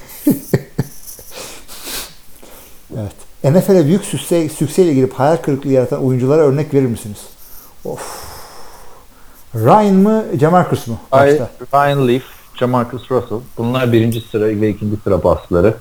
[2.97, 3.13] evet.
[3.43, 7.17] NFL'e büyük sükse, sükseyle girip hayal kırıklığı yaratan oyunculara örnek verir misiniz?
[7.85, 8.30] Of.
[9.55, 10.97] Ryan mı, Jamarcus mu?
[11.11, 11.39] Ay.
[11.73, 12.23] Ryan Leaf,
[12.55, 13.39] Jamarcus Russell.
[13.57, 15.73] Bunlar birinci sıra ve ikinci sıra basları.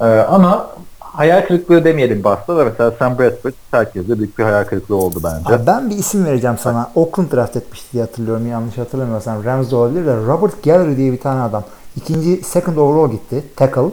[0.00, 0.70] Ee, ama
[1.00, 5.54] hayal kırıklığı demeyelim basta da mesela Sam Bradford herkeste büyük bir hayal kırıklığı oldu bence.
[5.54, 6.90] Abi ben bir isim vereceğim sana.
[6.94, 8.50] Oakland draft etmişti diye hatırlıyorum.
[8.50, 9.44] Yanlış hatırlamıyorsam.
[9.44, 11.64] Rams'de olabilir de Robert Gallery diye bir tane adam.
[11.96, 13.44] İkinci second overall gitti.
[13.56, 13.90] Tackle.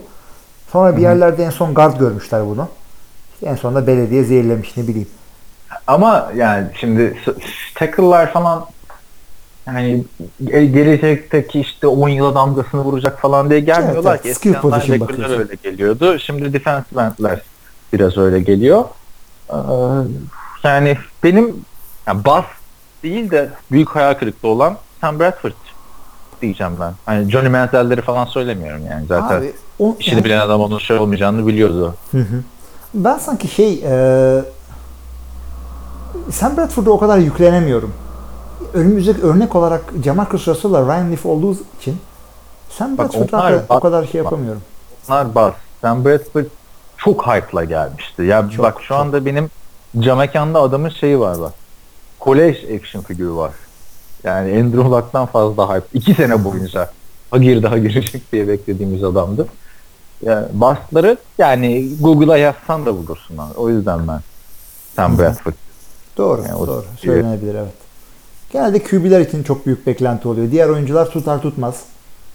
[0.72, 2.68] Sonra bir yerlerde en son guard görmüşler bunu.
[3.34, 5.10] İşte en sonunda belediye zehirlemiş ne bileyim.
[5.88, 7.18] Ama yani şimdi
[7.76, 8.66] tackle'lar falan
[9.68, 10.04] yani
[10.44, 14.34] ge- gelecekteki işte 10 yıla damgasını vuracak falan diye gelmiyorlar Evet, ki.
[14.34, 16.20] Skill Eskiden position öyle geliyordu.
[16.20, 17.42] Şimdi defensive end'ler
[17.94, 18.84] biraz öyle geliyor.
[19.50, 19.56] Ee,
[20.64, 21.56] yani benim
[22.08, 22.46] yani bas
[23.04, 25.52] değil de büyük hayal kırıklığı olan Sam Bradford
[26.42, 26.94] diyeceğim ben.
[27.06, 29.38] Hani Johnny Manziel'leri falan söylemiyorum yani zaten.
[29.38, 31.96] Abi, o, İşini yani- bilen adam onun şey olmayacağını biliyordu.
[32.12, 32.44] Hı hı.
[32.94, 34.42] Ben sanki şey e,
[36.32, 37.94] Sam Bradford'a o kadar yüklenemiyorum.
[38.74, 41.98] Önümüzdeki örnek olarak Jamarcus Russell'la Ryan Leaf olduğu için
[42.70, 44.62] Sam Bak Bradford'a o kadar şey yapamıyorum.
[45.10, 45.54] Onlar bas.
[45.82, 46.46] Sam Bradford
[46.98, 48.22] çok hype'la gelmişti.
[48.24, 48.98] Ya Çok, bak şu çok.
[48.98, 49.50] anda benim
[50.00, 51.54] Camekan'da adamın şeyi var bak.
[52.20, 53.52] Kolej action figürü var.
[54.24, 55.88] Yani Andrew Luck'tan fazla hype.
[55.94, 56.90] İki sene boyunca
[57.32, 59.48] ha girdi ha girecek diye beklediğimiz adamdı.
[60.22, 63.38] Yani bastları yani Google'a yazsan da bulursun.
[63.56, 64.20] O yüzden ben
[64.96, 65.54] Sam Bradford.
[66.18, 66.86] Doğru, Yani doğru.
[67.02, 67.74] Söylenebilir evet.
[68.54, 70.52] Genelde QB'ler için çok büyük beklenti oluyor.
[70.52, 71.84] Diğer oyuncular tutar tutmaz.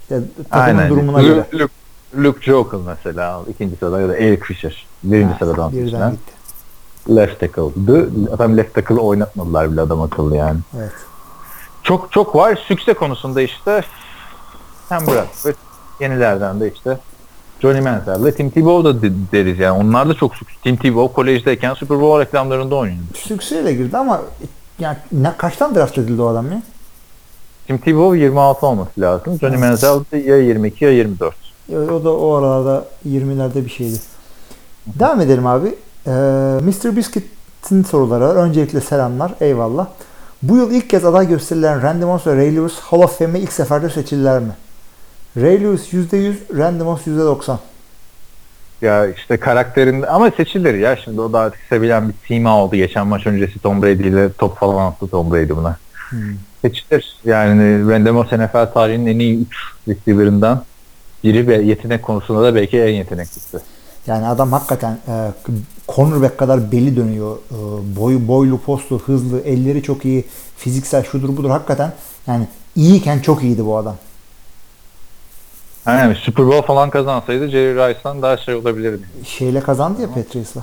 [0.03, 0.21] İşte
[0.51, 0.91] takımın Aynen.
[0.91, 1.45] durumuna Luke, göre.
[1.55, 1.73] Luke,
[2.17, 6.33] Luke Jokel mesela ikinci sırada ya da Eric Fisher birinci sıradan Birden gitti.
[7.17, 8.11] left tackle'dı.
[8.35, 10.59] Adam left tackle'ı oynatmadılar bile adam akıllı yani.
[10.79, 10.93] Evet.
[11.83, 12.57] Çok çok var.
[12.69, 13.83] Sükse konusunda işte
[14.89, 15.55] Sam Bradford.
[16.01, 16.99] Yenilerden de işte
[17.63, 19.85] Johnny Manziel'le Tim Tebow da de- deriz yani.
[19.85, 20.55] Onlar da çok sükse.
[20.63, 23.05] Tim Tebow kolejdeyken Super Bowl reklamlarında oynuyordu.
[23.15, 24.23] Sükseyle girdi ama
[24.79, 26.63] yani ne, kaçtan draft edildi o adam ya?
[27.67, 29.39] Tim Tebow 26 olması lazım.
[29.41, 31.35] Johnny Manziel de ya 22 ya 24.
[31.73, 33.97] O o da o aralarda 20'lerde bir şeydi.
[34.87, 35.75] Devam edelim abi.
[36.07, 36.11] Ee,
[36.63, 36.97] Mr.
[36.97, 37.39] Biscuit
[37.69, 38.37] Chat'in soruları var.
[38.37, 39.35] Öncelikle selamlar.
[39.41, 39.87] Eyvallah.
[40.43, 43.53] Bu yıl ilk kez aday gösterilen Randy Moss ve Ray Lewis Hall of Fame'e ilk
[43.53, 44.53] seferde seçildiler mi?
[45.37, 47.57] Ray Lewis %100, Randy Moss %90.
[48.83, 52.77] Ya işte karakterinde ama seçilir ya şimdi o da artık sevilen bir sima oldu.
[52.77, 55.77] Geçen maç öncesi Tom Brady ile top falan attı Tom Brady buna.
[56.11, 56.21] Hmm.
[56.63, 57.17] Seçilir.
[57.25, 59.57] Yani Randy Moss NFL tarihinin en iyi 3
[59.89, 60.65] receiver'ından
[61.25, 63.59] biri ve yetenek konusunda da belki en yeteneklisi.
[64.07, 65.33] Yani adam hakikaten e,
[65.89, 67.37] cornerback kadar beli dönüyor.
[67.37, 67.57] E,
[67.97, 70.25] boyu boylu, postlu, hızlı, elleri çok iyi,
[70.57, 71.93] fiziksel şudur budur hakikaten
[72.27, 72.47] yani
[72.77, 73.97] iyiyken çok iyiydi bu adam.
[75.87, 79.03] Yani Super Bowl falan kazansaydı Jerry Rice'dan daha şey olabilirdi.
[79.27, 80.63] Şeyle kazandı ya Patriots'la.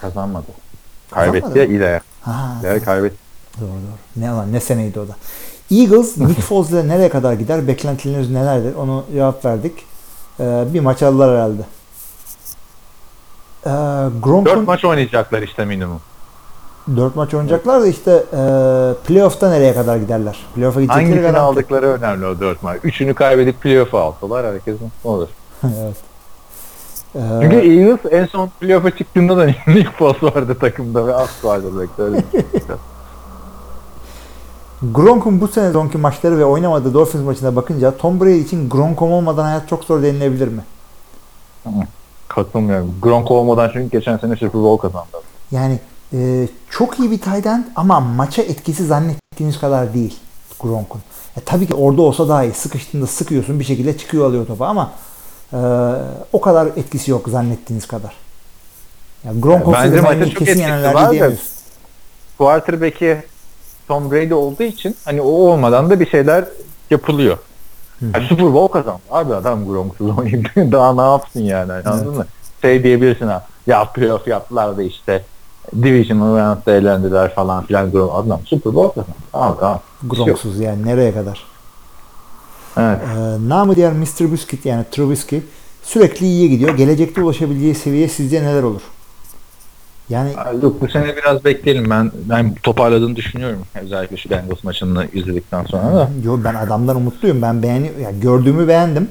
[0.00, 0.46] Kazanmadı.
[1.10, 1.72] Kazanmadı Kaybetti ya mı?
[1.72, 2.00] İla'ya.
[2.22, 3.16] Ha, İla'ya kaybetti.
[3.60, 3.98] doğru doğru.
[4.24, 5.16] Ne lan ne seneydi o da.
[5.70, 7.68] Eagles Nick Foles ile nereye kadar gider?
[7.68, 8.74] Beklentileriniz nelerdir?
[8.74, 9.72] Onu cevap verdik.
[10.40, 11.62] E, bir maç aldılar herhalde.
[13.66, 13.70] E,
[14.22, 16.00] Gronk'un 4 maç oynayacaklar işte minimum.
[16.96, 18.40] 4 maç oynayacaklar da işte e,
[19.06, 20.46] playoff'ta nereye kadar giderler?
[20.54, 21.40] Playoff'a gidecekleri Hangisini garanti.
[21.40, 22.80] aldıkları önemli o 4 maç.
[22.84, 25.28] Üçünü kaybedip playoff'a alsalar herkes mutlu olur.
[25.64, 25.96] evet.
[27.14, 31.66] E, Çünkü Eagles en son playoff'a çıktığında da Nick Foles vardı takımda ve As vardı
[31.78, 32.24] belki öyle.
[34.92, 39.44] Gronk'un bu sene sonki maçları ve oynamadığı Dolphins maçına bakınca Tom Brady için Gronk olmadan
[39.44, 40.62] hayat çok zor denilebilir mi?
[42.28, 42.94] Katılmıyorum.
[43.02, 45.08] Gronk olmadan çünkü geçen sene Super Bowl kazandı.
[45.50, 45.78] Yani
[46.14, 50.18] e, çok iyi bir tight end ama maça etkisi zannettiğiniz kadar değil
[50.60, 51.00] Gronk'un.
[51.36, 52.52] E, tabii ki orada olsa daha iyi.
[52.52, 54.92] Sıkıştığında sıkıyorsun bir şekilde çıkıyor alıyor topu ama
[55.52, 55.58] e,
[56.32, 58.14] o kadar etkisi yok zannettiğiniz kadar.
[59.24, 61.32] Ya Gronk Yani bence Miami çok kesin etkisi var da-.
[62.38, 63.22] Quarterback'i
[63.88, 66.44] Tom Brady olduğu için hani o olmadan da bir şeyler
[66.90, 67.38] yapılıyor.
[68.14, 69.00] Yani Super Bowl kazandı.
[69.10, 72.16] Abi adam Gronk'suz oynayıp daha ne yapsın yani anladın Evet.
[72.16, 72.26] mı?
[72.62, 73.46] Şey diyebilirsin ha.
[73.66, 75.24] Ya playoff yaptılar da işte
[75.82, 77.90] Divisional round'da eğlendiler falan filan.
[77.90, 79.16] Gronk adam Super Bowl kazandı.
[79.32, 79.80] Tamam tamam.
[80.02, 81.44] Gronksuz yani nereye kadar?
[82.76, 82.98] Evet.
[83.16, 84.32] Ee, namı diğer Mr.
[84.32, 85.42] Biscuit yani Trubisky
[85.82, 86.76] sürekli iyiye gidiyor.
[86.76, 88.80] Gelecekte ulaşabileceği seviye sizce neler olur?
[90.08, 90.32] Yani
[90.62, 91.90] Yok bu sene biraz bekleyelim.
[91.90, 93.62] Ben ben toparladığını düşünüyorum.
[93.82, 96.10] Özellikle şu Bengals maçını izledikten sonra da.
[96.24, 97.42] yo ben adamdan umutluyum.
[97.42, 99.08] Ben beğeni yani gördüğümü beğendim.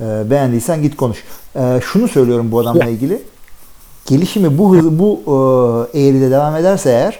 [0.00, 1.24] Ee, beğendiysen git konuş.
[1.56, 3.22] Ee, şunu söylüyorum bu adamla ilgili.
[4.12, 5.20] Gelişimi bu hız bu
[5.94, 7.18] e, eğride devam ederse eğer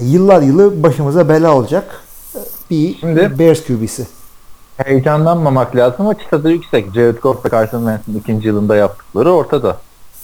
[0.00, 2.02] e, yıllar yılı başımıza bela olacak.
[2.36, 2.38] Ee,
[2.70, 4.06] Bir Şimdi- Bears QB'si.
[4.76, 6.94] Heyecanlanmamak lazım ama çıtası yüksek.
[6.94, 9.76] Jared Goff'la Carson Wentz'in ikinci yılında yaptıkları ortada.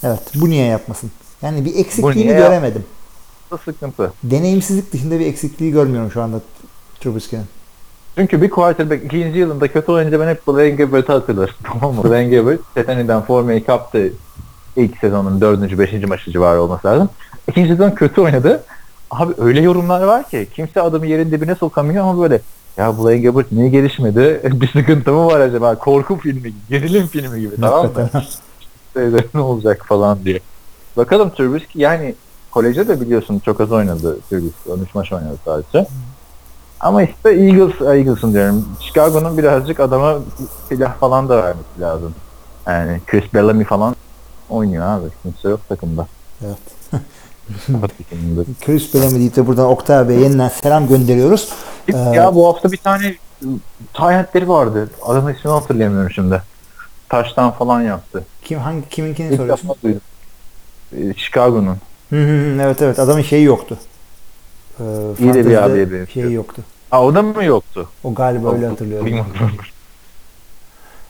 [0.02, 0.20] Evet.
[0.34, 1.10] Bu niye yapmasın?
[1.42, 2.84] Yani bir eksikliğini yap- göremedim.
[3.50, 4.12] Bu sıkıntı.
[4.24, 6.40] Deneyimsizlik dışında bir eksikliği görmüyorum şu anda
[7.00, 7.44] Trubisky'nin.
[8.16, 11.54] Çünkü bir quarterback ikinci yılında kötü oyunca ben hep Blaine Gabbert'ı hatırlarım.
[11.64, 12.04] Tamam mı?
[12.04, 14.12] Blaine Gabbert Stephani'den formayı kaptı.
[14.76, 17.08] İlk sezonun dördüncü, beşinci maçı civarı olması lazım.
[17.48, 18.62] İkinci sezon kötü oynadı.
[19.10, 22.40] Abi öyle yorumlar var ki kimse adamı yerin dibine sokamıyor ama böyle
[22.76, 24.40] ya Blaine Gabbert niye gelişmedi?
[24.60, 25.74] bir sıkıntı mı var acaba?
[25.74, 28.10] Korku filmi gibi, gerilim filmi gibi tamam mı?
[28.94, 30.40] Şeyde ne olacak falan diye.
[30.96, 32.14] Bakalım Trubisky yani
[32.50, 34.76] kolejde de biliyorsun çok az oynadı Trubisky.
[34.76, 35.86] 13 maç oynadı sadece.
[36.80, 38.68] Ama işte Eagles, Eagles'ın diyorum.
[38.80, 40.18] Chicago'nun birazcık adama
[40.68, 42.14] silah falan da vermesi lazım.
[42.66, 43.96] Yani Chris Bellamy falan
[44.50, 45.08] oynuyor abi.
[45.22, 46.06] Kimse yok takımda.
[46.44, 46.58] Evet.
[48.94, 51.52] Bellamy deyip de buradan Oktay Bey'e yeniden selam gönderiyoruz.
[51.92, 53.14] Ee, ya bu hafta bir tane
[53.92, 54.90] tayyentleri vardı.
[55.06, 56.42] Adamın ismini hatırlayamıyorum şimdi.
[57.08, 58.24] Taştan falan yaptı.
[58.44, 59.68] Kim hangi kiminkini İlk soruyorsun?
[59.68, 60.00] defa duydum.
[60.96, 61.76] Ee, Chicago'nun.
[62.62, 63.78] Evet evet adamın şeyi yoktu.
[64.80, 64.84] Ee,
[65.18, 66.06] İyi de bir abiye benziyor.
[66.08, 66.62] Şeyi yoktu.
[66.90, 67.88] Ha o da mı yoktu?
[68.04, 69.26] O galiba öyle hatırlıyorum.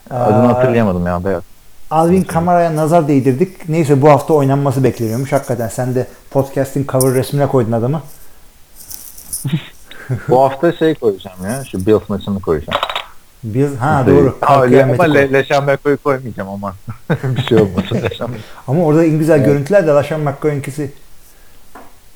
[0.09, 1.43] Adını Ee, hatırlayamadım ya beyaz.
[1.91, 3.69] Alvin Kamara'ya nazar değdirdik.
[3.69, 5.31] Neyse bu hafta oynanması bekleniyormuş.
[5.31, 8.01] Hakikaten sen de podcast'in cover resmine koydun adamı.
[10.29, 11.63] Bu hafta şey koyacağım ya.
[11.71, 12.79] Şu Bills maçını koyacağım.
[13.43, 14.37] Biz ha Şey, doğru.
[14.41, 14.53] Ha,
[14.93, 15.03] ama.
[15.03, 16.75] Le, Leşan McCoy'u koymayacağım ama.
[17.23, 18.31] bir şey olmasın Leşan
[18.67, 19.45] Ama orada en güzel Evet.
[19.45, 20.91] görüntüler de Laşan McCoy'unkisi.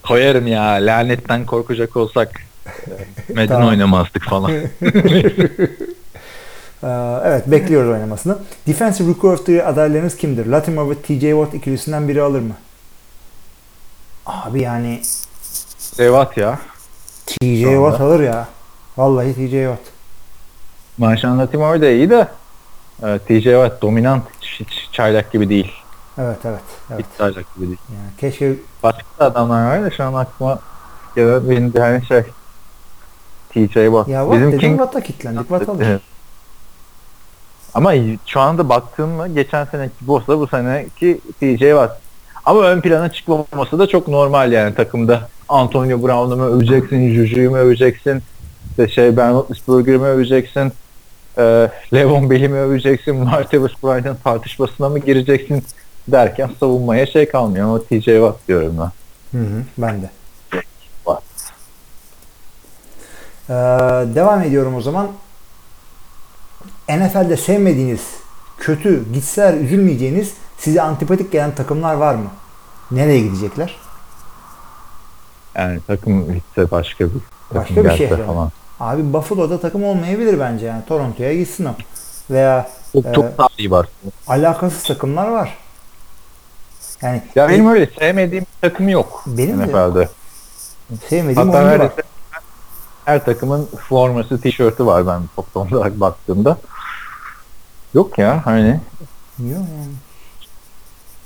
[0.03, 0.63] Koyarım ya.
[0.63, 2.31] Lanetten korkacak olsak
[2.67, 3.67] e, Medin Tamam.
[3.67, 4.51] oynamazdık falan.
[6.83, 6.87] Ee,
[7.23, 8.37] evet bekliyoruz oynamasını.
[8.67, 10.45] Defensive Rookie of the Year adaylarınız kimdir?
[10.45, 12.53] Latimer ve TJ Watt ikilisinden biri alır mı?
[14.25, 15.01] Abi yani
[15.97, 16.59] Devat ya.
[17.25, 17.89] TJ Şu anda.
[17.89, 18.47] Watt alır ya.
[18.97, 19.79] Vallahi TJ Watt.
[20.97, 22.27] Marşan Latimore de iyi de
[23.03, 25.71] e, TJ Watt dominant hiç, hiç çaylak gibi değil.
[26.17, 26.59] Evet evet.
[26.91, 27.05] evet.
[27.05, 27.79] Hiç çaylak gibi değil.
[27.89, 30.59] Yani keşke Başka da adamlar var da şu an aklıma
[31.15, 32.21] gelen benim bir hani şey
[33.49, 34.07] TJ Watt.
[34.07, 35.47] ya Watt Bizim dedim King Watt'a kilitlendik.
[35.47, 35.99] Watt alır.
[37.73, 37.93] Ama
[38.25, 41.99] şu anda baktığımda geçen seneki Bosa bu seneki TJ Watt.
[42.45, 45.29] Ama ön plana çıkmaması da çok normal yani takımda.
[45.49, 48.21] Antonio Brown'u mu öveceksin, Juju'yu mu öveceksin,
[48.69, 50.71] işte şey Ben Roethlisberger'ı mı öveceksin,
[51.37, 55.63] e, Levon Bell'i mi öveceksin, Martavis Bryant'ın tartışmasına mı gireceksin
[56.07, 58.91] derken savunmaya şey kalmıyor ama TJ Watt diyorum ben.
[59.39, 60.09] Hı hı, ben de.
[63.49, 63.53] Ee,
[64.15, 65.07] devam ediyorum o zaman.
[66.89, 68.01] NFL'de sevmediğiniz,
[68.57, 72.27] kötü, gitseler üzülmeyeceğiniz, size antipatik gelen takımlar var mı?
[72.91, 73.75] Nereye gidecekler?
[75.55, 77.11] Yani takım gitse başka bir
[77.55, 78.51] Başka takım bir gelse şehre falan.
[78.79, 80.85] Abi Buffalo'da takım olmayabilir bence yani.
[80.85, 81.71] Toronto'ya gitsin o.
[82.29, 83.87] Veya Çok, çok daha iyi var.
[84.27, 85.57] alakasız takımlar var.
[87.01, 89.23] Yani Ya benim öyle sevmediğim bir takım yok.
[89.27, 90.09] Benim de.
[91.09, 91.91] Sevmediğim Hatta oyuncu var.
[93.05, 96.57] her takımın forması, tişörtü var ben toplam olarak baktığımda.
[97.93, 98.79] Yok ya hani
[99.39, 99.93] Yok yani.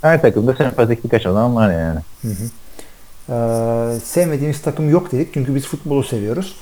[0.01, 1.99] her takımda sempatik birkaç adam var yani.
[2.21, 2.43] Hı hı.
[3.29, 6.55] Ee, sevmediğimiz takım yok dedik çünkü biz futbolu seviyoruz.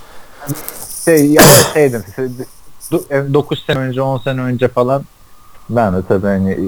[1.05, 1.41] Şey ya
[1.73, 2.03] şeydim
[3.11, 5.03] 9 sene önce 10 sene önce falan
[5.69, 6.59] ben de tabii hani e,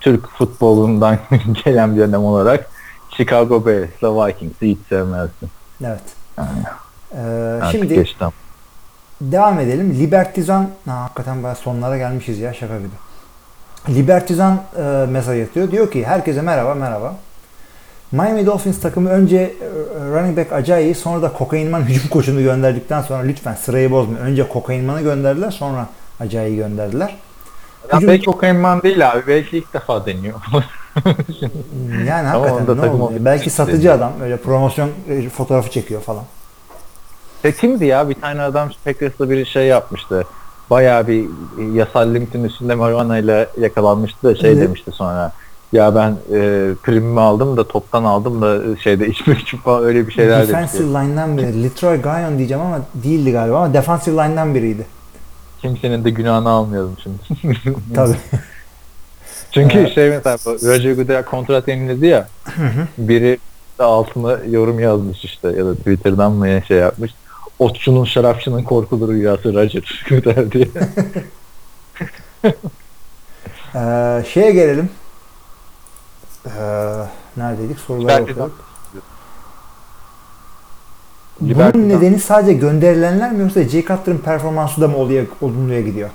[0.00, 1.18] Türk futbolundan
[1.64, 2.70] gelen bir dönem olarak
[3.10, 5.50] Chicago Bears'la Vikings'i hiç sevmezdim.
[5.84, 6.02] Evet.
[6.38, 6.48] Yani
[7.16, 8.28] Ee, şimdi geçtim.
[9.20, 9.94] Devam edelim.
[10.00, 12.88] Libertizan, ha, hakikaten bayağı sonlara gelmişiz ya şaka gibi.
[13.88, 15.70] Libertizan e, mesaj atıyor.
[15.70, 17.14] Diyor ki herkese merhaba merhaba.
[18.12, 19.54] Miami Dolphins takımı önce e,
[20.00, 24.18] running back Ajayi sonra da kokainman hücum koçunu gönderdikten sonra lütfen sırayı bozma.
[24.18, 25.86] Önce kokainmanı gönderdiler sonra
[26.20, 27.16] Ajayi'yi gönderdiler.
[27.92, 29.22] Ya Hücum- belki kokainman değil abi.
[29.26, 30.40] Belki ilk defa deniyor.
[32.06, 33.12] Yani Ama hakikaten ne oldu.
[33.20, 36.24] Belki satıcı adam öyle promosyon e, fotoğrafı çekiyor falan.
[37.44, 38.08] E, kimdi ya?
[38.08, 40.24] Bir tane adam Packers'la bir şey yapmıştı.
[40.70, 41.24] Bayağı bir
[41.58, 44.62] e, yasal limitin üstünde marijuana ile yakalanmıştı da şey Evet.
[44.62, 45.32] demişti sonra.
[45.72, 50.06] Ya ben e, primimi aldım da toptan aldım da e, şeyde içmek için falan öyle
[50.06, 51.06] bir şeyler Defensive demişti.
[51.08, 51.62] line'dan biri.
[51.62, 54.86] Litroy Guyon diyeceğim ama değildi galiba ama defensive line'dan biriydi.
[55.62, 57.16] Kimsenin de günahını almayalım şimdi.
[57.94, 58.16] Tabii.
[59.52, 62.28] Çünkü Ee, şey mesela Roger Goodell kontrat yeniledi ya.
[62.98, 63.38] biri
[63.78, 67.14] de altına yorum yazmış işte ya da Twitter'dan mı şey yapmış.
[67.58, 70.68] Otçunun şarapçının korkulu rüyası Roger Goodell diye.
[73.74, 74.90] Ee, şeye gelelim.
[76.46, 76.50] Ee,
[77.36, 77.78] neredeydik?
[77.78, 78.64] Sorulara bakıyorduk.
[81.42, 81.74] Libertizan.
[81.74, 86.10] Bunun nedeni sadece gönderilenler mi yoksa Jay Cutler'ın performansı da mı oluyor, olumluya gidiyor?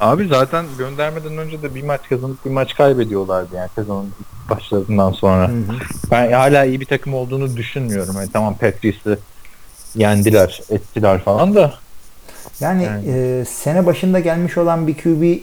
[0.00, 5.12] Abi zaten göndermeden önce de bir maç kazanıp bir maç kaybediyorlardı yani sezonun ilk başlarından
[5.12, 5.48] sonra.
[5.48, 5.72] Hı hı.
[6.10, 8.14] Ben hala iyi bir takım olduğunu düşünmüyorum.
[8.16, 9.16] Yani tamam Patrice'i
[9.96, 11.74] yendiler, ettiler falan da.
[12.60, 13.04] Yani, Yani.
[13.08, 15.38] e, sene başında gelmiş olan bir QB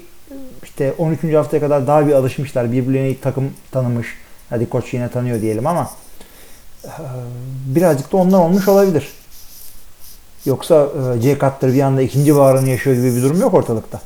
[0.63, 1.33] işte 13.
[1.33, 2.71] haftaya kadar daha bir alışmışlar.
[2.71, 4.07] Birbirlerine ilk takım tanımış.
[4.49, 5.89] Hadi koç yine tanıyor diyelim ama
[6.83, 6.89] e,
[7.65, 9.07] birazcık da ondan olmuş olabilir.
[10.45, 14.01] Yoksa e, Jay Cutler bir anda ikinci baharını yaşıyor gibi bir durum yok ortalıkta.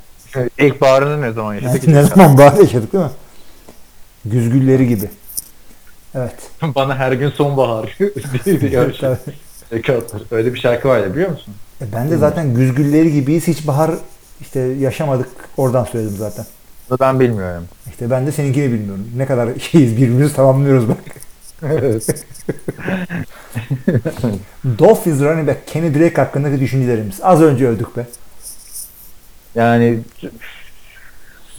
[0.58, 1.88] İlk bağrını ne zaman yaşadık?
[1.88, 3.12] Ne zaman bahar yaşadık değil mi?
[4.26, 5.10] Güzgülleri gibi.
[6.16, 6.36] Evet.
[6.76, 7.98] Bana her gün sonbahar.
[8.46, 8.94] diyor.
[9.70, 10.22] Zekattır.
[10.32, 11.54] Öyle bir şarkı vardı biliyor musun?
[11.82, 13.48] E, ben de zaten güzgülleri gibiyiz.
[13.48, 13.92] Hiç bahar
[14.42, 15.30] işte yaşamadık.
[15.58, 16.46] Oradan söyledim zaten.
[16.90, 17.64] Bunu ben bilmiyorum.
[17.90, 19.08] İşte ben de seninkini bilmiyorum.
[19.16, 20.98] Ne kadar şeyiz birbirimizi tamamlıyoruz bak.
[21.64, 22.26] Evet.
[24.80, 27.20] Dolphins running back Kenny Drake hakkındaki düşüncelerimiz.
[27.22, 28.06] Az önce öldük be.
[29.56, 30.00] yani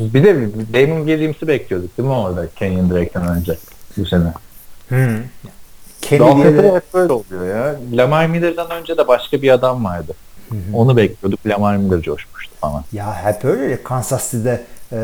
[0.00, 0.34] bir de
[0.72, 3.56] Damon Williams'ı bekliyorduk değil mi orada Kenyon Drake'den önce
[3.96, 4.32] bu sene.
[4.88, 5.18] Kenny
[6.02, 7.76] Dolphins'te de hep böyle oluyor ya.
[7.92, 10.12] Lamar Miller'dan önce de başka bir adam vardı.
[10.74, 11.40] Onu bekliyorduk.
[11.46, 12.84] Lamar Miller coşmuştu falan.
[12.92, 13.82] ya hep öyle.
[13.82, 14.62] Kansas City'de
[14.92, 14.98] e,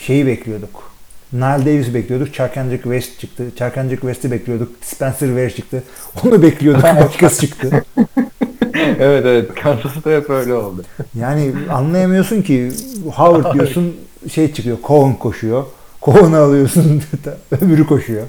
[0.00, 0.90] şeyi bekliyorduk.
[1.32, 2.34] Nile Davis'i bekliyorduk.
[2.34, 3.44] Charkandrick West çıktı.
[3.58, 4.68] Charkandrick West'i bekliyorduk.
[4.82, 5.82] Spencer Ware çıktı.
[6.24, 6.82] Onu bekliyorduk.
[7.00, 7.84] Başkası çıktı.
[8.76, 9.54] evet evet.
[9.62, 10.84] Kansas'ta hep öyle oldu.
[11.14, 12.72] Yani anlayamıyorsun ki
[13.14, 13.96] Howard diyorsun
[14.32, 14.76] şey çıkıyor.
[14.84, 15.64] Cohen koşuyor.
[16.02, 17.02] Cohen'ı alıyorsun
[17.60, 18.26] öbürü koşuyor.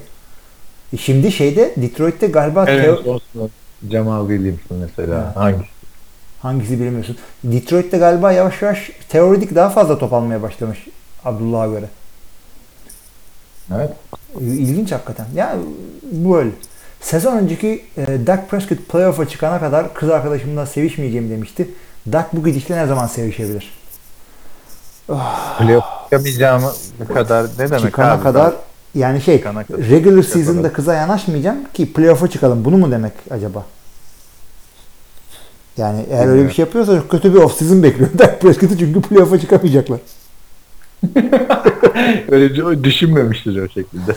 [0.92, 2.84] E şimdi şeyde Detroit'te galiba Evet.
[2.86, 3.50] Teo- olsun.
[3.90, 5.24] Jamal Williams'ın mesela.
[5.26, 5.36] Evet.
[5.36, 5.68] Hangisi?
[6.42, 7.16] hangisi bilmiyorsun.
[7.44, 10.86] Detroit'te galiba yavaş yavaş teoretik daha fazla top almaya başlamış
[11.24, 11.86] Abdullah'a göre.
[13.74, 13.90] Evet.
[14.40, 15.26] İlginç hakikaten.
[15.34, 15.56] Ya
[16.12, 16.50] bu öyle.
[17.00, 21.68] Sezon önceki e, Dak Prescott playoff'a çıkana kadar kız arkadaşımla sevişmeyeceğim demişti.
[22.12, 23.70] Dak bu gidişle ne zaman sevişebilir?
[25.58, 28.22] Playoff yapamayacağımı bu kadar ne demek çıkana abi?
[28.22, 28.54] kadar
[28.94, 32.64] yani şey regular Çıkana season'da kıza yanaşmayacağım ki playoff'a çıkalım.
[32.64, 33.64] Bunu mu demek acaba?
[35.76, 36.54] Yani eğer öyle bir Bilmiyorum.
[36.54, 38.10] şey yapıyorsa çok kötü bir off season bekliyor.
[38.18, 40.00] Dak Prescott'ı çünkü playoff'a çıkamayacaklar.
[42.28, 44.12] Öyle düşünmemiştir o şekilde.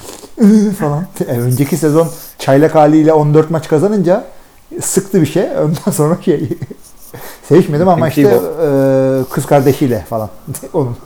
[0.80, 1.06] falan.
[1.28, 4.26] E, önceki sezon çaylak haliyle 14 maç kazanınca
[4.82, 5.44] sıktı bir şey.
[5.44, 6.50] Ondan sonra şey
[7.50, 8.30] sevişmedim ama işte e,
[9.30, 10.30] kız kardeşiyle falan.
[10.74, 10.98] Onun.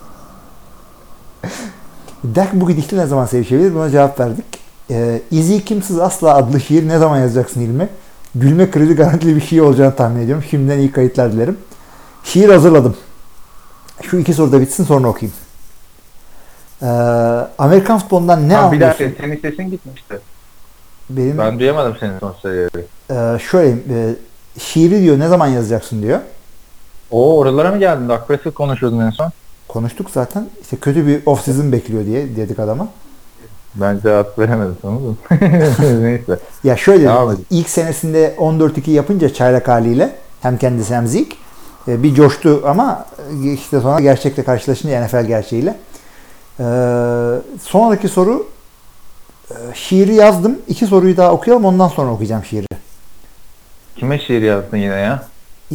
[2.24, 3.76] Derk bu gidişle ne zaman sevişebilir?
[3.76, 4.46] Buna cevap verdik.
[4.92, 7.90] E, İzi Kimsiz Asla adlı şiir ne zaman yazacaksın İlmi?
[8.36, 10.44] Gülme krizi garantili bir şiir olacağını tahmin ediyorum.
[10.50, 11.58] Şimdiden iyi kayıtlar dilerim.
[12.24, 12.96] Şiir hazırladım.
[14.02, 15.36] Şu iki soru da bitsin sonra okuyayım.
[16.82, 16.86] Ee,
[17.58, 19.06] Amerikan futbolundan ne ha, bir anlıyorsun?
[19.06, 20.20] dakika senin sesin gitmişti.
[21.10, 22.70] Benim Ben duyamadım senin son söyleyi.
[23.12, 24.16] e, şöyle e,
[24.60, 26.20] şiiri diyor ne zaman yazacaksın diyor.
[27.12, 28.10] Oo oralara mı geldin?
[28.10, 29.32] Dak Prescott konuşuyordun en son.
[29.68, 30.48] Konuştuk zaten.
[30.62, 32.88] İşte kötü bir off season bekliyor diye dedik adama.
[33.76, 35.18] Ben cevap veremedim sanırım.
[36.04, 36.40] Neyse.
[36.64, 37.46] Ya şöyle edin.
[37.50, 41.36] ilk senesinde 14-2 yapınca çaylak haliyle hem kendisi hem Zeke
[41.88, 43.06] bir coştu ama
[43.44, 45.78] işte sonra gerçekle karşılaşınca NFL gerçeğiyle.
[46.60, 46.64] E,
[47.62, 48.48] sonraki soru
[49.52, 50.58] e, şiiri yazdım.
[50.68, 52.66] İki soruyu daha okuyalım ondan sonra okuyacağım şiiri.
[53.96, 55.24] Kime şiir yazdın yine ya?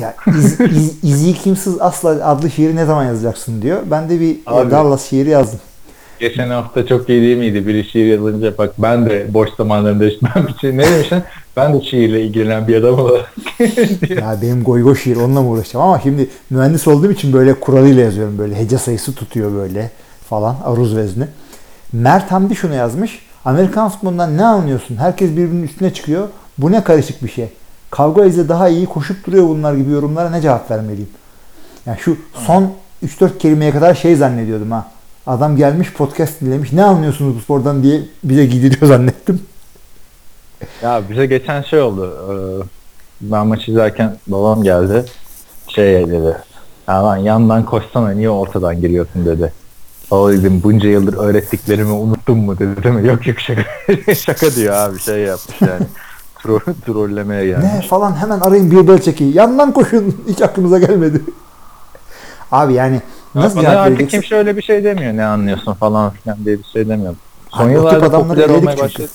[0.00, 3.78] Ya iz, iz, İzi kimsiz asla adlı şiiri ne zaman yazacaksın diyor.
[3.90, 4.70] Ben de bir e, Abi.
[4.70, 5.60] Dallas şiiri yazdım.
[6.18, 7.66] Geçen hafta çok iyi değil miydi?
[7.66, 11.22] Biri şiir yazınca bak ben de boş zamanlarımda ben bir şey ne demişsin?
[11.56, 13.34] Ben de şiirle ilgilenen bir adam olarak.
[14.10, 18.02] Ya benim goy goy şiir onunla mı uğraşacağım ama şimdi mühendis olduğum için böyle kuralıyla
[18.02, 19.90] yazıyorum böyle hece sayısı tutuyor böyle
[20.28, 21.24] falan aruz vezni.
[21.92, 23.18] Mert Hamdi şunu yazmış.
[23.44, 24.96] Amerikan futbolundan ne anlıyorsun?
[24.96, 26.28] Herkes birbirinin üstüne çıkıyor.
[26.58, 27.48] Bu ne karışık bir şey.
[27.90, 31.08] Kavga izle daha iyi koşup duruyor bunlar gibi yorumlara ne cevap vermeliyim?
[31.86, 32.72] Yani şu son
[33.06, 34.90] 3-4 kelimeye kadar şey zannediyordum ha.
[35.26, 36.72] Adam gelmiş podcast dinlemiş.
[36.72, 39.40] Ne anlıyorsunuz bu spordan diye bize gidiyor zannettim.
[40.82, 42.14] ya bize geçen şey oldu.
[42.30, 42.64] Ee,
[43.20, 45.04] Ben maçı izlerken babam geldi.
[45.68, 46.36] Şey dedi.
[46.88, 49.52] Ya lan yandan koşsana niye ortadan giriyorsun dedi.
[50.10, 53.08] O dedim bunca yıldır öğrettiklerimi unuttun mu dedi değil mi?
[53.08, 53.62] Yok yok şaka.
[54.14, 55.86] şaka diyor abi şey yapmış yani.
[56.42, 57.68] Tro trollemeye gelmiş.
[57.74, 59.32] Ne falan hemen arayın bir bel çekin.
[59.32, 60.22] Yandan koşun.
[60.28, 61.22] Hiç aklımıza gelmedi.
[62.52, 63.00] Abi yani
[63.34, 64.20] nasıl Bana cevap artık vereceksin?
[64.20, 67.14] kimse öyle bir şey demiyor ne anlıyorsun falan filan diye bir şey demiyor.
[67.50, 69.08] Son Abi yıllarda popüler olmaya başladı.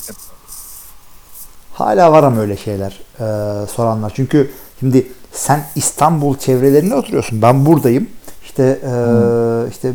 [1.74, 4.12] Hala var ama öyle şeyler e, soranlar.
[4.16, 7.42] Çünkü şimdi sen İstanbul çevrelerinde oturuyorsun.
[7.42, 8.08] Ben buradayım.
[8.44, 8.92] İşte e,
[9.72, 9.94] işte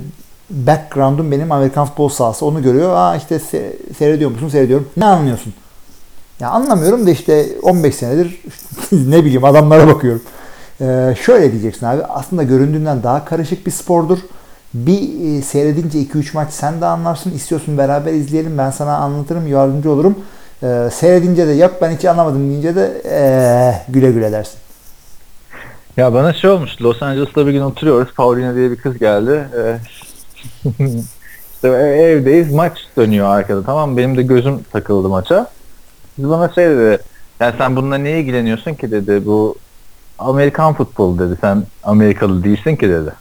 [0.50, 2.46] background'um benim Amerikan futbol sahası.
[2.46, 2.92] Onu görüyor.
[2.96, 4.48] Aa işte se- seyrediyor musun?
[4.48, 4.88] Seyrediyorum.
[4.96, 5.54] Ne anlıyorsun?
[6.40, 8.40] Ya anlamıyorum da işte 15 senedir
[8.92, 10.22] ne bileyim adamlara bakıyorum.
[10.80, 12.02] E, şöyle diyeceksin abi.
[12.02, 14.18] Aslında göründüğünden daha karışık bir spordur.
[14.74, 17.30] Bir e, seyredince 2-3 maç sen de anlarsın.
[17.30, 18.58] İstiyorsun beraber izleyelim.
[18.58, 20.16] Ben sana anlatırım, yardımcı olurum.
[20.62, 24.58] Ee, seyredince de yok ben hiç anlamadım deyince de ee, güle güle dersin.
[25.96, 26.82] Ya bana şey olmuş.
[26.82, 28.14] Los Angeles'ta bir gün oturuyoruz.
[28.14, 29.48] Paulina diye bir kız geldi.
[29.58, 29.78] Ee,
[31.54, 32.52] işte ev- evdeyiz.
[32.52, 33.62] Maç dönüyor arkada.
[33.62, 33.96] Tamam?
[33.96, 35.50] Benim de gözüm takıldı maça.
[36.18, 37.02] Kız bana şey dedi.
[37.40, 39.26] Yani sen bununla niye ilgileniyorsun ki dedi.
[39.26, 39.54] Bu
[40.18, 41.38] Amerikan futbolu dedi.
[41.40, 43.12] Sen Amerikalı değilsin ki dedi.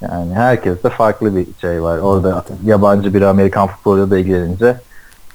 [0.00, 1.98] Yani herkeste farklı bir şey var.
[1.98, 4.80] Orada yabancı bir Amerikan futboluyla da ilgilenince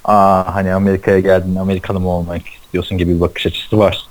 [0.04, 4.08] aa hani Amerika'ya geldin Amerikalı mı olmak istiyorsun gibi bir bakış açısı var.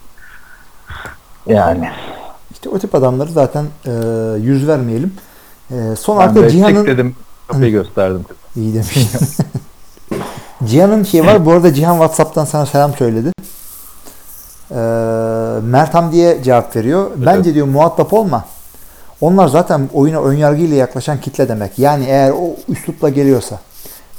[1.47, 1.89] Yani.
[2.51, 3.91] İşte o tip adamları zaten ee,
[4.41, 5.13] yüz vermeyelim.
[5.71, 7.15] Ee, son Ben de Cihan'ın dedim
[7.47, 8.25] kapıyı gösterdim.
[8.55, 8.97] iyi demiş.
[10.63, 11.45] Cihan'ın şey var.
[11.45, 13.31] Bu arada Cihan WhatsApp'tan sana selam söyledi.
[14.71, 14.75] Ee,
[15.63, 17.11] Mertam diye cevap veriyor.
[17.15, 18.45] Bence diyor muhatap olma.
[19.21, 21.79] Onlar zaten oyuna önyargıyla yaklaşan kitle demek.
[21.79, 23.59] Yani eğer o üslupla geliyorsa.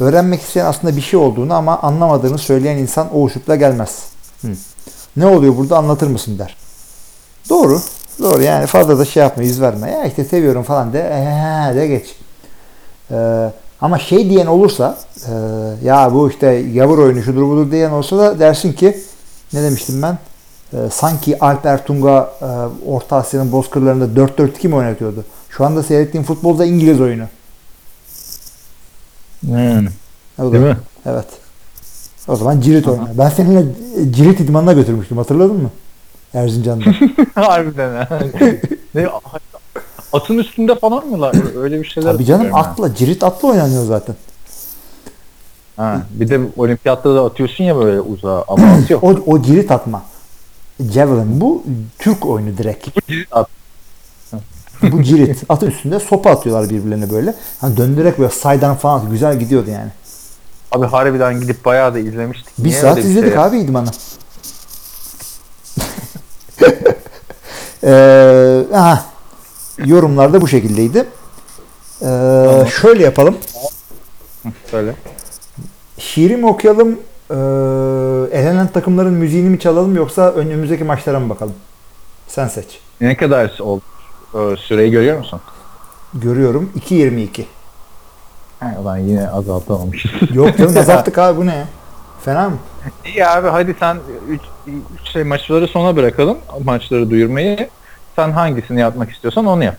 [0.01, 4.05] Öğrenmek isteyen aslında bir şey olduğunu ama anlamadığını söyleyen insan o üslupla gelmez.
[4.43, 4.49] Hı.
[5.17, 6.57] Ne oluyor burada anlatır mısın der.
[7.51, 7.81] Doğru.
[8.23, 9.91] Doğru yani fazla da şey yapma yüz verme.
[9.91, 11.01] Ya işte seviyorum falan de.
[11.01, 12.17] Ee, de geç.
[13.11, 14.99] Ee, ama şey diyen olursa
[15.29, 15.33] e,
[15.87, 19.01] ya bu işte yavur oyunu şudur budur diyen olsa da dersin ki
[19.53, 20.19] ne demiştim ben?
[20.73, 22.47] Ee, sanki Alper Tunga e,
[22.91, 25.25] Orta Asya'nın bozkırlarında 4-4-2 mi oynatıyordu?
[25.51, 27.25] Şu anda seyrettiğim futbolda İngiliz oyunu.
[29.41, 29.87] Hmm.
[30.39, 30.77] O da- Değil mi?
[31.07, 31.27] Evet.
[32.29, 33.09] O zaman cirit oyna.
[33.19, 33.61] Ben seninle
[34.01, 35.71] e, cirit idmanına götürmüştüm hatırladın mı?
[36.35, 36.85] Erzincan'da.
[37.35, 38.19] Harbiden ha.
[38.95, 39.07] ne,
[40.17, 41.35] atın üstünde falan mı lan?
[41.57, 44.15] Öyle bir şeyler Tabii canım hatırlıyorum atla, cirit atla oynanıyor zaten.
[45.77, 46.03] ha.
[46.11, 49.05] Bir de olimpiyatta da atıyorsun ya böyle uzağa ama at yok.
[49.05, 50.03] O, o cirit atma.
[50.93, 51.63] Javelin bu
[51.99, 52.89] Türk oyunu direkt.
[53.33, 53.49] at.
[54.83, 55.43] Bu cirit.
[55.49, 57.35] Atın üstünde sopa atıyorlar birbirlerine böyle.
[57.61, 59.13] Hani döndürerek böyle saydan falan atıyor.
[59.13, 59.91] güzel gidiyordu yani.
[60.73, 62.59] Abi harbiden gidip bayağı da izlemiştik.
[62.59, 63.89] Bir Niye saat öyle bir izledik şey abi idmanı.
[67.85, 69.05] ee, aha,
[69.85, 71.07] yorumlar da bu şekildeydi.
[72.03, 73.37] Ee, Şöyle yapalım.
[74.71, 74.95] Söyle.
[75.99, 76.89] Şiiri mi okuyalım?
[77.31, 77.35] Ee,
[78.39, 81.55] elenen takımların müziğini mi çalalım yoksa önümüzdeki maçlara mı bakalım?
[82.29, 82.81] Sen seç.
[83.01, 83.83] Ne kadar oldu?
[84.35, 85.41] Ee, Süreyi görüyor musun?
[86.15, 87.45] Görüyorum 2.22.
[88.61, 90.11] Ha, ulan yine azaltamamışız.
[90.35, 91.67] Yok canım azalttık abi bu ne?
[92.25, 92.57] Fena mı?
[93.05, 93.97] İyi abi hadi sen
[94.29, 94.41] 3
[95.13, 96.39] şey maçları sona bırakalım.
[96.65, 97.69] Maçları duyurmayı.
[98.17, 99.77] Sen hangisini yapmak istiyorsan onu yap.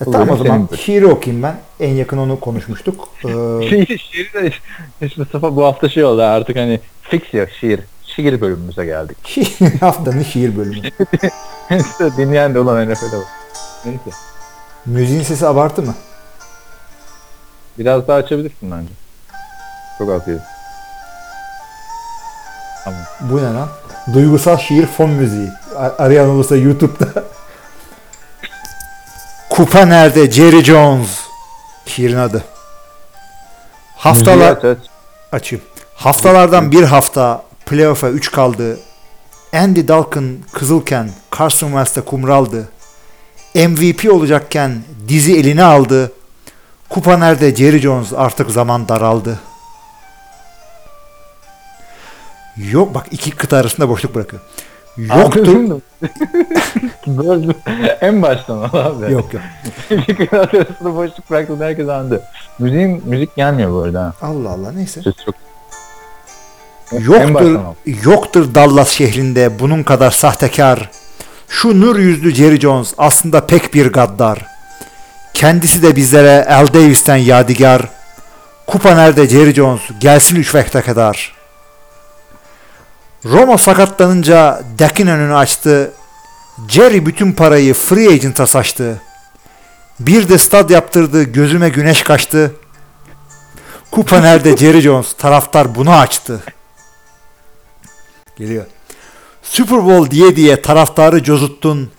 [0.00, 1.56] E, tamam o zaman şiiri okuyayım ben.
[1.80, 3.08] En yakın onu konuşmuştuk.
[3.24, 3.28] Ee,
[3.68, 4.50] Şiir, şiir de
[5.00, 7.80] işte Mustafa bu hafta şey oldu artık hani fix ya şiir.
[8.04, 9.38] Şiir bölümümüze geldik.
[9.80, 10.88] haftanın şiir bölümü.
[11.70, 13.26] işte dinleyen de olan NFL'e bak.
[13.84, 14.10] Neyse.
[14.86, 15.94] Müziğin sesi abartı mı?
[17.78, 18.92] Biraz daha açabilirsin bence.
[19.98, 20.42] Çok az yedim.
[22.84, 23.00] Tamam.
[23.20, 23.68] Bu ne lan?
[24.14, 25.48] Duygusal şiir fon müziği.
[25.98, 27.24] Arayan olursa YouTube'da.
[29.56, 30.30] Kupa nerede?
[30.30, 31.20] Jerry Jones.
[31.86, 32.44] Şiirin adı.
[33.96, 34.78] Haftalar aç, aç.
[35.32, 35.64] açayım.
[35.94, 38.78] Haftalardan bir hafta playoff'a 3 kaldı.
[39.52, 42.68] Andy Dalton kızılken Carson Wentz'te kumraldı.
[43.54, 46.12] MVP olacakken dizi eline aldı.
[46.88, 49.40] Kupa nerede Jerry Jones artık zaman daraldı.
[52.56, 54.42] Yok bak iki kıta arasında boşluk bırakıyor.
[54.96, 55.80] Mı?
[57.06, 57.52] Böyle
[58.00, 59.12] en baştan al abi.
[59.12, 59.42] Yok yok.
[60.06, 62.22] Kıyamet arasında boşluk bıraktın herkes anladı.
[62.58, 64.14] Müziğin, müzik gelmiyor bu arada.
[64.22, 65.02] Allah Allah neyse.
[65.02, 65.34] Ses çok.
[66.92, 67.60] Yoktur,
[68.04, 70.90] yoktur Dallas şehrinde bunun kadar sahtekar.
[71.48, 74.46] Şu nur yüzlü Jerry Jones aslında pek bir gaddar.
[75.34, 77.82] Kendisi de bizlere Al Davis'ten yadigar.
[78.66, 81.35] Kupa nerede Jerry Jones gelsin üç vakte kadar.
[83.24, 85.92] Roma sakatlanınca Dak'in önünü açtı.
[86.68, 89.02] Jerry bütün parayı free agent'a saçtı.
[90.00, 92.54] Bir de stad yaptırdı gözüme güneş kaçtı.
[93.90, 96.40] Kupa nerede Jerry Jones taraftar bunu açtı.
[98.36, 98.64] Geliyor.
[99.42, 101.90] Super Bowl diye diye taraftarı cozuttun.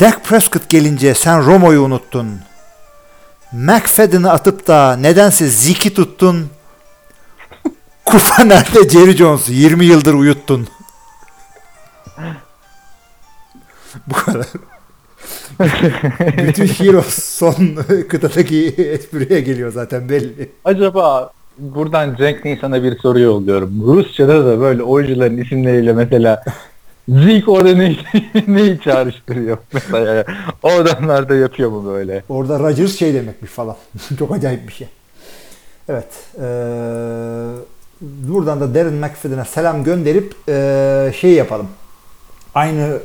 [0.00, 2.40] Dak Prescott gelince sen Romo'yu unuttun.
[3.52, 6.50] McFadden'ı atıp da nedense Ziki tuttun.
[8.04, 10.68] Kupa nerede Jerry Jones 20 yıldır uyuttun.
[14.06, 14.46] Bu kadar.
[16.48, 17.54] Bütün o son
[18.08, 20.50] kıtadaki espriye geliyor zaten belli.
[20.64, 23.82] Acaba buradan Cenk Nisan'a bir soru yolluyorum.
[23.86, 26.44] Rusça'da da böyle oyuncuların isimleriyle mesela
[27.08, 27.96] Zik orada ne,
[28.46, 30.24] neyi çağrıştırıyor mesela.
[30.62, 32.24] O adamlar da yapıyor mu böyle?
[32.28, 33.76] Orada Rodgers şey demekmiş falan.
[34.18, 34.88] Çok acayip bir şey.
[35.88, 36.08] Evet.
[36.38, 36.44] eee,
[38.28, 41.66] buradan da Darren McFadden'a selam gönderip eee, şey yapalım.
[42.54, 42.98] Aynı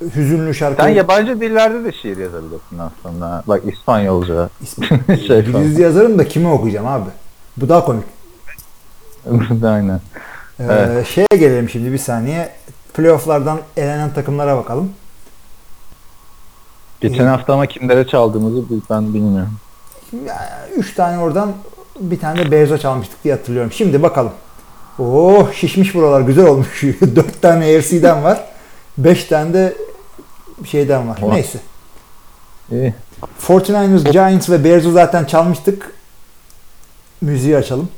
[0.00, 0.82] hüzünlü şarkı.
[0.82, 3.42] Sen yabancı dillerde de şiir yazabilirsin aslında.
[3.46, 4.48] Bak İspanyolca.
[4.62, 5.38] İsmi- şey.
[5.40, 7.10] İngilizce yazarım da kimi okuyacağım abi?
[7.56, 8.04] Bu daha komik.
[9.64, 10.00] Aynen.
[10.60, 11.06] Eee, Evet.
[11.06, 12.52] Şeye gelelim şimdi bir saniye.
[12.94, 14.90] Playoff'lardan elenen takımlara bakalım.
[17.00, 19.52] Geçen hafta ama kimlere çaldığımızı ben bilmiyorum.
[20.26, 21.52] Ya, Üç tane oradan
[22.00, 23.72] bir tane de Beyza çalmıştık diye hatırlıyorum.
[23.72, 24.32] Şimdi bakalım.
[24.98, 26.82] Oh şişmiş buralar güzel olmuş.
[27.16, 28.44] Dört tane AFC'den var.
[28.98, 29.74] Beş tane de
[30.64, 31.18] şeyden var.
[31.22, 31.32] Oh.
[31.32, 31.58] Neyse.
[32.70, 32.94] İyi.
[33.46, 35.92] 49ers, Giants ve Bears'u zaten çalmıştık.
[37.20, 37.88] Müziği açalım.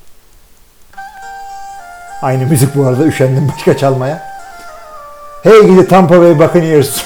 [2.23, 3.07] Aynı müzik bu arada.
[3.07, 4.37] Üşendim başka çalmaya.
[5.43, 6.99] Hey gidi Tampa Bay Buccaneers.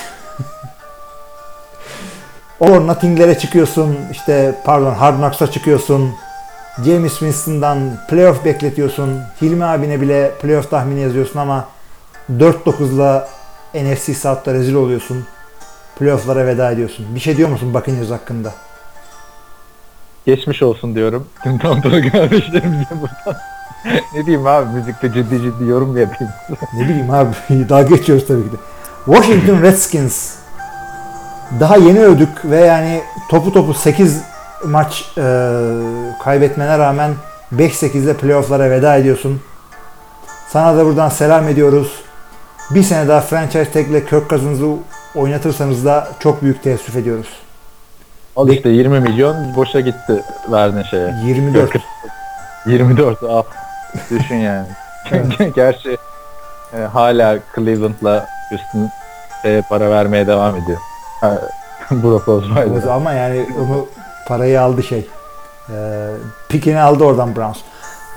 [2.60, 3.96] Or Nothing'lere çıkıyorsun.
[4.12, 6.14] işte pardon Hard Knocks'a çıkıyorsun.
[6.84, 7.78] James Winston'dan
[8.08, 9.20] playoff bekletiyorsun.
[9.42, 11.68] Hilmi abine bile playoff tahmini yazıyorsun ama
[12.38, 13.28] 4-9'la
[13.74, 15.26] NFC South'ta rezil oluyorsun.
[15.98, 17.06] Playoff'lara veda ediyorsun.
[17.14, 18.52] Bir şey diyor musun Buccaneers hakkında?
[20.26, 21.26] Geçmiş olsun diyorum.
[21.42, 23.40] Tüm Tampalı kardeşlerimize buradan.
[24.14, 26.32] ne diyeyim abi müzikte ciddi ciddi yorum mu yapayım?
[26.72, 27.34] Ne bileyim abi
[27.68, 28.56] daha geçiyoruz tabii ki de.
[29.04, 30.34] Washington Redskins
[31.60, 34.20] daha yeni öldük ve yani topu topu 8
[34.64, 35.22] maç e,
[36.24, 37.10] kaybetmene rağmen
[37.56, 39.40] 5-8'de playofflara veda ediyorsun.
[40.48, 41.92] Sana da buradan selam ediyoruz.
[42.70, 44.66] Bir sene daha franchise tag'le Kirk Cousins'ı
[45.14, 47.28] oynatırsanız da çok büyük teessüf ediyoruz.
[48.36, 51.14] Al işte 20 milyon boşa gitti verdin şeye.
[51.24, 51.70] 24.
[52.66, 53.42] 24 al.
[54.10, 54.66] Düşün yani.
[55.54, 55.96] Gerçi
[56.76, 58.88] e, hala Cleveland'la üstün
[59.42, 60.78] şeye para vermeye devam ediyor.
[61.20, 61.38] Ha,
[62.26, 62.82] Osweiler.
[62.82, 63.86] Ama yani onu
[64.30, 65.06] parayı aldı şey.
[65.68, 65.76] E,
[66.48, 67.58] pikini aldı oradan Browns.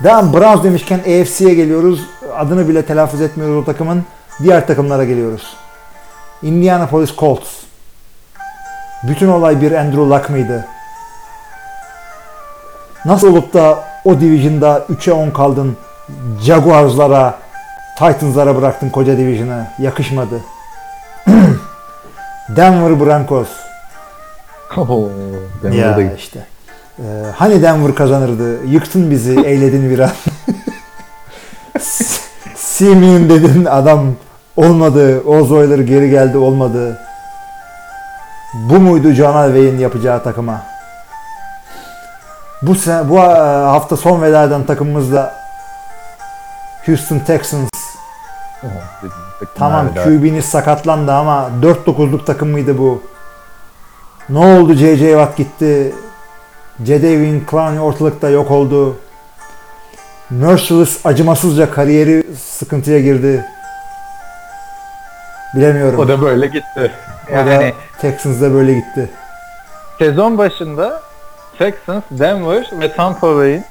[0.02, 2.00] Devam Browns demişken AFC'ye geliyoruz.
[2.36, 4.04] Adını bile telaffuz etmiyoruz o takımın.
[4.42, 5.56] Diğer takımlara geliyoruz.
[6.42, 7.48] Indianapolis Colts.
[9.08, 10.66] Bütün olay bir Andrew Luck mıydı?
[13.04, 15.76] Nasıl olup da o division'da 3'e 10 kaldın?
[16.42, 17.38] Jaguars'lara,
[17.98, 19.66] Titans'lara bıraktın koca division'ı.
[19.78, 20.40] Yakışmadı.
[22.56, 23.63] Denver Broncos.
[24.76, 25.08] Oo,
[25.62, 26.46] Denver'da Ya işte.
[26.98, 27.02] Ee,
[27.36, 28.64] hani Denver kazanırdı.
[28.66, 30.10] Yıktın bizi, eyledin bir an.
[31.80, 32.20] S-
[32.56, 34.06] Simeon dedin adam
[34.56, 35.20] olmadı.
[35.20, 36.98] Ozoyları geri geldi olmadı.
[38.54, 40.62] Bu muydu John Elway'in yapacağı takıma?
[42.62, 43.20] Bu sene, bu e,
[43.64, 45.34] hafta son veda eden takımımızda
[46.86, 47.68] Houston Texans
[48.64, 48.68] Oo,
[49.58, 49.86] Tamam?
[50.04, 53.02] QB'niz sakatlandı ama 4-9'luk takım mıydı bu?
[54.28, 55.08] Ne oldu J.J.
[55.08, 55.94] Watt gitti.
[56.86, 58.96] Jadavion Clowney ortalıkta yok oldu.
[60.30, 63.44] Merciless acımasızca kariyeri sıkıntıya girdi.
[65.56, 65.98] Bilemiyorum.
[65.98, 66.92] O da böyle gitti.
[67.30, 69.10] Da Yani Texans'da böyle gitti.
[69.98, 71.02] sezon başında
[71.58, 73.64] Texans, Denver ve Tampa Bay'in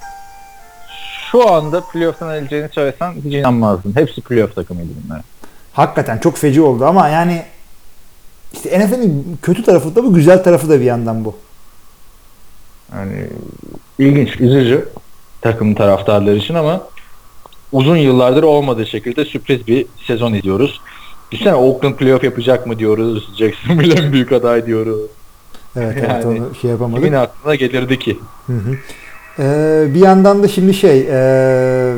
[1.31, 3.95] şu anda playoff'tan eleceğini söylesen hiç inanmazdın.
[3.95, 5.21] Hepsi playoff takımıydı bunlar.
[5.73, 7.43] Hakikaten çok feci oldu ama yani
[8.53, 11.35] işte NFL'in kötü tarafı da bu, güzel tarafı da bir yandan bu.
[12.95, 13.27] Yani
[13.99, 14.89] ilginç, üzücü
[15.41, 16.81] takım taraftarları için ama
[17.71, 20.81] uzun yıllardır olmadığı şekilde sürpriz bir sezon izliyoruz.
[21.31, 23.29] Düşünsene Oakland playoff yapacak mı diyoruz.
[23.37, 25.01] Jacksonville en büyük aday diyoruz.
[25.75, 27.03] Evet, evet Yani onu şey yapamadık.
[27.03, 28.19] Kimin aklına gelirdi ki?
[28.47, 28.77] Hı hı.
[29.39, 31.95] Ee, bir yandan da şimdi şey ee,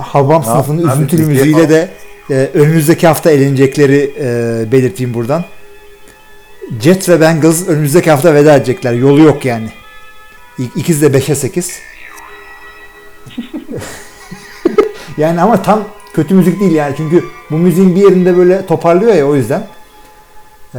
[0.00, 1.88] Habam sınıfının abi, üzüntülü müziğiyle de
[2.30, 5.44] ee, önümüzdeki hafta elenecekleri ee, belirteyim buradan.
[6.80, 8.92] Jets ve Bengals önümüzdeki hafta veda edecekler.
[8.92, 9.68] Yolu yok yani.
[10.58, 11.78] İ- İkisi de 5'e 8.
[15.18, 16.94] yani ama tam kötü müzik değil yani.
[16.96, 19.66] Çünkü bu müziğin bir yerinde böyle toparlıyor ya o yüzden.
[20.74, 20.78] Ee,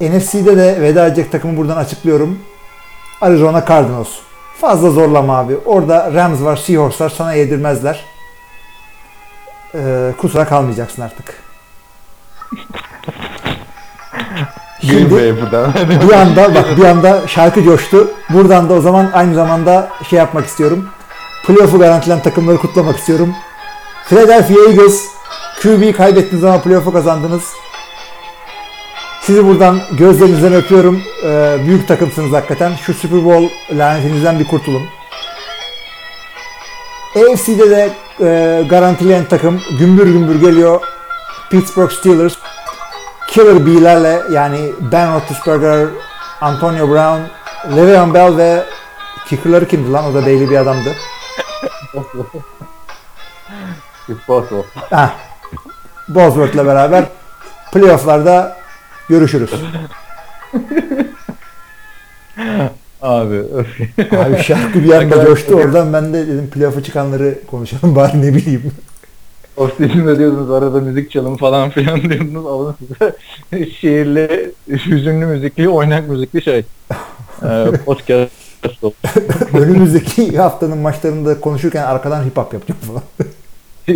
[0.00, 2.38] NFC'de de veda edecek takımı buradan açıklıyorum.
[3.20, 4.08] Arizona Cardinals.
[4.60, 5.56] Fazla zorlama abi.
[5.56, 7.12] Orada Rams var, Seahawks var.
[7.16, 8.11] Sana yedirmezler.
[9.74, 11.34] Ee, kusura kalmayacaksın artık.
[14.80, 15.10] Şimdi
[16.08, 18.10] bir anda bak bir anda şarkı coştu.
[18.30, 20.88] Buradan da o zaman aynı zamanda şey yapmak istiyorum.
[21.46, 23.34] Playoff'u garantilen takımları kutlamak istiyorum.
[24.08, 25.06] Philadelphia Eagles
[25.62, 27.42] QB'yi kaybettiniz ama playoff'u kazandınız.
[29.20, 31.02] Sizi buradan gözlerinizden öpüyorum.
[31.24, 32.72] Ee, büyük takımsınız hakikaten.
[32.74, 34.82] Şu Super Bowl lanetinizden bir kurtulun.
[37.16, 40.80] AFC'de de e, garantileyen takım gümbür gümbür geliyor.
[41.50, 42.34] Pittsburgh Steelers.
[43.28, 45.88] Killer B'lerle yani Ben Roethlisberger,
[46.40, 47.20] Antonio Brown,
[47.76, 48.64] Le'Veon Bell ve
[49.26, 50.04] kicker'ları kimdi lan?
[50.04, 50.94] O da belli bir adamdı.
[54.28, 54.62] Boswell.
[54.90, 55.08] Heh.
[56.08, 57.04] Bosworth'la beraber
[57.72, 58.56] playoff'larda
[59.08, 59.50] görüşürüz.
[63.02, 63.80] Abi öf.
[64.12, 65.54] Abi şarkı bir anda coştu.
[65.54, 68.72] Oradan ben de dedim playoff'a çıkanları konuşalım bari ne bileyim.
[69.56, 72.46] O sizin de diyordunuz arada müzik çalın falan filan diyordunuz.
[72.46, 72.74] Alın
[73.50, 76.64] size şiirli, hüzünlü müzikli, oynak müzikli şey.
[77.42, 78.32] Ee, podcast.
[79.54, 83.02] Önümüzdeki haftanın maçlarında konuşurken arkadan hip hop yapacağım falan.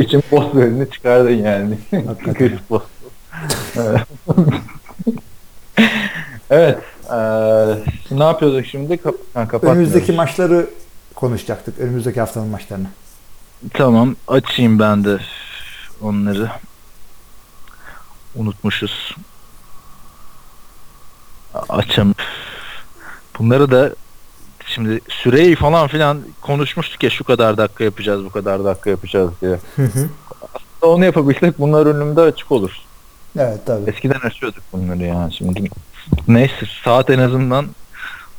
[0.03, 1.79] için boss bölümünü çıkardın yani.
[2.07, 2.59] Hakikaten.
[6.51, 6.79] Evet.
[7.11, 7.85] Eee,
[8.19, 8.97] ne yapıyorduk şimdi?
[8.97, 9.77] Kap ha, kapatmıyoruz.
[9.79, 10.71] Önümüzdeki maçları
[11.15, 11.79] konuşacaktık.
[11.79, 12.87] Önümüzdeki haftanın maçlarını.
[13.75, 14.17] Tamam.
[14.29, 15.19] Açayım ben de
[16.03, 16.51] onları.
[18.37, 19.17] Unutmuşuz.
[21.69, 22.15] Açam.
[23.39, 23.95] Bunları da
[24.67, 29.59] şimdi süreyi falan filan konuşmuştuk ya şu kadar dakika yapacağız bu kadar dakika yapacağız diye.
[30.83, 32.71] Onu yapabilsek bunlar önümde açık olur.
[33.39, 33.91] Evet tabii.
[33.91, 35.71] Eskiden açıyorduk bunları ya şimdi.
[36.29, 37.67] Neyse saat en azından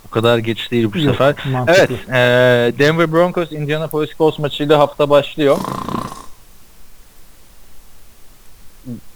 [0.08, 1.36] o kadar geç değil bu Yok, sefer.
[1.52, 1.74] mantıklı.
[1.80, 5.58] Evet, eee, Denver Broncos Indianapolis Colts maçıyla hafta başlıyor.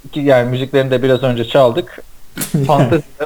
[0.06, 2.04] İki, yani müziklerini de biraz önce çaldık.
[2.68, 3.26] Fantezide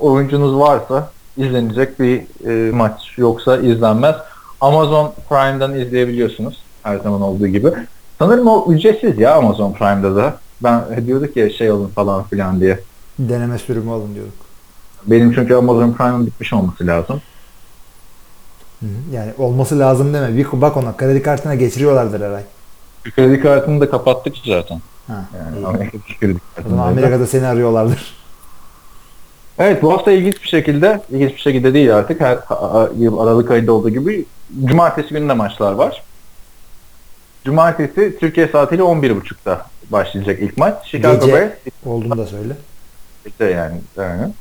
[0.00, 4.16] oyuncunuz varsa izlenecek bir e, maç yoksa izlenmez.
[4.60, 7.68] Amazon Prime'dan izleyebiliyorsunuz her zaman olduğu gibi.
[8.18, 10.38] Sanırım o ücretsiz ya Amazon Prime'da da.
[10.62, 12.80] Ben diyorduk ya şey olun falan filan diye.
[13.18, 14.34] Deneme sürümü alın diyorduk.
[15.06, 17.22] Benim çünkü Amazon Prime'ın bitmiş olması lazım.
[19.12, 20.36] Yani olması lazım deme.
[20.36, 22.42] Bir bak ona kredi kartına geçiriyorlardır her ay.
[23.04, 24.80] Kredi kartını da kapattık zaten.
[25.06, 25.24] Ha,
[25.64, 26.84] Yani kredi kartını.
[26.84, 28.14] Amerika'da seni arıyorlardır.
[29.58, 32.38] Evet bu hafta ilginç bir şekilde, ilginç bir şekilde değil artık her
[32.98, 34.24] yıl Aralık ayında olduğu gibi
[34.64, 36.02] Cumartesi günü de maçlar var.
[37.44, 40.74] Cumartesi Türkiye saatiyle 11.30'da başlayacak ilk maç.
[40.84, 41.32] Chicago Gece.
[41.32, 41.52] Bears
[41.86, 42.56] Olduğunu da söyle.
[43.26, 44.32] işte yani, yani.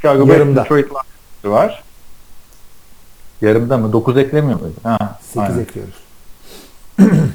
[0.00, 0.56] Chicago Bears.
[0.56, 1.04] Detroit Lions
[1.44, 1.82] var.
[3.40, 3.92] Yarımda mı?
[3.92, 4.74] 9 eklemiyor muydu?
[4.82, 5.58] Ha, 8 aynen.
[5.58, 5.94] ekliyoruz.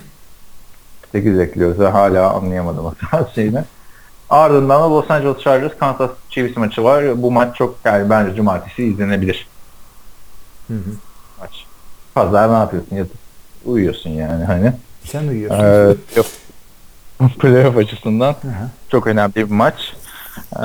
[1.12, 1.80] 8 ekliyoruz.
[1.80, 3.64] Hala anlayamadım hatta şeyini.
[4.30, 7.22] Ardından da Los Angeles Chargers Kansas Chiefs maçı var.
[7.22, 9.48] Bu maç çok yani bence cumartesi izlenebilir
[10.68, 10.90] Hı hı.
[11.40, 11.66] maç.
[12.16, 12.96] Pazar ne yapıyorsun?
[12.96, 13.18] Yatıp
[13.66, 14.74] uyuyorsun yani hani.
[15.04, 15.64] Sen uyuyorsun.
[15.64, 16.26] Ee, yok.
[17.40, 18.70] Playoff açısından Hı hı.
[18.92, 19.94] çok önemli bir maç.
[20.38, 20.62] Ee,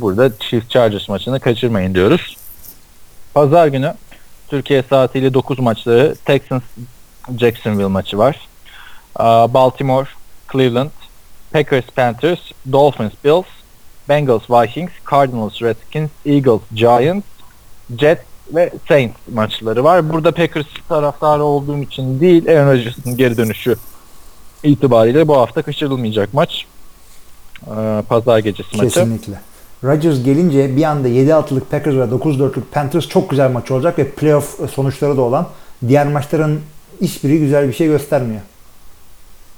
[0.00, 2.36] burada Chiefs Chargers maçını kaçırmayın diyoruz.
[3.34, 3.94] Pazar günü
[4.48, 6.62] Türkiye saatiyle 9 maçları Texans
[7.38, 8.48] Jacksonville maçı var.
[9.20, 10.08] Ee, Baltimore
[10.52, 10.90] Cleveland
[11.52, 12.40] Packers Panthers
[12.72, 13.46] Dolphins Bills
[14.08, 17.26] Bengals Vikings Cardinals Redskins Eagles Giants
[17.98, 18.22] Jets
[18.54, 20.10] ve Saints maçları var.
[20.10, 23.76] Burada Packers taraftarı olduğum için değil Aaron Rodgers'ın geri dönüşü
[24.62, 26.66] itibariyle bu hafta kaçırılmayacak maç.
[27.66, 28.88] Ee, Pazar gecesi maçı.
[28.88, 29.40] Kesinlikle.
[29.84, 34.70] Rodgers gelince bir anda 7-6'lık Packers ve 9-4'lük Panthers çok güzel maç olacak ve playoff
[34.74, 35.48] sonuçları da olan
[35.88, 36.60] diğer maçların
[37.00, 38.40] hiçbiri güzel bir şey göstermiyor.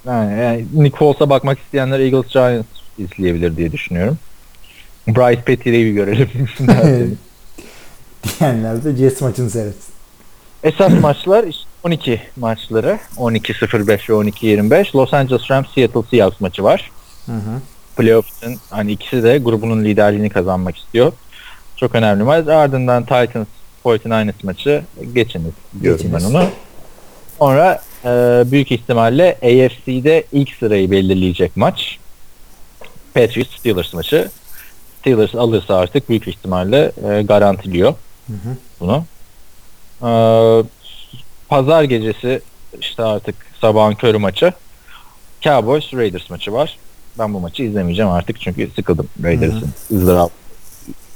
[0.06, 2.66] Yani, yani Nick Foles'a bakmak isteyenler Eagles Giants
[2.98, 4.18] izleyebilir diye düşünüyorum.
[5.08, 6.28] Bryce Petty'yi bir görelim.
[8.40, 9.94] Diyenler de Jets maçını seyretsin.
[10.62, 12.98] Esas maçlar işte 12 maçları.
[13.16, 14.96] 12-05 ve 12-25.
[14.96, 16.90] Los Angeles Rams Seattle Seahawks maçı var.
[17.26, 17.60] Hı hı.
[18.00, 21.12] Playoff'ın hani ikisi de grubunun liderliğini kazanmak istiyor.
[21.76, 22.48] Çok önemli maç.
[22.48, 23.46] Ardından Titans
[23.84, 24.82] 49ers maçı
[25.14, 26.24] geçiniz diyorum Geçiniz.
[26.24, 26.44] ben onu.
[27.38, 28.08] Sonra e,
[28.50, 31.98] büyük ihtimalle AFC'de ilk sırayı belirleyecek maç.
[33.14, 34.30] Patriots Steelers maçı.
[35.00, 37.94] Steelers alırsa artık büyük ihtimalle e, garantiliyor
[38.26, 38.56] Hı hı.
[38.80, 39.04] bunu.
[40.02, 40.10] E,
[41.48, 42.40] Pazar gecesi
[42.80, 44.52] işte artık sabahın körü maçı.
[45.40, 46.78] Cowboys Raiders maçı var.
[47.18, 50.30] Ben bu maçı izlemeyeceğim artık çünkü sıkıldım Raiders'ın ızdırap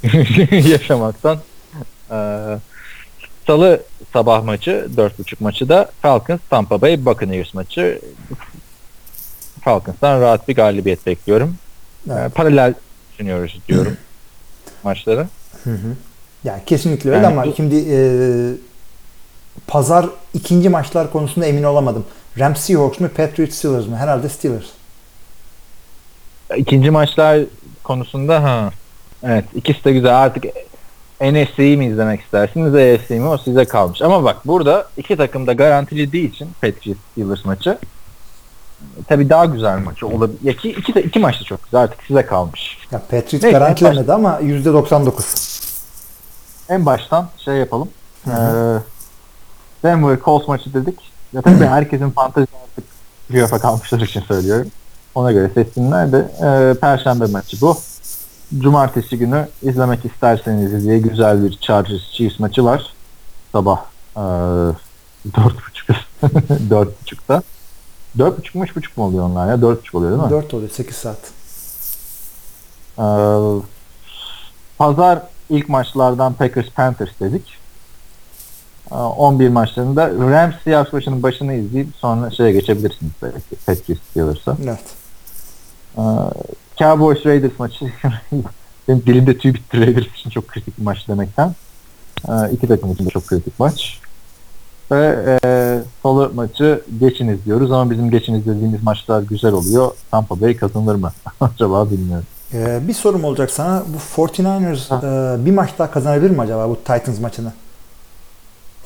[0.69, 1.39] yaşamaktan.
[2.11, 2.57] Ee,
[3.47, 3.81] Salı
[4.13, 8.01] sabah maçı 4.30 maçı da Falcons Tampa Bay Buccaneers maçı.
[9.63, 11.55] Falcons'tan rahat bir galibiyet bekliyorum.
[12.09, 12.35] Ee, Evet.
[12.35, 12.73] paralel
[13.11, 13.97] düşünüyoruz diyorum
[14.83, 15.27] maçları.
[15.63, 15.95] Hı hı.
[16.43, 17.99] Ya kesinlikle öyle Yani ama bu- şimdi e,
[19.67, 22.05] pazar ikinci maçlar konusunda emin olamadım.
[22.39, 23.95] Rams Seahawks mu Patriots Steelers mi?
[23.95, 24.65] Herhalde Steelers.
[26.55, 27.39] İkinci maçlar
[27.83, 28.71] konusunda ha
[29.23, 30.43] evet ikisi de güzel artık
[31.21, 34.01] NFC'yi mi izlemek istersiniz AFC mi o size kalmış.
[34.01, 37.77] Ama bak burada iki takım da garantili değil için Patriots Steelers maçı
[39.07, 40.39] tabii daha güzel maç olabilir.
[40.43, 42.77] Ya iki, iki, de, iki maç da çok güzel artık size kalmış.
[42.91, 45.55] Ya Patriots Neyse, garantilemedi ama %99.
[46.69, 47.89] En baştan şey yapalım.
[48.25, 50.99] Hı Ee, Denver Colts maçı dedik.
[51.33, 52.85] Ya tabii herkesin fantezi artık
[53.29, 54.71] playoff'a kalmışlar için söylüyorum.
[55.15, 57.77] Ona göre seçsinler de e, Perşembe maçı bu.
[58.57, 62.93] Cumartesi günü izlemek isterseniz diye güzel bir Chargers Chiefs maçı var.
[63.51, 63.81] Sabah
[64.15, 64.75] e, 4.30
[66.69, 67.43] 4.30'da.
[68.17, 69.55] 4.30 mu 3.30 mu oluyor onlar ya?
[69.55, 70.29] 4.30 oluyor değil mi?
[70.29, 71.17] 4 oluyor 8 saat.
[72.97, 73.03] Ee,
[74.77, 77.57] Pazar ilk maçlardan Packers Panthers dedik.
[78.91, 84.57] Ee, 11 maçlarında Rams Seahawks maçının başını izleyip sonra şeye geçebilirsiniz belki Patriots Steelers'a.
[84.63, 85.04] Evet.
[86.79, 87.85] Cowboys Raiders maçı
[88.87, 91.55] benim dilimde tüy bitti Raiders için çok kritik bir maç demekten.
[92.29, 93.99] Ee, iki takım için de çok kritik maç.
[94.91, 99.91] Ve e, Salı maçı geçiniz diyoruz ama bizim geçiniz dediğimiz maçlar güzel oluyor.
[100.11, 101.11] Tampa Bay kazanır mı?
[101.41, 102.25] Acaba bilmiyorum.
[102.53, 103.83] Ee, bir sorum olacak sana.
[103.87, 107.53] Bu 49ers e, bir maç daha kazanabilir mi acaba bu Titans maçını?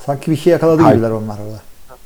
[0.06, 0.96] Sanki bir şey yakaladı Hayır.
[0.96, 1.60] gibiler onlar orada.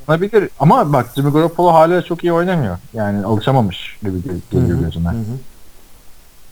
[0.07, 2.77] Olabilir ama bak Jimmy Garoppolo hala çok iyi oynamıyor.
[2.93, 5.13] Yani alışamamış gibi gel- geliyor gözüme.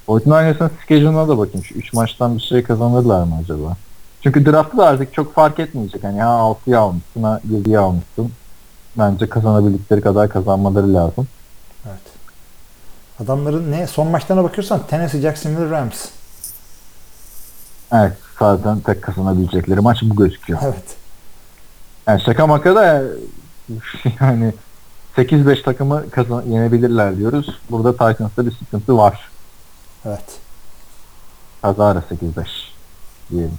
[0.05, 1.63] Fortnite'ın schedule'ına da bakayım.
[1.65, 3.75] Şu 3 maçtan bir şey kazanırlar mı acaba?
[4.21, 6.03] Çünkü draftı da artık çok fark etmeyecek.
[6.03, 8.31] Hani ha 6'yı almışsın ha 7'yi almışsın.
[8.97, 11.27] Bence kazanabildikleri kadar kazanmaları lazım.
[11.87, 12.01] Evet.
[13.19, 16.05] Adamların ne son maçlarına bakıyorsan Tennessee Jacksonville Rams.
[17.93, 20.59] Evet zaten tek kazanabilecekleri maç bu gözüküyor.
[20.63, 20.83] Evet.
[22.07, 23.03] Yani şaka maka da
[24.21, 24.53] yani
[25.17, 27.59] 8-5 takımı kazan yenebilirler diyoruz.
[27.69, 29.29] Burada Titans'ta bir sıkıntı var.
[30.05, 30.39] Evet.
[31.61, 32.45] Kazara 8-5
[33.29, 33.57] diyelim.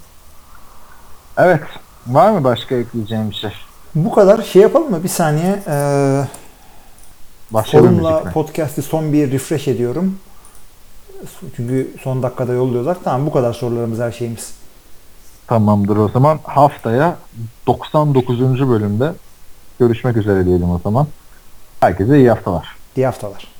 [1.36, 1.62] Evet.
[2.06, 3.52] Var mı başka ekleyeceğim bir şey?
[3.94, 5.02] Bu kadar şey yapalım mı?
[5.02, 5.62] Bir saniye.
[5.66, 6.24] Ee,
[7.50, 10.18] Başlayalım forumla podcast'i son bir refresh ediyorum.
[11.56, 12.96] Çünkü son dakikada yolluyorlar.
[13.04, 14.54] Tamam bu kadar sorularımız her şeyimiz.
[15.46, 16.38] Tamamdır o zaman.
[16.44, 17.16] Haftaya
[17.66, 18.68] 99.
[18.68, 19.12] bölümde
[19.78, 21.06] görüşmek üzere diyelim o zaman.
[21.80, 22.76] Herkese iyi haftalar.
[22.96, 23.53] İyi haftalar.